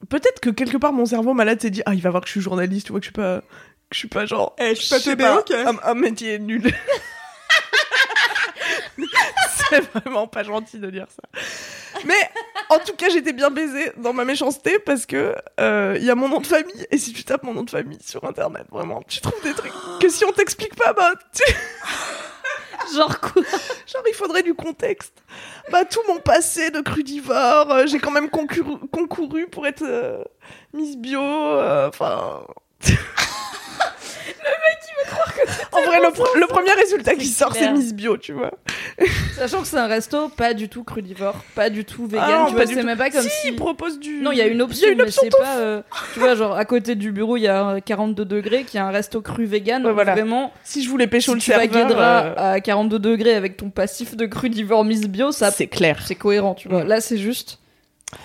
peut-être 0.09 0.39
que 0.39 0.49
quelque 0.49 0.77
part 0.77 0.93
mon 0.93 1.05
cerveau 1.05 1.33
malade 1.33 1.61
s'est 1.61 1.69
dit, 1.69 1.81
ah, 1.85 1.93
il 1.93 2.01
va 2.01 2.09
voir 2.09 2.21
que 2.21 2.27
je 2.27 2.31
suis 2.33 2.41
journaliste, 2.41 2.87
tu 2.87 2.91
vois 2.91 2.99
que 2.99 3.05
je 3.05 3.09
suis 3.09 3.13
pas, 3.13 3.39
que 3.41 3.45
je 3.93 3.97
suis 3.99 4.07
pas 4.07 4.25
genre, 4.25 4.55
Eh, 4.59 4.75
je 4.75 4.81
suis 4.81 4.89
pas 4.89 4.99
sais 4.99 5.11
teubée, 5.11 5.27
ok. 5.29 5.51
un, 5.51 5.77
un 5.89 5.93
métier 5.93 6.39
nul. 6.39 6.63
C'est 9.69 9.81
vraiment 9.91 10.27
pas 10.27 10.43
gentil 10.43 10.79
de 10.79 10.89
dire 10.89 11.07
ça. 11.09 11.23
Mais 12.05 12.13
en 12.69 12.79
tout 12.79 12.93
cas, 12.95 13.09
j'étais 13.09 13.33
bien 13.33 13.49
baisée 13.49 13.91
dans 13.97 14.13
ma 14.13 14.23
méchanceté 14.25 14.79
parce 14.79 15.05
que 15.05 15.35
euh, 15.59 15.95
il 15.97 16.03
y 16.05 16.09
a 16.09 16.15
mon 16.15 16.29
nom 16.29 16.39
de 16.39 16.47
famille 16.47 16.85
et 16.91 16.97
si 16.97 17.13
tu 17.13 17.23
tapes 17.23 17.43
mon 17.43 17.53
nom 17.53 17.63
de 17.63 17.69
famille 17.69 17.99
sur 18.05 18.23
internet, 18.25 18.65
vraiment, 18.71 19.01
tu 19.07 19.19
trouves 19.21 19.41
des 19.43 19.53
trucs 19.53 19.71
que 19.99 20.09
si 20.09 20.23
on 20.25 20.31
t'explique 20.31 20.75
pas, 20.75 20.93
bah, 20.93 21.13
tu- 21.33 21.43
Genre 22.95 23.19
quoi? 23.19 23.41
Genre 23.41 24.03
il 24.07 24.13
faudrait 24.13 24.43
du 24.43 24.53
contexte. 24.53 25.13
Bah 25.71 25.83
tout 25.83 25.99
mon 26.07 26.19
passé 26.19 26.69
de 26.71 26.79
crudivore, 26.81 27.71
euh, 27.71 27.85
j'ai 27.87 27.99
quand 27.99 28.11
même 28.11 28.29
concouru, 28.29 28.77
concouru 28.91 29.47
pour 29.47 29.67
être 29.67 29.83
euh, 29.83 30.23
Miss 30.73 30.95
Bio, 30.95 31.19
euh, 31.21 31.89
En 35.71 35.81
vrai, 35.83 35.99
le, 36.01 36.09
pre- 36.09 36.39
le 36.39 36.47
premier 36.47 36.71
résultat 36.73 37.15
qui 37.15 37.27
sort, 37.27 37.53
c'est. 37.55 37.71
Miss 37.71 37.93
Bio, 37.93 38.17
tu 38.17 38.33
vois. 38.33 38.51
Sachant 39.37 39.61
que 39.61 39.67
c'est 39.67 39.77
un 39.77 39.87
resto 39.87 40.29
pas 40.29 40.53
du 40.53 40.69
tout 40.69 40.83
crudivore, 40.83 41.35
pas 41.55 41.69
du 41.69 41.85
tout 41.85 42.07
vegan, 42.07 42.23
Ah 42.25 42.37
non, 42.39 42.45
tu 42.47 42.55
pas 42.55 42.65
vois, 42.65 42.73
c'est 42.73 42.83
même 42.83 42.97
pas 42.97 43.09
comme 43.09 43.21
si, 43.21 43.29
si... 43.29 43.47
il 43.49 43.55
propose 43.55 43.99
du. 43.99 44.21
Non, 44.21 44.31
il 44.31 44.37
y 44.37 44.41
a 44.41 44.47
une 44.47 44.61
option, 44.61 44.87
Il 44.87 44.87
y 44.87 44.89
a 44.89 44.93
une 44.93 45.01
option 45.01 45.21
mais 45.25 45.29
c'est 45.31 45.37
pas... 45.43 45.57
euh, 45.57 45.81
tu 46.13 46.19
vois, 46.19 46.35
genre, 46.35 46.57
à 46.57 46.65
côté 46.65 46.95
du 46.95 47.11
bureau, 47.11 47.37
il 47.37 47.41
y 47.41 47.47
a 47.47 47.69
euh, 47.69 47.79
42 47.79 48.25
degrés, 48.25 48.63
qui 48.63 48.77
a 48.77 48.85
un 48.87 48.91
resto 48.91 49.21
cru 49.21 49.45
vegan, 49.45 49.85
Ouais, 49.85 49.93
voilà. 49.93 50.13
vraiment, 50.13 50.51
Si 50.63 50.83
je 50.83 50.89
voulais 50.89 51.07
pécho 51.07 51.31
si 51.31 51.35
le 51.35 51.39
tu 51.41 51.51
serveur, 51.51 51.91
euh, 51.99 52.53
à 52.55 52.59
42 52.59 52.99
degrés 52.99 53.35
avec 53.35 53.57
ton 53.57 53.69
passif 53.69 54.15
de 54.15 54.25
crudivore 54.25 54.83
Miss 54.85 55.01
Bio, 55.07 55.31
ça 55.31 55.51
c'est 55.51 55.67
clair. 55.67 55.99
c'est 56.05 56.15
cohérent, 56.15 56.55
tu 56.55 56.67
vois. 56.69 56.83
Là, 56.83 57.01
c'est 57.01 57.17
juste... 57.17 57.59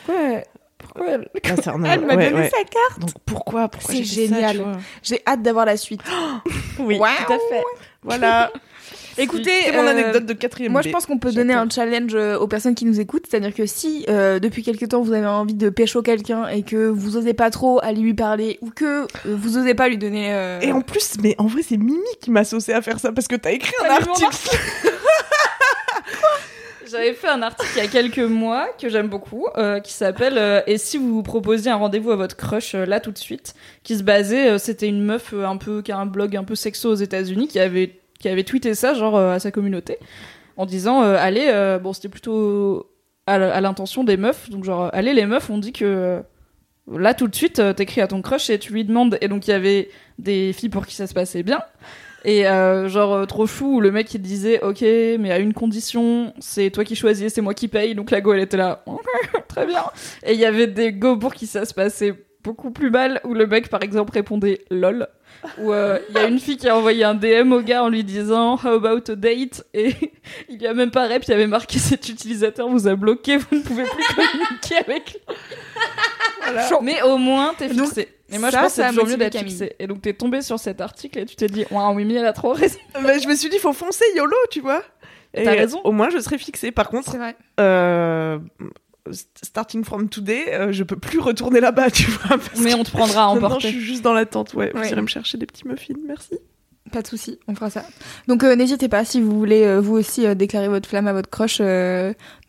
Pourquoi... 0.07 0.43
Pourquoi 0.83 1.07
elle- 1.13 1.29
Ah, 1.65 1.77
m'a 1.79 1.97
ouais, 1.97 1.99
donné 2.31 2.33
ouais. 2.33 2.51
sa 2.51 2.65
carte. 2.65 2.99
Donc 3.01 3.11
pourquoi, 3.25 3.69
pourquoi 3.69 3.95
C'est 3.95 4.05
génial. 4.05 4.63
J'ai 5.03 5.23
hâte 5.27 5.43
d'avoir 5.43 5.65
la 5.67 5.77
suite. 5.77 6.03
Oui, 6.79 6.99
tout 6.99 7.33
à 7.33 7.37
fait. 7.37 7.63
Voilà. 8.03 8.51
Écoutez, 9.19 9.51
C'est 9.67 9.73
mon 9.73 9.83
euh, 9.87 9.91
anecdote 9.91 10.25
de 10.25 10.33
quatrième 10.33 10.73
Moi, 10.73 10.81
B. 10.81 10.85
je 10.85 10.91
pense 10.91 11.05
qu'on 11.05 11.19
peut 11.19 11.33
donner 11.33 11.53
un 11.53 11.69
challenge 11.69 12.15
euh, 12.15 12.39
aux 12.39 12.47
personnes 12.49 12.75
qui 12.75 12.87
nous 12.87 12.99
écoutent, 12.99 13.27
c'est-à-dire 13.29 13.55
que 13.55 13.67
si 13.67 14.07
euh, 14.09 14.39
depuis 14.39 14.63
quelque 14.63 14.87
temps 14.87 15.03
vous 15.03 15.13
avez 15.13 15.27
envie 15.27 15.53
de 15.53 15.69
pécho 15.69 16.01
quelqu'un 16.01 16.49
et 16.49 16.63
que 16.63 16.89
vous 16.89 17.19
osez 17.19 17.35
pas 17.35 17.51
trop 17.51 17.79
aller 17.85 18.01
lui 18.01 18.15
parler 18.15 18.59
ou 18.63 18.71
que 18.71 19.07
vous 19.27 19.59
osez 19.59 19.75
pas 19.75 19.89
lui 19.91 19.99
donner. 19.99 20.33
euh, 20.33 20.61
Et 20.63 20.73
en 20.73 20.81
plus, 20.81 21.17
mais 21.23 21.35
en 21.37 21.47
vrai, 21.47 21.61
c'est 21.63 21.77
Mimi 21.77 22.01
qui 22.23 22.31
m'a 22.31 22.45
saucé 22.45 22.73
à 22.73 22.81
faire 22.81 22.99
ça 23.01 23.13
parce 23.13 23.29
que 23.29 23.37
t'as 23.37 23.53
écrit 23.53 23.75
un 23.87 23.91
article? 23.93 24.31
J'avais 26.93 27.15
fait 27.15 27.29
un 27.29 27.41
article 27.41 27.71
il 27.77 27.79
y 27.79 27.87
a 27.87 27.89
quelques 27.89 28.19
mois 28.19 28.69
que 28.79 28.91
j'aime 28.91 29.09
beaucoup, 29.09 29.47
euh, 29.57 29.81
qui 29.81 29.95
s'appelle 29.95 30.37
euh, 30.37 30.61
Et 30.67 30.77
si 30.77 30.99
vous 30.99 31.15
vous 31.15 31.23
proposiez 31.23 31.71
un 31.71 31.77
rendez-vous 31.77 32.11
à 32.11 32.17
votre 32.17 32.37
crush 32.37 32.75
euh, 32.75 32.85
là 32.85 33.01
tout 33.01 33.13
de 33.13 33.19
suite, 33.19 33.55
qui 33.83 33.97
se 33.97 34.03
basait, 34.03 34.59
c'était 34.59 34.89
une 34.89 35.03
meuf 35.03 35.33
un 35.33 35.57
peu 35.57 35.81
qui 35.81 35.91
a 35.91 35.97
un 35.97 36.05
blog 36.05 36.37
un 36.37 36.45
peu 36.45 36.55
sexo 36.55 36.91
aux 36.91 36.97
États-Unis 36.97 37.49
qui 37.49 37.59
avait 37.59 37.99
qui 38.21 38.29
avait 38.29 38.45
tweeté 38.45 38.75
ça 38.75 38.93
genre 38.93 39.17
à 39.17 39.41
sa 39.41 39.51
communauté 39.51 39.99
en 40.57 40.67
disant 40.67 41.01
allez 41.01 41.79
bon 41.83 41.93
c'était 41.93 42.09
plutôt 42.09 42.89
à 43.27 43.61
l'intention 43.61 44.05
des 44.05 44.17
meufs 44.17 44.49
donc 44.49 44.63
genre 44.63 44.91
allez 44.93 45.13
les 45.13 45.27
meufs 45.27 45.51
on 45.51 45.59
dit 45.59 45.73
que 45.73 46.23
Là, 46.91 47.15
tout 47.15 47.29
de 47.29 47.35
suite, 47.35 47.63
t'écris 47.77 48.01
à 48.01 48.09
ton 48.09 48.23
crush 48.23 48.51
et 48.51 48.59
tu 48.59 48.73
lui 48.73 48.85
demandes. 48.85 49.17
Et 49.21 49.29
donc, 49.29 49.47
il 49.47 49.53
y 49.53 49.55
avait 49.55 49.89
des 50.19 50.53
filles 50.53 50.69
pour 50.69 50.85
qui 50.85 50.97
ça 50.97 51.07
se 51.07 51.15
passait 51.15 51.45
bien. 51.45 51.63
Et 52.25 52.47
euh, 52.47 52.89
genre, 52.89 53.15
euh, 53.15 53.27
trop 53.27 53.47
chou, 53.47 53.81
le 53.81 53.91
mec, 53.91 54.13
il 54.15 54.21
disait, 54.21 54.63
ok, 54.63 54.83
mais 54.83 55.33
à 55.33 55.39
une 55.39 55.55
condition, 55.55 56.33
c'est 56.39 56.71
toi 56.71 56.85
qui 56.85 56.95
choisis, 56.95 57.33
c'est 57.33 57.41
moi 57.41 57.55
qui 57.55 57.69
paye. 57.69 57.95
Donc, 57.95 58.11
la 58.11 58.21
go, 58.21 58.33
elle 58.33 58.41
était 58.41 58.57
là, 58.57 58.85
très 59.49 59.67
bien. 59.67 59.85
Et 60.25 60.35
il 60.35 60.39
y 60.39 60.45
avait 60.45 60.69
des 60.69 60.93
go 60.93 61.17
pour 61.17 61.35
qui 61.35 61.47
ça 61.47 61.65
se 61.65 61.75
passait 61.75 62.15
beaucoup 62.45 62.71
plus 62.71 62.91
mal, 62.91 63.21
où 63.25 63.35
le 63.35 63.47
mec, 63.47 63.69
par 63.69 63.83
exemple, 63.83 64.13
répondait 64.13 64.63
lol. 64.71 65.09
Où 65.59 65.73
euh, 65.73 65.99
il 66.09 66.15
y 66.15 66.19
a 66.19 66.27
une 66.27 66.39
fille 66.39 66.57
qui 66.57 66.69
a 66.69 66.77
envoyé 66.77 67.05
un 67.05 67.15
DM 67.15 67.53
au 67.53 67.63
gars 67.63 67.83
en 67.83 67.89
lui 67.89 68.05
disant 68.05 68.55
How 68.63 68.75
about 68.75 69.11
a 69.11 69.17
date? 69.17 69.65
Et 69.75 69.95
il 70.49 70.59
lui 70.59 70.67
a 70.67 70.75
même 70.75 70.91
pas 70.91 71.09
rep, 71.09 71.25
il 71.25 71.31
y 71.31 71.35
avait 71.35 71.47
marqué 71.47 71.79
Cet 71.81 72.09
utilisateur 72.09 72.69
vous 72.69 72.87
a 72.87 72.95
bloqué, 72.95 73.39
vous 73.39 73.57
ne 73.57 73.63
pouvez 73.63 73.85
plus 73.85 74.05
communiquer 74.15 74.77
avec 74.77 75.13
lui. 75.13 75.21
Mais 76.83 77.03
au 77.03 77.17
moins, 77.17 77.55
t'es 77.57 77.69
Donc, 77.69 77.87
fixé. 77.87 78.09
Et 78.33 78.39
moi, 78.39 78.51
ça, 78.51 78.59
je 78.59 78.63
pense 78.63 78.75
que 78.77 78.83
c'est 78.83 78.89
toujours 78.89 79.07
mieux 79.07 79.17
d'être 79.17 79.39
fixé. 79.39 79.75
Et 79.79 79.87
donc, 79.87 80.03
t'es 80.03 80.15
tombé 80.15 80.43
sur 80.43 80.59
cet 80.59 80.81
article 80.81 81.19
et 81.19 81.27
tu 81.27 81.37
t'es 81.37 81.47
dit 81.49 81.65
Waouh, 81.71 81.95
Mimi, 81.95 82.15
elle 82.15 82.27
a 82.27 82.33
trop 82.33 82.53
raison. 82.53 82.79
Bah, 82.95 83.19
je 83.19 83.29
me 83.29 83.35
suis 83.35 83.49
dit, 83.51 83.59
faut 83.59 83.73
foncer 83.73 84.05
YOLO, 84.17 84.37
tu 84.51 84.61
vois. 84.61 84.83
Et 85.35 85.45
T'as 85.45 85.53
raison. 85.53 85.81
Au 85.85 85.93
moins, 85.93 86.11
je 86.11 86.19
serai 86.19 86.39
fixée. 86.39 86.73
Par 86.73 86.89
contre, 86.91 87.11
C'est 87.13 87.19
vrai. 87.19 87.37
euh, 87.61 88.39
starting 89.43 89.85
from 89.85 90.09
today, 90.09 90.45
euh, 90.53 90.73
je 90.73 90.85
peux 90.85 90.97
plus 90.97 91.19
retourner 91.19 91.61
là-bas, 91.61 91.91
tu 91.91 92.05
vois. 92.11 92.39
parce 92.39 92.59
Mais 92.61 92.75
on 92.75 92.85
te 92.85 92.91
prendra 92.91 93.25
à 93.31 93.35
maintenant, 93.35 93.59
je 93.59 93.69
suis 93.69 93.81
juste 93.81 94.03
dans 94.03 94.13
l'attente, 94.13 94.55
ouais. 94.55 94.71
Vous 94.75 94.81
Ouais. 94.81 94.91
irez 94.91 95.01
me 95.03 95.07
chercher 95.07 95.39
des 95.39 95.47
petits 95.47 95.67
muffins, 95.67 95.95
merci. 96.07 96.39
Pas 96.93 97.01
de 97.03 97.07
souci, 97.07 97.39
on 97.49 97.55
fera 97.55 97.71
ça. 97.71 97.85
Donc 98.29 98.45
euh, 98.45 98.55
n'hésitez 98.55 98.89
pas, 98.89 99.05
si 99.07 99.21
vous 99.21 99.39
voulez 99.39 99.65
euh, 99.65 99.81
vous 99.81 99.95
aussi 99.95 100.35
déclarer 100.37 100.69
votre 100.69 100.87
flamme 100.89 101.07
à 101.09 101.13
votre 101.15 101.31
crush, 101.31 101.59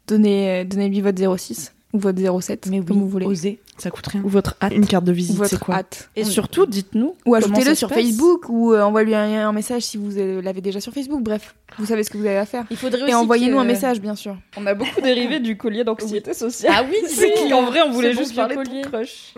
donnez, 0.08 0.62
euh, 0.62 0.64
donnez-lui 0.66 1.00
votre 1.02 1.38
06 1.38 1.73
ou 1.94 2.00
votre 2.00 2.42
07, 2.42 2.70
comme 2.88 3.00
vous 3.00 3.08
voulez. 3.08 3.26
Osez. 3.26 3.60
Ça 3.78 3.90
coûte 3.92 4.08
rien. 4.08 4.22
Ou 4.24 4.28
votre 4.30 4.56
hâte. 4.62 4.74
Une 4.74 4.86
carte 4.88 5.06
de 5.06 5.12
Ou 5.12 5.16
visite, 5.16 5.46
c'est 5.46 5.60
quoi 5.60 5.76
hâte. 5.76 6.10
Et 6.16 6.24
On- 6.24 6.26
surtout, 6.26 6.66
dites-nous. 6.66 7.16
Ou 7.26 7.36
ajoutez-le 7.36 7.76
sur 7.76 7.90
passe. 7.90 8.00
Facebook 8.00 8.50
ou 8.50 8.74
euh, 8.74 8.82
envoyez-lui 8.82 9.16
un, 9.16 9.48
un 9.48 9.52
message 9.52 9.84
si 9.84 9.98
vous 9.98 10.10
l'avez 10.42 10.62
déjà 10.62 10.80
sur 10.82 10.92
Facebook. 10.94 11.22
Bref, 11.22 11.56
vous 11.78 11.86
savez 11.86 12.04
ce 12.04 12.10
que 12.10 12.18
vous 12.18 12.26
avez 12.26 12.38
à 12.38 12.46
faire. 12.46 12.66
Il 12.72 12.78
faudrait 12.78 13.00
Et 13.02 13.04
aussi 13.04 13.14
envoyez-nous 13.16 13.58
que- 13.58 13.62
un 13.62 13.66
message, 13.66 14.02
bien 14.02 14.16
sûr. 14.16 14.36
On 14.58 14.66
a 14.66 14.74
beaucoup 14.74 15.02
dérivé 15.02 15.40
du 15.40 15.56
collier 15.58 15.84
d'anxiété 15.84 16.34
sociale. 16.34 16.74
Ah 16.76 16.84
oui, 16.90 16.98
C'est 17.08 17.26
oui. 17.44 17.50
qu'en 17.50 17.64
vrai, 17.66 17.82
on 17.82 17.92
voulait 17.92 18.14
juste 18.14 18.36
parler 18.36 18.56
de 18.56 18.64
collier. 18.64 18.82
ton 18.82 18.90
crush. 18.90 19.34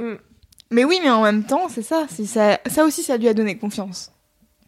Mais 0.71 0.83
oui, 0.83 0.99
mais 1.03 1.09
en 1.11 1.23
même 1.23 1.43
temps, 1.43 1.67
c'est 1.69 1.81
ça. 1.83 2.05
c'est 2.09 2.25
ça. 2.25 2.59
Ça 2.67 2.83
aussi, 2.85 3.03
ça 3.03 3.17
lui 3.17 3.27
a 3.27 3.33
donné 3.33 3.57
confiance 3.57 4.11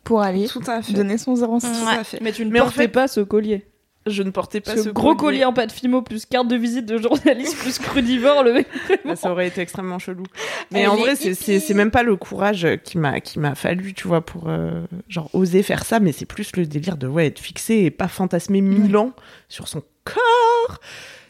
pour 0.04 0.22
aller 0.22 0.48
Tout 0.48 0.62
à 0.68 0.82
fait. 0.82 0.94
donner 0.94 1.18
son 1.18 1.36
06. 1.36 1.68
Tout 1.68 1.88
à 1.88 2.04
fait. 2.04 2.20
Mais 2.22 2.32
tu 2.32 2.46
ne 2.46 2.52
Mais 2.52 2.60
en 2.60 2.66
portais 2.66 2.84
fait- 2.84 2.88
pas 2.90 3.08
ce 3.08 3.22
collier. 3.22 3.66
Je 4.08 4.24
ne 4.24 4.30
portais 4.32 4.62
pas 4.62 4.76
ce, 4.76 4.84
ce 4.84 4.89
gros 4.89 5.16
collier 5.16 5.45
en 5.45 5.53
pâte 5.53 5.72
fimo 5.72 6.01
plus 6.01 6.26
carte 6.26 6.47
de 6.47 6.55
visite 6.55 6.86
de 6.86 6.97
journaliste 6.97 7.58
plus 7.58 7.78
crudivore, 7.80 8.43
le 8.43 8.53
mec. 8.53 8.68
Bah, 9.05 9.16
ça 9.16 9.32
aurait 9.32 9.47
été 9.47 9.62
extrêmement 9.62 9.99
chelou. 9.99 10.24
Mais 10.72 10.82
Elle 10.82 10.89
en 10.89 10.95
vrai, 10.95 11.16
c'est- 11.16 11.34
c'est 11.34 11.60
c'est 11.60 11.74
même 11.74 11.91
pas 11.91 12.03
le 12.03 12.16
courage 12.16 12.68
qui 12.84 12.97
m'a 12.97 13.20
qui 13.22 13.39
m'a 13.39 13.55
fallu, 13.55 13.93
tu 13.93 14.08
vois, 14.08 14.22
pour 14.22 14.45
euh, 14.49 14.86
genre 15.10 15.30
oser 15.34 15.64
faire 15.64 15.86
ça, 15.86 15.99
mais 15.99 16.12
c'est 16.12 16.26
plus 16.26 16.55
le 16.55 16.66
délire 16.66 16.97
de 16.97 17.08
ouais 17.08 17.28
être 17.28 17.39
fixé 17.39 17.76
et 17.76 17.91
pas 17.91 18.08
fantasmer 18.08 18.62
mille 18.62 18.95
ans 18.97 19.12
sur 19.49 19.68
son 19.68 19.84
corps 20.03 20.80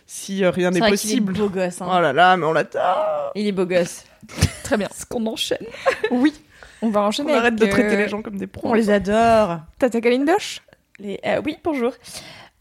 si 0.06 0.44
euh, 0.44 0.52
rien 0.52 0.72
n'est 0.72 0.80
vrai 0.80 0.92
qu'il 0.96 1.12
est 1.12 1.16
possible. 1.18 1.34
beau 1.34 1.50
gosse. 1.50 1.82
hein. 1.82 1.88
Oh 1.92 2.00
là 2.00 2.14
là, 2.14 2.38
mais 2.38 2.46
on 2.46 2.54
l'attend. 2.54 2.80
Il 3.36 3.46
est 3.48 3.52
beau 3.52 3.66
gosse. 3.66 4.06
Très 4.64 4.78
bien. 4.78 4.88
Ce 4.98 5.06
qu'on 5.06 5.26
enchaîne. 5.26 5.66
Oui. 6.12 6.34
On 6.82 6.90
va 6.90 7.02
On 7.02 7.06
enchaîner. 7.08 7.34
arrête 7.34 7.54
avec, 7.54 7.60
de 7.60 7.66
traiter 7.66 7.96
euh, 7.96 7.98
les 7.98 8.08
gens 8.08 8.22
comme 8.22 8.38
des 8.38 8.48
pros. 8.48 8.70
On 8.70 8.74
les 8.74 8.90
adore. 8.90 9.60
Tata 9.80 10.00
Kalindosh? 10.00 10.62
Les... 11.00 11.20
euh, 11.26 11.42
oui, 11.46 11.58
bonjour. 11.64 11.92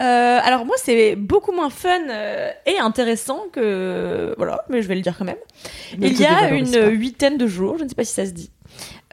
Euh, 0.01 0.39
alors 0.43 0.67
moi, 0.67 0.77
c'est 0.79 1.17
beaucoup 1.17 1.53
moins 1.53 1.71
fun 1.71 2.09
euh, 2.11 2.51
et 2.67 2.79
intéressant 2.79 3.45
que... 3.53 4.35
Voilà, 4.37 4.65
mais 4.69 4.83
je 4.83 4.89
vais 4.89 4.95
le 4.95 5.01
dire 5.01 5.17
quand 5.17 5.25
même. 5.25 5.37
Il 5.99 6.19
y 6.19 6.27
a 6.27 6.51
une 6.51 6.91
huitaine 6.91 7.39
de 7.39 7.47
jours, 7.47 7.79
je 7.79 7.85
ne 7.85 7.89
sais 7.89 7.95
pas 7.95 8.05
si 8.05 8.13
ça 8.13 8.27
se 8.27 8.33
dit. 8.33 8.51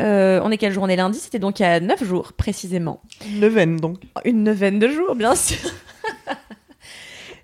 Euh, 0.02 0.42
on 0.44 0.52
est 0.52 0.58
quelle 0.58 0.74
journée 0.74 0.96
lundi 0.96 1.20
C'était 1.20 1.40
donc 1.40 1.60
il 1.60 1.64
y 1.64 1.66
a 1.66 1.80
neuf 1.80 2.04
jours, 2.04 2.34
précisément. 2.34 3.02
Neuvaine 3.36 3.78
donc. 3.78 4.00
Une 4.26 4.44
neuvaine 4.44 4.80
de 4.80 4.90
jours, 4.90 5.16
bien 5.16 5.36
sûr. 5.36 5.58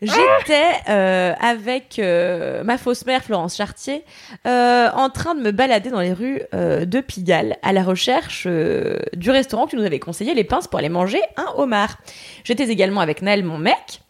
J'étais 0.02 0.72
euh, 0.88 1.34
avec 1.42 2.00
euh, 2.00 2.64
ma 2.64 2.78
fausse 2.78 3.06
mère 3.06 3.24
Florence 3.24 3.58
Chartier 3.58 4.04
euh, 4.48 4.90
en 4.94 5.10
train 5.10 5.36
de 5.36 5.42
me 5.42 5.52
balader 5.52 5.90
dans 5.90 6.00
les 6.00 6.14
rues 6.14 6.42
euh, 6.54 6.86
de 6.86 7.02
Pigalle 7.02 7.58
à 7.64 7.74
la 7.74 7.84
recherche 7.84 8.46
euh, 8.48 8.98
du 9.14 9.30
restaurant 9.30 9.68
que 9.68 9.76
nous 9.76 9.84
avais 9.84 10.00
conseillé, 10.00 10.34
les 10.34 10.46
pinces, 10.46 10.68
pour 10.68 10.80
aller 10.80 10.90
manger 10.90 11.22
un 11.36 11.48
homard. 11.58 11.98
J'étais 12.44 12.70
également 12.70 13.02
avec 13.02 13.22
Naël, 13.22 13.44
mon 13.44 13.58
mec. 13.58 14.02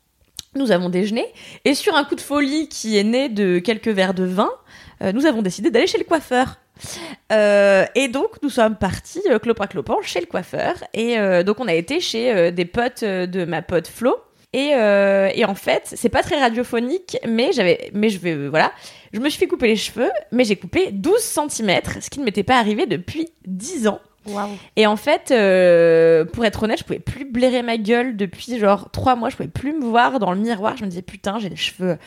Nous 0.55 0.71
avons 0.71 0.89
déjeuné 0.89 1.27
et 1.63 1.75
sur 1.75 1.95
un 1.95 2.03
coup 2.03 2.15
de 2.15 2.21
folie 2.21 2.69
qui 2.69 2.97
est 2.97 3.03
né 3.03 3.29
de 3.29 3.59
quelques 3.59 3.87
verres 3.89 4.15
de 4.15 4.23
vin, 4.23 4.49
euh, 5.03 5.11
nous 5.11 5.25
avons 5.25 5.41
décidé 5.41 5.69
d'aller 5.69 5.87
chez 5.87 5.99
le 5.99 6.03
coiffeur. 6.03 6.57
Euh, 7.31 7.85
et 7.93 8.07
donc 8.07 8.41
nous 8.41 8.49
sommes 8.49 8.75
partis 8.77 9.21
clopin 9.41 9.67
clopin 9.67 9.97
chez 10.01 10.21
le 10.21 10.25
coiffeur 10.25 10.75
et 10.93 11.19
euh, 11.19 11.43
donc 11.43 11.59
on 11.59 11.67
a 11.67 11.73
été 11.73 11.99
chez 11.99 12.31
euh, 12.33 12.51
des 12.51 12.63
potes 12.63 13.03
de 13.03 13.43
ma 13.43 13.61
pote 13.61 13.87
Flo 13.87 14.15
et, 14.53 14.73
euh, 14.73 15.29
et 15.33 15.45
en 15.45 15.55
fait 15.55 15.93
c'est 15.95 16.09
pas 16.09 16.23
très 16.23 16.39
radiophonique 16.39 17.17
mais 17.27 17.51
j'avais 17.51 17.91
mais 17.93 18.09
je 18.09 18.17
vais 18.17 18.33
euh, 18.33 18.47
voilà 18.49 18.71
je 19.13 19.19
me 19.19 19.29
suis 19.29 19.39
fait 19.39 19.47
couper 19.47 19.67
les 19.67 19.75
cheveux 19.75 20.11
mais 20.31 20.43
j'ai 20.43 20.55
coupé 20.55 20.91
12 20.91 21.19
cm 21.19 21.81
ce 22.01 22.09
qui 22.09 22.19
ne 22.19 22.25
m'était 22.25 22.43
pas 22.43 22.57
arrivé 22.57 22.85
depuis 22.85 23.29
10 23.45 23.87
ans 23.87 23.99
et 24.75 24.87
en 24.87 24.95
fait, 24.95 25.31
euh, 25.31 26.25
pour 26.25 26.45
être 26.45 26.63
honnête, 26.63 26.79
je 26.79 26.83
pouvais 26.83 26.99
plus 26.99 27.25
blairer 27.25 27.61
ma 27.61 27.77
gueule 27.77 28.15
depuis 28.15 28.59
genre 28.59 28.89
trois 28.91 29.15
mois. 29.15 29.29
Je 29.29 29.35
pouvais 29.35 29.49
plus 29.49 29.73
me 29.73 29.85
voir 29.85 30.19
dans 30.19 30.31
le 30.31 30.39
miroir. 30.39 30.77
Je 30.77 30.83
me 30.83 30.89
disais 30.89 31.01
putain, 31.01 31.39
j'ai 31.39 31.49
des 31.49 31.55
cheveux 31.55 31.97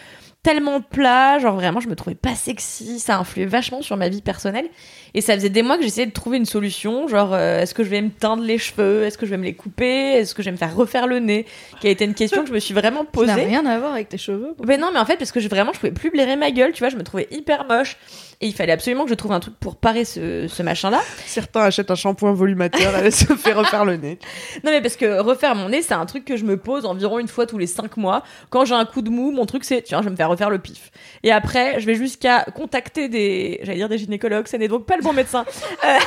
tellement 0.43 0.81
plats. 0.81 1.39
Genre 1.39 1.55
vraiment, 1.55 1.81
je 1.81 1.89
me 1.89 1.97
trouvais 1.97 2.17
pas 2.17 2.35
sexy. 2.35 2.99
Ça 3.01 3.19
influait 3.19 3.47
vachement 3.47 3.83
sur 3.83 3.97
ma 3.97 4.09
vie 4.09 4.23
personnelle. 4.23 4.67
Et 5.15 5.21
ça 5.21 5.35
faisait 5.35 5.51
des 5.51 5.63
mois 5.63 5.77
que 5.77 5.83
j'essayais 5.83 6.07
de 6.07 6.13
trouver 6.13 6.39
une 6.39 6.47
solution. 6.47 7.07
Genre, 7.09 7.33
euh, 7.35 7.61
est-ce 7.61 7.75
que 7.75 7.85
je 7.85 7.89
vais 7.91 8.01
me 8.01 8.11
teindre 8.11 8.43
les 8.43 8.59
cheveux 8.59 9.03
Est-ce 9.05 9.19
que 9.19 9.27
je 9.27 9.31
vais 9.31 9.37
me 9.37 9.45
les 9.45 9.55
couper 9.55 10.13
Est-ce 10.15 10.35
que 10.35 10.43
je 10.43 10.49
vais 10.49 10.53
me 10.53 10.57
faire 10.57 10.75
refaire 10.75 11.07
le 11.07 11.19
nez 11.19 11.47
Qui 11.81 11.89
a 11.89 11.91
été 11.91 12.05
une 12.05 12.15
question 12.15 12.43
que 12.43 12.49
je 12.49 12.55
me 12.55 12.59
suis 12.61 12.75
vraiment 12.75 13.01
Ça 13.15 13.27
n'a 13.27 13.35
posée. 13.35 13.47
rien 13.47 13.67
à 13.67 13.79
voir 13.79 13.93
avec 13.93 14.09
tes 14.09 14.19
cheveux. 14.19 14.55
Mais 14.67 14.79
non, 14.79 14.89
mais 14.93 14.99
en 14.99 15.05
fait, 15.05 15.17
parce 15.17 15.33
que 15.33 15.41
je, 15.41 15.49
vraiment, 15.49 15.73
je 15.73 15.79
pouvais 15.81 15.93
plus 15.93 16.11
blairer 16.11 16.37
ma 16.37 16.51
gueule, 16.51 16.73
tu 16.73 16.81
vois, 16.81 16.89
je 16.89 16.97
me 16.97 17.03
trouvais 17.03 17.29
hyper 17.31 17.67
moche. 17.67 17.97
Et 18.43 18.47
il 18.47 18.55
fallait 18.55 18.73
absolument 18.73 19.05
que 19.05 19.11
je 19.11 19.15
trouve 19.15 19.31
un 19.31 19.39
truc 19.39 19.55
pour 19.61 19.77
parer 19.77 20.05
ce, 20.05 20.49
ce 20.49 20.63
machin-là. 20.65 21.01
Certains 21.27 21.61
achètent 21.61 21.93
un 21.93 21.95
shampoing 21.95 22.33
volumateur, 22.33 22.97
elle 22.97 23.13
se 23.13 23.37
fait 23.37 23.53
refaire 23.53 23.85
le 23.85 23.97
nez. 23.97 24.19
Non, 24.65 24.73
mais 24.73 24.83
parce 24.83 24.97
que 24.97 25.21
refaire 25.21 25.55
mon 25.55 25.69
nez, 25.69 25.81
c'est 25.81 25.95
un 25.95 26.07
truc 26.07 26.25
que 26.25 26.37
je 26.37 26.45
me 26.45 26.57
pose 26.57 26.85
environ 26.85 27.21
une 27.21 27.29
fois 27.29 27.47
tous 27.47 27.57
les 27.57 27.69
cinq 27.69 27.97
mois. 27.97 28.25
Quand 28.51 28.65
j'ai 28.65 28.75
un 28.75 28.85
coup 28.85 29.01
de 29.01 29.11
mou, 29.11 29.31
mon 29.31 29.47
truc, 29.47 29.63
c'est, 29.63 29.83
tiens, 29.83 30.01
je 30.01 30.07
vais 30.07 30.11
me 30.11 30.17
faire 30.17 30.29
refaire 30.29 30.51
le 30.51 30.59
pif. 30.59 30.91
Et 31.23 31.31
après, 31.31 31.79
je 31.81 31.87
vais 31.87 31.95
jusqu'à 31.95 32.45
contacter 32.57 33.09
des, 33.09 33.61
j'allais 33.63 33.79
dire 33.79 33.89
des 33.89 33.99
gynécologues, 33.99 34.49
ce 34.49 34.57
n'est 34.57 34.67
donc 34.67 34.87
pas 34.87 34.97
le 34.97 35.03
bon 35.03 35.13
médecin. 35.13 35.45
Euh, 35.85 35.99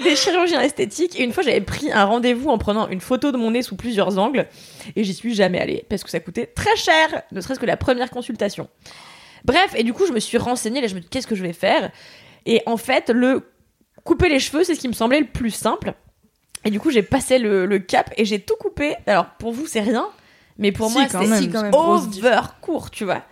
des 0.02 0.16
chirurgiens 0.16 0.62
esthétiques. 0.62 1.18
Et 1.18 1.22
une 1.22 1.32
fois, 1.32 1.44
j'avais 1.44 1.60
pris 1.60 1.92
un 1.92 2.06
rendez-vous 2.06 2.50
en 2.50 2.58
prenant 2.58 2.88
une 2.88 3.00
photo 3.00 3.30
de 3.30 3.36
mon 3.36 3.52
nez 3.52 3.62
sous 3.62 3.76
plusieurs 3.76 4.18
angles. 4.18 4.48
Et 4.96 5.04
j'y 5.04 5.14
suis 5.14 5.32
jamais 5.32 5.60
allée. 5.60 5.84
Parce 5.88 6.02
que 6.02 6.10
ça 6.10 6.18
coûtait 6.18 6.46
très 6.46 6.74
cher, 6.74 7.22
ne 7.30 7.40
serait-ce 7.40 7.60
que 7.60 7.66
la 7.66 7.76
première 7.76 8.10
consultation. 8.10 8.68
Bref, 9.44 9.74
et 9.76 9.82
du 9.82 9.92
coup, 9.92 10.06
je 10.06 10.12
me 10.12 10.20
suis 10.20 10.38
renseignée, 10.38 10.80
là, 10.80 10.86
je 10.86 10.94
me 10.94 11.00
dis, 11.00 11.08
qu'est-ce 11.08 11.26
que 11.26 11.34
je 11.34 11.42
vais 11.42 11.52
faire? 11.52 11.90
Et 12.46 12.62
en 12.66 12.76
fait, 12.76 13.10
le 13.10 13.48
couper 14.04 14.28
les 14.28 14.38
cheveux, 14.38 14.64
c'est 14.64 14.74
ce 14.74 14.80
qui 14.80 14.88
me 14.88 14.92
semblait 14.92 15.20
le 15.20 15.26
plus 15.26 15.50
simple. 15.50 15.94
Et 16.64 16.70
du 16.70 16.78
coup, 16.80 16.90
j'ai 16.90 17.02
passé 17.02 17.38
le, 17.38 17.66
le 17.66 17.78
cap 17.78 18.12
et 18.16 18.24
j'ai 18.24 18.38
tout 18.40 18.54
coupé. 18.58 18.94
Alors, 19.06 19.26
pour 19.38 19.52
vous, 19.52 19.66
c'est 19.66 19.80
rien, 19.80 20.08
mais 20.58 20.70
pour 20.70 20.88
Si, 20.88 20.94
moi, 20.94 21.06
c'est 21.08 21.26
Si, 21.38 21.48
over 22.18 22.40
court, 22.60 22.90
tu 22.90 23.04
vois. 23.04 23.22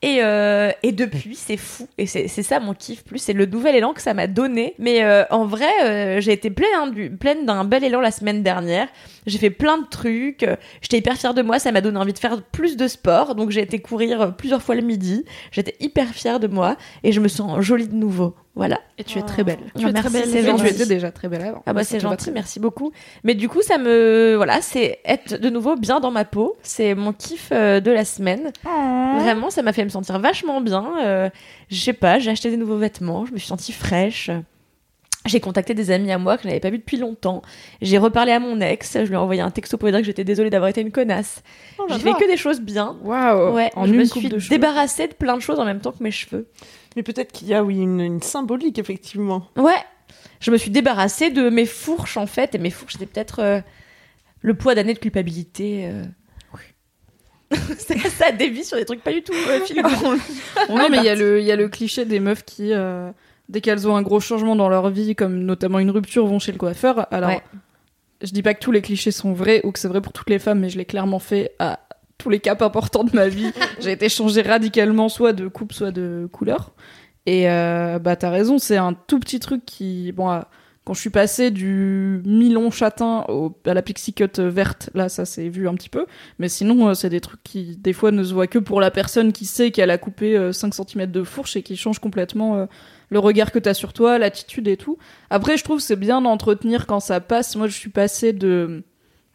Et, 0.00 0.18
euh, 0.22 0.70
et 0.84 0.92
depuis, 0.92 1.34
c'est 1.34 1.56
fou. 1.56 1.88
Et 1.98 2.06
c'est 2.06 2.28
ça 2.28 2.60
mon 2.60 2.72
kiff 2.72 3.02
plus. 3.02 3.18
C'est 3.18 3.32
le 3.32 3.46
nouvel 3.46 3.74
élan 3.74 3.92
que 3.94 4.00
ça 4.00 4.14
m'a 4.14 4.28
donné. 4.28 4.74
Mais 4.78 5.02
euh, 5.02 5.24
en 5.30 5.44
vrai, 5.44 5.66
euh, 5.82 6.20
j'ai 6.20 6.32
été 6.32 6.50
pleine, 6.50 6.68
hein, 6.76 6.86
du- 6.86 7.10
pleine 7.10 7.44
d'un 7.46 7.64
bel 7.64 7.82
élan 7.82 8.00
la 8.00 8.12
semaine 8.12 8.44
dernière. 8.44 8.86
J'ai 9.26 9.38
fait 9.38 9.50
plein 9.50 9.78
de 9.78 9.86
trucs. 9.88 10.46
J'étais 10.82 10.98
hyper 10.98 11.16
fière 11.16 11.34
de 11.34 11.42
moi. 11.42 11.58
Ça 11.58 11.72
m'a 11.72 11.80
donné 11.80 11.98
envie 11.98 12.12
de 12.12 12.18
faire 12.20 12.40
plus 12.42 12.76
de 12.76 12.86
sport. 12.86 13.34
Donc 13.34 13.50
j'ai 13.50 13.60
été 13.62 13.80
courir 13.80 14.36
plusieurs 14.36 14.62
fois 14.62 14.76
le 14.76 14.82
midi. 14.82 15.24
J'étais 15.50 15.74
hyper 15.80 16.06
fière 16.10 16.38
de 16.38 16.46
moi. 16.46 16.76
Et 17.02 17.10
je 17.10 17.18
me 17.18 17.26
sens 17.28 17.60
jolie 17.60 17.88
de 17.88 17.94
nouveau. 17.96 18.36
Voilà. 18.58 18.80
Et 18.98 19.04
tu 19.04 19.20
es 19.20 19.22
très 19.22 19.44
belle. 19.44 19.60
Tu 19.78 19.86
es 19.86 19.92
très 19.92 20.10
belle, 20.10 20.44
gentil. 20.44 20.64
Tu 20.64 20.70
étais 20.70 20.86
déjà 20.86 21.12
très 21.12 21.28
belle 21.28 21.42
avant. 21.42 21.62
Ah 21.64 21.72
bah 21.72 21.84
c'est 21.84 22.00
gentil, 22.00 22.32
merci 22.32 22.58
beaucoup. 22.58 22.90
Mais 23.22 23.36
du 23.36 23.48
coup, 23.48 23.62
ça 23.62 23.78
me 23.78 24.34
voilà, 24.34 24.60
c'est 24.60 24.98
être 25.04 25.40
de 25.40 25.48
nouveau 25.48 25.76
bien 25.76 26.00
dans 26.00 26.10
ma 26.10 26.24
peau. 26.24 26.56
C'est 26.64 26.96
mon 26.96 27.12
kiff 27.12 27.50
euh, 27.52 27.78
de 27.78 27.92
la 27.92 28.04
semaine. 28.04 28.50
Vraiment, 29.20 29.50
ça 29.50 29.62
m'a 29.62 29.72
fait 29.72 29.84
me 29.84 29.90
sentir 29.90 30.18
vachement 30.18 30.60
bien. 30.60 30.92
Euh, 31.04 31.30
je 31.70 31.80
sais 31.80 31.92
pas, 31.92 32.18
j'ai 32.18 32.32
acheté 32.32 32.50
des 32.50 32.56
nouveaux 32.56 32.78
vêtements, 32.78 33.26
je 33.26 33.32
me 33.32 33.38
suis 33.38 33.46
sentie 33.46 33.72
fraîche. 33.72 34.28
J'ai 35.26 35.38
contacté 35.38 35.74
des 35.74 35.92
amis 35.92 36.10
à 36.10 36.18
moi 36.18 36.36
que 36.36 36.42
je 36.42 36.48
n'avais 36.48 36.58
pas 36.60 36.70
vu 36.70 36.78
depuis 36.78 36.96
longtemps. 36.96 37.42
J'ai 37.80 37.98
reparlé 37.98 38.32
à 38.32 38.40
mon 38.40 38.60
ex, 38.60 38.94
je 38.94 39.04
lui 39.04 39.14
ai 39.14 39.16
envoyé 39.16 39.40
un 39.40 39.50
texto 39.50 39.76
pour 39.76 39.86
lui 39.86 39.92
dire 39.92 40.00
que 40.00 40.06
j'étais 40.06 40.24
désolée 40.24 40.50
d'avoir 40.50 40.70
été 40.70 40.80
une 40.80 40.90
connasse. 40.90 41.42
j'ai 41.90 41.98
fait 42.00 42.12
que 42.14 42.26
des 42.28 42.36
choses 42.36 42.60
bien. 42.60 42.96
Waouh. 43.04 43.54
Ouais, 43.54 43.70
En 43.76 43.84
je 43.86 43.92
une 43.92 43.98
me 43.98 44.04
suis 44.04 44.28
de 44.28 44.38
débarrassée 44.48 45.06
de 45.06 45.14
plein 45.14 45.36
de 45.36 45.42
choses 45.42 45.60
en 45.60 45.64
même 45.64 45.80
temps 45.80 45.92
que 45.92 46.02
mes 46.02 46.10
cheveux. 46.10 46.48
Mais 46.96 47.02
peut-être 47.02 47.32
qu'il 47.32 47.48
y 47.48 47.54
a, 47.54 47.62
oui, 47.64 47.78
une, 47.78 48.00
une 48.00 48.22
symbolique, 48.22 48.78
effectivement. 48.78 49.46
Ouais, 49.56 49.76
je 50.40 50.50
me 50.50 50.56
suis 50.56 50.70
débarrassée 50.70 51.30
de 51.30 51.48
mes 51.50 51.66
fourches 51.66 52.16
en 52.16 52.26
fait, 52.26 52.54
et 52.54 52.58
mes 52.58 52.70
fourches 52.70 52.94
c'était 52.94 53.06
peut-être 53.06 53.40
euh, 53.40 53.60
le 54.40 54.54
poids 54.54 54.74
d'années 54.74 54.94
de 54.94 54.98
culpabilité. 54.98 55.88
euh. 55.92 56.04
ça, 57.78 57.94
ça 58.10 58.30
dévie 58.32 58.62
sur 58.64 58.76
des 58.76 58.84
trucs 58.84 59.02
pas 59.02 59.12
du 59.12 59.22
tout 59.22 59.32
euh, 59.32 59.60
non, 60.68 60.88
mais 60.90 60.98
il 60.98 61.04
y, 61.04 61.08
a 61.08 61.14
le- 61.14 61.40
il 61.40 61.46
y 61.46 61.50
a 61.52 61.56
le 61.56 61.68
cliché 61.68 62.04
des 62.04 62.20
meufs 62.20 62.44
qui, 62.44 62.74
euh, 62.74 63.10
dès 63.48 63.62
qu'elles 63.62 63.88
ont 63.88 63.96
un 63.96 64.02
gros 64.02 64.20
changement 64.20 64.54
dans 64.54 64.68
leur 64.68 64.90
vie, 64.90 65.14
comme 65.14 65.38
notamment 65.44 65.78
une 65.78 65.90
rupture, 65.90 66.26
vont 66.26 66.38
chez 66.38 66.52
le 66.52 66.58
coiffeur. 66.58 67.06
Alors, 67.10 67.30
Ouais. 67.30 67.42
je 68.22 68.32
dis 68.32 68.42
pas 68.42 68.52
que 68.52 68.60
tous 68.60 68.70
les 68.70 68.82
clichés 68.82 69.12
sont 69.12 69.32
vrais 69.32 69.62
ou 69.64 69.72
que 69.72 69.78
c'est 69.78 69.88
vrai 69.88 70.02
pour 70.02 70.12
toutes 70.12 70.28
les 70.28 70.38
femmes, 70.38 70.60
mais 70.60 70.68
je 70.68 70.76
l'ai 70.76 70.84
clairement 70.84 71.18
fait 71.20 71.52
à 71.58 71.80
tous 72.18 72.30
les 72.30 72.40
caps 72.40 72.60
importants 72.62 73.04
de 73.04 73.14
ma 73.14 73.28
vie. 73.28 73.50
J'ai 73.80 73.92
été 73.92 74.08
changée 74.08 74.42
radicalement, 74.42 75.08
soit 75.08 75.32
de 75.32 75.48
coupe, 75.48 75.72
soit 75.72 75.92
de 75.92 76.28
couleur. 76.32 76.72
Et 77.26 77.48
euh, 77.50 77.98
bah, 77.98 78.16
t'as 78.16 78.30
raison, 78.30 78.58
c'est 78.58 78.76
un 78.76 78.92
tout 78.94 79.20
petit 79.20 79.40
truc 79.40 79.64
qui. 79.64 80.12
Bon, 80.12 80.30
euh, 80.30 80.40
quand 80.84 80.94
je 80.94 81.00
suis 81.02 81.10
passée 81.10 81.50
du 81.50 82.22
mi-long 82.24 82.70
châtain 82.70 83.26
au- 83.28 83.54
à 83.66 83.74
la 83.74 83.82
pixie 83.82 84.14
cut 84.14 84.30
verte, 84.38 84.88
là, 84.94 85.10
ça 85.10 85.26
s'est 85.26 85.50
vu 85.50 85.68
un 85.68 85.74
petit 85.74 85.90
peu. 85.90 86.06
Mais 86.38 86.48
sinon, 86.48 86.88
euh, 86.88 86.94
c'est 86.94 87.10
des 87.10 87.20
trucs 87.20 87.42
qui, 87.42 87.76
des 87.76 87.92
fois, 87.92 88.10
ne 88.10 88.24
se 88.24 88.32
voient 88.32 88.46
que 88.46 88.58
pour 88.58 88.80
la 88.80 88.90
personne 88.90 89.32
qui 89.32 89.44
sait 89.44 89.70
qu'elle 89.70 89.90
a 89.90 89.98
coupé 89.98 90.34
euh, 90.38 90.50
5 90.52 90.72
cm 90.72 91.10
de 91.10 91.22
fourche 91.22 91.56
et 91.56 91.62
qui 91.62 91.76
change 91.76 91.98
complètement 91.98 92.56
euh, 92.56 92.64
le 93.10 93.18
regard 93.18 93.52
que 93.52 93.58
t'as 93.58 93.74
sur 93.74 93.92
toi, 93.92 94.16
l'attitude 94.18 94.66
et 94.66 94.78
tout. 94.78 94.96
Après, 95.28 95.58
je 95.58 95.64
trouve 95.64 95.76
que 95.76 95.82
c'est 95.82 95.96
bien 95.96 96.22
d'entretenir 96.22 96.86
quand 96.86 97.00
ça 97.00 97.20
passe. 97.20 97.54
Moi, 97.56 97.66
je 97.66 97.74
suis 97.76 97.90
passée 97.90 98.32
de, 98.32 98.82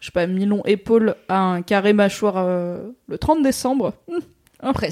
je 0.04 0.08
sais 0.08 0.12
pas, 0.12 0.28
mi-long 0.28 0.62
épaule 0.66 1.16
à 1.30 1.40
un 1.40 1.62
carré 1.62 1.94
mâchoire 1.94 2.34
euh, 2.36 2.90
le 3.08 3.18
30 3.18 3.42
décembre. 3.42 3.94
Hum. 4.12 4.20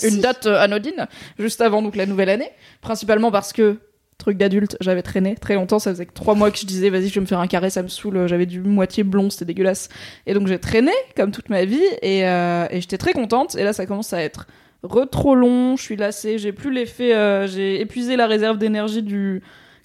Une 0.03 0.21
date 0.21 0.45
euh, 0.45 0.57
anodine, 0.57 1.05
juste 1.37 1.59
avant 1.59 1.81
donc 1.81 1.97
la 1.97 2.05
nouvelle 2.05 2.29
année. 2.29 2.49
Principalement 2.79 3.29
parce 3.29 3.51
que, 3.51 3.79
truc 4.17 4.37
d'adulte, 4.37 4.77
j'avais 4.79 5.01
traîné 5.01 5.35
très 5.35 5.55
longtemps. 5.55 5.79
Ça 5.79 5.91
faisait 5.91 6.05
que 6.05 6.13
trois 6.13 6.33
mois 6.33 6.49
que 6.49 6.57
je 6.57 6.65
disais, 6.65 6.89
vas-y, 6.89 7.09
je 7.09 7.15
vais 7.15 7.19
me 7.19 7.25
faire 7.25 7.41
un 7.41 7.47
carré, 7.47 7.69
ça 7.69 7.83
me 7.83 7.89
saoule. 7.89 8.25
J'avais 8.27 8.45
du 8.45 8.61
moitié 8.61 9.03
blond, 9.03 9.29
c'était 9.29 9.43
dégueulasse. 9.43 9.89
Et 10.27 10.33
donc 10.33 10.47
j'ai 10.47 10.59
traîné, 10.59 10.93
comme 11.17 11.31
toute 11.31 11.49
ma 11.49 11.65
vie, 11.65 11.83
et, 12.01 12.25
euh, 12.25 12.67
et 12.69 12.79
j'étais 12.79 12.97
très 12.97 13.11
contente. 13.11 13.55
Et 13.55 13.65
là, 13.65 13.73
ça 13.73 13.85
commence 13.85 14.13
à 14.13 14.21
être 14.21 14.47
re 14.81 15.09
trop 15.09 15.35
long, 15.35 15.75
je 15.75 15.83
suis 15.83 15.97
lassée, 15.97 16.37
j'ai 16.37 16.53
plus 16.53 16.71
l'effet, 16.71 17.13
euh, 17.13 17.47
j'ai 17.47 17.81
épuisé 17.81 18.15
la 18.15 18.27
réserve 18.27 18.57
d'énergie 18.57 19.03
du 19.03 19.41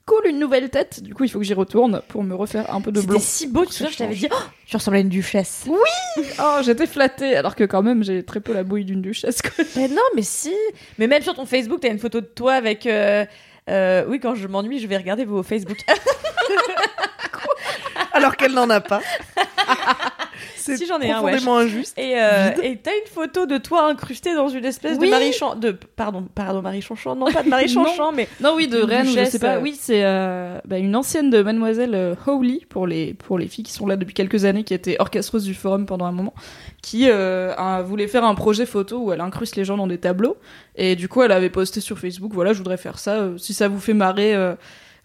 cool, 0.07 0.27
une 0.29 0.39
nouvelle 0.39 0.71
tête. 0.71 1.03
Du 1.03 1.15
coup, 1.15 1.25
il 1.25 1.29
faut 1.29 1.39
que 1.41 1.45
j'y 1.45 1.55
retourne 1.55 2.01
pour 2.09 2.23
me 2.23 2.35
refaire 2.35 2.73
un 2.75 2.81
peu 2.81 2.93
de 2.93 3.01
C'était 3.01 3.11
blanc. 3.13 3.21
si 3.21 3.47
beau, 3.49 3.67
tu 3.67 3.73
sais, 3.73 3.85
Ça 3.85 3.91
je 3.91 3.97
t'avais 3.99 4.15
dit, 4.15 4.29
oh, 4.33 4.37
tu 4.67 4.77
ressemblais 4.77 5.01
à 5.01 5.03
une 5.03 5.09
duchesse. 5.09 5.67
Oh, 6.41 6.59
j'étais 6.63 6.87
flattée, 6.87 7.37
alors 7.37 7.55
que 7.57 7.65
quand 7.65 7.83
même, 7.83 8.05
j'ai 8.05 8.23
très 8.25 8.41
peu 8.41 8.55
la 8.55 8.63
bouille 8.63 8.85
d'une 8.85 9.03
duchesse. 9.03 9.43
quoi. 9.43 9.65
Mais 9.77 9.89
non, 9.89 10.03
mais 10.15 10.23
si. 10.23 10.55
Mais 10.99 11.07
même 11.07 11.23
sur 11.23 11.35
ton 11.35 11.45
Facebook, 11.45 11.81
t'as 11.81 11.91
une 11.91 11.99
photo 11.99 12.21
de 12.21 12.27
toi 12.27 12.55
avec. 12.55 12.87
euh, 12.87 13.27
euh, 13.69 14.05
oui, 14.09 14.21
quand 14.21 14.37
je 14.37 14.47
m'ennuie, 14.47 14.79
je 14.79 14.87
vais 14.87 14.97
regarder 14.97 15.25
vos 15.25 15.43
Facebook. 15.43 15.79
Alors 18.13 18.37
qu'elle 18.37 18.53
n'en 18.53 18.71
a 18.71 18.81
pas. 18.81 19.01
C'est 20.67 20.77
Si, 20.77 20.87
j'en 20.87 21.01
ai 21.01 21.11
un, 21.11 21.23
wesh. 21.23 21.43
profondément 21.43 21.59
injuste. 21.59 21.99
Et 21.99 22.15
euh, 22.21 22.51
et 22.63 22.77
t'as 22.77 22.91
une 22.91 23.11
photo 23.13 23.47
de 23.47 23.59
toi 23.59 23.89
incrustée 23.89 24.35
dans 24.35 24.49
une 24.49 24.65
espèce 24.65 24.99
Oui. 25.01 25.07
de 25.07 25.11
Marie 25.11 25.33
Chan... 25.33 25.55
de 25.57 25.71
pardon 25.71 26.27
pardon 26.35 26.63
Marie 26.63 26.83
Chanchant 26.83 27.15
non 27.17 27.31
pas 27.33 27.43
de 27.43 27.49
Marie 27.49 27.67
Non. 27.75 27.85
Chanchant 27.87 28.13
mais 28.13 28.29
Non, 28.41 28.55
oui, 28.57 28.69
de 28.69 28.79
Rennes, 28.81 29.07
je 29.07 29.25
sais 29.25 29.39
pas. 29.39 29.57
euh. 29.57 29.61
Oui, 29.61 29.77
c'est 29.81 30.05
euh, 30.05 30.59
bah, 30.67 30.79
une 30.79 30.95
ancienne 30.97 31.31
de 31.31 31.43
Mademoiselle 31.43 32.17
Howley, 32.27 32.61
pour 32.69 32.87
les, 32.87 33.15
pour 33.15 33.39
les 33.39 33.49
filles 33.49 33.65
qui 33.65 33.73
sont 33.73 33.87
là 33.87 33.97
depuis 33.97 34.15
quelques 34.15 34.45
années, 34.45 34.65
qui 34.65 34.75
était 34.75 34.97
orchestreuse 34.99 35.45
du 35.45 35.55
forum 35.55 35.87
pendant 35.87 36.05
un 36.07 36.13
moment, 36.13 36.35
qui 36.83 37.09
a- 37.11 37.83
voulait 37.83 38.09
faire 38.09 38.25
un 38.25 38.35
projet 38.35 38.67
photo 38.67 38.99
où 38.99 39.13
elle 39.13 39.21
incruste 39.21 39.57
les 39.57 39.65
gens 39.65 39.77
dans 39.77 39.87
des 39.87 39.99
tableaux. 39.99 40.37
Et 40.77 40.97
du 40.97 41.09
coup, 41.09 41.23
elle 41.23 41.33
avait 41.33 41.51
posté 41.51 41.81
sur 41.81 41.99
Facebook, 41.99 42.33
voilà, 42.35 42.53
je 42.53 42.59
voudrais 42.59 42.77
faire 42.77 42.99
ça. 42.99 43.29
si 43.39 43.55
ça 43.55 43.69
vous 43.69 43.81
fait 43.81 43.95
marrer, 43.95 44.35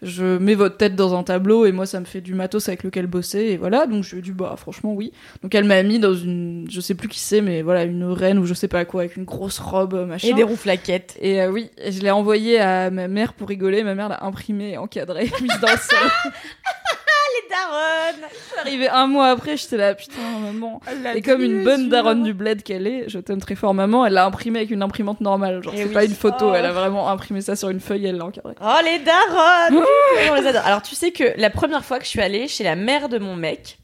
je 0.02 0.36
mets 0.38 0.54
votre 0.54 0.76
tête 0.76 0.96
dans 0.96 1.16
un 1.16 1.22
tableau 1.22 1.64
et 1.64 1.72
moi, 1.72 1.86
ça 1.86 2.00
me 2.00 2.04
fait 2.04 2.20
du 2.20 2.34
matos 2.34 2.68
avec 2.68 2.82
lequel 2.82 3.06
bosser. 3.06 3.38
Et 3.38 3.56
voilà, 3.56 3.86
donc 3.86 4.02
je 4.02 4.12
lui 4.12 4.18
ai 4.18 4.22
dit, 4.22 4.32
bah, 4.32 4.54
franchement, 4.56 4.92
oui. 4.92 5.12
Donc 5.42 5.54
elle 5.54 5.64
m'a 5.64 5.82
mis 5.82 6.00
dans 6.00 6.14
une, 6.14 6.66
je 6.68 6.80
sais 6.80 6.94
plus 6.94 7.08
qui 7.08 7.20
c'est, 7.20 7.40
mais 7.40 7.62
voilà, 7.62 7.84
une 7.84 8.04
reine 8.04 8.38
ou 8.38 8.44
je 8.44 8.54
sais 8.54 8.68
pas 8.68 8.84
quoi, 8.84 9.02
avec 9.02 9.16
une 9.16 9.24
grosse 9.24 9.60
robe, 9.60 9.94
euh, 9.94 10.06
machin. 10.06 10.28
et 10.28 10.34
des 10.34 10.42
rouflaquettes. 10.42 11.16
Et 11.20 11.40
euh, 11.40 11.50
oui, 11.50 11.70
je 11.86 12.00
l'ai 12.00 12.10
envoyé 12.10 12.58
à 12.58 12.90
ma 12.90 13.06
mère 13.06 13.32
pour 13.34 13.48
rigoler. 13.48 13.84
Ma 13.84 13.94
mère 13.94 14.08
l'a 14.08 14.24
imprimé, 14.24 14.76
encadré, 14.76 15.30
mise 15.40 15.60
dans 15.60 15.70
le 15.70 15.78
sol. 15.78 16.10
Les 17.34 17.48
daronnes. 17.48 18.30
Arrivé 18.60 18.88
un 18.88 19.06
mois 19.06 19.28
après, 19.28 19.56
j'étais 19.56 19.76
là, 19.76 19.94
putain, 19.94 20.20
maman. 20.40 20.80
Et 21.14 21.22
comme 21.22 21.40
une 21.42 21.64
bonne 21.64 21.88
daronne 21.88 22.22
du 22.22 22.34
bled 22.34 22.62
qu'elle 22.62 22.86
est, 22.86 23.08
je 23.08 23.18
t'aime 23.18 23.40
très 23.40 23.54
fort, 23.54 23.74
maman, 23.74 24.04
elle 24.04 24.12
l'a 24.14 24.24
imprimé 24.26 24.58
avec 24.60 24.70
une 24.70 24.82
imprimante 24.82 25.20
normale. 25.20 25.62
Genre, 25.62 25.72
Eh 25.74 25.78
c'est 25.82 25.84
oui. 25.88 25.94
pas 25.94 26.04
une 26.04 26.14
photo, 26.14 26.50
Oh. 26.50 26.54
elle 26.54 26.66
a 26.66 26.72
vraiment 26.72 27.08
imprimé 27.08 27.40
ça 27.40 27.56
sur 27.56 27.70
une 27.70 27.80
feuille 27.80 28.06
elle 28.06 28.16
l'a 28.18 28.24
encadré. 28.26 28.54
Oh 28.60 28.76
les 28.84 28.98
daronnes. 28.98 29.84
On 30.30 30.34
les 30.34 30.46
adore. 30.46 30.62
Alors 30.66 30.82
tu 30.82 30.94
sais 30.94 31.10
que 31.12 31.32
la 31.36 31.50
première 31.50 31.84
fois 31.84 31.98
que 31.98 32.04
je 32.04 32.10
suis 32.10 32.20
allée 32.20 32.48
chez 32.48 32.64
la 32.64 32.76
mère 32.76 33.08
de 33.08 33.18
mon 33.18 33.36
mec, 33.36 33.78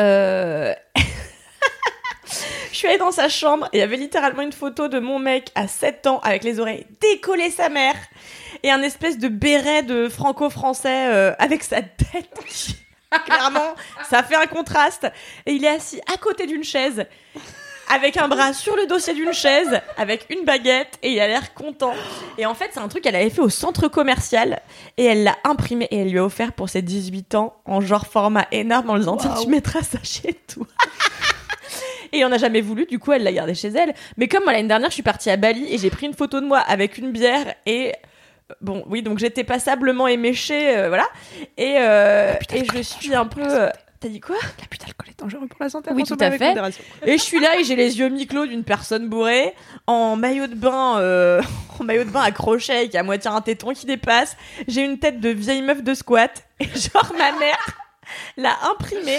euh... 0.00 0.74
je 2.72 2.76
suis 2.76 2.86
allée 2.88 2.98
dans 2.98 3.10
sa 3.10 3.28
chambre 3.28 3.68
et 3.72 3.78
il 3.78 3.80
y 3.80 3.82
avait 3.82 3.96
littéralement 3.96 4.42
une 4.42 4.52
photo 4.52 4.88
de 4.88 4.98
mon 4.98 5.18
mec 5.18 5.48
à 5.54 5.66
7 5.68 6.06
ans 6.06 6.20
avec 6.22 6.44
les 6.44 6.60
oreilles 6.60 6.86
décollées 7.00 7.50
sa 7.50 7.68
mère 7.68 7.94
et 8.62 8.70
un 8.70 8.82
espèce 8.82 9.18
de 9.18 9.28
béret 9.28 9.82
de 9.82 10.08
franco-français 10.08 11.08
euh, 11.12 11.32
avec 11.38 11.62
sa 11.62 11.82
tête. 11.82 12.28
qui- 12.46 12.76
Clairement, 13.24 13.74
ça 14.10 14.22
fait 14.22 14.36
un 14.36 14.46
contraste. 14.46 15.06
Et 15.46 15.52
il 15.52 15.64
est 15.64 15.68
assis 15.68 16.00
à 16.12 16.18
côté 16.18 16.46
d'une 16.46 16.64
chaise 16.64 17.06
avec 17.90 18.18
un 18.18 18.28
bras 18.28 18.52
sur 18.52 18.76
le 18.76 18.86
dossier 18.86 19.14
d'une 19.14 19.32
chaise, 19.32 19.80
avec 19.96 20.26
une 20.28 20.44
baguette, 20.44 20.98
et 21.02 21.12
il 21.12 21.20
a 21.20 21.26
l'air 21.26 21.54
content. 21.54 21.94
Et 22.36 22.44
en 22.44 22.54
fait, 22.54 22.68
c'est 22.74 22.80
un 22.80 22.88
truc 22.88 23.02
qu'elle 23.02 23.16
avait 23.16 23.30
fait 23.30 23.40
au 23.40 23.48
centre 23.48 23.88
commercial, 23.88 24.60
et 24.98 25.06
elle 25.06 25.24
l'a 25.24 25.38
imprimé, 25.44 25.88
et 25.90 26.00
elle 26.00 26.10
lui 26.10 26.18
a 26.18 26.24
offert 26.26 26.52
pour 26.52 26.68
ses 26.68 26.82
18 26.82 27.34
ans, 27.34 27.56
en 27.64 27.80
genre 27.80 28.06
format 28.06 28.46
énorme, 28.52 28.90
en 28.90 28.94
lui 28.96 29.00
disant, 29.00 29.16
tiens, 29.16 29.34
tu 29.42 29.48
mettras 29.48 29.80
ça 29.80 29.96
chez 30.02 30.34
toi. 30.34 30.66
Et 32.12 32.24
on 32.26 32.28
n'a 32.30 32.38
jamais 32.38 32.60
voulu, 32.62 32.84
du 32.86 32.98
coup, 32.98 33.12
elle 33.12 33.22
l'a 33.22 33.32
gardé 33.32 33.54
chez 33.54 33.68
elle. 33.68 33.94
Mais 34.18 34.28
comme 34.28 34.44
moi, 34.44 34.52
l'année 34.52 34.68
dernière, 34.68 34.88
je 34.90 34.94
suis 34.94 35.02
partie 35.02 35.30
à 35.30 35.36
Bali, 35.38 35.66
et 35.72 35.78
j'ai 35.78 35.88
pris 35.90 36.06
une 36.06 36.14
photo 36.14 36.40
de 36.40 36.46
moi 36.46 36.58
avec 36.58 36.98
une 36.98 37.10
bière, 37.10 37.54
et... 37.64 37.94
Bon, 38.60 38.82
oui, 38.88 39.02
donc 39.02 39.18
j'étais 39.18 39.44
passablement 39.44 40.06
éméchée, 40.08 40.76
euh, 40.76 40.88
voilà. 40.88 41.06
Et, 41.56 41.76
euh, 41.78 42.34
et 42.52 42.64
je 42.64 42.80
suis 42.82 43.14
un 43.14 43.26
peu... 43.26 43.42
euh, 43.42 43.70
T'as 44.00 44.08
dit 44.08 44.20
quoi? 44.20 44.36
L'abus 44.60 44.78
d'alcool 44.78 45.08
est 45.10 45.18
dangereux 45.18 45.48
pour 45.48 45.60
la 45.60 45.68
santé. 45.68 45.90
Oui, 45.92 46.04
tout 46.04 46.16
à 46.20 46.30
fait. 46.30 46.54
Et 47.04 47.18
je 47.18 47.22
suis 47.22 47.40
là 47.40 47.58
et 47.58 47.64
j'ai 47.64 47.74
les 47.74 47.98
yeux 47.98 48.08
mi-clos 48.08 48.46
d'une 48.46 48.62
personne 48.62 49.08
bourrée, 49.08 49.54
en 49.88 50.14
maillot 50.14 50.46
de 50.46 50.54
bain, 50.54 50.98
euh, 51.00 51.42
en 51.80 51.84
maillot 51.84 52.04
de 52.04 52.10
bain 52.10 52.22
accroché 52.22 52.72
avec 52.72 52.94
à 52.94 53.02
moitié 53.02 53.28
un 53.28 53.40
téton 53.40 53.72
qui 53.74 53.86
dépasse. 53.86 54.36
J'ai 54.68 54.82
une 54.82 55.00
tête 55.00 55.18
de 55.20 55.30
vieille 55.30 55.62
meuf 55.62 55.82
de 55.82 55.94
squat. 55.94 56.30
Et 56.60 56.66
genre, 56.92 57.12
ma 57.18 57.32
mère 57.32 57.58
l'a 58.36 58.56
imprimé, 58.70 59.18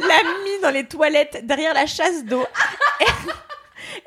l'a 0.00 0.22
mis 0.44 0.60
dans 0.62 0.70
les 0.70 0.86
toilettes 0.86 1.44
derrière 1.44 1.74
la 1.74 1.86
chasse 1.86 2.24
d'eau. 2.24 2.46
Et, 3.00 3.06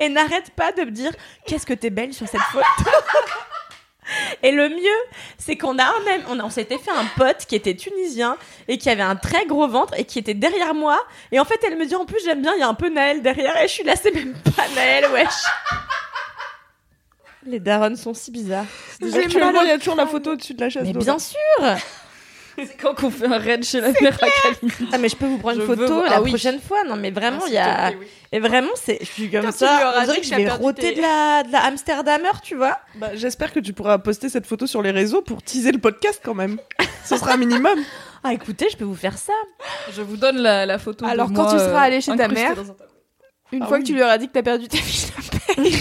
et 0.06 0.08
n'arrête 0.08 0.50
pas 0.56 0.72
de 0.72 0.80
me 0.82 0.90
dire 0.90 1.12
Qu'est-ce 1.44 1.66
que 1.66 1.74
t'es 1.74 1.90
belle 1.90 2.14
sur 2.14 2.26
cette 2.26 2.40
photo? 2.40 2.64
Et 4.42 4.52
le 4.52 4.68
mieux, 4.68 5.16
c'est 5.38 5.56
qu'on 5.56 5.78
a 5.78 5.84
un 5.84 6.00
même, 6.04 6.22
on, 6.42 6.50
s'était 6.50 6.78
fait 6.78 6.90
un 6.90 7.06
pote 7.16 7.46
qui 7.46 7.54
était 7.54 7.74
tunisien 7.74 8.36
et 8.68 8.78
qui 8.78 8.90
avait 8.90 9.02
un 9.02 9.16
très 9.16 9.46
gros 9.46 9.68
ventre 9.68 9.94
et 9.98 10.04
qui 10.04 10.18
était 10.18 10.34
derrière 10.34 10.74
moi. 10.74 10.98
Et 11.32 11.40
en 11.40 11.44
fait, 11.44 11.58
elle 11.66 11.76
me 11.76 11.86
dit 11.86 11.94
en 11.94 12.04
plus, 12.04 12.18
j'aime 12.24 12.42
bien, 12.42 12.54
il 12.54 12.60
y 12.60 12.62
a 12.62 12.68
un 12.68 12.74
peu 12.74 12.88
Naël 12.88 13.22
derrière. 13.22 13.56
Et 13.58 13.68
je 13.68 13.72
suis 13.72 13.84
là, 13.84 13.94
c'est 13.96 14.14
même 14.14 14.34
pas 14.56 14.64
Naël, 14.74 15.06
wesh. 15.12 15.44
Les 17.46 17.60
darons 17.60 17.94
sont 17.94 18.14
si 18.14 18.30
bizarres. 18.30 18.66
Actuellement, 19.00 19.62
il 19.62 19.68
y 19.68 19.72
a 19.72 19.78
toujours 19.78 19.94
la 19.94 20.06
photo 20.06 20.32
au-dessus 20.32 20.54
de 20.54 20.60
la 20.60 20.70
chaise 20.70 20.82
Mais 20.84 20.92
bien 20.92 21.18
sûr 21.18 21.38
C'est 22.56 22.76
quand 22.80 22.94
qu'on 22.94 23.10
fait 23.10 23.26
un 23.26 23.38
raid 23.38 23.64
chez 23.64 23.80
la 23.80 23.88
mère 24.00 24.18
à. 24.22 24.26
Ah, 24.92 24.98
mais 24.98 25.08
je 25.08 25.16
peux 25.16 25.26
vous 25.26 25.38
prendre 25.38 25.56
Je 25.56 25.60
une 25.60 25.66
photo 25.66 26.02
la 26.04 26.16
ah 26.16 26.22
oui. 26.22 26.30
prochaine 26.30 26.60
fois. 26.60 26.84
Non, 26.84 26.96
mais 26.96 27.10
vraiment, 27.10 27.40
Ah, 27.42 27.48
il 27.48 27.52
y 27.54 27.58
a. 27.58 27.92
Et 28.32 28.40
vraiment, 28.40 28.70
c'est. 28.74 28.98
Je 29.00 29.06
suis 29.06 29.30
comme 29.30 29.50
ça. 29.52 29.94
On 29.98 30.04
dirait 30.04 30.20
que 30.20 30.26
je 30.26 30.34
vais 30.34 30.72
tes- 30.74 30.94
de 30.94 31.02
la, 31.02 31.42
de 31.42 31.52
la 31.52 31.64
Amsterdamer, 31.66 32.30
tu 32.42 32.56
vois. 32.56 32.78
Bah, 32.96 33.10
J'espère 33.14 33.52
que 33.52 33.60
tu 33.60 33.72
pourras 33.72 33.98
poster 33.98 34.28
cette 34.28 34.46
photo 34.46 34.66
sur 34.66 34.80
les 34.82 34.90
réseaux 34.90 35.22
pour 35.22 35.42
teaser 35.42 35.72
le 35.72 35.78
podcast 35.78 36.20
quand 36.24 36.34
même. 36.34 36.58
Ce 37.04 37.16
sera 37.16 37.32
un 37.34 37.36
minimum. 37.36 37.78
Ah, 38.28 38.32
écoutez, 38.32 38.66
je 38.72 38.76
peux 38.76 38.82
vous 38.84 38.96
faire 38.96 39.16
ça. 39.18 39.32
Je 39.94 40.02
vous 40.02 40.16
donne 40.16 40.38
la, 40.38 40.66
la 40.66 40.78
photo. 40.80 41.04
Alors, 41.06 41.28
quand 41.32 41.44
moi, 41.44 41.52
tu 41.52 41.58
seras 41.60 41.82
euh, 41.82 41.86
allé 41.86 42.00
chez 42.00 42.16
ta 42.16 42.26
mère. 42.26 42.54
Une 43.52 43.62
Ah 43.62 43.66
fois 43.66 43.76
oui. 43.76 43.82
que 43.84 43.86
tu 43.88 43.94
lui 43.94 44.02
auras 44.02 44.18
dit 44.18 44.26
que 44.26 44.32
t'as 44.32 44.42
perdu 44.42 44.66
ta 44.66 44.78
fiche 44.78 45.06
de 45.06 45.62
paye. 45.62 45.76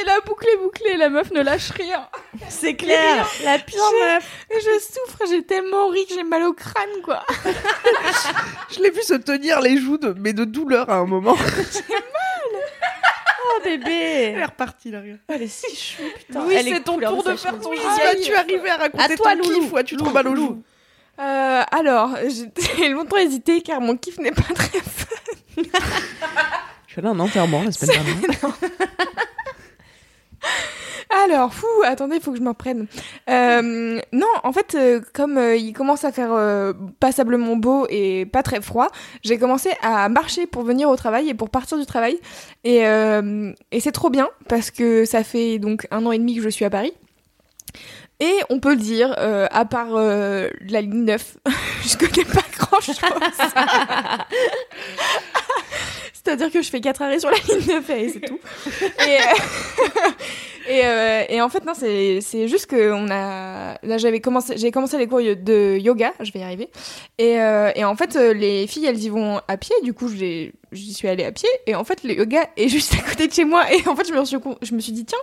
Et 0.00 0.04
la 0.04 0.20
boucle 0.20 0.46
est 0.52 0.56
bouclée, 0.58 0.96
la 0.96 1.08
meuf 1.08 1.30
ne 1.32 1.40
lâche 1.42 1.70
rien. 1.70 2.08
C'est 2.48 2.74
clair. 2.76 3.28
La 3.44 3.58
pire 3.58 3.82
meuf. 4.00 4.28
Je 4.50 4.78
souffre, 4.80 5.24
j'ai 5.28 5.42
tellement 5.42 5.88
ri 5.88 6.06
que 6.06 6.14
j'ai 6.14 6.22
mal 6.22 6.44
au 6.44 6.52
crâne, 6.52 7.02
quoi. 7.02 7.24
Je 8.70 8.80
l'ai 8.80 8.90
vu 8.90 9.02
se 9.02 9.14
tenir 9.14 9.60
les 9.60 9.76
joues, 9.78 9.98
de, 9.98 10.14
mais 10.18 10.32
de 10.32 10.44
douleur 10.44 10.88
à 10.90 10.96
un 10.96 11.06
moment. 11.06 11.36
Oh, 13.50 13.60
bébé. 13.64 13.90
Elle 14.34 14.38
est 14.40 14.44
repartie, 14.44 14.90
là, 14.90 15.00
regarde. 15.00 15.20
Elle 15.28 15.42
est 15.42 15.48
si 15.48 15.74
chou, 15.74 16.02
putain. 16.18 16.44
Oui, 16.46 16.54
c'est 16.62 16.80
ton 16.84 16.98
tour 16.98 17.22
de 17.22 17.34
faire 17.34 17.58
ton 17.58 17.70
Oui, 17.70 17.76
geste. 17.78 17.88
Ah, 18.04 18.14
tu 18.22 18.34
arrivé 18.34 18.70
à 18.70 18.76
raconter 18.76 19.04
À 19.04 19.16
toi, 19.16 19.32
ton 19.32 19.38
Loulou. 19.38 19.60
kiff 19.62 19.72
ou 19.72 19.76
as-tu 19.78 19.96
trop 19.96 20.10
mal 20.10 20.28
aux 20.28 20.36
joues 20.36 20.62
Euh, 21.18 21.62
alors, 21.72 22.10
j'ai 22.78 22.88
longtemps 22.90 23.16
hésité 23.16 23.62
car 23.62 23.80
mon 23.80 23.96
kiff 23.96 24.18
n'est 24.18 24.32
pas 24.32 24.42
très 24.54 24.78
fun. 24.80 25.06
Je 25.56 25.62
suis 26.92 26.98
allée 26.98 27.08
à 27.08 27.10
un 27.12 27.20
enterrement 27.20 27.62
la 27.62 27.72
semaine 27.72 28.04
dernière. 28.04 28.40
Alors, 31.24 31.54
fou, 31.54 31.66
attendez, 31.84 32.16
il 32.16 32.22
faut 32.22 32.32
que 32.32 32.38
je 32.38 32.42
me 32.42 32.50
reprenne. 32.50 32.86
Euh, 33.30 34.00
non, 34.12 34.26
en 34.44 34.52
fait, 34.52 34.74
euh, 34.74 35.00
comme 35.14 35.38
euh, 35.38 35.56
il 35.56 35.72
commence 35.72 36.04
à 36.04 36.12
faire 36.12 36.28
passablement 37.00 37.56
beau 37.56 37.86
et 37.88 38.26
pas 38.26 38.42
très 38.42 38.60
froid, 38.60 38.88
j'ai 39.22 39.38
commencé 39.38 39.70
à 39.82 40.08
marcher 40.08 40.46
pour 40.46 40.62
venir 40.62 40.88
au 40.88 40.96
travail 40.96 41.28
et 41.28 41.34
pour 41.34 41.50
partir 41.50 41.78
du 41.78 41.86
travail. 41.86 42.18
Et, 42.64 42.82
c'est 43.80 43.92
trop 43.92 44.10
bien 44.10 44.28
parce 44.48 44.70
que 44.70 45.04
ça 45.04 45.24
fait 45.24 45.58
donc 45.58 45.86
un 45.90 46.04
an 46.04 46.12
et 46.12 46.18
demi 46.18 46.36
que 46.36 46.42
je 46.42 46.48
suis 46.48 46.64
à 46.64 46.70
Paris. 46.70 46.92
Et 48.20 48.34
on 48.50 48.58
peut 48.58 48.70
le 48.70 48.80
dire, 48.80 49.14
à 49.16 49.64
part 49.64 49.94
la 49.94 50.80
ligne 50.80 51.04
9, 51.04 51.36
je 51.86 51.96
connais 51.96 52.24
pas 52.24 52.42
grand 52.58 52.80
chose. 52.80 53.00
C'est-à-dire 56.28 56.52
que 56.52 56.60
je 56.60 56.68
fais 56.68 56.82
4 56.82 57.00
arrêts 57.00 57.20
sur 57.20 57.30
la 57.30 57.38
ligne 57.38 57.66
9 57.66 57.90
et 57.90 58.08
c'est 58.10 58.20
tout. 58.20 58.38
Et, 59.06 59.16
euh, 59.16 60.10
euh, 60.70 61.24
et 61.26 61.40
en 61.40 61.48
fait, 61.48 61.64
non, 61.64 61.72
c'est 61.74 62.48
juste 62.48 62.66
que 62.66 62.92
on 62.92 63.08
a. 63.10 63.78
J'avais 63.96 64.20
commencé, 64.20 64.58
j'ai 64.58 64.70
commencé 64.70 64.98
les 64.98 65.06
cours 65.06 65.20
de 65.20 65.78
yoga, 65.78 66.12
je 66.20 66.30
vais 66.32 66.40
y 66.40 66.42
arriver. 66.42 66.68
Et, 67.16 67.40
euh, 67.40 67.70
et 67.74 67.86
en 67.86 67.96
fait, 67.96 68.14
les 68.14 68.66
filles, 68.66 68.84
elles 68.84 69.02
y 69.02 69.08
vont 69.08 69.40
à 69.48 69.56
pied. 69.56 69.74
Du 69.82 69.94
coup, 69.94 70.10
j'y 70.10 70.92
suis 70.92 71.08
allée 71.08 71.24
à 71.24 71.32
pied. 71.32 71.48
Et 71.66 71.74
en 71.74 71.84
fait, 71.84 72.04
le 72.04 72.12
yoga 72.12 72.46
est 72.58 72.68
juste 72.68 72.92
à 72.92 73.08
côté 73.08 73.26
de 73.26 73.32
chez 73.32 73.46
moi. 73.46 73.64
Et 73.72 73.88
en 73.88 73.96
fait, 73.96 74.06
je 74.06 74.12
me 74.12 74.22
suis, 74.26 74.36
je 74.60 74.74
me 74.74 74.80
suis 74.80 74.92
dit, 74.92 75.06
tiens, 75.06 75.18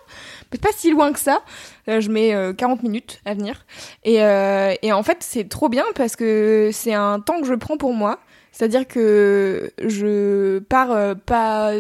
peut-être 0.49 0.64
pas 0.64 0.76
si 0.76 0.90
loin 0.90 1.14
que 1.14 1.19
ça. 1.19 1.44
Je 1.88 2.10
mets 2.10 2.34
euh, 2.34 2.52
40 2.52 2.82
minutes 2.82 3.22
à 3.26 3.36
venir. 3.36 3.64
Et, 4.06 4.15
et 4.15 4.91
en 4.91 5.03
fait, 5.03 5.18
c'est 5.19 5.48
trop 5.49 5.69
bien 5.69 5.86
parce 5.94 6.15
que 6.15 6.72
c'est 6.73 6.95
un 6.95 7.19
temps 7.19 7.41
que 7.41 7.45
je 7.48 7.53
prends 7.53 7.77
pour 7.77 7.94
moi. 7.94 8.18
C'est-à-dire 8.56 8.88
que 8.88 9.69
je 9.86 10.60
pars 10.60 10.91
euh, 10.94 11.14
pas. 11.14 11.73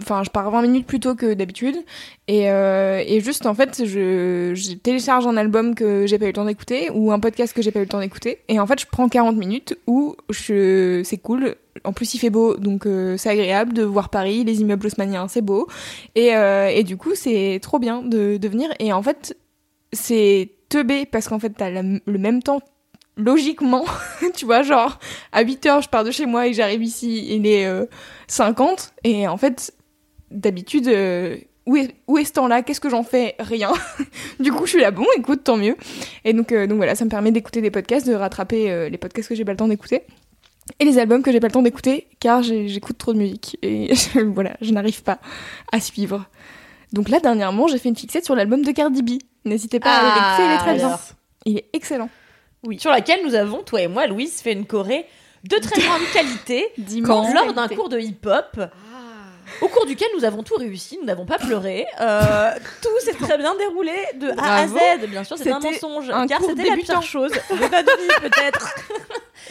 Enfin, 0.00 0.22
je 0.24 0.30
pars 0.30 0.50
20 0.50 0.62
minutes 0.62 0.86
plus 0.86 0.98
tôt 0.98 1.14
que 1.14 1.34
d'habitude. 1.34 1.76
Et, 2.26 2.50
euh, 2.50 3.02
et 3.06 3.20
juste, 3.20 3.44
en 3.46 3.54
fait, 3.54 3.84
je, 3.84 4.74
télécharge 4.76 5.26
un 5.26 5.36
album 5.36 5.74
que 5.74 6.06
j'ai 6.06 6.18
pas 6.18 6.24
eu 6.24 6.28
le 6.28 6.32
temps 6.34 6.44
d'écouter 6.46 6.90
ou 6.90 7.12
un 7.12 7.20
podcast 7.20 7.54
que 7.54 7.60
j'ai 7.60 7.70
pas 7.70 7.80
eu 7.80 7.82
le 7.82 7.88
temps 7.88 8.00
d'écouter. 8.00 8.38
Et 8.48 8.58
en 8.58 8.66
fait, 8.66 8.80
je 8.80 8.86
prends 8.86 9.08
40 9.08 9.36
minutes 9.36 9.76
où 9.86 10.16
je, 10.30 11.02
c'est 11.04 11.18
cool. 11.18 11.54
En 11.84 11.92
plus, 11.92 12.14
il 12.14 12.18
fait 12.18 12.30
beau, 12.30 12.56
donc 12.56 12.86
euh, 12.86 13.16
c'est 13.18 13.30
agréable 13.30 13.74
de 13.74 13.82
voir 13.82 14.08
Paris, 14.08 14.44
les 14.44 14.60
immeubles 14.62 14.86
haussmanniens, 14.86 15.28
c'est 15.28 15.42
beau. 15.42 15.68
Et, 16.14 16.28
et 16.28 16.82
du 16.82 16.96
coup, 16.96 17.14
c'est 17.14 17.58
trop 17.62 17.78
bien 17.78 18.02
de, 18.02 18.38
de 18.38 18.48
venir. 18.48 18.70
Et 18.80 18.92
en 18.92 19.02
fait, 19.02 19.36
c'est 19.92 20.50
teubé 20.70 21.06
parce 21.06 21.28
qu'en 21.28 21.38
fait, 21.38 21.50
t'as 21.50 21.70
le 21.70 22.18
même 22.18 22.42
temps 22.42 22.60
logiquement, 23.16 23.84
tu 24.34 24.44
vois, 24.44 24.62
genre, 24.62 24.98
à 25.32 25.42
8 25.42 25.66
heures, 25.66 25.82
je 25.82 25.88
pars 25.88 26.04
de 26.04 26.10
chez 26.10 26.26
moi 26.26 26.46
et 26.46 26.52
j'arrive 26.52 26.82
ici, 26.82 27.34
il 27.34 27.46
est 27.46 27.66
euh, 27.66 27.86
50. 28.28 28.94
Et 29.04 29.26
en 29.28 29.36
fait, 29.36 29.72
d'habitude, 30.30 30.88
euh, 30.88 31.36
où 31.66 31.76
est, 31.76 31.94
où 32.06 32.16
est 32.18 32.24
ce 32.24 32.32
temps-là? 32.34 32.62
Qu'est-ce 32.62 32.80
que 32.80 32.88
j'en 32.88 33.02
fais? 33.02 33.34
Rien. 33.38 33.72
du 34.40 34.52
coup, 34.52 34.66
je 34.66 34.70
suis 34.70 34.80
là, 34.80 34.90
bon, 34.90 35.04
écoute, 35.16 35.44
tant 35.44 35.56
mieux. 35.56 35.76
Et 36.24 36.32
donc, 36.32 36.52
euh, 36.52 36.66
donc 36.66 36.76
voilà, 36.76 36.94
ça 36.94 37.04
me 37.04 37.10
permet 37.10 37.32
d'écouter 37.32 37.60
des 37.60 37.70
podcasts, 37.70 38.06
de 38.06 38.14
rattraper 38.14 38.70
euh, 38.70 38.88
les 38.88 38.98
podcasts 38.98 39.28
que 39.28 39.34
j'ai 39.34 39.44
pas 39.44 39.52
le 39.52 39.58
temps 39.58 39.68
d'écouter. 39.68 40.02
Et 40.80 40.84
les 40.84 40.98
albums 40.98 41.22
que 41.22 41.30
j'ai 41.30 41.40
pas 41.40 41.48
le 41.48 41.52
temps 41.52 41.62
d'écouter, 41.62 42.08
car 42.18 42.42
j'écoute 42.42 42.98
trop 42.98 43.12
de 43.12 43.18
musique. 43.18 43.58
Et 43.62 43.92
voilà, 44.34 44.56
je 44.60 44.72
n'arrive 44.72 45.02
pas 45.02 45.18
à 45.72 45.80
suivre. 45.80 46.26
Donc 46.92 47.08
là, 47.08 47.20
dernièrement, 47.20 47.68
j'ai 47.68 47.78
fait 47.78 47.88
une 47.88 47.96
fixette 47.96 48.24
sur 48.24 48.34
l'album 48.34 48.62
de 48.62 48.72
Cardi 48.72 49.02
B. 49.02 49.18
N'hésitez 49.44 49.80
pas 49.80 49.90
à 49.90 49.98
aller 49.98 50.08
l'écouter, 50.08 50.42
il 50.44 50.54
est 50.54 50.58
très 50.58 50.74
bien. 50.76 50.98
Il 51.44 51.58
est 51.58 51.66
excellent. 51.72 52.08
Oui. 52.66 52.78
Sur 52.78 52.90
laquelle 52.90 53.20
nous 53.24 53.34
avons, 53.34 53.62
toi 53.62 53.80
et 53.80 53.88
moi, 53.88 54.06
Louise, 54.06 54.40
fait 54.40 54.52
une 54.52 54.66
choré 54.66 55.06
de 55.44 55.56
très 55.56 55.80
grande 55.86 56.02
qualité 56.12 56.72
D'immense 56.78 57.32
lors 57.34 57.52
d'un 57.52 57.68
cours 57.68 57.88
de 57.88 57.98
hip-hop. 57.98 58.60
Au 59.60 59.68
cours 59.68 59.86
duquel 59.86 60.08
nous 60.16 60.24
avons 60.24 60.42
tout 60.42 60.56
réussi, 60.56 60.98
nous 60.98 61.06
n'avons 61.06 61.24
pas 61.24 61.38
pleuré. 61.38 61.86
Euh, 62.00 62.50
tout 62.82 62.88
s'est 63.00 63.14
très 63.14 63.38
bien 63.38 63.54
déroulé 63.54 63.94
de 64.16 64.30
A 64.38 64.62
à. 64.62 64.66
Z. 64.66 65.06
Bien 65.08 65.22
sûr, 65.24 65.38
c'était 65.38 65.52
un 65.52 65.60
mensonge, 65.60 66.10
un 66.10 66.26
car 66.26 66.40
c'était 66.42 66.68
la 66.68 66.76
pire 66.76 67.02
chose 67.02 67.32
vie, 67.32 67.38
peut-être. 68.20 68.74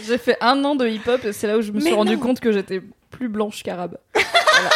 J'ai 0.04 0.18
fait 0.18 0.38
un 0.42 0.64
an 0.66 0.76
de 0.76 0.88
hip-hop 0.88 1.24
et 1.24 1.32
c'est 1.32 1.48
là 1.48 1.58
où 1.58 1.62
je 1.62 1.72
me 1.72 1.80
suis 1.80 1.94
rendu 1.94 2.18
compte 2.18 2.40
que 2.40 2.52
j'étais 2.52 2.82
plus 3.10 3.30
blanche 3.30 3.64
qu'arabe. 3.64 3.98
Voilà. 4.14 4.70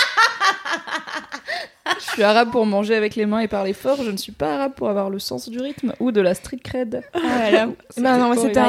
Je 2.00 2.12
suis 2.12 2.24
arabe 2.24 2.52
pour 2.52 2.66
manger 2.66 2.96
avec 2.96 3.16
les 3.16 3.26
mains 3.26 3.40
et 3.40 3.48
parler 3.48 3.74
fort. 3.74 3.98
Je 4.04 4.12
ne 4.12 4.18
suis 4.18 4.32
pas 4.32 4.56
arabe 4.56 4.74
pour 4.76 4.90
avoir 4.90 5.10
le 5.10 5.20
sens 5.20 5.50
du 5.50 5.60
rythme 5.60 5.94
ou 6.00 6.12
de 6.12 6.22
la 6.22 6.34
street 6.34 6.60
cred. 6.64 7.04
Voilà. 7.14 7.68
C'était 7.90 8.02
Non, 8.02 8.34
c'était 8.36 8.60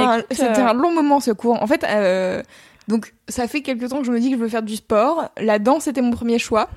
un, 0.61 0.73
long 0.75 0.93
moment 0.93 1.21
ce 1.21 1.31
cours. 1.31 1.63
En 1.63 1.67
fait, 1.67 1.85
euh, 1.85 2.43
donc 2.89 3.13
ça 3.29 3.47
fait 3.49 3.63
quelques 3.63 3.89
temps 3.89 3.99
que 3.99 4.05
je 4.07 4.13
me 4.13 4.21
dis 4.21 4.31
que 4.31 4.37
je 4.37 4.43
veux 4.43 4.49
faire 4.49 4.63
du 4.63 4.77
sport. 4.77 5.31
La 5.39 5.59
danse 5.59 5.87
était 5.87 6.03
mon 6.03 6.11
premier 6.13 6.39
choix. 6.39 6.69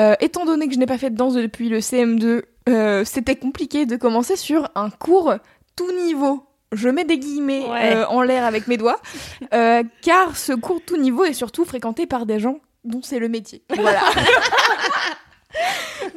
Euh, 0.00 0.14
étant 0.20 0.44
donné 0.46 0.68
que 0.68 0.74
je 0.74 0.78
n'ai 0.78 0.86
pas 0.86 0.98
fait 0.98 1.10
de 1.10 1.16
danse 1.16 1.34
depuis 1.34 1.68
le 1.68 1.80
CM2, 1.80 2.42
euh, 2.68 3.04
c'était 3.04 3.36
compliqué 3.36 3.84
de 3.86 3.96
commencer 3.96 4.36
sur 4.36 4.70
un 4.74 4.88
cours 4.90 5.34
tout 5.76 5.92
niveau. 6.06 6.46
Je 6.72 6.88
mets 6.88 7.04
des 7.04 7.18
guillemets 7.18 7.66
Ouais. 7.68 7.96
euh, 7.96 8.06
en 8.06 8.22
l'air 8.22 8.44
avec 8.46 8.66
mes 8.68 8.78
doigts, 8.78 8.98
euh, 9.52 9.82
car 10.00 10.36
ce 10.38 10.54
cours 10.54 10.80
tout 10.86 10.96
niveau 10.96 11.24
est 11.24 11.34
surtout 11.34 11.66
fréquenté 11.66 12.06
par 12.06 12.24
des 12.24 12.38
gens 12.40 12.60
dont 12.84 13.00
c'est 13.02 13.18
le 13.18 13.28
métier. 13.28 13.62
Voilà. 13.76 14.00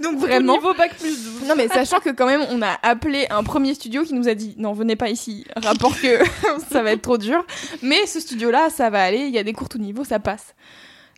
Donc 0.06 0.20
vraiment, 0.20 0.56
Au 0.58 0.74
bac 0.74 0.96
plus 0.98 1.24
12. 1.40 1.48
non 1.48 1.56
mais 1.56 1.68
sachant 1.68 2.00
que 2.00 2.10
quand 2.10 2.26
même 2.28 2.42
on 2.52 2.62
a 2.62 2.78
appelé 2.84 3.28
un 3.30 3.44
premier 3.44 3.74
studio 3.74 4.04
qui 4.04 4.14
nous 4.14 4.28
a 4.28 4.34
dit 4.36 4.56
non 4.58 4.74
venez 4.74 4.96
pas 4.96 5.10
ici, 5.10 5.46
rapport 5.56 5.94
que 6.00 6.20
ça 6.72 6.82
va 6.84 6.92
être 6.92 7.02
trop 7.02 7.18
dur. 7.18 7.46
Mais 7.82 8.06
ce 8.06 8.20
studio 8.20 8.52
là 8.52 8.70
ça 8.70 8.90
va 8.90 9.04
aller, 9.04 9.20
il 9.20 9.34
y 9.34 9.38
a 9.38 9.44
des 9.44 9.54
cours 9.54 9.70
tout 9.70 9.78
niveau, 9.80 10.04
ça 10.04 10.20
passe. 10.20 10.56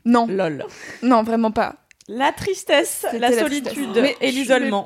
Non, 0.06 0.26
Lol. 0.28 0.64
non 1.04 1.24
vraiment 1.24 1.52
pas. 1.52 1.76
La 2.10 2.32
tristesse, 2.32 3.06
la 3.12 3.20
la 3.30 3.38
solitude 3.38 3.66
tristesse. 3.66 4.16
et 4.22 4.32
l'isolement. 4.32 4.86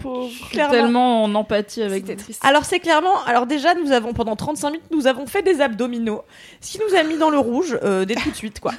Tellement 0.52 1.24
en 1.24 1.36
empathie 1.36 1.84
avec 1.84 2.02
C'était 2.02 2.16
vous. 2.16 2.24
triste. 2.24 2.42
Alors 2.44 2.66
c'est 2.66 2.80
clairement, 2.80 3.24
alors 3.26 3.46
déjà 3.46 3.76
nous 3.76 3.92
avons 3.92 4.14
pendant 4.14 4.36
35 4.36 4.72
minutes 4.72 4.86
nous 4.90 5.06
avons 5.06 5.28
fait 5.28 5.44
des 5.44 5.62
abdominaux, 5.62 6.24
ce 6.62 6.72
qui 6.72 6.80
nous 6.80 6.96
a 6.98 7.04
mis 7.04 7.18
dans 7.20 7.30
le 7.30 7.38
rouge 7.38 7.78
euh, 7.84 8.06
dès 8.06 8.16
tout 8.16 8.32
de 8.32 8.36
suite 8.36 8.60
quoi. 8.60 8.72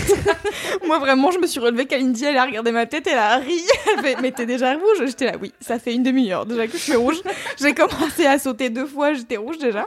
Moi 0.86 0.98
vraiment 0.98 1.30
je 1.30 1.40
me 1.40 1.46
suis 1.46 1.60
relevée 1.60 1.84
Kalindi, 1.84 2.24
elle 2.24 2.38
a 2.38 2.46
regardé 2.46 2.72
ma 2.72 2.86
tête, 2.86 3.06
elle 3.06 3.18
a 3.18 3.36
ri, 3.36 3.60
elle 3.92 4.02
fait 4.02 4.16
mais 4.22 4.32
t'es 4.32 4.46
déjà 4.46 4.72
rouge? 4.72 5.06
J'étais 5.06 5.26
là 5.26 5.32
oui, 5.38 5.52
ça 5.60 5.78
fait 5.78 5.92
une 5.92 6.02
demi-heure 6.02 6.46
déjà 6.46 6.66
que 6.68 6.72
je 6.72 6.82
suis 6.82 6.96
rouge. 6.96 7.20
J'ai 7.60 7.74
commencé 7.74 8.24
à 8.24 8.38
sauter 8.38 8.70
deux 8.70 8.86
fois, 8.86 9.12
j'étais 9.12 9.36
rouge 9.36 9.58
déjà. 9.58 9.86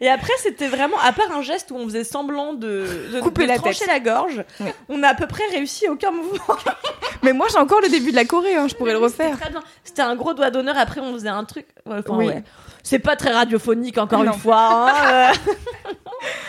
Et 0.00 0.08
après 0.08 0.32
c'était 0.38 0.68
vraiment, 0.68 0.98
à 1.02 1.12
part 1.12 1.30
un 1.32 1.42
geste 1.42 1.70
où 1.70 1.76
on 1.76 1.84
faisait 1.84 2.04
semblant 2.04 2.54
de, 2.54 2.86
de, 3.12 3.20
Couper 3.20 3.42
de 3.42 3.48
la 3.48 3.56
trancher 3.56 3.80
tête. 3.80 3.88
la 3.88 4.00
gorge, 4.00 4.44
on 4.88 5.02
a 5.02 5.08
à 5.08 5.14
peu 5.14 5.26
près 5.26 5.44
réussi 5.52 5.88
aucun 5.88 6.10
mouvement. 6.10 6.56
Mais 7.22 7.32
moi 7.32 7.46
j'ai 7.50 7.58
encore 7.58 7.80
le 7.82 7.88
début 7.88 8.10
de 8.10 8.16
la 8.16 8.24
Corée, 8.24 8.54
hein, 8.56 8.66
je 8.68 8.74
pourrais 8.74 8.92
le 8.92 8.98
refaire. 8.98 9.36
C'était 9.84 10.02
un 10.02 10.16
gros 10.16 10.32
doigt 10.32 10.50
d'honneur. 10.50 10.76
Après 10.78 11.00
on 11.00 11.12
faisait 11.12 11.28
un 11.28 11.44
truc. 11.44 11.66
Enfin, 11.86 12.02
Oui. 12.16 12.26
ouais. 12.28 12.42
C'est 12.82 12.98
pas 12.98 13.16
très 13.16 13.30
radiophonique 13.30 13.98
encore 13.98 14.24
Non. 14.24 14.32
une 14.32 14.38
fois. 14.38 14.90
hein, 14.90 15.32
euh. 15.46 15.52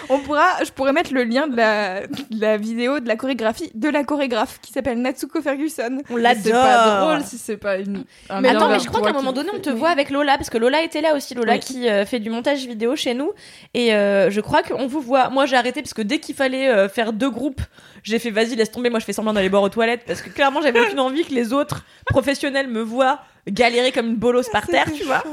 On 0.09 0.19
pourra, 0.19 0.61
je 0.65 0.71
pourrais 0.71 0.91
mettre 0.91 1.13
le 1.13 1.23
lien 1.23 1.47
de 1.47 1.55
la, 1.55 2.01
de 2.07 2.41
la 2.41 2.57
vidéo 2.57 2.99
de 2.99 3.07
la 3.07 3.15
chorégraphie 3.15 3.71
de 3.73 3.87
la 3.87 4.03
chorégraphe 4.03 4.59
qui 4.61 4.73
s'appelle 4.73 5.01
Natsuko 5.01 5.41
Ferguson. 5.41 5.99
On 6.09 6.15
C'est 6.15 6.21
l'adore. 6.21 6.51
pas 6.63 6.99
drôle 7.01 7.23
si 7.23 7.37
c'est 7.37 7.55
pas 7.55 7.77
une. 7.77 8.03
un 8.29 8.41
Mais 8.41 8.49
attends, 8.49 8.67
mais 8.67 8.79
je 8.79 8.87
crois 8.87 9.01
qu'à 9.01 9.11
un 9.11 9.13
moment 9.13 9.31
donné, 9.31 9.49
on 9.55 9.59
te 9.59 9.69
Oui. 9.69 9.75
voit 9.77 9.89
avec 9.89 10.09
Lola, 10.09 10.37
parce 10.37 10.49
que 10.49 10.57
Lola 10.57 10.81
était 10.83 10.99
là 10.99 11.15
aussi, 11.15 11.33
Lola 11.33 11.53
Oui. 11.53 11.59
qui 11.59 11.87
euh, 11.87 12.05
fait 12.05 12.19
du 12.19 12.29
montage 12.29 12.65
vidéo 12.65 12.97
chez 12.97 13.13
nous. 13.13 13.31
Et 13.73 13.93
euh, 13.93 14.29
je 14.29 14.41
crois 14.41 14.63
qu'on 14.63 14.87
vous 14.87 14.99
voit. 14.99 15.29
Moi, 15.29 15.45
j'ai 15.45 15.55
arrêté 15.55 15.81
parce 15.81 15.93
que 15.93 16.01
dès 16.01 16.19
qu'il 16.19 16.35
fallait 16.35 16.67
euh, 16.69 16.89
faire 16.89 17.13
deux 17.13 17.29
groupes, 17.29 17.61
j'ai 18.03 18.19
fait 18.19 18.31
vas-y, 18.31 18.55
laisse 18.55 18.71
tomber. 18.71 18.89
Moi, 18.89 18.99
je 18.99 19.05
fais 19.05 19.13
semblant 19.13 19.31
d'aller 19.31 19.49
boire 19.49 19.63
aux 19.63 19.69
toilettes 19.69 20.03
parce 20.05 20.21
que 20.21 20.29
clairement, 20.29 20.61
j'avais 20.61 20.81
aucune 20.81 20.99
envie 20.99 21.23
que 21.23 21.33
les 21.33 21.53
autres 21.53 21.85
professionnels 22.07 22.67
me 22.67 22.81
voient 22.81 23.19
galérer 23.47 23.91
comme 23.91 24.07
une 24.07 24.15
bolosse 24.15 24.49
par 24.49 24.67
terre, 24.67 24.85
tu 24.95 25.03
vois. 25.03 25.23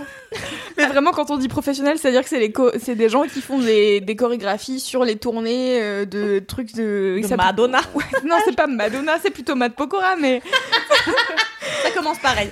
Mais 0.76 0.86
vraiment, 0.86 1.10
quand 1.12 1.30
on 1.30 1.36
dit 1.36 1.48
professionnel, 1.48 1.98
c'est-à-dire 1.98 2.22
que 2.22 2.28
c'est 2.28 2.38
les 2.40 2.52
co- 2.52 2.70
c'est 2.78 2.94
des 2.94 3.08
gens 3.08 3.22
qui 3.24 3.40
font 3.40 3.58
des, 3.58 4.00
des 4.00 4.16
chorégraphies 4.16 4.80
sur 4.80 5.04
les 5.04 5.16
tournées 5.16 5.80
euh, 5.80 6.04
de 6.04 6.38
trucs 6.38 6.74
de. 6.74 7.20
De 7.22 7.36
Madonna. 7.36 7.80
Ouais, 7.94 8.04
non, 8.24 8.36
c'est 8.44 8.54
pas 8.56 8.66
Madonna, 8.66 9.18
c'est 9.22 9.30
plutôt 9.30 9.54
Matt 9.54 9.74
Pokora, 9.74 10.16
mais 10.16 10.40
Ça 11.82 11.90
commence 11.90 12.18
pareil. 12.18 12.50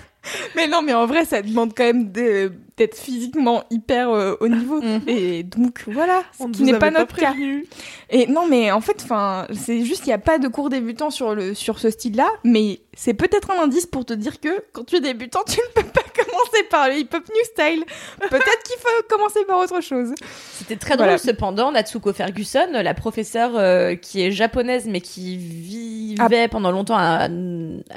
mais 0.56 0.66
non, 0.66 0.82
mais 0.82 0.92
en 0.92 1.06
vrai, 1.06 1.24
ça 1.24 1.40
demande 1.40 1.72
quand 1.76 1.84
même 1.84 2.10
d'être 2.10 2.96
physiquement 2.96 3.62
hyper 3.70 4.10
euh, 4.10 4.34
haut 4.40 4.48
niveau. 4.48 4.82
Mhm. 4.82 5.02
Et 5.06 5.44
donc 5.44 5.84
voilà, 5.86 6.24
ce 6.36 6.42
On 6.42 6.50
qui 6.50 6.64
n'est 6.64 6.72
pas 6.72 6.90
pas 6.90 6.98
notre 6.98 7.14
cas. 7.16 7.26
prévenu. 7.30 7.64
Et 8.10 8.26
non, 8.26 8.46
mais 8.48 8.72
en 8.72 8.80
fait, 8.80 9.00
enfin, 9.04 9.46
c'est 9.52 9.84
juste 9.84 10.00
qu'il 10.02 10.08
n'y 10.08 10.14
a 10.14 10.18
pas 10.18 10.38
de 10.38 10.48
cours 10.48 10.68
débutant 10.68 11.10
sur 11.10 11.34
le 11.36 11.54
sur 11.54 11.78
ce 11.78 11.90
style-là, 11.90 12.28
mais 12.42 12.80
c'est 12.96 13.14
peut-être 13.14 13.52
un 13.52 13.62
indice 13.62 13.86
pour 13.86 14.04
te 14.04 14.14
dire 14.14 14.40
que 14.40 14.48
quand 14.72 14.82
tu 14.84 14.96
es 14.96 15.00
débutant, 15.00 15.40
tu 15.48 15.60
ne 15.60 15.80
peux 15.82 15.88
pas 15.88 16.02
commencer 16.24 16.64
par 16.70 16.88
le 16.88 16.96
hip-hop 16.96 17.22
new 17.28 17.44
style. 17.44 17.84
Peut-être 18.28 18.62
qu'il 18.64 18.76
faut 18.80 19.02
commencer 19.08 19.44
par 19.46 19.58
autre 19.60 19.80
chose. 19.80 20.12
C'était 20.54 20.74
très 20.76 20.94
drôle 20.96 21.06
Voilà. 21.06 21.18
cependant, 21.18 21.70
Natsuko 21.70 22.12
Ferguson, 22.12 22.66
la 22.72 22.94
professeure 22.94 23.52
euh, 23.56 23.94
qui 23.94 24.22
est 24.22 24.32
japonaise 24.32 24.86
mais 24.88 25.00
qui 25.00 25.36
vivait 25.36 26.48
pendant 26.48 26.72
longtemps 26.72 26.96
à, 26.98 27.28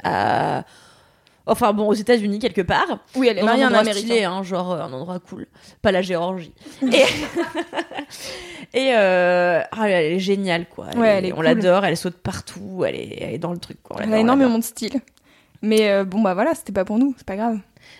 à- 0.04 0.62
enfin 1.46 1.72
bon 1.72 1.88
aux 1.88 1.94
États-Unis 1.94 2.38
quelque 2.38 2.62
part. 2.62 3.00
Oui, 3.16 3.28
elle 3.28 3.38
est 3.38 3.42
mariée 3.42 3.64
un 3.64 3.74
endroit 3.74 3.92
stylé, 3.92 4.24
hein, 4.24 4.42
genre 4.42 4.72
euh, 4.72 4.82
un 4.82 4.92
endroit 4.92 5.18
cool, 5.18 5.46
pas 5.82 5.92
la 5.92 6.02
Géorgie. 6.02 6.52
et 6.82 7.04
et 8.72 8.92
euh, 8.94 9.62
ah, 9.72 9.88
elle 9.88 10.12
est 10.12 10.18
géniale 10.18 10.66
quoi. 10.68 10.86
Ouais, 10.96 11.08
elle 11.08 11.26
est 11.26 11.32
on 11.32 11.36
cool. 11.36 11.44
l'adore, 11.44 11.84
elle 11.84 11.96
saute 11.96 12.16
partout, 12.16 12.84
elle 12.86 12.96
est, 12.96 13.18
elle 13.20 13.34
est 13.34 13.38
dans 13.38 13.52
le 13.52 13.58
truc 13.58 13.82
quoi. 13.82 13.96
Elle 14.02 14.12
a 14.14 14.18
énormément 14.18 14.58
de 14.58 14.64
style. 14.64 15.00
Mais 15.62 15.90
euh, 15.90 16.04
bon, 16.04 16.22
bah 16.22 16.32
voilà, 16.32 16.54
c'était 16.54 16.72
pas 16.72 16.86
pour 16.86 16.98
nous, 16.98 17.14
c'est 17.18 17.26
pas 17.26 17.36
grave. 17.36 17.58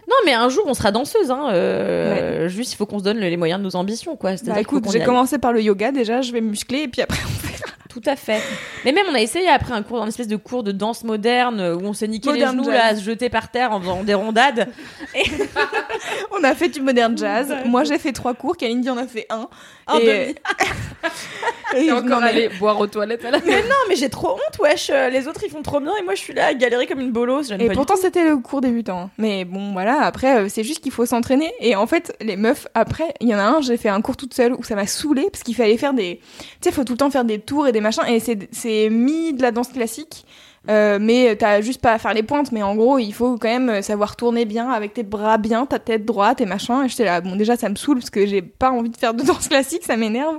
Non, 0.08 0.16
mais 0.24 0.32
un 0.32 0.48
jour, 0.48 0.64
on 0.66 0.72
sera 0.72 0.92
danseuse. 0.92 1.30
Hein. 1.30 2.48
Juste, 2.48 2.72
il 2.72 2.76
faut 2.76 2.86
qu'on 2.86 2.98
se 2.98 3.04
donne 3.04 3.18
les 3.18 3.36
moyens 3.36 3.60
de 3.60 3.64
nos 3.64 3.76
ambitions, 3.76 4.16
quoi. 4.16 4.32
Bah 4.44 4.60
écoute, 4.60 4.86
j'ai 4.90 5.04
commencé 5.04 5.38
par 5.38 5.52
le 5.52 5.62
yoga 5.62 5.92
déjà, 5.92 6.22
je 6.22 6.32
vais 6.32 6.40
me 6.40 6.50
muscler 6.50 6.82
et 6.82 6.88
puis 6.88 7.02
après 7.02 7.18
on 7.22 7.46
verra. 7.46 7.70
Tout 7.90 8.02
à 8.06 8.14
fait. 8.14 8.40
Mais 8.84 8.92
même, 8.92 9.06
on 9.10 9.14
a 9.14 9.20
essayé 9.20 9.48
après 9.48 9.72
un 9.72 9.82
cours, 9.82 10.00
un 10.00 10.06
espèce 10.06 10.28
de 10.28 10.36
cours 10.36 10.62
de 10.62 10.70
danse 10.70 11.02
moderne 11.02 11.58
euh, 11.58 11.74
où 11.74 11.84
on 11.84 11.92
s'est 11.92 12.06
niqué 12.06 12.30
Modern 12.30 12.56
les 12.56 12.62
genoux 12.62 12.70
jazz. 12.70 12.74
là, 12.74 12.86
à 12.86 12.96
se 12.96 13.02
jeter 13.02 13.28
par 13.28 13.50
terre 13.50 13.72
en 13.72 13.80
faisant 13.80 14.04
des 14.04 14.14
rondades. 14.14 14.68
On 16.30 16.44
a 16.44 16.54
fait 16.54 16.68
du 16.68 16.80
modern 16.80 17.16
jazz. 17.18 17.52
Moi 17.66 17.84
j'ai 17.84 17.98
fait 17.98 18.12
trois 18.12 18.34
cours, 18.34 18.56
Kalindi 18.56 18.88
en 18.88 18.96
a 18.96 19.06
fait 19.06 19.26
un. 19.28 19.48
Un 19.86 19.98
et... 19.98 20.06
demi. 20.06 20.34
et 21.76 21.86
Et 21.86 21.92
encore 21.92 22.22
aller 22.22 22.48
boire 22.58 22.78
aux 22.78 22.86
toilettes 22.86 23.24
à 23.24 23.32
la 23.32 23.38
Mais 23.40 23.62
non, 23.62 23.76
mais 23.88 23.96
j'ai 23.96 24.08
trop 24.08 24.32
honte, 24.34 24.58
wesh. 24.60 24.90
Euh, 24.90 25.10
Les 25.10 25.26
autres, 25.28 25.42
ils 25.44 25.50
font 25.50 25.62
trop 25.62 25.80
bien 25.80 25.92
et 26.00 26.02
moi, 26.02 26.14
je 26.14 26.20
suis 26.20 26.32
là 26.32 26.46
à 26.46 26.54
galérer 26.54 26.86
comme 26.86 27.00
une 27.00 27.10
bolosse. 27.10 27.50
Et 27.58 27.66
pas 27.66 27.74
pourtant 27.74 27.96
c'était 27.96 28.24
le 28.24 28.36
cours 28.36 28.60
débutant. 28.60 29.10
Mais 29.18 29.44
bon 29.44 29.72
voilà, 29.72 30.02
après 30.02 30.38
euh, 30.38 30.46
c'est 30.48 30.64
juste 30.64 30.80
qu'il 30.80 30.92
faut 30.92 31.06
s'entraîner. 31.06 31.52
Et 31.60 31.74
en 31.74 31.86
fait 31.86 32.16
les 32.20 32.36
meufs, 32.36 32.66
après, 32.74 33.14
il 33.20 33.28
y 33.28 33.34
en 33.34 33.38
a 33.38 33.42
un, 33.42 33.60
j'ai 33.60 33.76
fait 33.76 33.88
un 33.88 34.00
cours 34.00 34.16
toute 34.16 34.34
seule 34.34 34.52
où 34.52 34.62
ça 34.62 34.74
m'a 34.74 34.86
saoulé 34.86 35.28
parce 35.30 35.42
qu'il 35.42 35.56
fallait 35.56 35.76
faire 35.76 35.94
des... 35.94 36.20
Tu 36.20 36.46
sais, 36.62 36.72
faut 36.72 36.84
tout 36.84 36.92
le 36.92 36.98
temps 36.98 37.10
faire 37.10 37.24
des 37.24 37.40
tours 37.40 37.66
et 37.66 37.72
des 37.72 37.79
machins. 37.80 38.04
Et 38.08 38.20
c'est 38.20 38.48
c'est 38.52 38.90
mis 38.90 39.32
de 39.32 39.42
la 39.42 39.50
danse 39.50 39.68
classique. 39.68 40.24
Euh, 40.68 40.98
mais 41.00 41.34
t'as 41.36 41.62
juste 41.62 41.80
pas 41.80 41.92
à 41.92 41.98
faire 41.98 42.12
les 42.12 42.22
pointes, 42.22 42.52
mais 42.52 42.62
en 42.62 42.74
gros, 42.74 42.98
il 42.98 43.12
faut 43.12 43.38
quand 43.38 43.48
même 43.48 43.80
savoir 43.80 44.14
tourner 44.14 44.44
bien 44.44 44.68
avec 44.68 44.92
tes 44.92 45.02
bras 45.02 45.38
bien, 45.38 45.64
ta 45.64 45.78
tête 45.78 46.04
droite 46.04 46.40
et 46.40 46.46
machin. 46.46 46.84
Et 46.84 46.88
j'étais 46.88 47.06
là, 47.06 47.20
bon, 47.20 47.36
déjà, 47.36 47.56
ça 47.56 47.68
me 47.68 47.76
saoule 47.76 47.98
parce 47.98 48.10
que 48.10 48.26
j'ai 48.26 48.42
pas 48.42 48.70
envie 48.70 48.90
de 48.90 48.96
faire 48.96 49.14
de 49.14 49.22
danse 49.22 49.48
classique, 49.48 49.84
ça 49.84 49.96
m'énerve. 49.96 50.38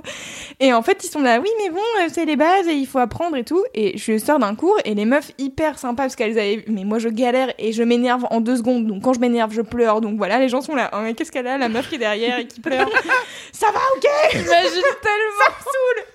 Et 0.60 0.72
en 0.72 0.82
fait, 0.82 1.02
ils 1.04 1.08
sont 1.08 1.20
là, 1.20 1.40
oui, 1.40 1.48
mais 1.58 1.70
bon, 1.70 1.80
euh, 2.00 2.08
c'est 2.12 2.24
les 2.24 2.36
bases 2.36 2.68
et 2.68 2.74
il 2.74 2.86
faut 2.86 2.98
apprendre 2.98 3.36
et 3.36 3.44
tout. 3.44 3.64
Et 3.74 3.98
je 3.98 4.16
sors 4.18 4.38
d'un 4.38 4.54
cours 4.54 4.78
et 4.84 4.94
les 4.94 5.04
meufs 5.04 5.32
hyper 5.38 5.78
sympas 5.78 6.04
parce 6.04 6.16
qu'elles 6.16 6.38
avaient, 6.38 6.64
mais 6.68 6.84
moi 6.84 6.98
je 6.98 7.08
galère 7.08 7.52
et 7.58 7.72
je 7.72 7.82
m'énerve 7.82 8.26
en 8.30 8.40
deux 8.40 8.56
secondes. 8.56 8.86
Donc 8.86 9.02
quand 9.02 9.12
je 9.12 9.20
m'énerve, 9.20 9.52
je 9.52 9.62
pleure. 9.62 10.00
Donc 10.00 10.16
voilà, 10.16 10.38
les 10.38 10.48
gens 10.48 10.60
sont 10.60 10.74
là, 10.74 10.90
oh, 10.92 10.98
mais 11.02 11.14
qu'est-ce 11.14 11.32
qu'elle 11.32 11.48
a, 11.48 11.58
la 11.58 11.68
meuf 11.68 11.88
qui 11.88 11.96
est 11.96 11.98
derrière 11.98 12.38
et 12.38 12.46
qui 12.46 12.60
pleure? 12.60 12.88
ça 13.52 13.66
va, 13.72 13.80
ok? 13.96 14.08
J'imagine 14.32 14.82
tellement. 15.02 15.44
Ça 15.44 15.50
me 15.50 15.64
saoule. 15.64 16.11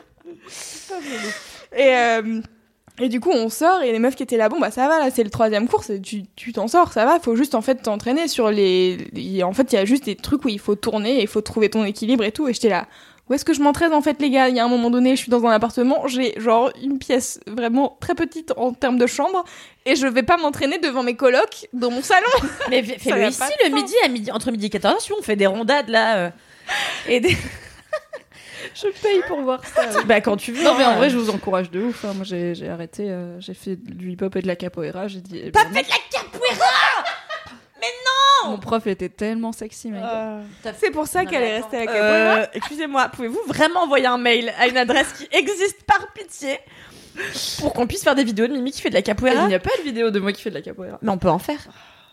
Et, 1.75 1.95
euh, 1.95 2.41
et 2.99 3.09
du 3.09 3.19
coup, 3.19 3.31
on 3.31 3.49
sort 3.49 3.81
et 3.83 3.91
les 3.91 3.99
meufs 3.99 4.15
qui 4.15 4.23
étaient 4.23 4.37
là, 4.37 4.49
bon 4.49 4.59
bah 4.59 4.71
ça 4.71 4.87
va, 4.87 4.99
là 4.99 5.09
c'est 5.11 5.23
le 5.23 5.29
troisième 5.29 5.67
cours, 5.67 5.83
tu 6.03 6.23
tu 6.35 6.53
t'en 6.53 6.67
sors, 6.67 6.91
ça 6.93 7.05
va. 7.05 7.19
Faut 7.19 7.35
juste 7.35 7.55
en 7.55 7.61
fait 7.61 7.75
t'entraîner 7.75 8.27
sur 8.27 8.49
les. 8.49 8.97
les- 9.13 9.43
En 9.43 9.53
fait, 9.53 9.71
il 9.71 9.75
y 9.75 9.79
a 9.79 9.85
juste 9.85 10.05
des 10.05 10.15
trucs 10.15 10.45
où 10.45 10.49
il 10.49 10.59
faut 10.59 10.75
tourner 10.75 11.17
et 11.19 11.21
il 11.21 11.27
faut 11.27 11.41
trouver 11.41 11.69
ton 11.69 11.83
équilibre 11.85 12.23
et 12.23 12.31
tout. 12.31 12.47
Et 12.47 12.53
j'étais 12.53 12.69
là. 12.69 12.87
Où 13.29 13.33
est-ce 13.33 13.43
que 13.43 13.53
je 13.53 13.59
m'entraîne 13.61 13.91
en 13.93 14.01
fait 14.01 14.21
les 14.21 14.29
gars? 14.29 14.47
Il 14.47 14.55
y 14.55 14.59
a 14.61 14.63
un 14.63 14.69
moment 14.69 14.89
donné, 14.89 15.11
je 15.17 15.21
suis 15.21 15.29
dans 15.29 15.45
un 15.45 15.51
appartement, 15.51 16.07
j'ai 16.07 16.33
genre 16.39 16.71
une 16.81 16.97
pièce 16.97 17.41
vraiment 17.45 17.97
très 17.99 18.15
petite 18.15 18.53
en 18.55 18.71
termes 18.71 18.97
de 18.97 19.05
chambre 19.05 19.43
et 19.85 19.97
je 19.97 20.07
vais 20.07 20.23
pas 20.23 20.37
m'entraîner 20.37 20.77
devant 20.77 21.03
mes 21.03 21.15
colocs 21.17 21.67
dans 21.73 21.91
mon 21.91 22.01
salon. 22.01 22.25
Mais 22.69 22.81
fais-le 22.83 23.17
ici 23.29 23.41
le 23.65 23.75
midi, 23.75 23.93
à 24.05 24.07
midi, 24.07 24.31
entre 24.31 24.49
midi 24.49 24.67
et 24.67 24.69
14 24.69 25.05
h 25.05 25.11
on 25.19 25.21
fait 25.21 25.35
des 25.35 25.45
rondades 25.45 25.89
là. 25.89 26.15
euh, 26.19 26.29
et 27.09 27.19
des... 27.19 27.35
Je 28.81 28.87
paye 29.01 29.21
pour 29.27 29.41
voir 29.41 29.63
ça. 29.65 29.81
bah 30.05 30.21
quand 30.21 30.37
tu 30.37 30.51
veux. 30.51 30.63
Non 30.63 30.75
mais 30.77 30.85
en 30.85 30.89
hein. 30.91 30.95
vrai 30.97 31.09
je 31.09 31.17
vous 31.17 31.29
encourage 31.29 31.71
de 31.71 31.81
ouf. 31.81 32.05
hein. 32.05 32.13
Moi 32.15 32.23
j'ai 32.23 32.53
j'ai 32.55 32.69
arrêté, 32.69 33.09
euh, 33.09 33.39
j'ai 33.39 33.53
fait 33.53 33.75
du 33.75 34.11
hip-hop 34.11 34.35
et 34.35 34.41
de 34.41 34.47
la 34.47 34.55
capoeira. 34.55 35.07
J'ai 35.07 35.21
dit. 35.21 35.39
eh 35.43 35.51
ben, 35.51 35.61
T'as 35.63 35.69
fait 35.73 35.83
de 35.83 35.89
la 35.89 35.95
capoeira 36.11 36.65
Mon 38.45 38.59
prof 38.59 38.87
était 38.87 39.09
tellement 39.09 39.51
sexy 39.51 39.91
mec. 39.91 40.01
C'est 40.77 40.91
pour 40.91 41.07
ça 41.07 41.23
Non, 41.23 41.29
qu'elle 41.29 41.41
mais 41.41 41.49
est 41.49 41.57
restée 41.57 41.77
à 41.77 41.79
la 41.81 41.85
capoeira. 41.85 42.35
Euh, 42.35 42.45
Excusez-moi, 42.53 43.09
pouvez-vous 43.09 43.41
vraiment 43.47 43.81
envoyer 43.81 44.05
un 44.05 44.17
mail 44.17 44.53
à 44.57 44.67
une 44.67 44.77
adresse 44.77 45.11
qui 45.13 45.27
existe 45.31 45.83
par 45.83 46.13
pitié 46.13 46.57
pour 47.59 47.73
qu'on 47.73 47.87
puisse 47.87 48.03
faire 48.03 48.15
des 48.15 48.23
vidéos 48.23 48.47
de 48.47 48.53
Mimi 48.53 48.71
qui 48.71 48.81
fait 48.81 48.89
de 48.89 48.93
la 48.93 48.99
Il 48.99 49.03
capoeira 49.03 49.47
n'y 49.47 49.55
a 49.55 49.59
pas 49.59 49.75
de 49.77 49.83
vidéo 49.83 50.11
de 50.11 50.19
moi 50.19 50.31
qui 50.31 50.41
fait 50.41 50.49
de 50.49 50.55
la 50.55 50.61
capoeira. 50.61 50.97
Mais 51.01 51.09
on 51.09 51.17
peut 51.17 51.29
en 51.29 51.39
faire. 51.39 51.59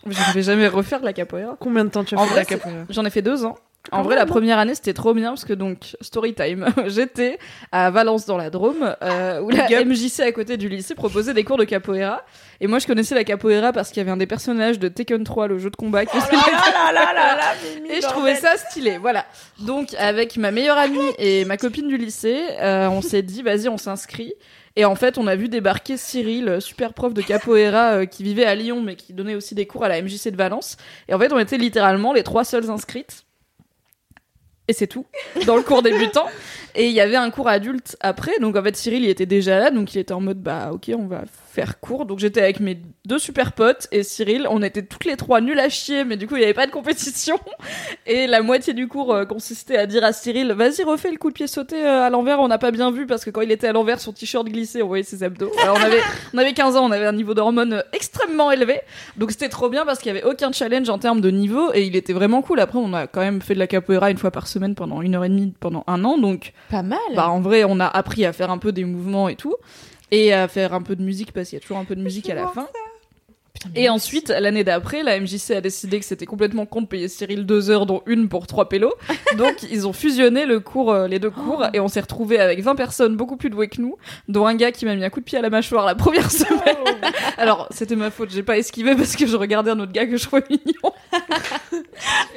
Je 0.05 0.09
ne 0.09 0.33
vais 0.33 0.41
jamais 0.41 0.67
refaire 0.67 0.99
de 0.99 1.05
la 1.05 1.13
capoeira. 1.13 1.55
Combien 1.59 1.85
de 1.85 1.89
temps 1.89 2.03
tu 2.03 2.15
as 2.15 2.19
En 2.19 2.23
fait 2.25 2.31
vrai, 2.31 2.39
la 2.41 2.45
capoeira? 2.45 2.83
J'en 2.89 3.05
ai 3.05 3.09
fait 3.09 3.21
deux 3.21 3.45
ans. 3.45 3.55
En 3.91 4.01
vrai, 4.01 4.15
la 4.15 4.25
première 4.25 4.57
année, 4.57 4.75
c'était 4.75 4.93
trop 4.93 5.13
bien 5.13 5.29
parce 5.29 5.45
que 5.45 5.53
donc, 5.53 5.95
story 6.01 6.33
time, 6.33 6.65
j'étais 6.87 7.37
à 7.71 7.91
Valence 7.91 8.25
dans 8.25 8.37
la 8.37 8.49
Drôme, 8.49 8.95
euh, 9.01 9.41
où 9.41 9.49
la 9.49 9.67
MJC 9.85 10.21
à 10.21 10.31
côté 10.31 10.57
du 10.57 10.69
lycée 10.69 10.95
proposait 10.95 11.33
des 11.33 11.43
cours 11.43 11.57
de 11.57 11.65
capoeira. 11.65 12.23
Et 12.61 12.67
moi, 12.67 12.79
je 12.79 12.87
connaissais 12.87 13.15
la 13.15 13.23
capoeira 13.23 13.73
parce 13.73 13.89
qu'il 13.89 13.97
y 13.97 14.01
avait 14.01 14.11
un 14.11 14.17
des 14.17 14.27
personnages 14.27 14.79
de 14.79 14.87
Tekken 14.87 15.23
3, 15.23 15.47
le 15.47 15.59
jeu 15.59 15.69
de 15.69 15.75
combat, 15.75 16.05
qui 16.05 16.17
faisait 16.19 16.35
là 16.35 16.91
là 16.93 16.93
là 16.93 17.13
là 17.13 17.35
là, 17.35 17.53
Mimi, 17.75 17.89
et 17.89 18.01
je 18.01 18.07
trouvais 18.07 18.35
ça 18.35 18.57
stylé, 18.57 18.97
voilà. 18.97 19.25
Donc 19.59 19.93
avec 19.99 20.37
ma 20.37 20.51
meilleure 20.51 20.77
amie 20.77 21.11
et 21.17 21.45
ma 21.45 21.57
copine 21.57 21.87
du 21.87 21.97
lycée, 21.97 22.41
euh, 22.59 22.87
on 22.87 23.01
s'est 23.01 23.21
dit 23.21 23.41
vas-y 23.41 23.67
on 23.67 23.77
s'inscrit. 23.77 24.33
Et 24.77 24.85
en 24.85 24.95
fait 24.95 25.17
on 25.17 25.27
a 25.27 25.35
vu 25.35 25.47
débarquer 25.47 25.97
Cyril, 25.97 26.57
super 26.59 26.93
prof 26.93 27.13
de 27.13 27.21
capoeira 27.21 27.93
euh, 27.93 28.05
qui 28.05 28.23
vivait 28.23 28.45
à 28.45 28.55
Lyon 28.55 28.81
mais 28.81 28.95
qui 28.95 29.13
donnait 29.13 29.35
aussi 29.35 29.55
des 29.55 29.65
cours 29.65 29.83
à 29.85 29.89
la 29.89 30.01
MJC 30.01 30.31
de 30.31 30.37
Valence. 30.37 30.77
Et 31.07 31.13
en 31.13 31.19
fait 31.19 31.31
on 31.31 31.39
était 31.39 31.57
littéralement 31.57 32.13
les 32.13 32.23
trois 32.23 32.43
seules 32.43 32.69
inscrites. 32.69 33.25
Et 34.67 34.73
c'est 34.73 34.87
tout, 34.87 35.05
dans 35.45 35.55
le 35.55 35.61
cours 35.61 35.81
débutant. 35.81 36.27
Et 36.75 36.87
il 36.87 36.93
y 36.93 36.99
avait 36.99 37.15
un 37.15 37.29
cours 37.29 37.47
adulte 37.47 37.95
après, 38.01 38.37
donc 38.39 38.57
en 38.57 38.63
fait 38.63 38.75
Cyril 38.75 39.03
il 39.03 39.09
était 39.09 39.25
déjà 39.25 39.59
là, 39.59 39.71
donc 39.71 39.93
il 39.95 39.99
était 39.99 40.13
en 40.13 40.19
mode 40.19 40.41
bah 40.41 40.71
ok 40.73 40.91
on 40.97 41.07
va 41.07 41.23
faire 41.55 41.79
cours. 41.79 42.05
Donc 42.05 42.19
j'étais 42.19 42.41
avec 42.41 42.59
mes 42.59 42.77
deux 43.05 43.17
super 43.17 43.53
potes 43.53 43.87
et 43.91 44.03
Cyril, 44.03 44.45
on 44.49 44.61
était 44.61 44.83
toutes 44.83 45.05
les 45.05 45.15
trois 45.15 45.39
nuls 45.39 45.59
à 45.59 45.69
chier, 45.69 46.03
mais 46.03 46.17
du 46.17 46.27
coup 46.27 46.35
il 46.35 46.39
n'y 46.39 46.43
avait 46.43 46.53
pas 46.53 46.67
de 46.67 46.71
compétition. 46.71 47.39
Et 48.07 48.27
la 48.27 48.41
moitié 48.41 48.73
du 48.73 48.87
cours 48.87 49.13
euh, 49.13 49.25
consistait 49.25 49.77
à 49.77 49.85
dire 49.87 50.03
à 50.03 50.11
Cyril 50.11 50.51
vas-y 50.51 50.83
refais 50.83 51.09
le 51.09 51.17
coup 51.17 51.29
de 51.29 51.33
pied 51.33 51.47
sauté 51.47 51.83
euh, 51.83 52.03
à 52.03 52.09
l'envers, 52.09 52.39
on 52.39 52.47
n'a 52.47 52.57
pas 52.57 52.71
bien 52.71 52.91
vu 52.91 53.07
parce 53.07 53.23
que 53.23 53.29
quand 53.29 53.41
il 53.41 53.51
était 53.51 53.67
à 53.67 53.73
l'envers 53.73 54.01
son 54.01 54.11
t-shirt 54.11 54.45
glissait, 54.45 54.81
on 54.81 54.87
voyait 54.87 55.03
ses 55.03 55.23
abdos. 55.23 55.51
Alors 55.61 55.77
on 55.79 55.83
avait, 55.83 56.01
on 56.33 56.37
avait 56.37 56.53
15 56.53 56.75
ans, 56.75 56.85
on 56.85 56.91
avait 56.91 57.05
un 57.05 57.13
niveau 57.13 57.33
d'hormones 57.33 57.73
euh, 57.73 57.81
extrêmement 57.93 58.51
élevé, 58.51 58.81
donc 59.15 59.31
c'était 59.31 59.49
trop 59.49 59.69
bien 59.69 59.85
parce 59.85 59.99
qu'il 59.99 60.13
y 60.13 60.17
avait 60.17 60.27
aucun 60.27 60.51
challenge 60.51 60.89
en 60.89 60.99
termes 60.99 61.21
de 61.21 61.31
niveau. 61.31 61.71
Et 61.73 61.83
il 61.83 61.95
était 61.95 62.13
vraiment 62.13 62.41
cool. 62.41 62.59
Après 62.59 62.79
on 62.79 62.93
a 62.93 63.07
quand 63.07 63.21
même 63.21 63.41
fait 63.41 63.53
de 63.53 63.59
la 63.59 63.67
capoeira 63.67 64.11
une 64.11 64.17
fois 64.17 64.31
par 64.31 64.47
semaine 64.47 64.75
pendant 64.75 65.01
une 65.01 65.15
heure 65.15 65.23
et 65.23 65.29
demie 65.29 65.53
pendant 65.59 65.85
un 65.87 66.03
an, 66.03 66.17
donc 66.17 66.51
Pas 66.69 66.83
mal. 66.83 66.99
bah 67.15 67.29
en 67.29 67.41
vrai 67.41 67.63
on 67.63 67.79
a 67.79 67.87
appris 67.87 68.25
à 68.25 68.33
faire 68.33 68.49
un 68.49 68.57
peu 68.57 68.71
des 68.71 68.85
mouvements 68.85 69.29
et 69.29 69.35
tout 69.35 69.55
et 70.11 70.33
à 70.33 70.47
faire 70.47 70.73
un 70.73 70.81
peu 70.81 70.95
de 70.95 71.03
musique 71.03 71.31
parce 71.31 71.49
qu'il 71.49 71.57
y 71.57 71.59
a 71.59 71.61
toujours 71.61 71.77
un 71.77 71.85
peu 71.85 71.95
de 71.95 72.01
musique 72.01 72.29
à 72.29 72.35
la 72.35 72.47
fin. 72.47 72.67
Et 73.75 73.89
ensuite, 73.89 74.29
l'année 74.29 74.63
d'après, 74.63 75.03
la 75.03 75.19
MJC 75.19 75.51
a 75.51 75.61
décidé 75.61 75.99
que 75.99 76.05
c'était 76.05 76.25
complètement 76.25 76.65
con 76.65 76.81
de 76.81 76.87
payer 76.87 77.07
Cyril 77.07 77.45
deux 77.45 77.69
heures, 77.69 77.85
dont 77.85 78.01
une 78.05 78.29
pour 78.29 78.47
trois 78.47 78.69
pélos. 78.69 78.93
Donc, 79.37 79.63
ils 79.71 79.87
ont 79.87 79.93
fusionné 79.93 80.45
le 80.45 80.59
cours, 80.59 80.91
euh, 80.91 81.07
les 81.07 81.19
deux 81.19 81.29
cours, 81.29 81.65
et 81.73 81.79
on 81.79 81.87
s'est 81.87 82.01
retrouvé 82.01 82.39
avec 82.39 82.61
20 82.61 82.75
personnes 82.75 83.15
beaucoup 83.15 83.37
plus 83.37 83.49
douées 83.49 83.67
que 83.67 83.81
nous, 83.81 83.97
dont 84.27 84.45
un 84.45 84.55
gars 84.55 84.71
qui 84.71 84.85
m'a 84.85 84.95
mis 84.95 85.03
un 85.03 85.09
coup 85.09 85.19
de 85.19 85.25
pied 85.25 85.37
à 85.37 85.41
la 85.41 85.49
mâchoire 85.49 85.85
la 85.85 85.95
première 85.95 86.31
semaine. 86.31 86.75
Alors, 87.37 87.67
c'était 87.71 87.95
ma 87.95 88.11
faute, 88.11 88.29
j'ai 88.31 88.43
pas 88.43 88.57
esquivé 88.57 88.95
parce 88.95 89.15
que 89.15 89.25
je 89.25 89.35
regardais 89.35 89.71
un 89.71 89.79
autre 89.79 89.91
gars 89.91 90.05
que 90.05 90.17
je 90.17 90.25
trouvais 90.25 90.43
mignon. 90.49 90.93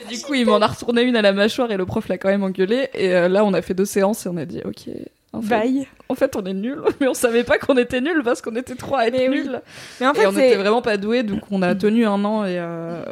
Et 0.03 0.09
du 0.15 0.21
coup, 0.23 0.35
il 0.35 0.47
m'en 0.47 0.61
a 0.61 0.67
retourné 0.67 1.03
une 1.03 1.17
à 1.17 1.23
la 1.23 1.33
mâchoire 1.33 1.71
et 1.71 1.77
le 1.77 1.87
prof 1.87 2.09
l'a 2.09 2.19
quand 2.19 2.29
même 2.29 2.43
engueulé. 2.43 2.89
Et 2.95 3.15
euh, 3.15 3.29
là, 3.29 3.45
on 3.45 3.53
a 3.55 3.63
fait 3.63 3.75
deux 3.75 3.85
séances 3.85 4.27
et 4.27 4.29
on 4.29 4.37
a 4.37 4.45
dit, 4.45 4.61
ok. 4.65 4.89
En 5.33 5.43
fait, 5.43 5.49
Bye. 5.61 5.87
en 6.09 6.15
fait, 6.15 6.37
on 6.37 6.45
est 6.45 6.55
nuls, 6.55 6.81
mais 7.01 7.09
on 7.09 7.15
savait 7.15 7.45
pas 7.45 7.59
qu'on 7.59 7.77
était 7.77 8.01
nuls 8.01 8.23
parce 8.25 8.41
qu'on 8.41 8.57
était 8.57 8.75
trois 8.75 9.01
à 9.01 9.07
être 9.09 9.13
Mais 9.15 9.29
oui. 9.29 9.43
nuls. 9.43 9.61
Mais 10.01 10.07
en 10.07 10.13
et 10.13 10.17
fait, 10.17 10.27
on 10.27 10.33
était 10.33 10.57
vraiment 10.57 10.83
pas 10.83 10.97
doués, 10.97 11.23
donc 11.23 11.43
on 11.51 11.61
a 11.63 11.75
tenu 11.75 12.07
un 12.07 12.25
an 12.25 12.45
et 12.45 12.59
euh, 12.59 13.03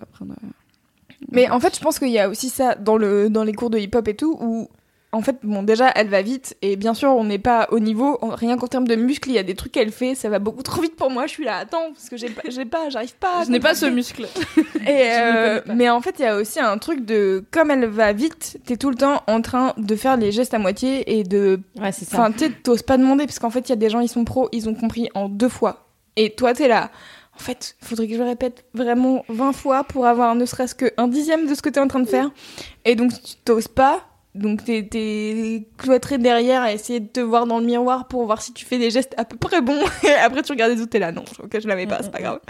après 0.00 0.24
on 0.24 0.32
a... 0.32 0.36
Mais 1.32 1.50
en 1.50 1.58
fait, 1.58 1.74
je 1.74 1.80
pense 1.80 1.98
qu'il 1.98 2.10
y 2.10 2.18
a 2.18 2.28
aussi 2.28 2.48
ça 2.48 2.74
dans, 2.76 2.96
le, 2.96 3.28
dans 3.28 3.42
les 3.44 3.54
cours 3.54 3.70
de 3.70 3.78
hip-hop 3.78 4.06
et 4.06 4.14
tout, 4.14 4.36
où 4.40 4.68
en 5.14 5.22
fait, 5.22 5.36
bon, 5.42 5.62
déjà, 5.62 5.90
elle 5.94 6.08
va 6.08 6.20
vite, 6.22 6.56
et 6.60 6.76
bien 6.76 6.92
sûr, 6.92 7.10
on 7.10 7.24
n'est 7.24 7.38
pas 7.38 7.68
au 7.70 7.78
niveau, 7.78 8.18
en- 8.20 8.28
rien 8.34 8.56
qu'en 8.58 8.66
termes 8.66 8.86
de 8.86 8.96
muscles, 8.96 9.30
il 9.30 9.34
y 9.34 9.38
a 9.38 9.42
des 9.42 9.54
trucs 9.54 9.72
qu'elle 9.72 9.92
fait, 9.92 10.14
ça 10.14 10.28
va 10.28 10.38
beaucoup 10.38 10.62
trop 10.62 10.82
vite 10.82 10.96
pour 10.96 11.10
moi, 11.10 11.26
je 11.26 11.30
suis 11.32 11.44
là, 11.44 11.58
attends, 11.58 11.92
parce 11.94 12.08
que 12.08 12.16
j'ai 12.16 12.28
pas, 12.28 12.42
j'ai 12.48 12.64
pas, 12.64 12.88
j'arrive 12.90 13.14
pas. 13.16 13.44
Je 13.46 13.50
n'ai 13.50 13.60
pas 13.60 13.74
ce 13.74 13.86
muscle. 13.86 14.26
Et 14.86 15.08
euh, 15.12 15.60
mais 15.74 15.88
en 15.88 16.00
fait, 16.00 16.16
il 16.18 16.22
y 16.22 16.26
a 16.28 16.36
aussi 16.36 16.60
un 16.60 16.76
truc 16.78 17.04
de, 17.06 17.42
comme 17.50 17.70
elle 17.70 17.86
va 17.86 18.12
vite, 18.12 18.58
t'es 18.66 18.76
tout 18.76 18.90
le 18.90 18.96
temps 18.96 19.22
en 19.26 19.40
train 19.40 19.72
de 19.78 19.96
faire 19.96 20.16
les 20.16 20.30
gestes 20.32 20.52
à 20.54 20.58
moitié 20.58 21.18
et 21.18 21.24
de 21.24 21.60
Ouais, 21.80 21.92
c'est 21.92 22.04
ça. 22.04 22.18
Enfin, 22.18 22.32
tu 22.32 22.40
sais, 22.40 22.50
t'oses 22.50 22.82
pas 22.82 22.96
demander, 22.98 23.24
parce 23.26 23.38
qu'en 23.38 23.50
fait, 23.50 23.60
il 23.68 23.70
y 23.70 23.72
a 23.72 23.76
des 23.76 23.88
gens, 23.90 24.00
ils 24.00 24.08
sont 24.08 24.24
pros, 24.24 24.48
ils 24.52 24.68
ont 24.68 24.74
compris 24.74 25.08
en 25.14 25.28
deux 25.28 25.48
fois. 25.48 25.86
Et 26.16 26.30
toi, 26.34 26.52
t'es 26.54 26.68
là. 26.68 26.90
En 27.36 27.40
fait, 27.40 27.74
faudrait 27.82 28.06
que 28.06 28.12
je 28.14 28.18
le 28.18 28.24
répète 28.24 28.64
vraiment 28.74 29.24
20 29.28 29.52
fois 29.52 29.82
pour 29.82 30.06
avoir 30.06 30.34
ne 30.36 30.44
serait-ce 30.46 30.74
qu'un 30.76 31.08
dixième 31.08 31.46
de 31.48 31.54
ce 31.54 31.62
que 31.62 31.68
t'es 31.68 31.80
en 31.80 31.88
train 31.88 31.98
de 32.00 32.08
faire. 32.08 32.30
Et 32.84 32.94
donc, 32.94 33.10
tu 33.12 33.34
t'oses 33.44 33.66
pas. 33.66 34.04
Donc, 34.34 34.64
t'es, 34.64 34.82
t'es 34.90 35.66
cloîtré 35.78 36.18
derrière 36.18 36.62
à 36.62 36.72
essayer 36.72 36.98
de 37.00 37.06
te 37.06 37.20
voir 37.20 37.46
dans 37.46 37.58
le 37.60 37.66
miroir 37.66 38.08
pour 38.08 38.24
voir 38.26 38.42
si 38.42 38.52
tu 38.52 38.64
fais 38.64 38.78
des 38.78 38.90
gestes 38.90 39.14
à 39.16 39.24
peu 39.24 39.36
près 39.36 39.60
bons. 39.62 39.80
Et 40.02 40.10
après, 40.12 40.42
tu 40.42 40.52
regardes 40.52 40.72
les 40.72 40.80
autres, 40.80 40.90
t'es 40.90 40.98
là. 40.98 41.12
Non, 41.12 41.24
ok, 41.42 41.60
je 41.60 41.68
l'avais 41.68 41.86
pas, 41.86 42.00
c'est 42.02 42.10
pas 42.10 42.20
grave. 42.20 42.40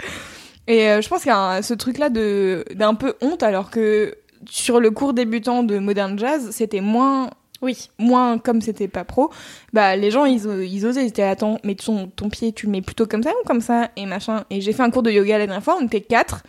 Et 0.67 0.89
euh, 0.89 1.01
je 1.01 1.07
pense 1.09 1.19
qu'il 1.21 1.29
y 1.29 1.33
a 1.33 1.37
un- 1.39 1.61
ce 1.61 1.75
truc-là 1.75 2.09
de, 2.09 2.65
d'un 2.73 2.95
peu 2.95 3.13
honte, 3.21 3.43
alors 3.43 3.69
que 3.69 4.15
sur 4.49 4.79
le 4.79 4.89
cours 4.89 5.13
débutant 5.13 5.61
de 5.63 5.77
Modern 5.77 6.17
Jazz, 6.17 6.49
c'était 6.51 6.81
moins 6.81 7.29
Oui. 7.61 7.89
moins 7.99 8.39
comme 8.39 8.61
c'était 8.61 8.87
pas 8.87 9.03
pro, 9.03 9.29
bah 9.73 9.95
les 9.95 10.09
gens 10.11 10.25
ils, 10.25 10.43
ils 10.67 10.85
osaient, 10.87 11.03
ils 11.03 11.07
étaient 11.09 11.21
attends, 11.23 11.59
mais 11.63 11.75
ton, 11.75 12.07
ton 12.07 12.29
pied 12.29 12.51
tu 12.51 12.65
le 12.65 12.71
mets 12.71 12.81
plutôt 12.81 13.05
comme 13.05 13.21
ça 13.23 13.29
ou 13.41 13.47
comme 13.47 13.61
ça 13.61 13.89
et 13.95 14.05
machin. 14.07 14.43
Et 14.49 14.59
j'ai 14.61 14.73
fait 14.73 14.81
un 14.83 14.89
cours 14.89 15.03
de 15.03 15.11
yoga 15.11 15.37
la 15.37 15.45
dernière 15.45 15.63
fois, 15.63 15.77
on 15.79 15.85
était 15.85 16.01
quatre 16.01 16.43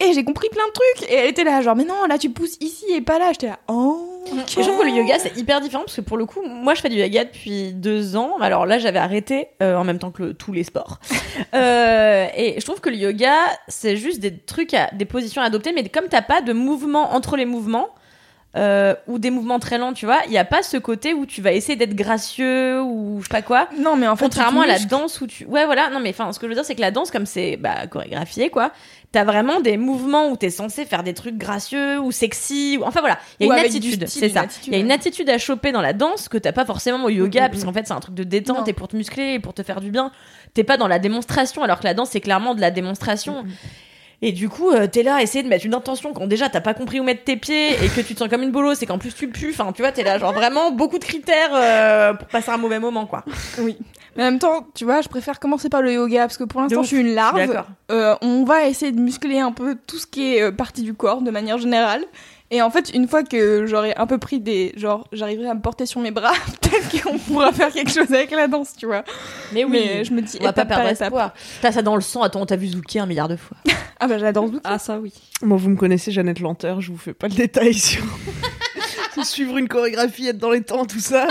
et 0.00 0.12
j'ai 0.12 0.24
compris 0.24 0.48
plein 0.50 0.66
de 0.66 0.72
trucs. 0.72 1.10
Et 1.10 1.14
elle 1.14 1.28
était 1.30 1.44
là, 1.44 1.60
genre, 1.62 1.76
mais 1.76 1.84
non, 1.84 2.04
là 2.08 2.18
tu 2.18 2.30
pousses 2.30 2.56
ici 2.60 2.84
et 2.94 3.00
pas 3.00 3.18
là. 3.18 3.30
J'étais 3.32 3.48
là, 3.48 3.58
oh. 3.68 4.04
Je 4.46 4.60
trouve 4.60 4.78
que 4.80 4.84
le 4.84 4.90
yoga 4.90 5.18
c'est 5.18 5.36
hyper 5.38 5.60
différent 5.62 5.84
parce 5.84 5.96
que 5.96 6.00
pour 6.02 6.18
le 6.18 6.26
coup, 6.26 6.42
moi 6.44 6.74
je 6.74 6.82
fais 6.82 6.90
du 6.90 6.96
yoga 6.96 7.24
depuis 7.24 7.72
deux 7.72 8.14
ans. 8.16 8.32
Alors 8.40 8.66
là, 8.66 8.78
j'avais 8.78 8.98
arrêté 8.98 9.48
euh, 9.62 9.74
en 9.76 9.84
même 9.84 9.98
temps 9.98 10.10
que 10.10 10.22
le- 10.22 10.34
tous 10.34 10.52
les 10.52 10.64
sports. 10.64 10.98
Euh, 11.54 12.26
et 12.36 12.56
je 12.58 12.64
trouve 12.64 12.80
que 12.80 12.90
le 12.90 12.96
yoga 12.96 13.32
c'est 13.68 13.96
juste 13.96 14.18
des 14.20 14.36
trucs, 14.36 14.74
à, 14.74 14.90
des 14.92 15.04
positions 15.04 15.40
à 15.40 15.44
adopter, 15.46 15.72
mais 15.72 15.88
comme 15.88 16.08
t'as 16.08 16.20
pas 16.20 16.40
de 16.42 16.52
mouvement 16.52 17.14
entre 17.14 17.36
les 17.36 17.46
mouvements. 17.46 17.88
euh, 18.56 18.94
ou 19.06 19.18
des 19.18 19.30
mouvements 19.30 19.58
très 19.60 19.78
lents, 19.78 19.92
tu 19.92 20.04
vois, 20.06 20.18
il 20.26 20.32
y 20.32 20.38
a 20.38 20.44
pas 20.44 20.62
ce 20.62 20.78
côté 20.78 21.12
où 21.14 21.26
tu 21.26 21.40
vas 21.42 21.52
essayer 21.52 21.76
d'être 21.76 21.94
gracieux 21.94 22.82
ou 22.82 23.18
je 23.20 23.24
sais 23.26 23.28
pas 23.30 23.42
quoi. 23.42 23.68
Non, 23.78 23.94
mais 23.94 24.08
en 24.08 24.16
fait, 24.16 24.24
Contrairement 24.24 24.62
à 24.62 24.66
la 24.66 24.78
danse 24.80 25.20
où 25.20 25.26
tu. 25.26 25.44
Ouais, 25.44 25.64
voilà. 25.66 25.90
Non, 25.90 26.00
mais 26.00 26.08
enfin, 26.10 26.32
ce 26.32 26.38
que 26.38 26.46
je 26.46 26.48
veux 26.48 26.54
dire, 26.54 26.64
c'est 26.64 26.74
que 26.74 26.80
la 26.80 26.90
danse, 26.90 27.10
comme 27.10 27.26
c'est 27.26 27.56
bah, 27.56 27.86
chorégraphié, 27.86 28.48
quoi, 28.50 28.72
t'as 29.12 29.24
vraiment 29.24 29.60
des 29.60 29.76
mouvements 29.76 30.28
où 30.30 30.36
t'es 30.36 30.50
censé 30.50 30.84
faire 30.84 31.02
des 31.02 31.14
trucs 31.14 31.36
gracieux 31.38 31.98
ou 31.98 32.12
sexy. 32.12 32.78
Ou... 32.80 32.84
Enfin, 32.84 33.00
voilà. 33.00 33.18
Il 33.40 33.46
y 33.46 33.48
Ou 33.48 33.52
a 33.52 33.58
une 33.60 33.64
attitude. 33.64 34.06
C'est 34.06 34.28
ça. 34.28 34.44
Il 34.66 34.72
y 34.72 34.76
a 34.76 34.78
une 34.78 34.90
attitude 34.90 35.30
à 35.30 35.38
choper 35.38 35.72
dans 35.72 35.80
la 35.80 35.92
danse 35.94 36.28
que 36.28 36.36
t'as 36.38 36.52
pas 36.52 36.64
forcément 36.66 37.04
au 37.04 37.08
yoga, 37.08 37.42
Mm, 37.42 37.46
mm, 37.46 37.50
puisqu'en 37.50 37.72
fait, 37.72 37.86
c'est 37.86 37.94
un 37.94 38.00
truc 38.00 38.14
de 38.14 38.24
détente 38.24 38.58
Non. 38.58 38.64
et 38.66 38.72
pour 38.74 38.88
te 38.88 38.96
muscler 38.96 39.34
et 39.34 39.38
pour 39.38 39.54
te 39.54 39.62
faire 39.62 39.80
du 39.80 39.90
bien. 39.90 40.12
T'es 40.54 40.64
pas 40.64 40.76
dans 40.76 40.88
la 40.88 40.98
démonstration, 40.98 41.62
alors 41.62 41.78
que 41.80 41.84
la 41.84 41.94
danse, 41.94 42.10
c'est 42.10 42.20
clairement 42.20 42.54
de 42.54 42.60
la 42.60 42.70
démonstration. 42.70 43.44
Mm, 43.44 43.48
Et 44.20 44.32
du 44.32 44.48
coup, 44.48 44.70
euh, 44.70 44.88
t'es 44.88 45.04
là 45.04 45.14
à 45.16 45.22
essayer 45.22 45.44
de 45.44 45.48
mettre 45.48 45.64
une 45.64 45.74
intention 45.74 46.12
quand 46.12 46.26
déjà 46.26 46.48
t'as 46.48 46.60
pas 46.60 46.74
compris 46.74 46.98
où 46.98 47.04
mettre 47.04 47.22
tes 47.22 47.36
pieds 47.36 47.70
et 47.72 47.88
que 47.88 48.00
tu 48.00 48.14
te 48.14 48.18
sens 48.18 48.28
comme 48.28 48.42
une 48.42 48.50
bolosse 48.50 48.82
et 48.82 48.86
qu'en 48.86 48.98
plus 48.98 49.14
tu 49.14 49.28
pues. 49.28 49.50
Enfin, 49.52 49.72
tu 49.72 49.80
vois, 49.80 49.92
t'es 49.92 50.02
là, 50.02 50.18
genre 50.18 50.32
vraiment 50.32 50.72
beaucoup 50.72 50.98
de 50.98 51.04
critères 51.04 51.50
euh, 51.54 52.14
pour 52.14 52.26
passer 52.26 52.50
un 52.50 52.56
mauvais 52.56 52.80
moment, 52.80 53.06
quoi. 53.06 53.24
Oui. 53.60 53.78
Mais 54.18 54.24
en 54.24 54.32
même 54.32 54.40
temps, 54.40 54.66
tu 54.74 54.84
vois, 54.84 55.00
je 55.00 55.08
préfère 55.08 55.38
commencer 55.38 55.68
par 55.68 55.80
le 55.80 55.92
yoga 55.92 56.22
parce 56.22 56.36
que 56.36 56.42
pour 56.42 56.60
l'instant, 56.60 56.82
je 56.82 56.88
suis 56.88 56.98
une 56.98 57.14
larve. 57.14 57.64
Euh, 57.92 58.16
on 58.20 58.42
va 58.42 58.66
essayer 58.66 58.90
de 58.90 58.98
muscler 59.00 59.38
un 59.38 59.52
peu 59.52 59.76
tout 59.86 59.96
ce 59.96 60.08
qui 60.08 60.34
est 60.34 60.42
euh, 60.42 60.50
partie 60.50 60.82
du 60.82 60.92
corps 60.92 61.22
de 61.22 61.30
manière 61.30 61.56
générale. 61.58 62.04
Et 62.50 62.60
en 62.60 62.70
fait, 62.70 62.90
une 62.94 63.06
fois 63.06 63.22
que 63.22 63.66
j'aurai 63.66 63.94
un 63.96 64.06
peu 64.08 64.18
pris 64.18 64.40
des. 64.40 64.72
Genre, 64.74 65.06
j'arriverai 65.12 65.48
à 65.48 65.54
me 65.54 65.60
porter 65.60 65.86
sur 65.86 66.00
mes 66.00 66.10
bras, 66.10 66.32
peut-être 66.60 67.02
qu'on 67.02 67.16
pourra 67.18 67.52
faire 67.52 67.70
quelque 67.72 67.92
chose 67.92 68.12
avec 68.12 68.32
la 68.32 68.48
danse, 68.48 68.74
tu 68.76 68.86
vois. 68.86 69.04
Mais 69.52 69.64
oui. 69.64 69.70
Mais 69.70 70.04
je 70.04 70.12
me 70.12 70.20
dis, 70.20 70.36
On 70.40 70.44
va 70.44 70.52
pas 70.52 70.64
perdre 70.64 70.88
espoir. 70.88 71.32
T'as 71.62 71.70
ça 71.70 71.82
dans 71.82 71.94
le 71.94 72.00
sang. 72.00 72.22
Attends, 72.22 72.44
t'as 72.44 72.56
vu 72.56 72.66
Zouki 72.66 72.98
un 72.98 73.06
milliard 73.06 73.28
de 73.28 73.36
fois. 73.36 73.56
Ah 74.00 74.06
bah 74.06 74.16
j'adore 74.16 74.46
Zouki. 74.46 74.60
Ah, 74.62 74.78
ça 74.78 75.00
oui. 75.00 75.12
Moi, 75.42 75.58
vous 75.58 75.70
me 75.70 75.76
connaissez, 75.76 76.12
Jeannette 76.12 76.38
Lenteur, 76.38 76.80
je 76.80 76.92
vous 76.92 76.98
fais 76.98 77.14
pas 77.14 77.26
le 77.26 77.34
détail 77.34 77.74
sur 77.74 78.04
suivre 79.24 79.56
une 79.58 79.66
chorégraphie, 79.68 80.28
être 80.28 80.38
dans 80.38 80.50
les 80.50 80.62
temps, 80.62 80.84
tout 80.84 81.00
ça. 81.00 81.26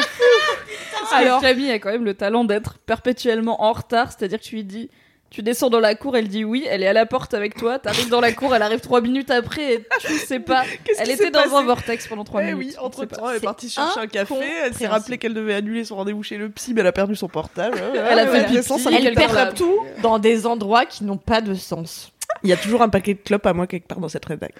Alors, 1.13 1.41
Camille 1.41 1.71
a 1.71 1.79
quand 1.79 1.91
même 1.91 2.05
le 2.05 2.13
talent 2.13 2.43
d'être 2.43 2.77
perpétuellement 2.79 3.63
en 3.63 3.73
retard, 3.73 4.11
c'est-à-dire 4.11 4.39
que 4.39 4.43
tu 4.45 4.55
lui 4.55 4.63
dis. 4.63 4.89
Tu 5.29 5.43
descends 5.43 5.69
dans 5.69 5.81
la 5.81 5.93
cour, 5.93 6.15
elle 6.15 6.29
dit 6.29 6.45
oui, 6.45 6.65
elle 6.69 6.83
est 6.83 6.87
à 6.87 6.93
la 6.93 7.05
porte 7.05 7.33
avec 7.33 7.55
toi, 7.57 7.79
t'arrives 7.79 8.07
dans 8.07 8.21
la 8.21 8.31
cour, 8.31 8.55
elle 8.55 8.61
arrive 8.61 8.79
trois 8.79 9.01
minutes 9.01 9.29
après 9.29 9.73
et 9.73 9.85
tu 9.99 10.13
ne 10.13 10.17
sais 10.19 10.39
pas. 10.39 10.63
Elle 10.99 11.09
était 11.11 11.31
dans 11.31 11.53
un 11.57 11.63
vortex 11.65 12.07
pendant 12.07 12.23
trois 12.23 12.41
Eh 12.43 12.53
minutes. 12.53 12.59
oui, 12.69 12.75
entre 12.79 13.03
temps, 13.03 13.29
elle 13.29 13.35
est 13.35 13.39
partie 13.41 13.69
chercher 13.69 13.99
un 13.99 14.07
café, 14.07 14.35
elle 14.35 14.39
s'est 14.39 14.85
incompréhensible. 14.85 14.89
rappelé 14.89 15.17
qu'elle 15.17 15.33
devait 15.33 15.55
annuler 15.55 15.83
son 15.83 15.97
rendez-vous 15.97 16.23
chez 16.23 16.37
le 16.37 16.47
psy, 16.49 16.73
mais 16.73 16.79
elle 16.79 16.87
a 16.87 16.91
perdu 16.93 17.17
son 17.17 17.27
portable. 17.27 17.77
Elle 17.93 18.19
a 18.19 18.25
fait 18.25 18.31
Ouais, 18.55 18.61
pipi, 18.61 18.87
elle 18.95 19.05
Elle 19.07 19.15
perd 19.15 19.33
l'a- 19.35 19.47
tout 19.51 19.77
dans 20.01 20.17
des 20.17 20.45
endroits 20.47 20.85
qui 20.85 21.03
n'ont 21.03 21.17
pas 21.17 21.41
de 21.41 21.55
sens. 21.55 22.13
Il 22.43 22.49
y 22.49 22.53
a 22.53 22.57
toujours 22.57 22.81
un 22.81 22.87
paquet 22.89 23.13
de 23.15 23.19
clopes 23.19 23.45
à 23.47 23.51
moi 23.53 23.67
quelque 23.67 23.87
part 23.89 23.99
dans 23.99 24.07
cette 24.07 24.23
rédac. 24.23 24.53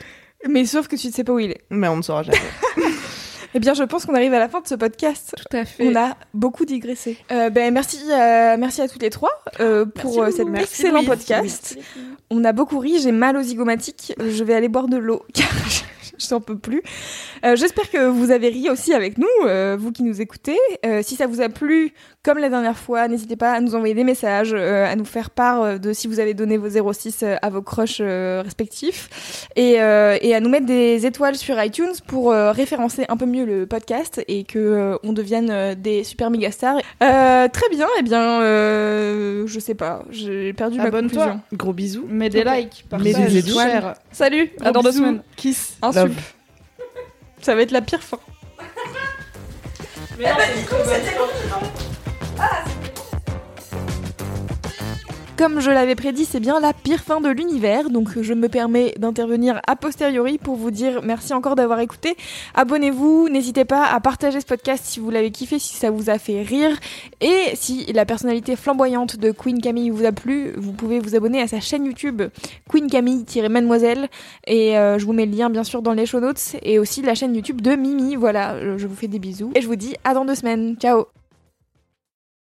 Mais 0.50 0.66
sauf 0.66 0.90
que 0.90 0.98
tu 0.98 1.08
ne 1.08 1.14
sais 1.14 1.24
pas 1.24 1.32
où 1.32 1.40
il 1.40 1.52
est. 1.52 1.62
Mais 1.70 1.88
on 1.88 1.96
ne 1.96 2.02
saura 2.02 2.24
jamais. 2.24 2.38
Eh 3.54 3.60
bien, 3.60 3.74
je 3.74 3.84
pense 3.84 4.06
qu'on 4.06 4.14
arrive 4.14 4.34
à 4.34 4.40
la 4.40 4.50
fin 4.50 4.62
de 4.62 4.68
ce 4.68 4.76
podcast. 4.76 5.34
Tout 5.38 5.58
à 5.58 5.66
fait. 5.66 5.88
On 5.88 5.96
a 5.96 6.16
beaucoup 6.34 6.66
digressé. 6.66 7.18
Euh, 7.32 7.50
ben, 7.50 7.74
merci, 7.74 8.00
euh, 8.12 8.56
merci 8.58 8.82
à 8.82 8.88
toutes 8.88 9.02
les 9.02 9.10
trois 9.10 9.32
euh, 9.60 9.86
pour 9.86 10.26
cet 10.32 10.48
excellent 10.56 11.04
podcast. 11.04 11.78
On 12.30 12.44
a 12.44 12.52
beaucoup 12.52 12.80
ri, 12.80 13.00
j'ai 13.00 13.12
mal 13.12 13.38
aux 13.38 13.42
zygomatiques. 13.42 14.14
Je 14.20 14.44
vais 14.44 14.54
aller 14.54 14.68
boire 14.70 14.88
de 14.88 14.98
l'eau 14.98 15.24
car 15.34 15.48
je, 15.70 15.82
je 16.18 16.34
n'en 16.34 16.42
peux 16.42 16.58
plus. 16.58 16.82
J'espère 17.44 17.90
que 17.90 18.08
vous 18.08 18.32
avez 18.32 18.50
ri 18.50 18.70
aussi 18.70 18.94
avec 18.94 19.18
nous, 19.18 19.28
vous 19.78 19.92
qui 19.92 20.04
nous 20.04 20.22
écoutez. 20.22 20.58
Si 21.02 21.16
ça 21.16 21.28
vous 21.28 21.42
a 21.42 21.50
plu, 21.50 21.94
comme 22.24 22.40
la 22.40 22.50
dernière 22.50 22.78
fois, 22.78 23.08
n'hésitez 23.08 23.38
pas 23.38 23.54
à 23.54 23.62
nous 23.62 23.74
envoyer 23.76 23.94
des 23.94 24.04
messages, 24.04 24.52
euh, 24.54 24.86
à 24.86 24.96
nous 24.98 25.06
faire 25.06 25.30
part 25.30 25.62
euh, 25.62 25.78
de 25.78 25.94
si 25.94 26.08
vous 26.08 26.20
avez 26.20 26.34
donné 26.34 26.58
vos 26.58 26.68
06 26.92 27.20
euh, 27.24 27.36
à 27.42 27.50
vos 27.50 27.62
crushs 27.62 28.00
euh, 28.02 28.42
respectifs 28.44 29.48
et, 29.56 29.80
euh, 29.82 30.18
et 30.22 30.36
à 30.36 30.42
nous 30.42 30.50
mettre 30.50 30.66
des 30.66 31.06
étoiles 31.06 31.36
sur 31.36 31.62
iTunes 31.64 31.94
pour 32.06 32.34
euh, 32.34 32.52
référencer 32.52 33.06
un 33.08 33.16
peu 33.16 33.26
mieux 33.26 33.46
le 33.46 33.66
podcast 33.66 34.22
et 34.28 34.44
que 34.44 34.60
euh, 34.60 34.98
on 35.04 35.14
devienne 35.14 35.76
des 35.76 36.04
super 36.04 36.30
méga 36.30 36.52
stars. 36.52 36.80
Euh, 37.02 37.48
très 37.48 37.70
bien, 37.70 37.88
et 37.98 38.04
bien, 38.04 38.42
euh, 38.42 39.48
je 39.48 39.60
sais 39.62 39.76
pas, 39.76 40.04
j'ai 40.10 40.52
perdu 40.52 40.80
ma 40.80 40.86
Abonne-toi. 40.86 41.24
conclusion. 41.24 41.42
Gros 41.54 41.74
bisous. 41.74 42.08
Mets 42.10 42.30
des 42.30 42.44
likes, 42.44 42.86
Mets 42.92 43.14
partage, 43.14 43.32
des 43.34 43.38
étoiles. 43.38 43.72
share. 43.72 43.94
Salut, 44.12 44.52
à 44.60 44.72
Gros 44.72 44.74
dans 44.74 44.82
deux 44.84 44.92
semaines. 44.92 45.22
Kiss. 45.38 45.78
Un 45.82 45.94
sup. 45.94 46.12
Ça 47.42 47.56
va 47.56 47.62
être 47.62 47.72
la 47.72 47.82
pire 47.82 48.02
fin. 48.04 48.20
Comme 55.38 55.60
je 55.60 55.70
l'avais 55.70 55.94
prédit, 55.94 56.26
c'est 56.26 56.40
bien 56.40 56.60
la 56.60 56.74
pire 56.74 57.00
fin 57.00 57.22
de 57.22 57.30
l'univers, 57.30 57.92
donc 57.92 58.20
je 58.20 58.34
me 58.34 58.50
permets 58.50 58.96
d'intervenir 58.98 59.62
a 59.68 59.76
posteriori 59.76 60.40
pour 60.40 60.56
vous 60.56 60.72
dire 60.72 61.02
merci 61.04 61.32
encore 61.32 61.56
d'avoir 61.56 61.80
écouté. 61.80 62.18
Abonnez-vous, 62.56 63.30
n'hésitez 63.30 63.64
pas 63.64 63.86
à 63.86 64.00
partager 64.00 64.42
ce 64.42 64.48
podcast 64.48 64.84
si 64.84 65.00
vous 65.00 65.12
l'avez 65.12 65.30
kiffé, 65.30 65.60
si 65.60 65.76
ça 65.76 65.92
vous 65.92 66.10
a 66.10 66.18
fait 66.18 66.42
rire, 66.42 66.76
et 67.22 67.52
si 67.54 67.86
la 67.94 68.04
personnalité 68.04 68.56
flamboyante 68.56 69.18
de 69.18 69.30
Queen 69.30 69.62
Camille 69.62 69.92
vous 69.92 70.06
a 70.06 70.12
plu, 70.12 70.54
vous 70.58 70.74
pouvez 70.74 71.00
vous 71.00 71.16
abonner 71.16 71.40
à 71.40 71.48
sa 71.48 71.60
chaîne 71.60 71.86
YouTube 71.86 72.24
Queen 72.68 72.90
Camille-Mademoiselle, 72.90 74.10
et 74.48 74.76
euh, 74.76 74.98
je 74.98 75.06
vous 75.06 75.14
mets 75.14 75.28
le 75.28 75.38
lien 75.38 75.52
bien 75.52 75.64
sûr 75.64 75.84
dans 75.84 75.94
les 75.94 76.08
show 76.08 76.20
notes, 76.20 76.56
et 76.64 76.80
aussi 76.80 77.04
la 77.04 77.14
chaîne 77.14 77.36
YouTube 77.36 77.62
de 77.62 77.76
Mimi. 77.76 78.16
Voilà, 78.16 78.76
je 78.78 78.88
vous 78.88 78.96
fais 78.96 79.08
des 79.08 79.20
bisous, 79.20 79.52
et 79.54 79.62
je 79.62 79.68
vous 79.68 79.76
dis 79.76 79.96
à 80.04 80.16
dans 80.16 80.26
deux 80.26 80.36
semaines. 80.36 80.78
Ciao 80.80 81.17